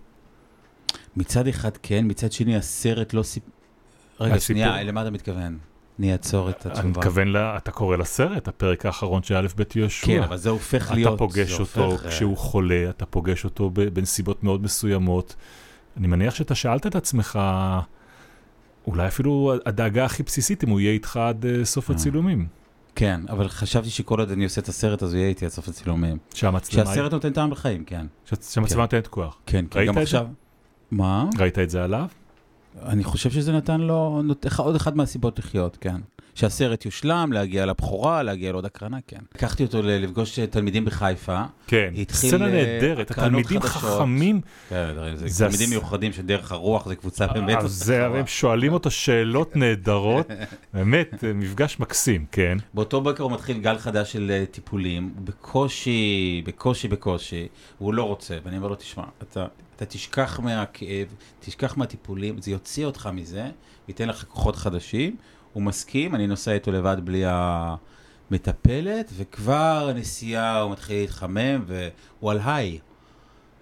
מצד 1.16 1.46
אחד 1.46 1.76
כן, 1.82 2.04
מצד 2.08 2.32
שני 2.32 2.56
הסרט 2.56 3.14
לא 3.14 3.22
סיפ... 3.22 3.42
רגע, 4.20 4.34
הסיפור- 4.34 4.46
שנייה, 4.46 4.82
למה 4.82 5.02
אתה 5.02 5.10
מתכוון? 5.10 5.58
אני 5.98 6.12
אעצור 6.12 6.50
את 6.50 6.66
התשובה. 6.66 6.80
אני 6.80 6.90
מתכוון, 6.90 7.28
לה, 7.28 7.56
אתה 7.56 7.70
קורא 7.70 7.96
לסרט, 7.96 8.48
הפרק 8.48 8.86
האחרון 8.86 9.22
של 9.22 9.34
אלף 9.34 9.54
בית 9.54 9.76
יהושע. 9.76 10.06
כן, 10.06 10.22
אבל 10.22 10.36
זה 10.36 10.50
הופך 10.50 10.90
להיות... 10.94 11.14
אתה 11.14 11.18
פוגש 11.18 11.60
אותו 11.60 11.84
הופך, 11.84 12.04
אה, 12.04 12.10
כשהוא 12.10 12.36
חולה, 12.36 12.90
אתה 12.90 13.06
פוגש 13.06 13.44
אותו 13.44 13.70
בנסיבות 13.70 14.44
מאוד 14.44 14.62
מסוימות. 14.62 15.36
אני 15.96 16.06
מניח 16.06 16.34
שאתה 16.34 16.54
שאלת 16.54 16.86
את 16.86 16.96
עצמך, 16.96 17.38
אולי 18.86 19.06
אפילו 19.06 19.54
הדאגה 19.66 20.04
הכי 20.04 20.22
בסיסית 20.22 20.64
אם 20.64 20.68
הוא 20.68 20.80
יהיה 20.80 20.92
איתך 20.92 21.16
עד 21.16 21.46
אה, 21.46 21.64
סוף 21.64 21.90
אה. 21.90 21.94
הצילומים. 21.94 22.46
כן, 22.96 23.20
אבל 23.28 23.48
חשבתי 23.48 23.90
שכל 23.90 24.20
עוד 24.20 24.30
אני 24.30 24.44
עושה 24.44 24.60
את 24.60 24.68
הסרט, 24.68 25.02
אז 25.02 25.12
הוא 25.12 25.18
יהיה 25.18 25.28
איתי 25.28 25.44
עד 25.44 25.50
סוף 25.50 25.68
הצילומים. 25.68 26.18
שהמצלמה, 26.34 26.86
שהסרט 26.86 27.12
נותן 27.12 27.32
טעם 27.32 27.50
בחיים, 27.50 27.84
כן. 27.84 28.06
שהמצלמה 28.24 28.82
נותנת 28.82 29.06
כוח. 29.06 29.38
כן, 29.46 29.64
ראית 29.74 29.88
גם? 29.88 29.98
עכשיו... 29.98 30.26
מה? 30.90 31.24
ראית 31.38 31.58
את 31.58 31.70
זה 31.70 31.84
עליו? 31.84 32.06
אני 32.84 33.04
חושב 33.04 33.30
שזה 33.30 33.52
נתן 33.52 33.80
לו 33.80 34.22
עוד 34.58 34.76
אחת 34.76 34.94
מהסיבות 34.94 35.38
לחיות, 35.38 35.76
כן. 35.80 35.96
שהסרט 36.34 36.84
יושלם, 36.84 37.30
להגיע 37.32 37.66
לבכורה, 37.66 38.22
להגיע 38.22 38.52
לעוד 38.52 38.64
הקרנה, 38.64 38.98
כן. 39.06 39.18
לקחתי 39.34 39.62
אותו 39.64 39.82
לפגוש 39.82 40.38
תלמידים 40.38 40.84
בחיפה. 40.84 41.42
כן, 41.66 41.94
סצנה 42.10 42.44
אה, 42.46 42.50
נהדרת, 42.50 43.10
התלמידים. 43.10 43.60
חכמים, 43.60 44.40
כן, 44.68 44.94
זה 45.14 45.28
זה 45.28 45.44
תלמידים 45.44 45.66
הס- 45.66 45.70
מיוחדים 45.72 46.12
של 46.12 46.22
דרך 46.22 46.52
הרוח, 46.52 46.88
זו 46.88 46.96
קבוצה 46.96 47.26
באמת... 47.26 47.58
אז 47.58 47.70
זה, 47.72 48.06
הם 48.06 48.26
שואלים 48.26 48.72
אותו 48.72 48.90
שאלות 48.90 49.56
נהדרות, 49.60 50.26
באמת, 50.74 51.24
אה, 51.24 51.32
מפגש 51.32 51.80
מקסים, 51.80 52.26
כן. 52.32 52.58
באותו 52.74 53.00
בוקר 53.00 53.22
הוא 53.22 53.32
מתחיל 53.32 53.58
גל 53.58 53.78
חדש 53.78 54.12
של 54.12 54.30
אה, 54.30 54.44
טיפולים, 54.50 55.14
בקושי, 55.24 56.42
בקושי, 56.46 56.88
בקושי, 56.88 57.48
והוא 57.80 57.94
לא 57.94 58.02
רוצה, 58.02 58.36
ואני 58.44 58.56
אומר 58.56 58.68
לו, 58.68 58.74
תשמע, 58.74 59.04
אתה, 59.22 59.46
אתה 59.76 59.86
תשכח 59.86 60.40
מהכאב, 60.40 61.06
תשכח 61.40 61.76
מהטיפולים, 61.76 62.40
זה 62.40 62.50
יוציא 62.50 62.86
אותך 62.86 63.08
מזה, 63.12 63.50
ייתן 63.88 64.08
לך 64.08 64.24
כוחות 64.28 64.56
חדשים, 64.56 65.16
הוא 65.52 65.62
מסכים, 65.62 66.14
אני 66.14 66.26
נוסע 66.26 66.52
איתו 66.52 66.72
לבד 66.72 66.96
בלי 67.04 67.22
המטפלת, 67.26 69.10
וכבר 69.16 69.88
הנסיעה 69.90 70.60
הוא 70.60 70.72
מתחיל 70.72 71.00
להתחמם, 71.00 71.64
והוא 71.66 72.30
על 72.30 72.40
היי. 72.44 72.78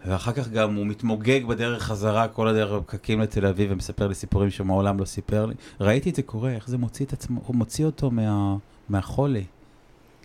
ואחר 0.06 0.32
כך 0.32 0.48
גם 0.48 0.74
הוא 0.74 0.86
מתמוגג 0.86 1.44
בדרך 1.44 1.82
חזרה, 1.82 2.28
כל 2.28 2.48
הדרך 2.48 2.72
בפקקים 2.72 3.20
לתל 3.20 3.46
אביב, 3.46 3.70
ומספר 3.72 4.08
לי 4.08 4.14
סיפורים 4.14 4.50
שמעולם 4.50 4.98
לא 4.98 5.04
סיפר 5.04 5.46
לי. 5.46 5.54
ראיתי 5.80 6.10
את 6.10 6.14
זה 6.14 6.22
קורה, 6.22 6.50
איך 6.50 6.68
זה 6.68 6.78
מוציא 6.78 7.06
את 7.06 7.12
עצמו, 7.12 7.40
הוא 7.46 7.56
מוציא 7.56 7.84
אותו 7.84 8.10
מה, 8.10 8.56
מהחולי. 8.88 9.44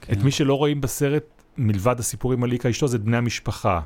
כן. 0.01 0.13
את 0.13 0.23
מי 0.23 0.31
שלא 0.31 0.53
רואים 0.53 0.81
בסרט, 0.81 1.23
מלבד 1.57 1.99
הסיפורים 1.99 2.43
על 2.43 2.49
ליקה 2.49 2.69
אשתו, 2.69 2.87
זה 2.87 2.97
בני 2.97 3.17
המשפחה. 3.17 3.81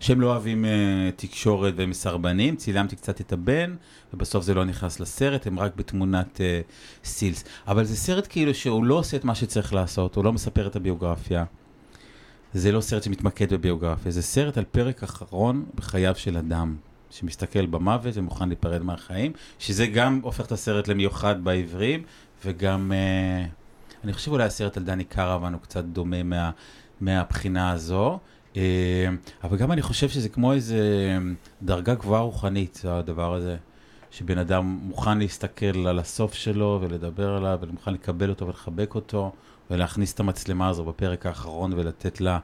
שהם 0.00 0.20
לא 0.20 0.26
אוהבים 0.26 0.64
uh, 0.64 0.68
תקשורת 1.16 1.74
והם 1.76 1.90
מסרבנים, 1.90 2.56
צילמתי 2.56 2.96
קצת 2.96 3.20
את 3.20 3.32
הבן, 3.32 3.74
ובסוף 4.14 4.44
זה 4.44 4.54
לא 4.54 4.64
נכנס 4.64 5.00
לסרט, 5.00 5.46
הם 5.46 5.58
רק 5.58 5.76
בתמונת 5.76 6.36
uh, 6.36 6.72
סילס. 7.04 7.44
אבל 7.68 7.84
זה 7.84 7.96
סרט 7.96 8.26
כאילו 8.30 8.54
שהוא 8.54 8.84
לא 8.84 8.94
עושה 8.94 9.16
את 9.16 9.24
מה 9.24 9.34
שצריך 9.34 9.74
לעשות, 9.74 10.14
הוא 10.14 10.24
לא 10.24 10.32
מספר 10.32 10.66
את 10.66 10.76
הביוגרפיה. 10.76 11.44
זה 12.54 12.72
לא 12.72 12.80
סרט 12.80 13.02
שמתמקד 13.02 13.52
בביוגרפיה, 13.52 14.12
זה 14.12 14.22
סרט 14.22 14.58
על 14.58 14.64
פרק 14.64 15.02
אחרון 15.02 15.64
בחייו 15.74 16.14
של 16.16 16.36
אדם, 16.36 16.76
שמסתכל 17.10 17.66
במוות 17.66 18.16
ומוכן 18.16 18.48
להיפרד 18.48 18.82
מהחיים, 18.82 19.32
שזה 19.58 19.86
גם 19.86 20.20
הופך 20.22 20.46
את 20.46 20.52
הסרט 20.52 20.88
למיוחד 20.88 21.44
בעברים, 21.44 22.02
וגם, 22.44 22.92
uh, 22.92 24.04
אני 24.04 24.12
חושב 24.12 24.30
אולי 24.30 24.44
הסרט 24.44 24.76
על 24.76 24.82
דני 24.82 25.04
קרוון 25.04 25.52
הוא 25.52 25.60
קצת 25.60 25.84
דומה 25.84 26.22
מה, 26.22 26.50
מהבחינה 27.00 27.70
הזו. 27.70 28.18
אה, 28.56 29.06
אבל 29.44 29.56
גם 29.56 29.72
אני 29.72 29.82
חושב 29.82 30.08
שזה 30.08 30.28
כמו 30.28 30.52
איזה 30.52 30.78
דרגה 31.62 31.94
גבוהה 31.94 32.22
רוחנית, 32.22 32.82
הדבר 32.88 33.34
הזה. 33.34 33.56
שבן 34.10 34.38
אדם 34.38 34.78
מוכן 34.82 35.18
להסתכל 35.18 35.86
על 35.88 35.98
הסוף 35.98 36.34
שלו 36.34 36.78
ולדבר 36.82 37.34
עליו, 37.36 37.58
ומוכן 37.62 37.94
לקבל 37.94 38.30
אותו 38.30 38.46
ולחבק 38.46 38.94
אותו, 38.94 39.32
ולהכניס 39.70 40.14
את 40.14 40.20
המצלמה 40.20 40.68
הזו 40.68 40.84
בפרק 40.84 41.26
האחרון 41.26 41.72
ולתת 41.72 42.20
לה, 42.20 42.38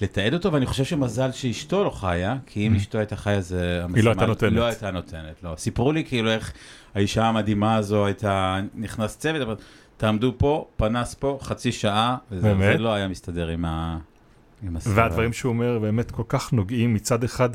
לתעד 0.00 0.34
אותו, 0.34 0.52
ואני 0.52 0.66
חושב 0.66 0.84
שמזל 0.84 1.32
שאשתו 1.32 1.84
לא 1.84 1.90
חיה, 1.90 2.36
כי 2.46 2.66
אם 2.66 2.74
Mhm. 2.74 2.76
אשתו 2.76 2.98
הייתה 2.98 3.16
חיה, 3.16 3.40
זה... 3.40 3.84
היא 3.94 4.04
לא 4.04 4.10
הייתה 4.10 4.26
נותנת. 4.26 4.52
לא 4.52 4.64
הייתה 4.64 4.90
נותנת, 4.90 5.42
לא. 5.42 5.54
סיפרו 5.56 5.92
לי 5.92 6.04
כאילו 6.04 6.30
איך 6.30 6.52
האישה 6.94 7.24
המדהימה 7.26 7.76
הזו 7.76 8.06
הייתה, 8.06 8.60
נכנס 8.74 9.18
צוות, 9.18 9.42
אבל 9.42 9.54
תעמדו 9.96 10.32
פה, 10.38 10.66
פנס 10.76 11.14
פה, 11.14 11.38
חצי 11.42 11.72
שעה, 11.72 12.16
וזה 12.30 12.48
לא 12.78 12.94
היה 12.94 13.08
מסתדר 13.08 13.48
עם 13.48 13.64
ה... 13.64 13.98
והדברים 14.82 15.32
שהוא 15.32 15.52
אומר 15.52 15.78
באמת 15.78 16.10
כל 16.10 16.22
כך 16.28 16.52
נוגעים 16.52 16.94
מצד 16.94 17.24
אחד, 17.24 17.50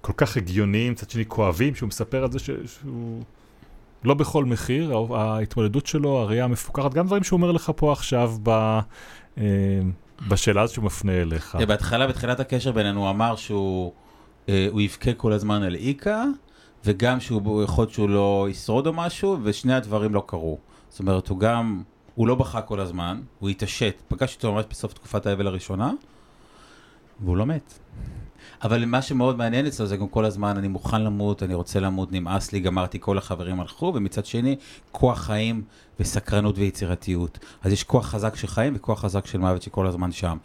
כל 0.00 0.12
כך 0.16 0.36
הגיוניים, 0.36 0.92
מצד 0.92 1.10
שני 1.10 1.24
כואבים, 1.28 1.74
שהוא 1.74 1.86
מספר 1.86 2.24
על 2.24 2.32
זה 2.32 2.38
ש... 2.38 2.50
שהוא 2.50 3.22
לא 4.04 4.14
בכל 4.14 4.44
מחיר, 4.44 4.96
ההתמודדות 5.14 5.86
שלו, 5.86 6.18
הראייה 6.18 6.44
המפוקחת, 6.44 6.94
גם 6.94 7.06
דברים 7.06 7.24
שהוא 7.24 7.36
אומר 7.36 7.52
לך 7.52 7.72
פה 7.76 7.92
עכשיו 7.92 8.32
ב... 8.42 8.78
אה, 9.38 9.44
בשאלה 10.28 10.62
הזו 10.62 10.74
שהוא 10.74 10.84
מפנה 10.84 11.12
אליך. 11.12 11.56
אה, 11.60 11.66
בהתחלה, 11.66 12.06
בתחילת 12.06 12.40
הקשר 12.40 12.72
בינינו, 12.72 13.00
הוא 13.00 13.10
אמר 13.10 13.36
שהוא 13.36 13.92
אה, 14.48 14.68
הוא 14.70 14.80
יבכה 14.80 15.12
כל 15.12 15.32
הזמן 15.32 15.62
על 15.62 15.74
איקה, 15.74 16.24
וגם 16.84 17.20
שהוא 17.20 17.62
יכול 17.62 17.82
להיות 17.82 17.92
שהוא 17.92 18.08
לא 18.08 18.46
ישרוד 18.50 18.86
או 18.86 18.92
משהו, 18.92 19.38
ושני 19.42 19.74
הדברים 19.74 20.14
לא 20.14 20.24
קרו. 20.26 20.58
זאת 20.88 21.00
אומרת, 21.00 21.28
הוא 21.28 21.38
גם, 21.38 21.82
הוא 22.14 22.28
לא 22.28 22.34
בכה 22.34 22.62
כל 22.62 22.80
הזמן, 22.80 23.20
הוא 23.38 23.48
התעשת. 23.48 24.02
פגשתי 24.08 24.46
אותו 24.46 24.54
ממש 24.54 24.64
בסוף 24.70 24.92
תקופת 24.92 25.26
האבל 25.26 25.46
הראשונה, 25.46 25.92
והוא 27.20 27.36
לא 27.36 27.46
מת. 27.46 27.78
אבל 28.62 28.84
מה 28.84 29.02
שמאוד 29.02 29.38
מעניין 29.38 29.66
אצלו 29.66 29.86
זה 29.86 29.96
גם 29.96 30.08
כל 30.08 30.24
הזמן, 30.24 30.56
אני 30.56 30.68
מוכן 30.68 31.02
למות, 31.02 31.42
אני 31.42 31.54
רוצה 31.54 31.80
למות, 31.80 32.12
נמאס 32.12 32.52
לי, 32.52 32.60
גמרתי, 32.60 32.98
כל 33.00 33.18
החברים 33.18 33.60
הלכו, 33.60 33.92
ומצד 33.94 34.26
שני, 34.26 34.56
כוח 34.92 35.18
חיים 35.18 35.62
וסקרנות 36.00 36.58
ויצירתיות. 36.58 37.38
אז 37.62 37.72
יש 37.72 37.84
כוח 37.84 38.06
חזק 38.06 38.36
של 38.36 38.46
חיים 38.46 38.72
וכוח 38.76 39.00
חזק 39.00 39.26
של 39.26 39.38
מוות 39.38 39.62
שכל 39.62 39.86
הזמן 39.86 40.12
שם. 40.12 40.36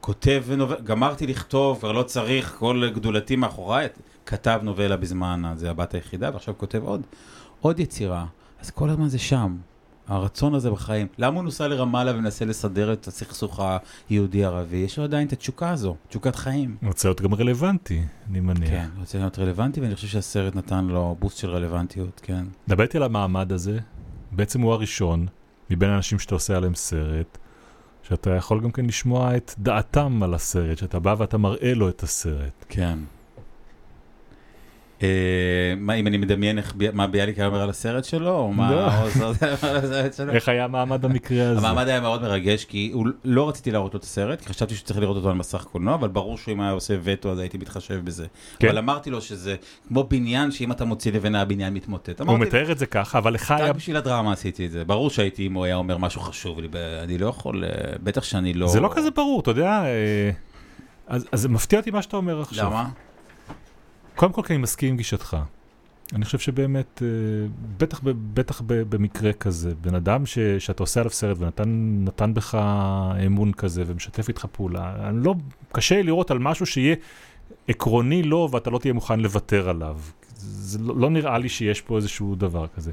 כותב 0.00 0.42
ונובל, 0.46 0.76
גמרתי 0.84 1.26
לכתוב, 1.26 1.78
כבר 1.78 1.92
לא 1.92 2.02
צריך, 2.02 2.56
כל 2.58 2.90
גדולתי 2.94 3.36
מאחוריי, 3.36 3.88
כתב 4.26 4.60
נובלה 4.62 4.96
בזמן, 4.96 5.42
זה 5.56 5.70
הבת 5.70 5.94
היחידה, 5.94 6.30
ועכשיו 6.32 6.54
כותב 6.58 6.82
עוד, 6.84 7.02
עוד 7.60 7.80
יצירה. 7.80 8.26
אז 8.60 8.70
כל 8.70 8.90
הזמן 8.90 9.08
זה 9.08 9.18
שם, 9.18 9.56
הרצון 10.08 10.54
הזה 10.54 10.70
בחיים. 10.70 11.06
למה 11.18 11.36
הוא 11.36 11.44
נוסע 11.44 11.68
לרמאללה 11.68 12.14
ומנסה 12.14 12.44
לסדר 12.44 12.92
את 12.92 13.06
הסכסוך 13.06 13.60
היהודי-ערבי? 14.10 14.76
יש 14.76 14.98
לו 14.98 15.04
עדיין 15.04 15.26
את 15.26 15.32
התשוקה 15.32 15.70
הזו, 15.70 15.96
תשוקת 16.08 16.36
חיים. 16.36 16.76
הוא 16.80 16.88
רוצה 16.88 17.08
להיות 17.08 17.20
גם 17.20 17.34
רלוונטי, 17.34 18.02
אני 18.30 18.40
מניח. 18.40 18.70
כן, 18.70 18.88
הוא 18.94 19.00
רוצה 19.00 19.18
להיות 19.18 19.38
רלוונטי, 19.38 19.80
ואני 19.80 19.94
חושב 19.94 20.08
שהסרט 20.08 20.56
נתן 20.56 20.84
לו 20.84 21.16
בוסט 21.18 21.38
של 21.38 21.50
רלוונטיות, 21.50 22.20
כן. 22.24 22.44
דבר 22.68 22.82
איתי 22.82 22.96
על 22.96 23.02
המעמד 23.02 23.52
הזה, 23.52 23.78
בעצם 24.32 24.60
הוא 24.60 24.72
הראשון 24.72 25.26
מבין 25.70 25.90
האנשים 25.90 26.18
שאתה 26.18 26.34
עושה 26.34 26.56
עליהם 26.56 26.74
סרט, 26.74 27.38
שאתה 28.02 28.30
יכול 28.30 28.60
גם 28.60 28.70
כן 28.70 28.86
לשמוע 28.86 29.36
את 29.36 29.54
דעתם 29.58 30.22
על 30.22 30.34
הסרט, 30.34 30.78
שאתה 30.78 30.98
בא 30.98 31.14
ואתה 31.18 31.38
מראה 31.38 31.74
לו 31.74 31.88
את 31.88 32.02
הסרט. 32.02 32.64
כן. 32.68 32.98
אה, 35.02 35.08
מה, 35.76 35.94
אם 35.94 36.06
אני 36.06 36.16
מדמיין 36.16 36.58
מה 36.92 37.06
ביאליק 37.06 37.38
היה 37.38 37.46
אומר 37.46 37.62
על 37.62 37.70
הסרט 37.70 38.04
שלו, 38.04 38.30
או 38.30 38.52
מה. 38.52 38.98
עוז 39.02 39.42
היה 39.42 39.54
אומר 39.62 39.76
על 39.76 39.76
הסרט 39.76 40.14
שלו? 40.14 40.32
איך 40.32 40.48
היה 40.48 40.64
המעמד 40.64 41.02
במקרה 41.02 41.48
הזה? 41.48 41.58
המעמד 41.58 41.88
היה 41.88 42.00
מאוד 42.00 42.22
מרגש, 42.22 42.64
כי 42.64 42.92
לא 43.24 43.48
רציתי 43.48 43.70
להראות 43.70 43.94
לו 43.94 43.98
את 43.98 44.04
הסרט, 44.04 44.40
כי 44.40 44.48
חשבתי 44.48 44.74
שצריך 44.74 45.00
לראות 45.00 45.16
אותו 45.16 45.28
על 45.28 45.34
מסך 45.34 45.64
קולנוע, 45.64 45.94
אבל 45.94 46.08
ברור 46.08 46.38
שאם 46.38 46.60
היה 46.60 46.70
עושה 46.70 46.94
וטו 47.02 47.32
אז 47.32 47.38
הייתי 47.38 47.58
מתחשב 47.58 48.00
בזה. 48.04 48.26
כן. 48.58 48.68
אבל 48.68 48.78
אמרתי 48.78 49.10
לו 49.10 49.20
שזה 49.20 49.56
כמו 49.88 50.04
בניין, 50.04 50.50
שאם 50.50 50.72
אתה 50.72 50.84
מוציא 50.84 51.12
לבנה 51.12 51.40
הבניין 51.40 51.74
מתמוטט. 51.74 52.20
הוא 52.20 52.38
מתאר 52.38 52.72
את 52.72 52.78
זה 52.78 52.86
ככה, 52.86 53.18
אבל 53.18 53.34
לך 53.34 53.50
היה... 53.50 53.66
רק 53.66 53.76
בשביל 53.76 53.96
הדרמה 53.96 54.32
עשיתי 54.32 54.66
את 54.66 54.70
זה. 54.70 54.84
ברור 54.84 55.10
שהייתי, 55.10 55.46
אם 55.46 55.52
הוא 55.52 55.64
היה 55.64 55.76
אומר 55.76 55.98
משהו 55.98 56.20
חשוב 56.20 56.60
לי, 56.60 56.68
אני 57.04 57.18
לא 57.18 57.26
יכול, 57.26 57.64
אה, 57.64 57.70
בטח 58.02 58.24
שאני 58.24 58.54
לא... 58.54 58.68
זה 58.68 58.80
לא 58.80 58.90
כזה 58.94 59.10
ברור, 59.10 59.40
אתה 59.40 59.50
יודע, 59.50 59.82
אה, 59.84 60.30
אז 61.06 61.26
אז 61.32 61.40
זה 61.40 61.48
מפתיע 61.48 61.78
אותי 61.78 61.90
מה 61.90 62.02
שאתה 62.02 62.16
אומר 62.16 62.40
עכשיו. 62.40 62.70
למה? 62.70 62.88
קודם 64.18 64.32
כל 64.32 64.42
כי 64.42 64.52
אני 64.52 64.62
מסכים 64.62 64.88
עם 64.88 64.96
גישתך. 64.96 65.36
אני 66.14 66.24
חושב 66.24 66.38
שבאמת, 66.38 67.02
אה, 67.02 67.08
בטח, 67.78 68.00
בטח 68.34 68.60
במקרה 68.66 69.32
כזה, 69.32 69.74
בן 69.80 69.94
אדם 69.94 70.26
ש, 70.26 70.38
שאתה 70.38 70.82
עושה 70.82 71.00
עליו 71.00 71.10
סרט 71.10 71.36
ונתן 71.40 71.98
נתן 72.04 72.34
בך 72.34 72.58
אמון 73.26 73.52
כזה 73.52 73.82
ומשתף 73.86 74.28
איתך 74.28 74.46
פעולה, 74.52 75.08
אני 75.08 75.24
לא, 75.24 75.34
קשה 75.72 75.94
לי 75.94 76.02
לראות 76.02 76.30
על 76.30 76.38
משהו 76.38 76.66
שיהיה 76.66 76.96
עקרוני 77.68 78.22
לו 78.22 78.48
ואתה 78.52 78.70
לא 78.70 78.78
תהיה 78.78 78.92
מוכן 78.92 79.20
לוותר 79.20 79.68
עליו. 79.68 79.98
זה 80.36 80.78
לא, 80.78 80.96
לא 80.96 81.10
נראה 81.10 81.38
לי 81.38 81.48
שיש 81.48 81.80
פה 81.80 81.96
איזשהו 81.96 82.34
דבר 82.34 82.66
כזה. 82.76 82.92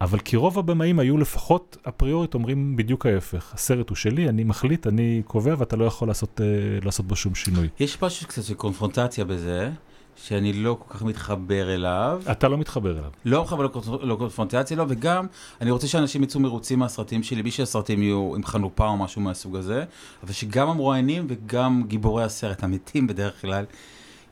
אבל 0.00 0.18
כי 0.18 0.36
רוב 0.36 0.58
הבמאים 0.58 0.98
היו 0.98 1.18
לפחות 1.18 1.76
אפריורית 1.88 2.34
אומרים 2.34 2.76
בדיוק 2.76 3.06
ההפך. 3.06 3.50
הסרט 3.54 3.88
הוא 3.88 3.96
שלי, 3.96 4.28
אני 4.28 4.44
מחליט, 4.44 4.86
אני 4.86 5.22
קובע 5.26 5.54
ואתה 5.58 5.76
לא 5.76 5.84
יכול 5.84 6.08
לעשות, 6.08 6.40
אה, 6.40 6.46
לעשות 6.84 7.06
בו 7.06 7.16
שום 7.16 7.34
שינוי. 7.34 7.68
יש 7.80 8.02
משהו 8.02 8.28
קצת 8.28 8.42
של 8.44 8.54
קונפרונטציה 8.54 9.24
בזה, 9.24 9.70
שאני 10.16 10.52
לא 10.52 10.76
כל 10.80 10.94
כך 10.94 11.02
מתחבר 11.02 11.74
אליו. 11.74 12.22
אתה 12.30 12.48
לא 12.48 12.58
מתחבר 12.58 12.98
אליו. 12.98 13.10
לא 13.24 13.42
מחבר 13.42 13.66
לקונפ- 13.66 14.04
לקונפרונטציה 14.04 14.76
לא, 14.76 14.84
וגם 14.88 15.26
אני 15.60 15.70
רוצה 15.70 15.88
שאנשים 15.88 16.22
יצאו 16.22 16.40
מרוצים 16.40 16.78
מהסרטים 16.78 17.22
שלי, 17.22 17.42
בלי 17.42 17.50
שהסרטים 17.50 18.02
יהיו 18.02 18.32
עם 18.36 18.44
חנופה 18.44 18.86
או 18.86 18.96
משהו 18.96 19.20
מהסוג 19.20 19.56
הזה, 19.56 19.84
אבל 20.22 20.32
שגם 20.32 20.68
המרואיינים 20.68 21.26
וגם 21.28 21.82
גיבורי 21.86 22.24
הסרט, 22.24 22.64
המתים 22.64 23.06
בדרך 23.06 23.40
כלל, 23.40 23.64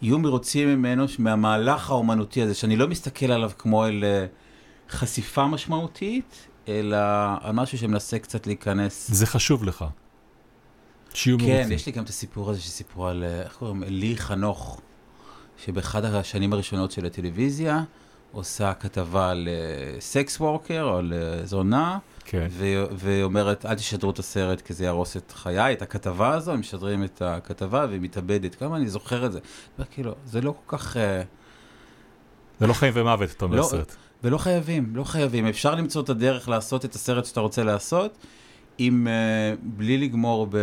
יהיו 0.02 0.18
מרוצים 0.18 0.68
ממנו, 0.68 1.04
מהמהלך 1.18 1.90
האומנותי 1.90 2.42
הזה, 2.42 2.54
שאני 2.54 2.76
לא 2.76 2.88
מסתכל 2.88 3.32
עליו 3.32 3.50
כמו 3.58 3.86
אל 3.86 4.04
אה, 4.04 4.26
חשיפה 4.90 5.46
משמעותית, 5.46 6.48
אלא 6.68 6.96
על 7.40 7.52
משהו 7.52 7.78
שמנסה 7.78 8.18
קצת 8.18 8.46
להיכנס. 8.46 9.10
זה 9.10 9.26
חשוב 9.26 9.64
לך. 9.64 9.84
שיהיו 11.14 11.38
כן, 11.38 11.44
מרוצים. 11.44 11.72
יש 11.72 11.86
לי 11.86 11.92
גם 11.92 12.04
את 12.04 12.08
הסיפור 12.08 12.50
הזה 12.50 12.60
שסיפרו 12.60 13.06
על, 13.06 13.24
אה, 13.24 13.42
איך 13.42 13.56
קוראים? 13.56 13.82
לי 13.86 14.16
חנוך, 14.16 14.80
שבאחד 15.64 16.04
השנים 16.04 16.52
הראשונות 16.52 16.90
של 16.90 17.06
הטלוויזיה, 17.06 17.82
עושה 18.32 18.74
כתבה 18.74 19.30
על 19.30 19.48
אה, 19.48 20.00
סקס 20.00 20.40
וורקר, 20.40 20.82
או 20.82 20.96
על 20.96 21.12
אה, 21.12 21.46
זונה, 21.46 21.98
כן. 22.24 22.46
ו- 22.50 22.84
ואומרת, 22.92 23.66
אל 23.66 23.74
תשדרו 23.74 24.10
את 24.10 24.18
הסרט 24.18 24.60
כי 24.60 24.74
זה 24.74 24.84
יהרוס 24.84 25.16
את 25.16 25.32
חיי, 25.32 25.72
את 25.72 25.82
הכתבה 25.82 26.34
הזו, 26.34 26.52
הם 26.52 26.60
משדרים 26.60 27.04
את 27.04 27.22
הכתבה 27.22 27.86
והיא 27.88 28.00
מתאבדת. 28.00 28.54
כמה 28.54 28.76
אני 28.76 28.88
זוכר 28.88 29.26
את 29.26 29.32
זה. 29.32 29.40
וכאילו, 29.78 30.14
זה 30.24 30.40
לא 30.40 30.54
כל 30.64 30.76
כך... 30.78 30.96
אה, 30.96 31.22
זה 32.60 32.66
לא 32.66 32.72
חיים 32.72 32.92
ומוות, 32.96 33.30
אתה 33.30 33.44
אומר 33.44 33.56
לא, 33.56 33.62
סרט. 33.62 33.96
ולא 34.24 34.38
חייבים, 34.38 34.96
לא 34.96 35.04
חייבים. 35.04 35.46
אפשר 35.46 35.74
למצוא 35.74 36.02
את 36.02 36.08
הדרך 36.08 36.48
לעשות 36.48 36.84
את 36.84 36.94
הסרט 36.94 37.24
שאתה 37.24 37.40
רוצה 37.40 37.64
לעשות, 37.64 38.18
עם, 38.78 39.06
uh, 39.06 39.58
בלי 39.62 39.98
לגמור 39.98 40.46
ב, 40.50 40.56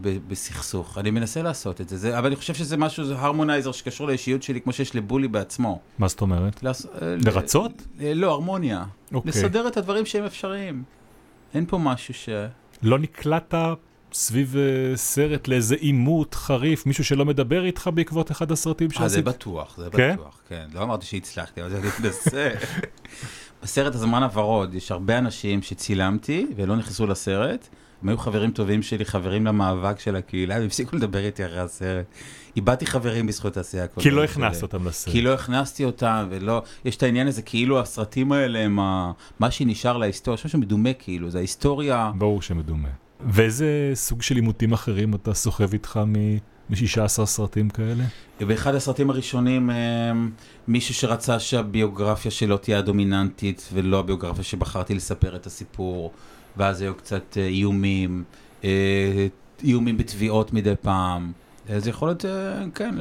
ב, 0.00 0.18
בסכסוך. 0.28 0.98
אני 0.98 1.10
מנסה 1.10 1.42
לעשות 1.42 1.80
את 1.80 1.88
זה, 1.88 1.96
זה, 1.96 2.18
אבל 2.18 2.26
אני 2.26 2.36
חושב 2.36 2.54
שזה 2.54 2.76
משהו, 2.76 3.04
זה 3.04 3.18
הרמונייזר 3.18 3.72
שקשור 3.72 4.06
לאישיות 4.06 4.42
שלי, 4.42 4.60
כמו 4.60 4.72
שיש 4.72 4.96
לבולי 4.96 5.28
בעצמו. 5.28 5.80
מה 5.98 6.08
זאת 6.08 6.20
אומרת? 6.20 6.62
לעש, 6.62 6.86
אה, 6.86 6.90
לרצות? 7.26 7.72
ל, 7.98 8.04
אה, 8.04 8.14
לא, 8.14 8.32
הרמוניה. 8.32 8.84
אוקיי. 9.14 9.28
לסדר 9.28 9.68
את 9.68 9.76
הדברים 9.76 10.06
שהם 10.06 10.24
אפשריים. 10.24 10.82
אין 11.54 11.66
פה 11.66 11.78
משהו 11.78 12.14
ש... 12.14 12.28
לא 12.82 12.98
נקלעת 12.98 13.54
סביב 14.12 14.56
אה, 14.56 14.96
סרט 14.96 15.48
לאיזה 15.48 15.74
עימות 15.74 16.34
חריף, 16.34 16.86
מישהו 16.86 17.04
שלא 17.04 17.24
מדבר 17.24 17.64
איתך 17.64 17.90
בעקבות 17.94 18.30
אחד 18.30 18.52
הסרטים 18.52 18.88
אה, 18.88 18.92
זה 18.92 18.98
שעשית? 18.98 19.24
בטוח, 19.24 19.74
זה 19.78 19.88
כן? 19.92 20.14
בטוח, 20.14 20.40
כן. 20.48 20.66
לא 20.74 20.82
אמרתי 20.82 21.06
שהצלחתי, 21.06 21.62
אבל 21.62 21.70
זה 21.70 21.80
מתנשא. 21.80 22.48
בסרט 23.62 23.94
הזמן 23.94 24.22
הוורוד 24.22 24.74
יש 24.74 24.90
הרבה 24.92 25.18
אנשים 25.18 25.62
שצילמתי 25.62 26.46
ולא 26.56 26.76
נכנסו 26.76 27.06
לסרט. 27.06 27.68
הם 28.02 28.08
היו 28.08 28.18
חברים 28.18 28.50
טובים 28.50 28.82
שלי, 28.82 29.04
חברים 29.04 29.46
למאבק 29.46 30.00
של 30.00 30.16
הקהילה, 30.16 30.54
והם 30.54 30.66
הפסיקו 30.66 30.96
לדבר 30.96 31.18
איתי 31.18 31.46
אחרי 31.46 31.60
הסרט. 31.60 32.06
איבדתי 32.56 32.86
חברים 32.86 33.26
בזכות 33.26 33.56
העשייה 33.56 33.86
כי 33.86 34.10
לא. 34.10 34.24
הכנסת 34.24 34.62
אותם 34.62 34.88
לסרט. 34.88 35.12
כי 35.12 35.22
לא 35.22 35.34
הכנסתי 35.34 35.84
אותם, 35.84 36.26
ולא... 36.30 36.62
יש 36.84 36.96
את 36.96 37.02
העניין 37.02 37.26
הזה, 37.26 37.42
כאילו 37.42 37.80
הסרטים 37.80 38.32
האלה 38.32 38.58
הם 38.58 38.80
ה... 38.80 39.12
מה 39.40 39.50
שנשאר 39.50 39.96
להיסטוריה, 39.96 40.34
יש 40.34 40.46
משהו 40.46 40.58
מדומה 40.58 40.92
כאילו, 40.92 41.30
זה 41.30 41.38
ההיסטוריה... 41.38 42.12
ברור 42.18 42.42
שמדומה. 42.42 42.88
ואיזה 43.26 43.90
סוג 43.94 44.22
של 44.22 44.34
עימותים 44.34 44.72
אחרים 44.72 45.14
אתה 45.14 45.34
סוחב 45.34 45.72
איתך 45.72 46.00
מ-16 46.06 47.24
סרטים 47.24 47.68
כאלה? 47.68 48.04
באחד 48.40 48.74
הסרטים 48.74 49.10
הראשונים, 49.10 49.70
אמ, 49.70 50.30
מישהו 50.68 50.94
שרצה 50.94 51.38
שהביוגרפיה 51.38 52.30
שלו 52.30 52.56
תהיה 52.56 52.78
הדומיננטית, 52.78 53.68
ולא 53.72 53.98
הביוגרפיה 53.98 54.44
שבחרתי 54.44 54.94
לספר 54.94 55.36
את 55.36 55.46
הסיפור, 55.46 56.12
ואז 56.56 56.80
היו 56.80 56.94
קצת 56.94 57.36
אה, 57.36 57.46
איומים, 57.46 58.24
אה, 58.64 59.26
איומים 59.64 59.96
בתביעות 59.96 60.52
מדי 60.52 60.74
פעם. 60.80 61.32
אה, 61.70 61.80
זה 61.80 61.90
יכול 61.90 62.08
להיות, 62.08 62.24
אה, 62.24 62.64
כן, 62.74 62.94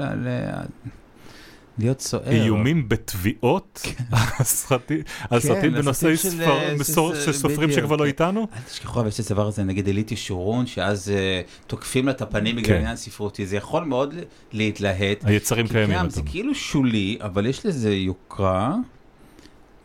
להיות 1.81 2.01
סוער. 2.01 2.23
איומים 2.29 2.89
בתביעות? 2.89 3.81
הסרטים- 4.11 5.01
על 5.29 5.39
סרטים 5.39 5.71
בנושאי 5.73 6.13
הסרטים 6.13 6.17
של, 6.17 6.83
ספר- 6.83 7.13
אה, 7.27 7.33
סופרים 7.33 7.71
שכבר 7.71 7.95
לא 7.95 8.01
כן. 8.01 8.07
איתנו? 8.07 8.47
אל 8.55 8.61
תשכחו, 8.69 8.99
אבל 8.99 9.07
יש 9.07 9.19
את 9.19 9.31
הדבר 9.31 9.47
הזה, 9.47 9.63
נגיד 9.63 9.87
אליטי 9.87 10.15
שורון, 10.15 10.65
שאז 10.67 11.09
אה, 11.09 11.41
תוקפים 11.67 12.05
לה 12.05 12.11
את 12.11 12.21
הפנים 12.21 12.55
בגלל 12.55 12.67
כן. 12.67 12.81
עניין 12.81 12.95
ספרותי, 12.95 13.45
זה 13.45 13.55
יכול 13.57 13.83
מאוד 13.83 14.13
להתלהט. 14.53 15.17
היצרים 15.23 15.67
קיימים. 15.67 16.09
זה. 16.09 16.21
כאילו 16.25 16.55
שולי, 16.55 17.17
אבל 17.21 17.45
יש 17.45 17.65
לזה 17.65 17.93
יוקרה. 17.95 18.75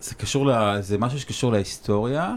זה 0.00 0.14
קשור 0.14 0.46
ל... 0.46 0.50
זה 0.80 0.98
משהו 0.98 1.20
שקשור 1.20 1.52
להיסטוריה, 1.52 2.34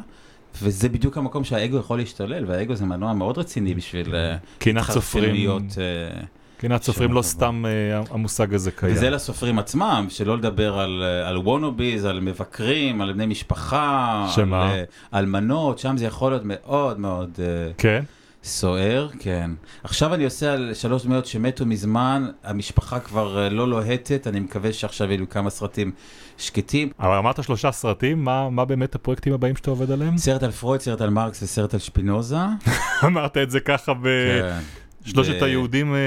וזה 0.62 0.90
בדיוק 0.90 1.18
המקום 1.18 1.44
שהאגו 1.44 1.78
יכול 1.78 1.98
להשתולל, 2.00 2.46
והאגו 2.48 2.76
זה 2.76 2.86
מנוע 2.86 3.14
מאוד 3.14 3.38
רציני 3.38 3.74
בשביל 3.74 4.16
אה, 4.16 4.36
קנאת 4.60 4.84
סופרים. 4.84 5.24
התחרפנויות, 5.24 5.64
אה, 5.78 6.22
קנאת 6.60 6.84
סופרים 6.84 7.14
לא 7.14 7.22
סתם 7.22 7.66
אה, 7.68 8.02
המושג 8.10 8.54
הזה 8.54 8.72
קיים. 8.72 8.96
וזה 8.96 9.10
לסופרים 9.10 9.60
עצמם, 9.60 10.06
שלא 10.10 10.38
לדבר 10.38 10.80
על, 10.80 11.04
אה, 11.04 11.30
על 11.30 11.38
וונוביז, 11.38 12.06
על 12.06 12.20
מבקרים, 12.20 13.02
על 13.02 13.14
בני 13.14 13.26
משפחה, 13.26 14.28
שמה? 14.36 14.64
על 14.64 14.72
אה, 15.14 15.20
אלמנות, 15.20 15.80
שם 15.80 15.98
זה 15.98 16.06
יכול 16.06 16.32
להיות 16.32 16.42
מאוד 16.46 17.00
מאוד 17.00 17.40
כן? 17.78 18.04
סוער, 18.44 19.10
כן. 19.20 19.52
עכשיו 19.84 20.14
אני 20.14 20.26
עושה 20.26 20.54
על 20.54 20.72
שלוש 20.74 21.04
דמויות 21.04 21.26
שמתו 21.26 21.66
מזמן, 21.66 22.28
המשפחה 22.44 23.00
כבר 23.00 23.50
לא 23.50 23.68
לוהטת, 23.68 24.28
אני 24.28 24.40
מקווה 24.40 24.74
שעכשיו 24.74 25.12
יהיו 25.12 25.30
כמה 25.30 25.50
סרטים 25.50 25.92
שקטים. 26.38 26.90
אבל 27.00 27.18
אמרת 27.18 27.44
שלושה 27.44 27.72
סרטים, 27.72 28.24
מה, 28.24 28.50
מה 28.50 28.66
באמת 28.66 28.96
הפרויקטים 28.96 29.34
הבאים 29.34 29.56
שאתה 29.56 29.70
עובד 29.70 29.92
עליהם? 29.92 30.18
סרט 30.18 30.44
על 30.44 30.52
פרויד, 30.52 30.82
סרט 30.82 31.02
על 31.02 31.10
מרקס 31.10 31.44
וסרט 31.44 31.74
על 31.74 31.80
שפינוזה. 31.80 32.38
אמרת 33.06 33.38
את 33.38 33.52
זה 33.52 33.60
ככה 33.60 33.94
בשלושת 33.94 34.89
ב- 35.16 35.44
היהודים, 35.44 35.94
אה, 35.94 36.00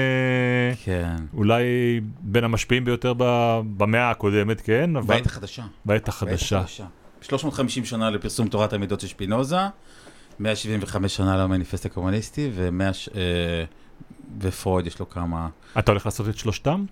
כן. 0.83 1.15
אולי 1.33 1.63
בין 2.21 2.43
המשפיעים 2.43 2.85
ביותר 2.85 3.13
ב- 3.17 3.61
במאה 3.77 4.09
הקודמת, 4.11 4.61
כן? 4.61 4.95
אבל 4.95 5.07
בעת 5.07 5.25
החדשה. 5.25 5.63
בעת 5.85 6.07
החדשה. 6.07 6.63
350 7.21 7.85
שנה 7.85 8.09
לפרסום 8.09 8.47
תורת 8.47 8.73
המידות 8.73 8.99
של 8.99 9.07
שפינוזה, 9.07 9.57
175 10.39 11.15
שנה 11.15 11.37
למניפסט 11.37 11.85
הקומוניסטי, 11.85 12.49
ו-100 12.53 12.93
ש... 12.93 13.09
אה, 13.15 13.21
ופרויד 14.41 14.87
יש 14.87 14.99
לו 14.99 15.09
כמה... 15.09 15.49
אתה 15.79 15.91
הולך 15.91 16.05
לעשות 16.05 16.29
את 16.29 16.37
שלושתם? 16.37 16.85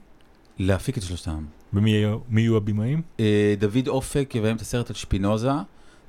להפיק 0.59 0.97
את 0.97 1.03
שלושתם. 1.03 1.43
ומי 1.73 1.91
יהיו- 2.31 2.57
הבמאים? 2.57 3.01
אה, 3.19 3.53
דוד 3.59 3.87
אופק 3.87 4.31
יביים 4.35 4.55
את 4.55 4.61
הסרט 4.61 4.89
על 4.89 4.95
שפינוזה, 4.95 5.51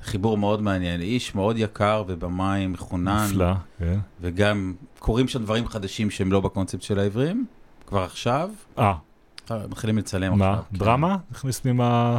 חיבור 0.02 0.38
מאוד 0.38 0.62
מעניין, 0.62 1.00
איש 1.00 1.34
מאוד 1.34 1.56
יקר 1.58 2.04
ובמאי 2.06 2.66
מחונן, 2.66 3.26
נפלא, 3.30 3.52
כן. 3.78 3.98
וגם 4.20 4.74
קורים 5.02 5.28
שם 5.28 5.42
דברים 5.42 5.68
חדשים 5.68 6.10
שהם 6.10 6.32
לא 6.32 6.40
בקונספט 6.40 6.82
של 6.82 6.98
העברים, 6.98 7.46
כבר 7.86 8.02
עכשיו, 8.02 8.50
אה, 8.78 8.94
אה, 9.50 9.66
מתחילים 9.68 9.98
לצלם 9.98 10.38
מה? 10.38 10.50
עכשיו. 10.50 10.64
כן. 10.70 10.78
דרמה? 10.78 11.16
נכניס 11.30 11.60
פנימה 11.60 12.18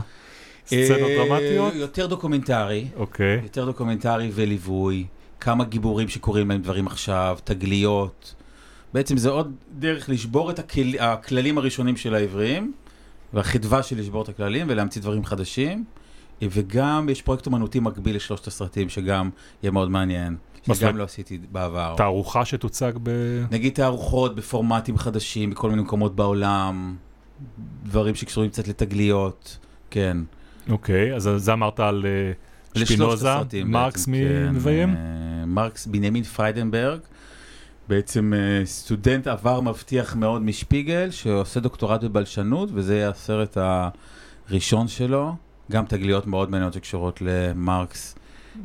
סצנות 0.68 1.10
אה, 1.10 1.18
דרמטיות? 1.18 1.74
יותר 1.76 2.08
דוקומנטרי. 2.08 2.88
אוקיי. 2.96 3.40
יותר 3.44 3.66
דוקומנטרי 3.66 4.32
וליווי, 4.34 5.06
כמה 5.40 5.64
גיבורים 5.64 6.08
שקורים 6.08 6.50
להם 6.50 6.62
דברים 6.62 6.88
עכשיו, 6.88 7.38
תגליות. 7.44 8.36
בעצם 8.94 9.18
זה 9.18 9.30
עוד 9.30 9.56
דרך 9.80 10.10
לשבור 10.10 10.52
את 10.52 10.60
הכל... 10.60 10.82
הכללים 11.00 11.58
הראשונים 11.58 11.98
של 11.98 12.16
העבריים, 12.16 12.74
והחדווה 13.34 13.84
של 13.84 14.00
לשבור 14.00 14.24
את 14.24 14.30
הכללים 14.30 14.66
ולהמציא 14.70 15.02
דברים 15.02 15.26
חדשים. 15.26 15.86
וגם 16.42 17.10
יש 17.10 17.22
פרויקט 17.22 17.46
אומנותי 17.46 17.80
מקביל 17.80 18.16
לשלושת 18.16 18.48
הסרטים, 18.48 18.90
שגם 18.90 19.30
יהיה 19.64 19.72
מאוד 19.72 19.92
מעניין, 19.92 20.30
מה 20.34 20.53
שגם? 20.64 20.98
לא 20.98 21.04
עשיתי 21.04 21.40
בעבר. 21.52 21.94
תערוכה 21.98 22.46
שתוצג 22.46 22.92
ב... 23.04 23.10
נגיד 23.52 23.74
תערוכות 23.74 24.36
בפורמטים 24.36 24.98
חדשים, 24.98 25.50
בכל 25.50 25.70
מיני 25.70 25.82
מקומות 25.82 26.16
בעולם, 26.16 26.96
דברים 27.84 28.16
שקשורים 28.16 28.50
קצת 28.50 28.68
לתגליות, 28.68 29.58
כן. 29.90 30.18
אוקיי, 30.70 31.16
אז 31.16 31.30
זה 31.38 31.54
אמרת 31.54 31.80
על 31.80 32.06
אה, 32.06 32.86
שפינוזה, 32.86 33.30
מרקס 33.66 34.06
כן, 34.06 34.52
מי 34.54 34.64
ביים? 34.64 34.90
אה, 34.96 35.46
מרקס 35.46 35.86
בנימין 35.86 36.24
פריידנברג, 36.24 37.00
בעצם 37.88 38.34
אה, 38.36 38.66
סטודנט 38.66 39.28
עברי 39.28 39.62
מבטיח 39.62 40.16
מאוד 40.16 40.42
משפיגל, 40.42 41.12
שעושה 41.12 41.60
דוקטורט 41.60 42.04
בבלשנות, 42.04 42.70
וזה 42.74 42.96
יהיה 42.96 43.10
הסרט 43.10 43.58
הראשון 44.50 44.88
שלו. 44.88 45.36
גם 45.72 45.86
תגליות 45.86 46.28
מאוד 46.28 46.52
מעניינות 46.52 46.74
שקשורות 46.74 47.22
למרקס. 47.22 48.16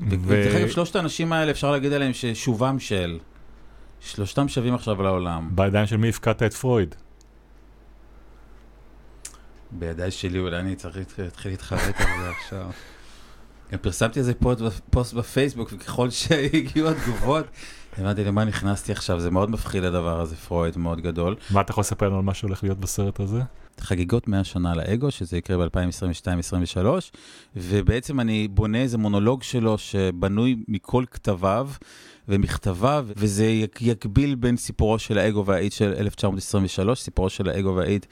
ודרך 0.09 0.55
אגב, 0.55 0.69
שלושת 0.69 0.97
האנשים 0.97 1.33
האלה, 1.33 1.51
אפשר 1.51 1.71
להגיד 1.71 1.93
עליהם 1.93 2.13
ששובם 2.13 2.79
של. 2.79 3.19
שלושתם 4.01 4.49
שווים 4.49 4.75
עכשיו 4.75 5.03
לעולם. 5.03 5.49
בידיים 5.53 5.87
של 5.87 5.97
מי 5.97 6.09
הפקדת 6.09 6.43
את 6.43 6.55
פרויד? 6.55 6.95
בידיי 9.71 10.11
שלי, 10.11 10.39
אולי 10.39 10.59
אני 10.61 10.77
צריך 10.77 10.97
להתחיל 11.19 11.51
להתחרט 11.51 12.01
על 12.01 12.07
זה 12.23 12.31
עכשיו. 12.31 12.71
גם 13.73 13.79
פרסמתי 13.79 14.19
איזה 14.19 14.33
פוסט 14.91 15.15
בפייסבוק, 15.15 15.73
וככל 15.73 16.11
שהגיעו 16.11 16.89
התגובות, 16.89 17.47
הבנתי 17.99 18.25
למה 18.25 18.45
נכנסתי 18.45 18.93
עכשיו, 18.93 19.21
זה 19.21 19.31
מאוד 19.31 19.51
מפחיד 19.51 19.85
הדבר 19.85 20.21
הזה, 20.21 20.37
פרויד 20.37 20.79
מאוד 20.79 21.01
גדול. 21.01 21.37
מה 21.51 21.61
אתה 21.61 21.71
יכול 21.71 21.81
לספר 21.81 22.07
לנו 22.07 22.17
על 22.17 22.23
מה 22.23 22.35
שהולך 22.35 22.63
להיות 22.63 22.79
בסרט 22.79 23.21
הזה? 23.21 23.41
חגיגות 23.81 24.29
100 24.29 24.45
שנה 24.45 24.75
לאגו, 24.75 25.11
שזה 25.11 25.37
יקרה 25.37 25.57
ב-2022-2023, 25.69 26.87
ובעצם 27.57 28.21
אני 28.21 28.49
בונה 28.49 28.79
איזה 28.79 28.99
מונולוג 28.99 29.43
שלו 29.43 29.79
שבנוי 29.79 30.57
מכל 30.69 31.05
כתביו 31.11 31.71
ומכתביו, 32.29 33.07
וזה 33.17 33.47
יק- 33.47 33.83
יקביל 33.83 34.35
בין 34.35 34.57
סיפורו 34.57 34.99
של 34.99 35.19
האגו 35.19 35.47
והאיד 35.47 35.73
של 35.73 35.95
1923, 35.99 37.01
סיפורו 37.01 37.31
של 37.31 37.49
האגו 37.49 37.75
והאיד 37.77 38.07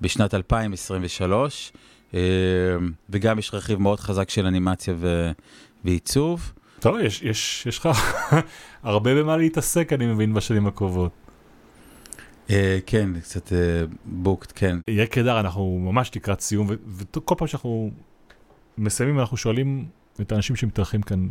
בשנת 0.00 0.34
2023, 0.34 1.72
אה, 2.14 2.20
וגם 3.10 3.38
יש 3.38 3.54
רכיב 3.54 3.78
מאוד 3.78 4.00
חזק 4.00 4.30
של 4.30 4.46
אנימציה 4.46 4.94
ו... 4.96 5.30
ועיצוב. 5.84 6.52
טוב, 6.80 6.96
יש, 6.98 7.22
יש, 7.22 7.66
יש 7.66 7.78
לך 7.78 7.88
הרבה 8.82 9.14
במה 9.14 9.36
להתעסק, 9.36 9.92
אני 9.92 10.06
מבין, 10.06 10.34
בשנים 10.34 10.66
הקרובות. 10.66 11.27
אה, 12.50 12.78
כן, 12.86 13.20
קצת 13.20 13.52
בוקט, 14.04 14.52
כן. 14.54 14.78
יהיה 14.88 15.06
קדר, 15.06 15.40
אנחנו 15.40 15.78
ממש 15.78 16.10
לקראת 16.16 16.40
סיום, 16.40 16.68
וכל 16.88 17.34
פעם 17.38 17.48
שאנחנו 17.48 17.90
מסיימים, 18.78 19.20
אנחנו 19.20 19.36
שואלים 19.36 19.88
את 20.20 20.32
האנשים 20.32 20.56
שמתארחים 20.56 21.02
כאן 21.02 21.28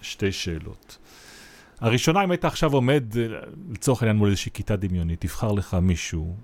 שתי 0.00 0.32
שאלות. 0.32 0.98
הראשונה, 1.80 2.24
אם 2.24 2.30
היית 2.30 2.44
עכשיו 2.44 2.72
עומד, 2.72 3.04
אה, 3.16 3.26
לצורך 3.70 4.02
העניין, 4.02 4.16
מול 4.16 4.28
איזושהי 4.28 4.52
כיתה 4.52 4.76
דמיונית, 4.76 5.20
תבחר 5.20 5.52
לך 5.52 5.74
מישהו 5.74 6.36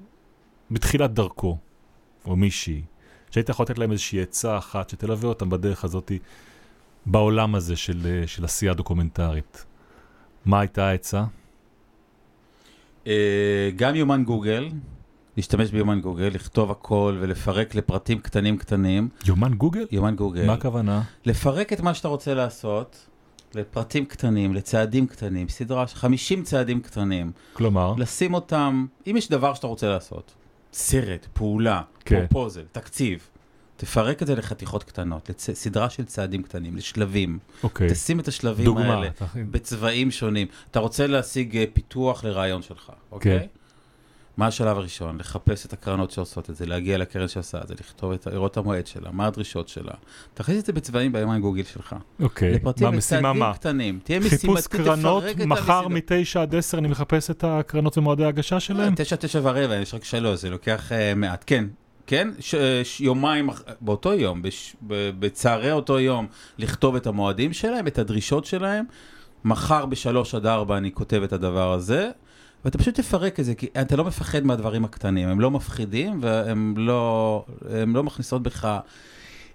בתחילת 0.70 1.14
דרכו, 1.14 1.58
או 2.24 2.36
מישהי, 2.36 2.82
שהיית 3.30 3.48
יכול 3.48 3.64
לתת 3.64 3.78
להם 3.78 3.92
איזושהי 3.92 4.22
עצה 4.22 4.58
אחת 4.58 4.90
שתלווה 4.90 5.28
אותם 5.28 5.50
בדרך 5.50 5.84
הזאת, 5.84 6.12
בעולם 7.06 7.54
הזה 7.54 7.76
של, 7.76 8.06
אה, 8.06 8.26
של 8.26 8.44
עשייה 8.44 8.74
דוקומנטרית. 8.74 9.64
מה 10.44 10.60
הייתה 10.60 10.88
העצה? 10.88 11.24
אה, 13.08 13.70
גם 13.76 13.94
יומן 13.94 14.24
גוגל, 14.24 14.68
להשתמש 15.36 15.70
ביומן 15.70 16.00
גוגל, 16.00 16.30
לכתוב 16.34 16.70
הכל 16.70 17.16
ולפרק 17.20 17.74
לפרטים 17.74 18.18
קטנים 18.18 18.56
קטנים. 18.56 19.08
יומן 19.26 19.54
גוגל? 19.54 19.86
יומן 19.90 20.16
גוגל. 20.16 20.46
מה 20.46 20.52
הכוונה? 20.52 21.02
לפרק 21.24 21.72
את 21.72 21.80
מה 21.80 21.94
שאתה 21.94 22.08
רוצה 22.08 22.34
לעשות 22.34 23.06
לפרטים 23.54 24.04
קטנים, 24.04 24.54
לצעדים 24.54 25.06
קטנים, 25.06 25.48
סדרה 25.48 25.86
של 25.86 25.96
50 25.96 26.42
צעדים 26.42 26.80
קטנים. 26.80 27.32
כלומר, 27.52 27.94
לשים 27.98 28.34
אותם, 28.34 28.86
אם 29.10 29.16
יש 29.16 29.28
דבר 29.28 29.54
שאתה 29.54 29.66
רוצה 29.66 29.88
לעשות, 29.88 30.34
סרט, 30.72 31.26
פעולה, 31.32 31.82
כן. 32.04 32.26
פרופוזל, 32.26 32.64
תקציב, 32.72 33.28
תפרק 33.80 34.22
את 34.22 34.26
זה 34.26 34.34
לחתיכות 34.34 34.84
קטנות, 34.84 35.30
לסדרה 35.48 35.90
של 35.90 36.04
צעדים 36.04 36.42
קטנים, 36.42 36.76
לשלבים. 36.76 37.38
אוקיי. 37.62 37.88
תשים 37.90 38.20
את 38.20 38.28
השלבים 38.28 38.64
דוגמה. 38.64 38.94
האלה 38.94 39.06
אתה- 39.08 39.24
בצבעים 39.50 40.10
שונים. 40.10 40.46
אתה 40.70 40.80
רוצה 40.80 41.06
להשיג 41.06 41.56
אה, 41.56 41.64
פיתוח 41.72 42.24
לרעיון 42.24 42.62
שלך, 42.62 42.90
אוקיי? 43.12 43.38
כן. 43.40 43.46
מה 44.36 44.46
השלב 44.46 44.76
הראשון? 44.76 45.18
לחפש 45.18 45.66
את 45.66 45.72
הקרנות 45.72 46.10
שעושות 46.10 46.50
את 46.50 46.56
זה, 46.56 46.66
להגיע 46.66 46.98
לקרן 46.98 47.28
שעושה 47.28 47.58
את 47.62 47.68
זה, 47.68 47.74
לכתוב 47.80 48.12
את, 48.12 48.26
לראות 48.26 48.52
את 48.52 48.56
המועד 48.56 48.86
שלה, 48.86 49.10
מה 49.12 49.26
הדרישות 49.26 49.68
שלה. 49.68 49.92
תכניס 50.34 50.58
את 50.60 50.66
זה 50.66 50.72
בצבעים 50.72 51.12
ביומן 51.12 51.40
גוגל 51.40 51.62
שלך. 51.64 51.96
אוקיי. 52.20 52.52
לפרטים 52.54 52.86
משימה 52.88 52.98
וצעדים 52.98 53.38
מה? 53.40 53.54
קטנים. 53.54 53.98
תהיה 54.04 54.20
חיפוש 54.20 54.44
משימתי, 54.44 54.68
קרנות, 54.84 55.22
תפרק 55.24 55.40
את 55.40 55.46
מחר 55.46 55.84
המשימה. 55.84 55.88
מ-9 56.38 56.38
עד 56.40 56.54
10 56.54 56.78
אני 56.78 56.88
מחפש 56.88 57.30
את 57.30 57.44
הקרנות 57.44 57.98
ומועדי 57.98 58.24
ההגשה 58.24 58.60
שלהם? 58.60 58.94
תשע, 58.96 59.16
תשע 59.16 59.40
ורבע, 59.42 59.74
יש 59.76 59.94
רק 59.94 60.04
שלוש, 60.04 60.40
זה 60.40 60.50
לוקח 60.50 60.92
אה, 60.92 61.14
מעט. 61.14 61.44
כן, 61.46 61.64
כן, 62.08 62.28
ש, 62.40 62.54
ש, 62.82 63.00
יומיים, 63.00 63.50
באותו 63.80 64.14
יום, 64.14 64.42
בש, 64.42 64.76
ב, 64.86 65.10
בצהרי 65.18 65.72
אותו 65.72 66.00
יום, 66.00 66.26
לכתוב 66.58 66.96
את 66.96 67.06
המועדים 67.06 67.52
שלהם, 67.52 67.86
את 67.86 67.98
הדרישות 67.98 68.44
שלהם. 68.44 68.84
מחר 69.44 69.86
בשלוש 69.86 70.34
עד 70.34 70.46
ארבע 70.46 70.76
אני 70.76 70.92
כותב 70.92 71.22
את 71.22 71.32
הדבר 71.32 71.72
הזה, 71.72 72.10
ואתה 72.64 72.78
פשוט 72.78 72.94
תפרק 72.94 73.40
את 73.40 73.44
זה, 73.44 73.54
כי 73.54 73.66
אתה 73.80 73.96
לא 73.96 74.04
מפחד 74.04 74.44
מהדברים 74.44 74.84
הקטנים, 74.84 75.28
הם 75.28 75.40
לא 75.40 75.50
מפחידים 75.50 76.18
והם 76.22 76.74
לא, 76.76 77.44
לא 77.86 78.02
מכניסות 78.02 78.42
בך 78.42 78.78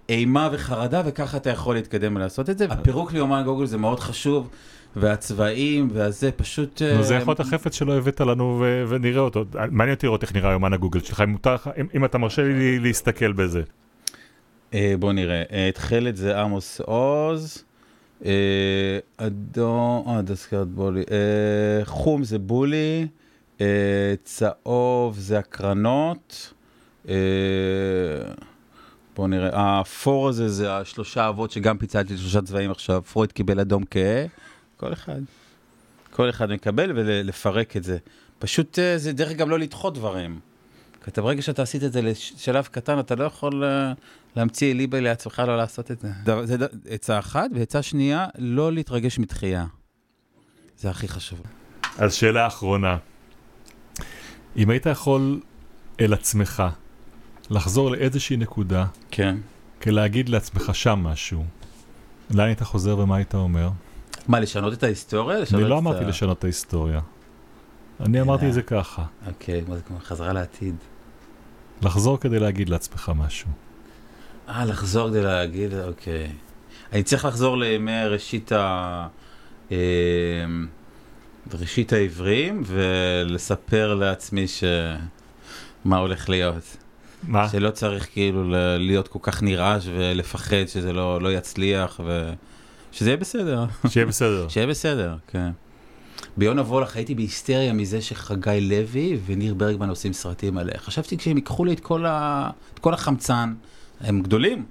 אימה 0.10 0.50
וחרדה, 0.52 1.02
וככה 1.06 1.38
אתה 1.38 1.50
יכול 1.50 1.76
להתקדם 1.76 2.16
ולעשות 2.16 2.50
את 2.50 2.58
זה. 2.58 2.66
הפירוק 2.70 3.14
ליומן 3.14 3.44
גוגל 3.44 3.66
זה 3.66 3.78
מאוד 3.78 4.00
חשוב, 4.00 4.50
והצבעים 4.95 5.90
והזה 5.94 6.32
פשוט... 6.32 6.82
נו, 6.82 7.03
זה 7.03 7.15
אה, 7.15 7.20
יכול 7.22 7.32
להיות 7.32 7.40
החפץ 7.40 7.76
שלא 7.76 7.98
הבאת 7.98 8.22
לנו 8.22 8.64
ונראה 8.88 9.22
אותו. 9.22 9.45
מעניין 9.72 9.95
אותי 9.95 10.06
לראות 10.06 10.24
איך 10.24 10.36
נראה 10.36 10.52
יומן 10.52 10.74
הגוגל 10.74 10.99
שלך, 10.99 11.22
אם 11.22 11.30
מותר 11.30 11.53
לך, 11.56 11.70
אם- 11.82 11.88
אם 11.95 12.06
אתה 12.06 12.18
מרשה 12.18 12.44
לי 12.44 12.80
להסתכל 12.80 13.32
בזה. 13.34 13.61
אה, 14.74 14.94
בוא 14.99 15.14
נראה, 15.14 15.44
אה, 15.52 15.70
תכלת 15.74 16.15
זה 16.18 16.40
עמוס 16.41 16.82
עוז, 16.82 17.64
אדום, 19.18 20.03
אה, 20.07 20.22
דסקרת 20.22 20.68
בולי, 20.68 21.03
חום 21.84 22.24
זה 22.24 22.40
בולי, 22.40 23.07
צהוב 24.24 25.18
זה 25.20 25.40
הקרנות, 25.40 26.53
אה, 27.10 27.15
בוא 29.15 29.28
נראה, 29.28 29.49
האפור 29.53 30.30
הזה 30.30 30.49
זה 30.49 30.78
השלושה 30.78 31.30
אבות 31.30 31.52
שגם 31.52 31.78
פיצלתי 31.78 32.14
לשלושה 32.14 32.41
צבעים 32.41 32.72
עכשיו, 32.72 33.02
פרויד 33.11 33.32
קיבל 33.32 33.60
אדום 33.60 33.84
כהה, 33.91 34.26
כל 34.84 34.93
אחד, 34.93 35.22
כל 36.11 36.30
אחד 36.30 36.49
מקבל 36.49 36.91
ולפרק 36.95 37.77
את 37.77 37.84
זה. 37.84 37.97
פשוט 38.39 38.80
אה, 38.80 38.97
זה 38.97 39.14
דרך 39.14 39.31
גם 39.31 39.49
לא 39.49 39.60
לדחות 39.60 39.93
דברים. 39.93 40.39
כי 41.03 41.10
אתה 41.10 41.22
ברגע 41.22 41.41
שאתה 41.41 41.61
עשית 41.61 41.84
את 41.84 41.93
זה 41.93 42.01
לשלב 42.01 42.68
קטן, 42.72 42.99
אתה 42.99 43.15
לא 43.15 43.23
יכול 43.23 43.64
אה, 43.64 43.93
להמציא 44.35 44.72
אליבי 44.72 45.01
לעצמך 45.01 45.43
לא 45.47 45.57
לעשות 45.57 45.91
את 45.91 45.99
זה. 45.99 46.10
זה 46.43 46.55
עצה 46.89 47.19
אחת, 47.19 47.49
ועצה 47.55 47.81
שנייה, 47.81 48.27
לא 48.38 48.72
להתרגש 48.72 49.19
מתחייה. 49.19 49.65
זה 50.77 50.89
הכי 50.89 51.07
חשוב. 51.07 51.41
אז 51.97 52.14
שאלה 52.14 52.47
אחרונה. 52.47 52.97
אם 54.57 54.69
היית 54.69 54.85
יכול 54.85 55.39
אל 55.99 56.14
עצמך 56.14 56.64
לחזור 57.49 57.91
לאיזושהי 57.91 58.38
נקודה, 58.38 58.85
כן. 59.11 59.35
כלהגיד 59.81 60.30
לעצמך 60.30 60.76
שם 60.76 60.99
משהו, 60.99 61.45
לאן 62.31 62.47
היית 62.47 62.64
חוזר 62.64 62.97
ומה 62.99 63.15
היית 63.15 63.35
אומר? 63.35 63.69
מה, 64.28 64.40
לשנות 64.40 64.74
את 64.74 64.84
ההיסטוריה? 64.84 65.38
אני 65.54 65.64
לא 65.64 65.78
אמרתי 65.78 66.06
לשנות 66.06 66.40
את 66.40 66.44
ההיסטוריה. 66.44 67.00
אני 68.00 68.22
אמרתי 68.22 68.48
את 68.48 68.54
זה 68.54 68.62
ככה, 68.62 69.04
אוקיי, 69.28 69.64
מה 69.68 69.76
זה 69.76 69.82
כמו 69.82 69.98
חזרה 70.00 70.34
לעתיד. 70.34 70.76
לחזור 71.82 72.20
כדי 72.20 72.40
להגיד 72.40 72.70
לעצמך 72.70 73.12
משהו. 73.16 73.50
אה, 74.50 74.66
לחזור 74.66 75.10
כדי 75.10 75.22
להגיד, 75.22 75.74
אוקיי. 75.74 76.32
אני 76.94 77.04
צריך 77.04 77.26
לחזור 77.26 77.58
לימי 77.58 78.06
ראשית 78.06 78.52
ה... 78.52 79.08
אה, 79.72 79.78
ראשית 81.54 81.94
העברים 81.94 82.64
ולספר 82.66 83.94
לעצמי 83.95 84.48
ש... 84.48 84.64
מה 85.86 85.98
הולך 85.98 86.30
להיות. 86.30 86.78
מה? 87.24 87.50
שלא 87.50 87.70
צריך 87.70 88.08
כאילו 88.14 88.44
להיות 88.80 89.08
כל 89.08 89.20
כך 89.22 89.44
נרעש 89.44 89.88
ולפחד 89.94 90.68
שזה 90.68 90.94
לא, 90.94 91.22
לא 91.22 91.34
יצליח 91.34 92.00
ו... 92.06 92.34
שזה 92.94 93.10
יהיה 93.10 93.18
בסדר. 93.18 93.65
שיהיה 93.88 94.06
בסדר. 94.06 94.48
שיהיה 94.49 94.68
בסדר, 94.68 95.15
כן. 95.28 95.52
ביונה 96.38 96.61
וולך 96.61 96.95
הייתי 96.95 97.15
בהיסטריה 97.15 97.74
מזה 97.74 98.02
שחגי 98.02 98.61
לוי 98.61 99.20
וניר 99.26 99.53
ברגמן 99.53 99.90
עושים 99.90 100.14
סרטים 100.14 100.57
עליה. 100.57 100.78
חשבתי 100.78 101.18
כשהם 101.18 101.38
ייקחו 101.38 101.65
לי 101.65 101.74
את 101.74 101.80
כל, 101.80 102.06
ה... 102.06 102.49
את 102.74 102.80
כל 102.80 102.94
החמצן, 102.94 103.53
הם 104.02 104.22
גדולים. 104.22 104.65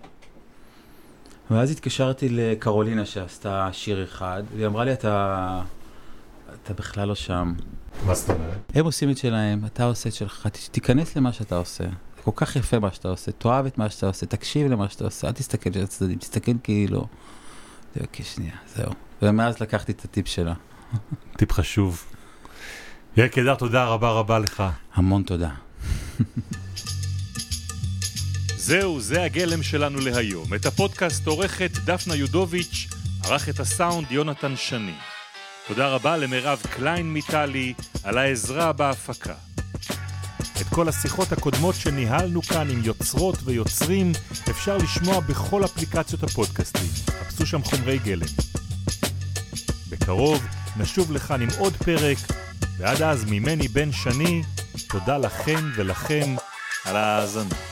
ואז 1.50 1.70
התקשרתי 1.70 2.28
לקרולינה 2.28 3.06
שעשתה 3.06 3.68
שיר 3.72 4.04
אחד, 4.04 4.42
והיא 4.54 4.66
אמרה 4.66 4.84
לי, 4.84 4.92
אתה, 4.92 5.62
אתה 6.62 6.74
בכלל 6.74 7.08
לא 7.08 7.14
שם. 7.14 7.54
מה 8.06 8.14
זאת 8.14 8.30
אומרת? 8.30 8.58
הם 8.74 8.84
עושים 8.84 9.10
את 9.10 9.18
שלהם, 9.18 9.64
אתה 9.66 9.84
עושה 9.84 10.08
את 10.08 10.14
שלך, 10.14 10.48
תיכנס 10.70 11.16
למה 11.16 11.32
שאתה 11.32 11.56
עושה. 11.56 11.84
כל 12.24 12.30
כך 12.34 12.56
יפה 12.56 12.78
מה 12.78 12.92
שאתה 12.92 13.08
עושה, 13.08 13.32
תאהב 13.32 13.66
את 13.66 13.78
מה 13.78 13.90
שאתה 13.90 14.06
עושה, 14.06 14.26
תקשיב 14.26 14.66
למה 14.66 14.88
שאתה 14.88 15.04
עושה, 15.04 15.26
אל 15.26 15.32
תסתכל 15.32 15.70
על 15.74 15.82
הצדדים, 15.82 16.18
תסתכל 16.18 16.52
כאילו. 16.62 17.06
זה 17.94 18.00
אוקיי, 18.00 18.24
שנייה, 18.24 18.54
זהו. 18.76 18.92
ומאז 19.22 19.60
לקחתי 19.60 19.92
את 19.92 20.04
הטיפ 20.04 20.28
שלה. 20.28 20.54
טיפ 21.38 21.52
חשוב. 21.52 22.04
יאיר 23.16 23.28
קידר, 23.28 23.54
תודה 23.54 23.84
רבה 23.84 24.10
רבה 24.10 24.38
לך. 24.38 24.62
המון 24.94 25.22
תודה. 25.22 25.50
זהו, 28.56 29.00
זה 29.00 29.22
הגלם 29.22 29.62
שלנו 29.62 29.98
להיום. 30.00 30.54
את 30.54 30.66
הפודקאסט 30.66 31.26
עורכת 31.26 31.70
דפנה 31.84 32.14
יודוביץ', 32.14 32.88
ערך 33.24 33.48
את 33.48 33.60
הסאונד 33.60 34.12
יונתן 34.12 34.56
שני. 34.56 34.94
תודה 35.68 35.88
רבה 35.88 36.16
למירב 36.16 36.62
קליין 36.70 37.14
מטלי 37.14 37.74
על 38.04 38.18
העזרה 38.18 38.72
בהפקה. 38.72 39.34
את 40.60 40.66
כל 40.68 40.88
השיחות 40.88 41.32
הקודמות 41.32 41.74
שניהלנו 41.74 42.42
כאן 42.42 42.70
עם 42.70 42.80
יוצרות 42.84 43.38
ויוצרים 43.44 44.12
אפשר 44.50 44.76
לשמוע 44.76 45.20
בכל 45.20 45.64
אפליקציות 45.64 46.22
הפודקאסטים. 46.22 46.88
חפשו 47.06 47.46
שם 47.46 47.62
חומרי 47.62 47.98
גלם. 47.98 48.26
בקרוב 49.88 50.46
נשוב 50.76 51.12
לכאן 51.12 51.42
עם 51.42 51.48
עוד 51.58 51.76
פרק, 51.76 52.18
ועד 52.78 53.02
אז 53.02 53.24
ממני 53.24 53.68
בן 53.68 53.92
שני, 53.92 54.42
תודה 54.88 55.18
לכן 55.18 55.64
ולכם 55.76 56.34
על 56.84 56.96
ההאזנה. 56.96 57.71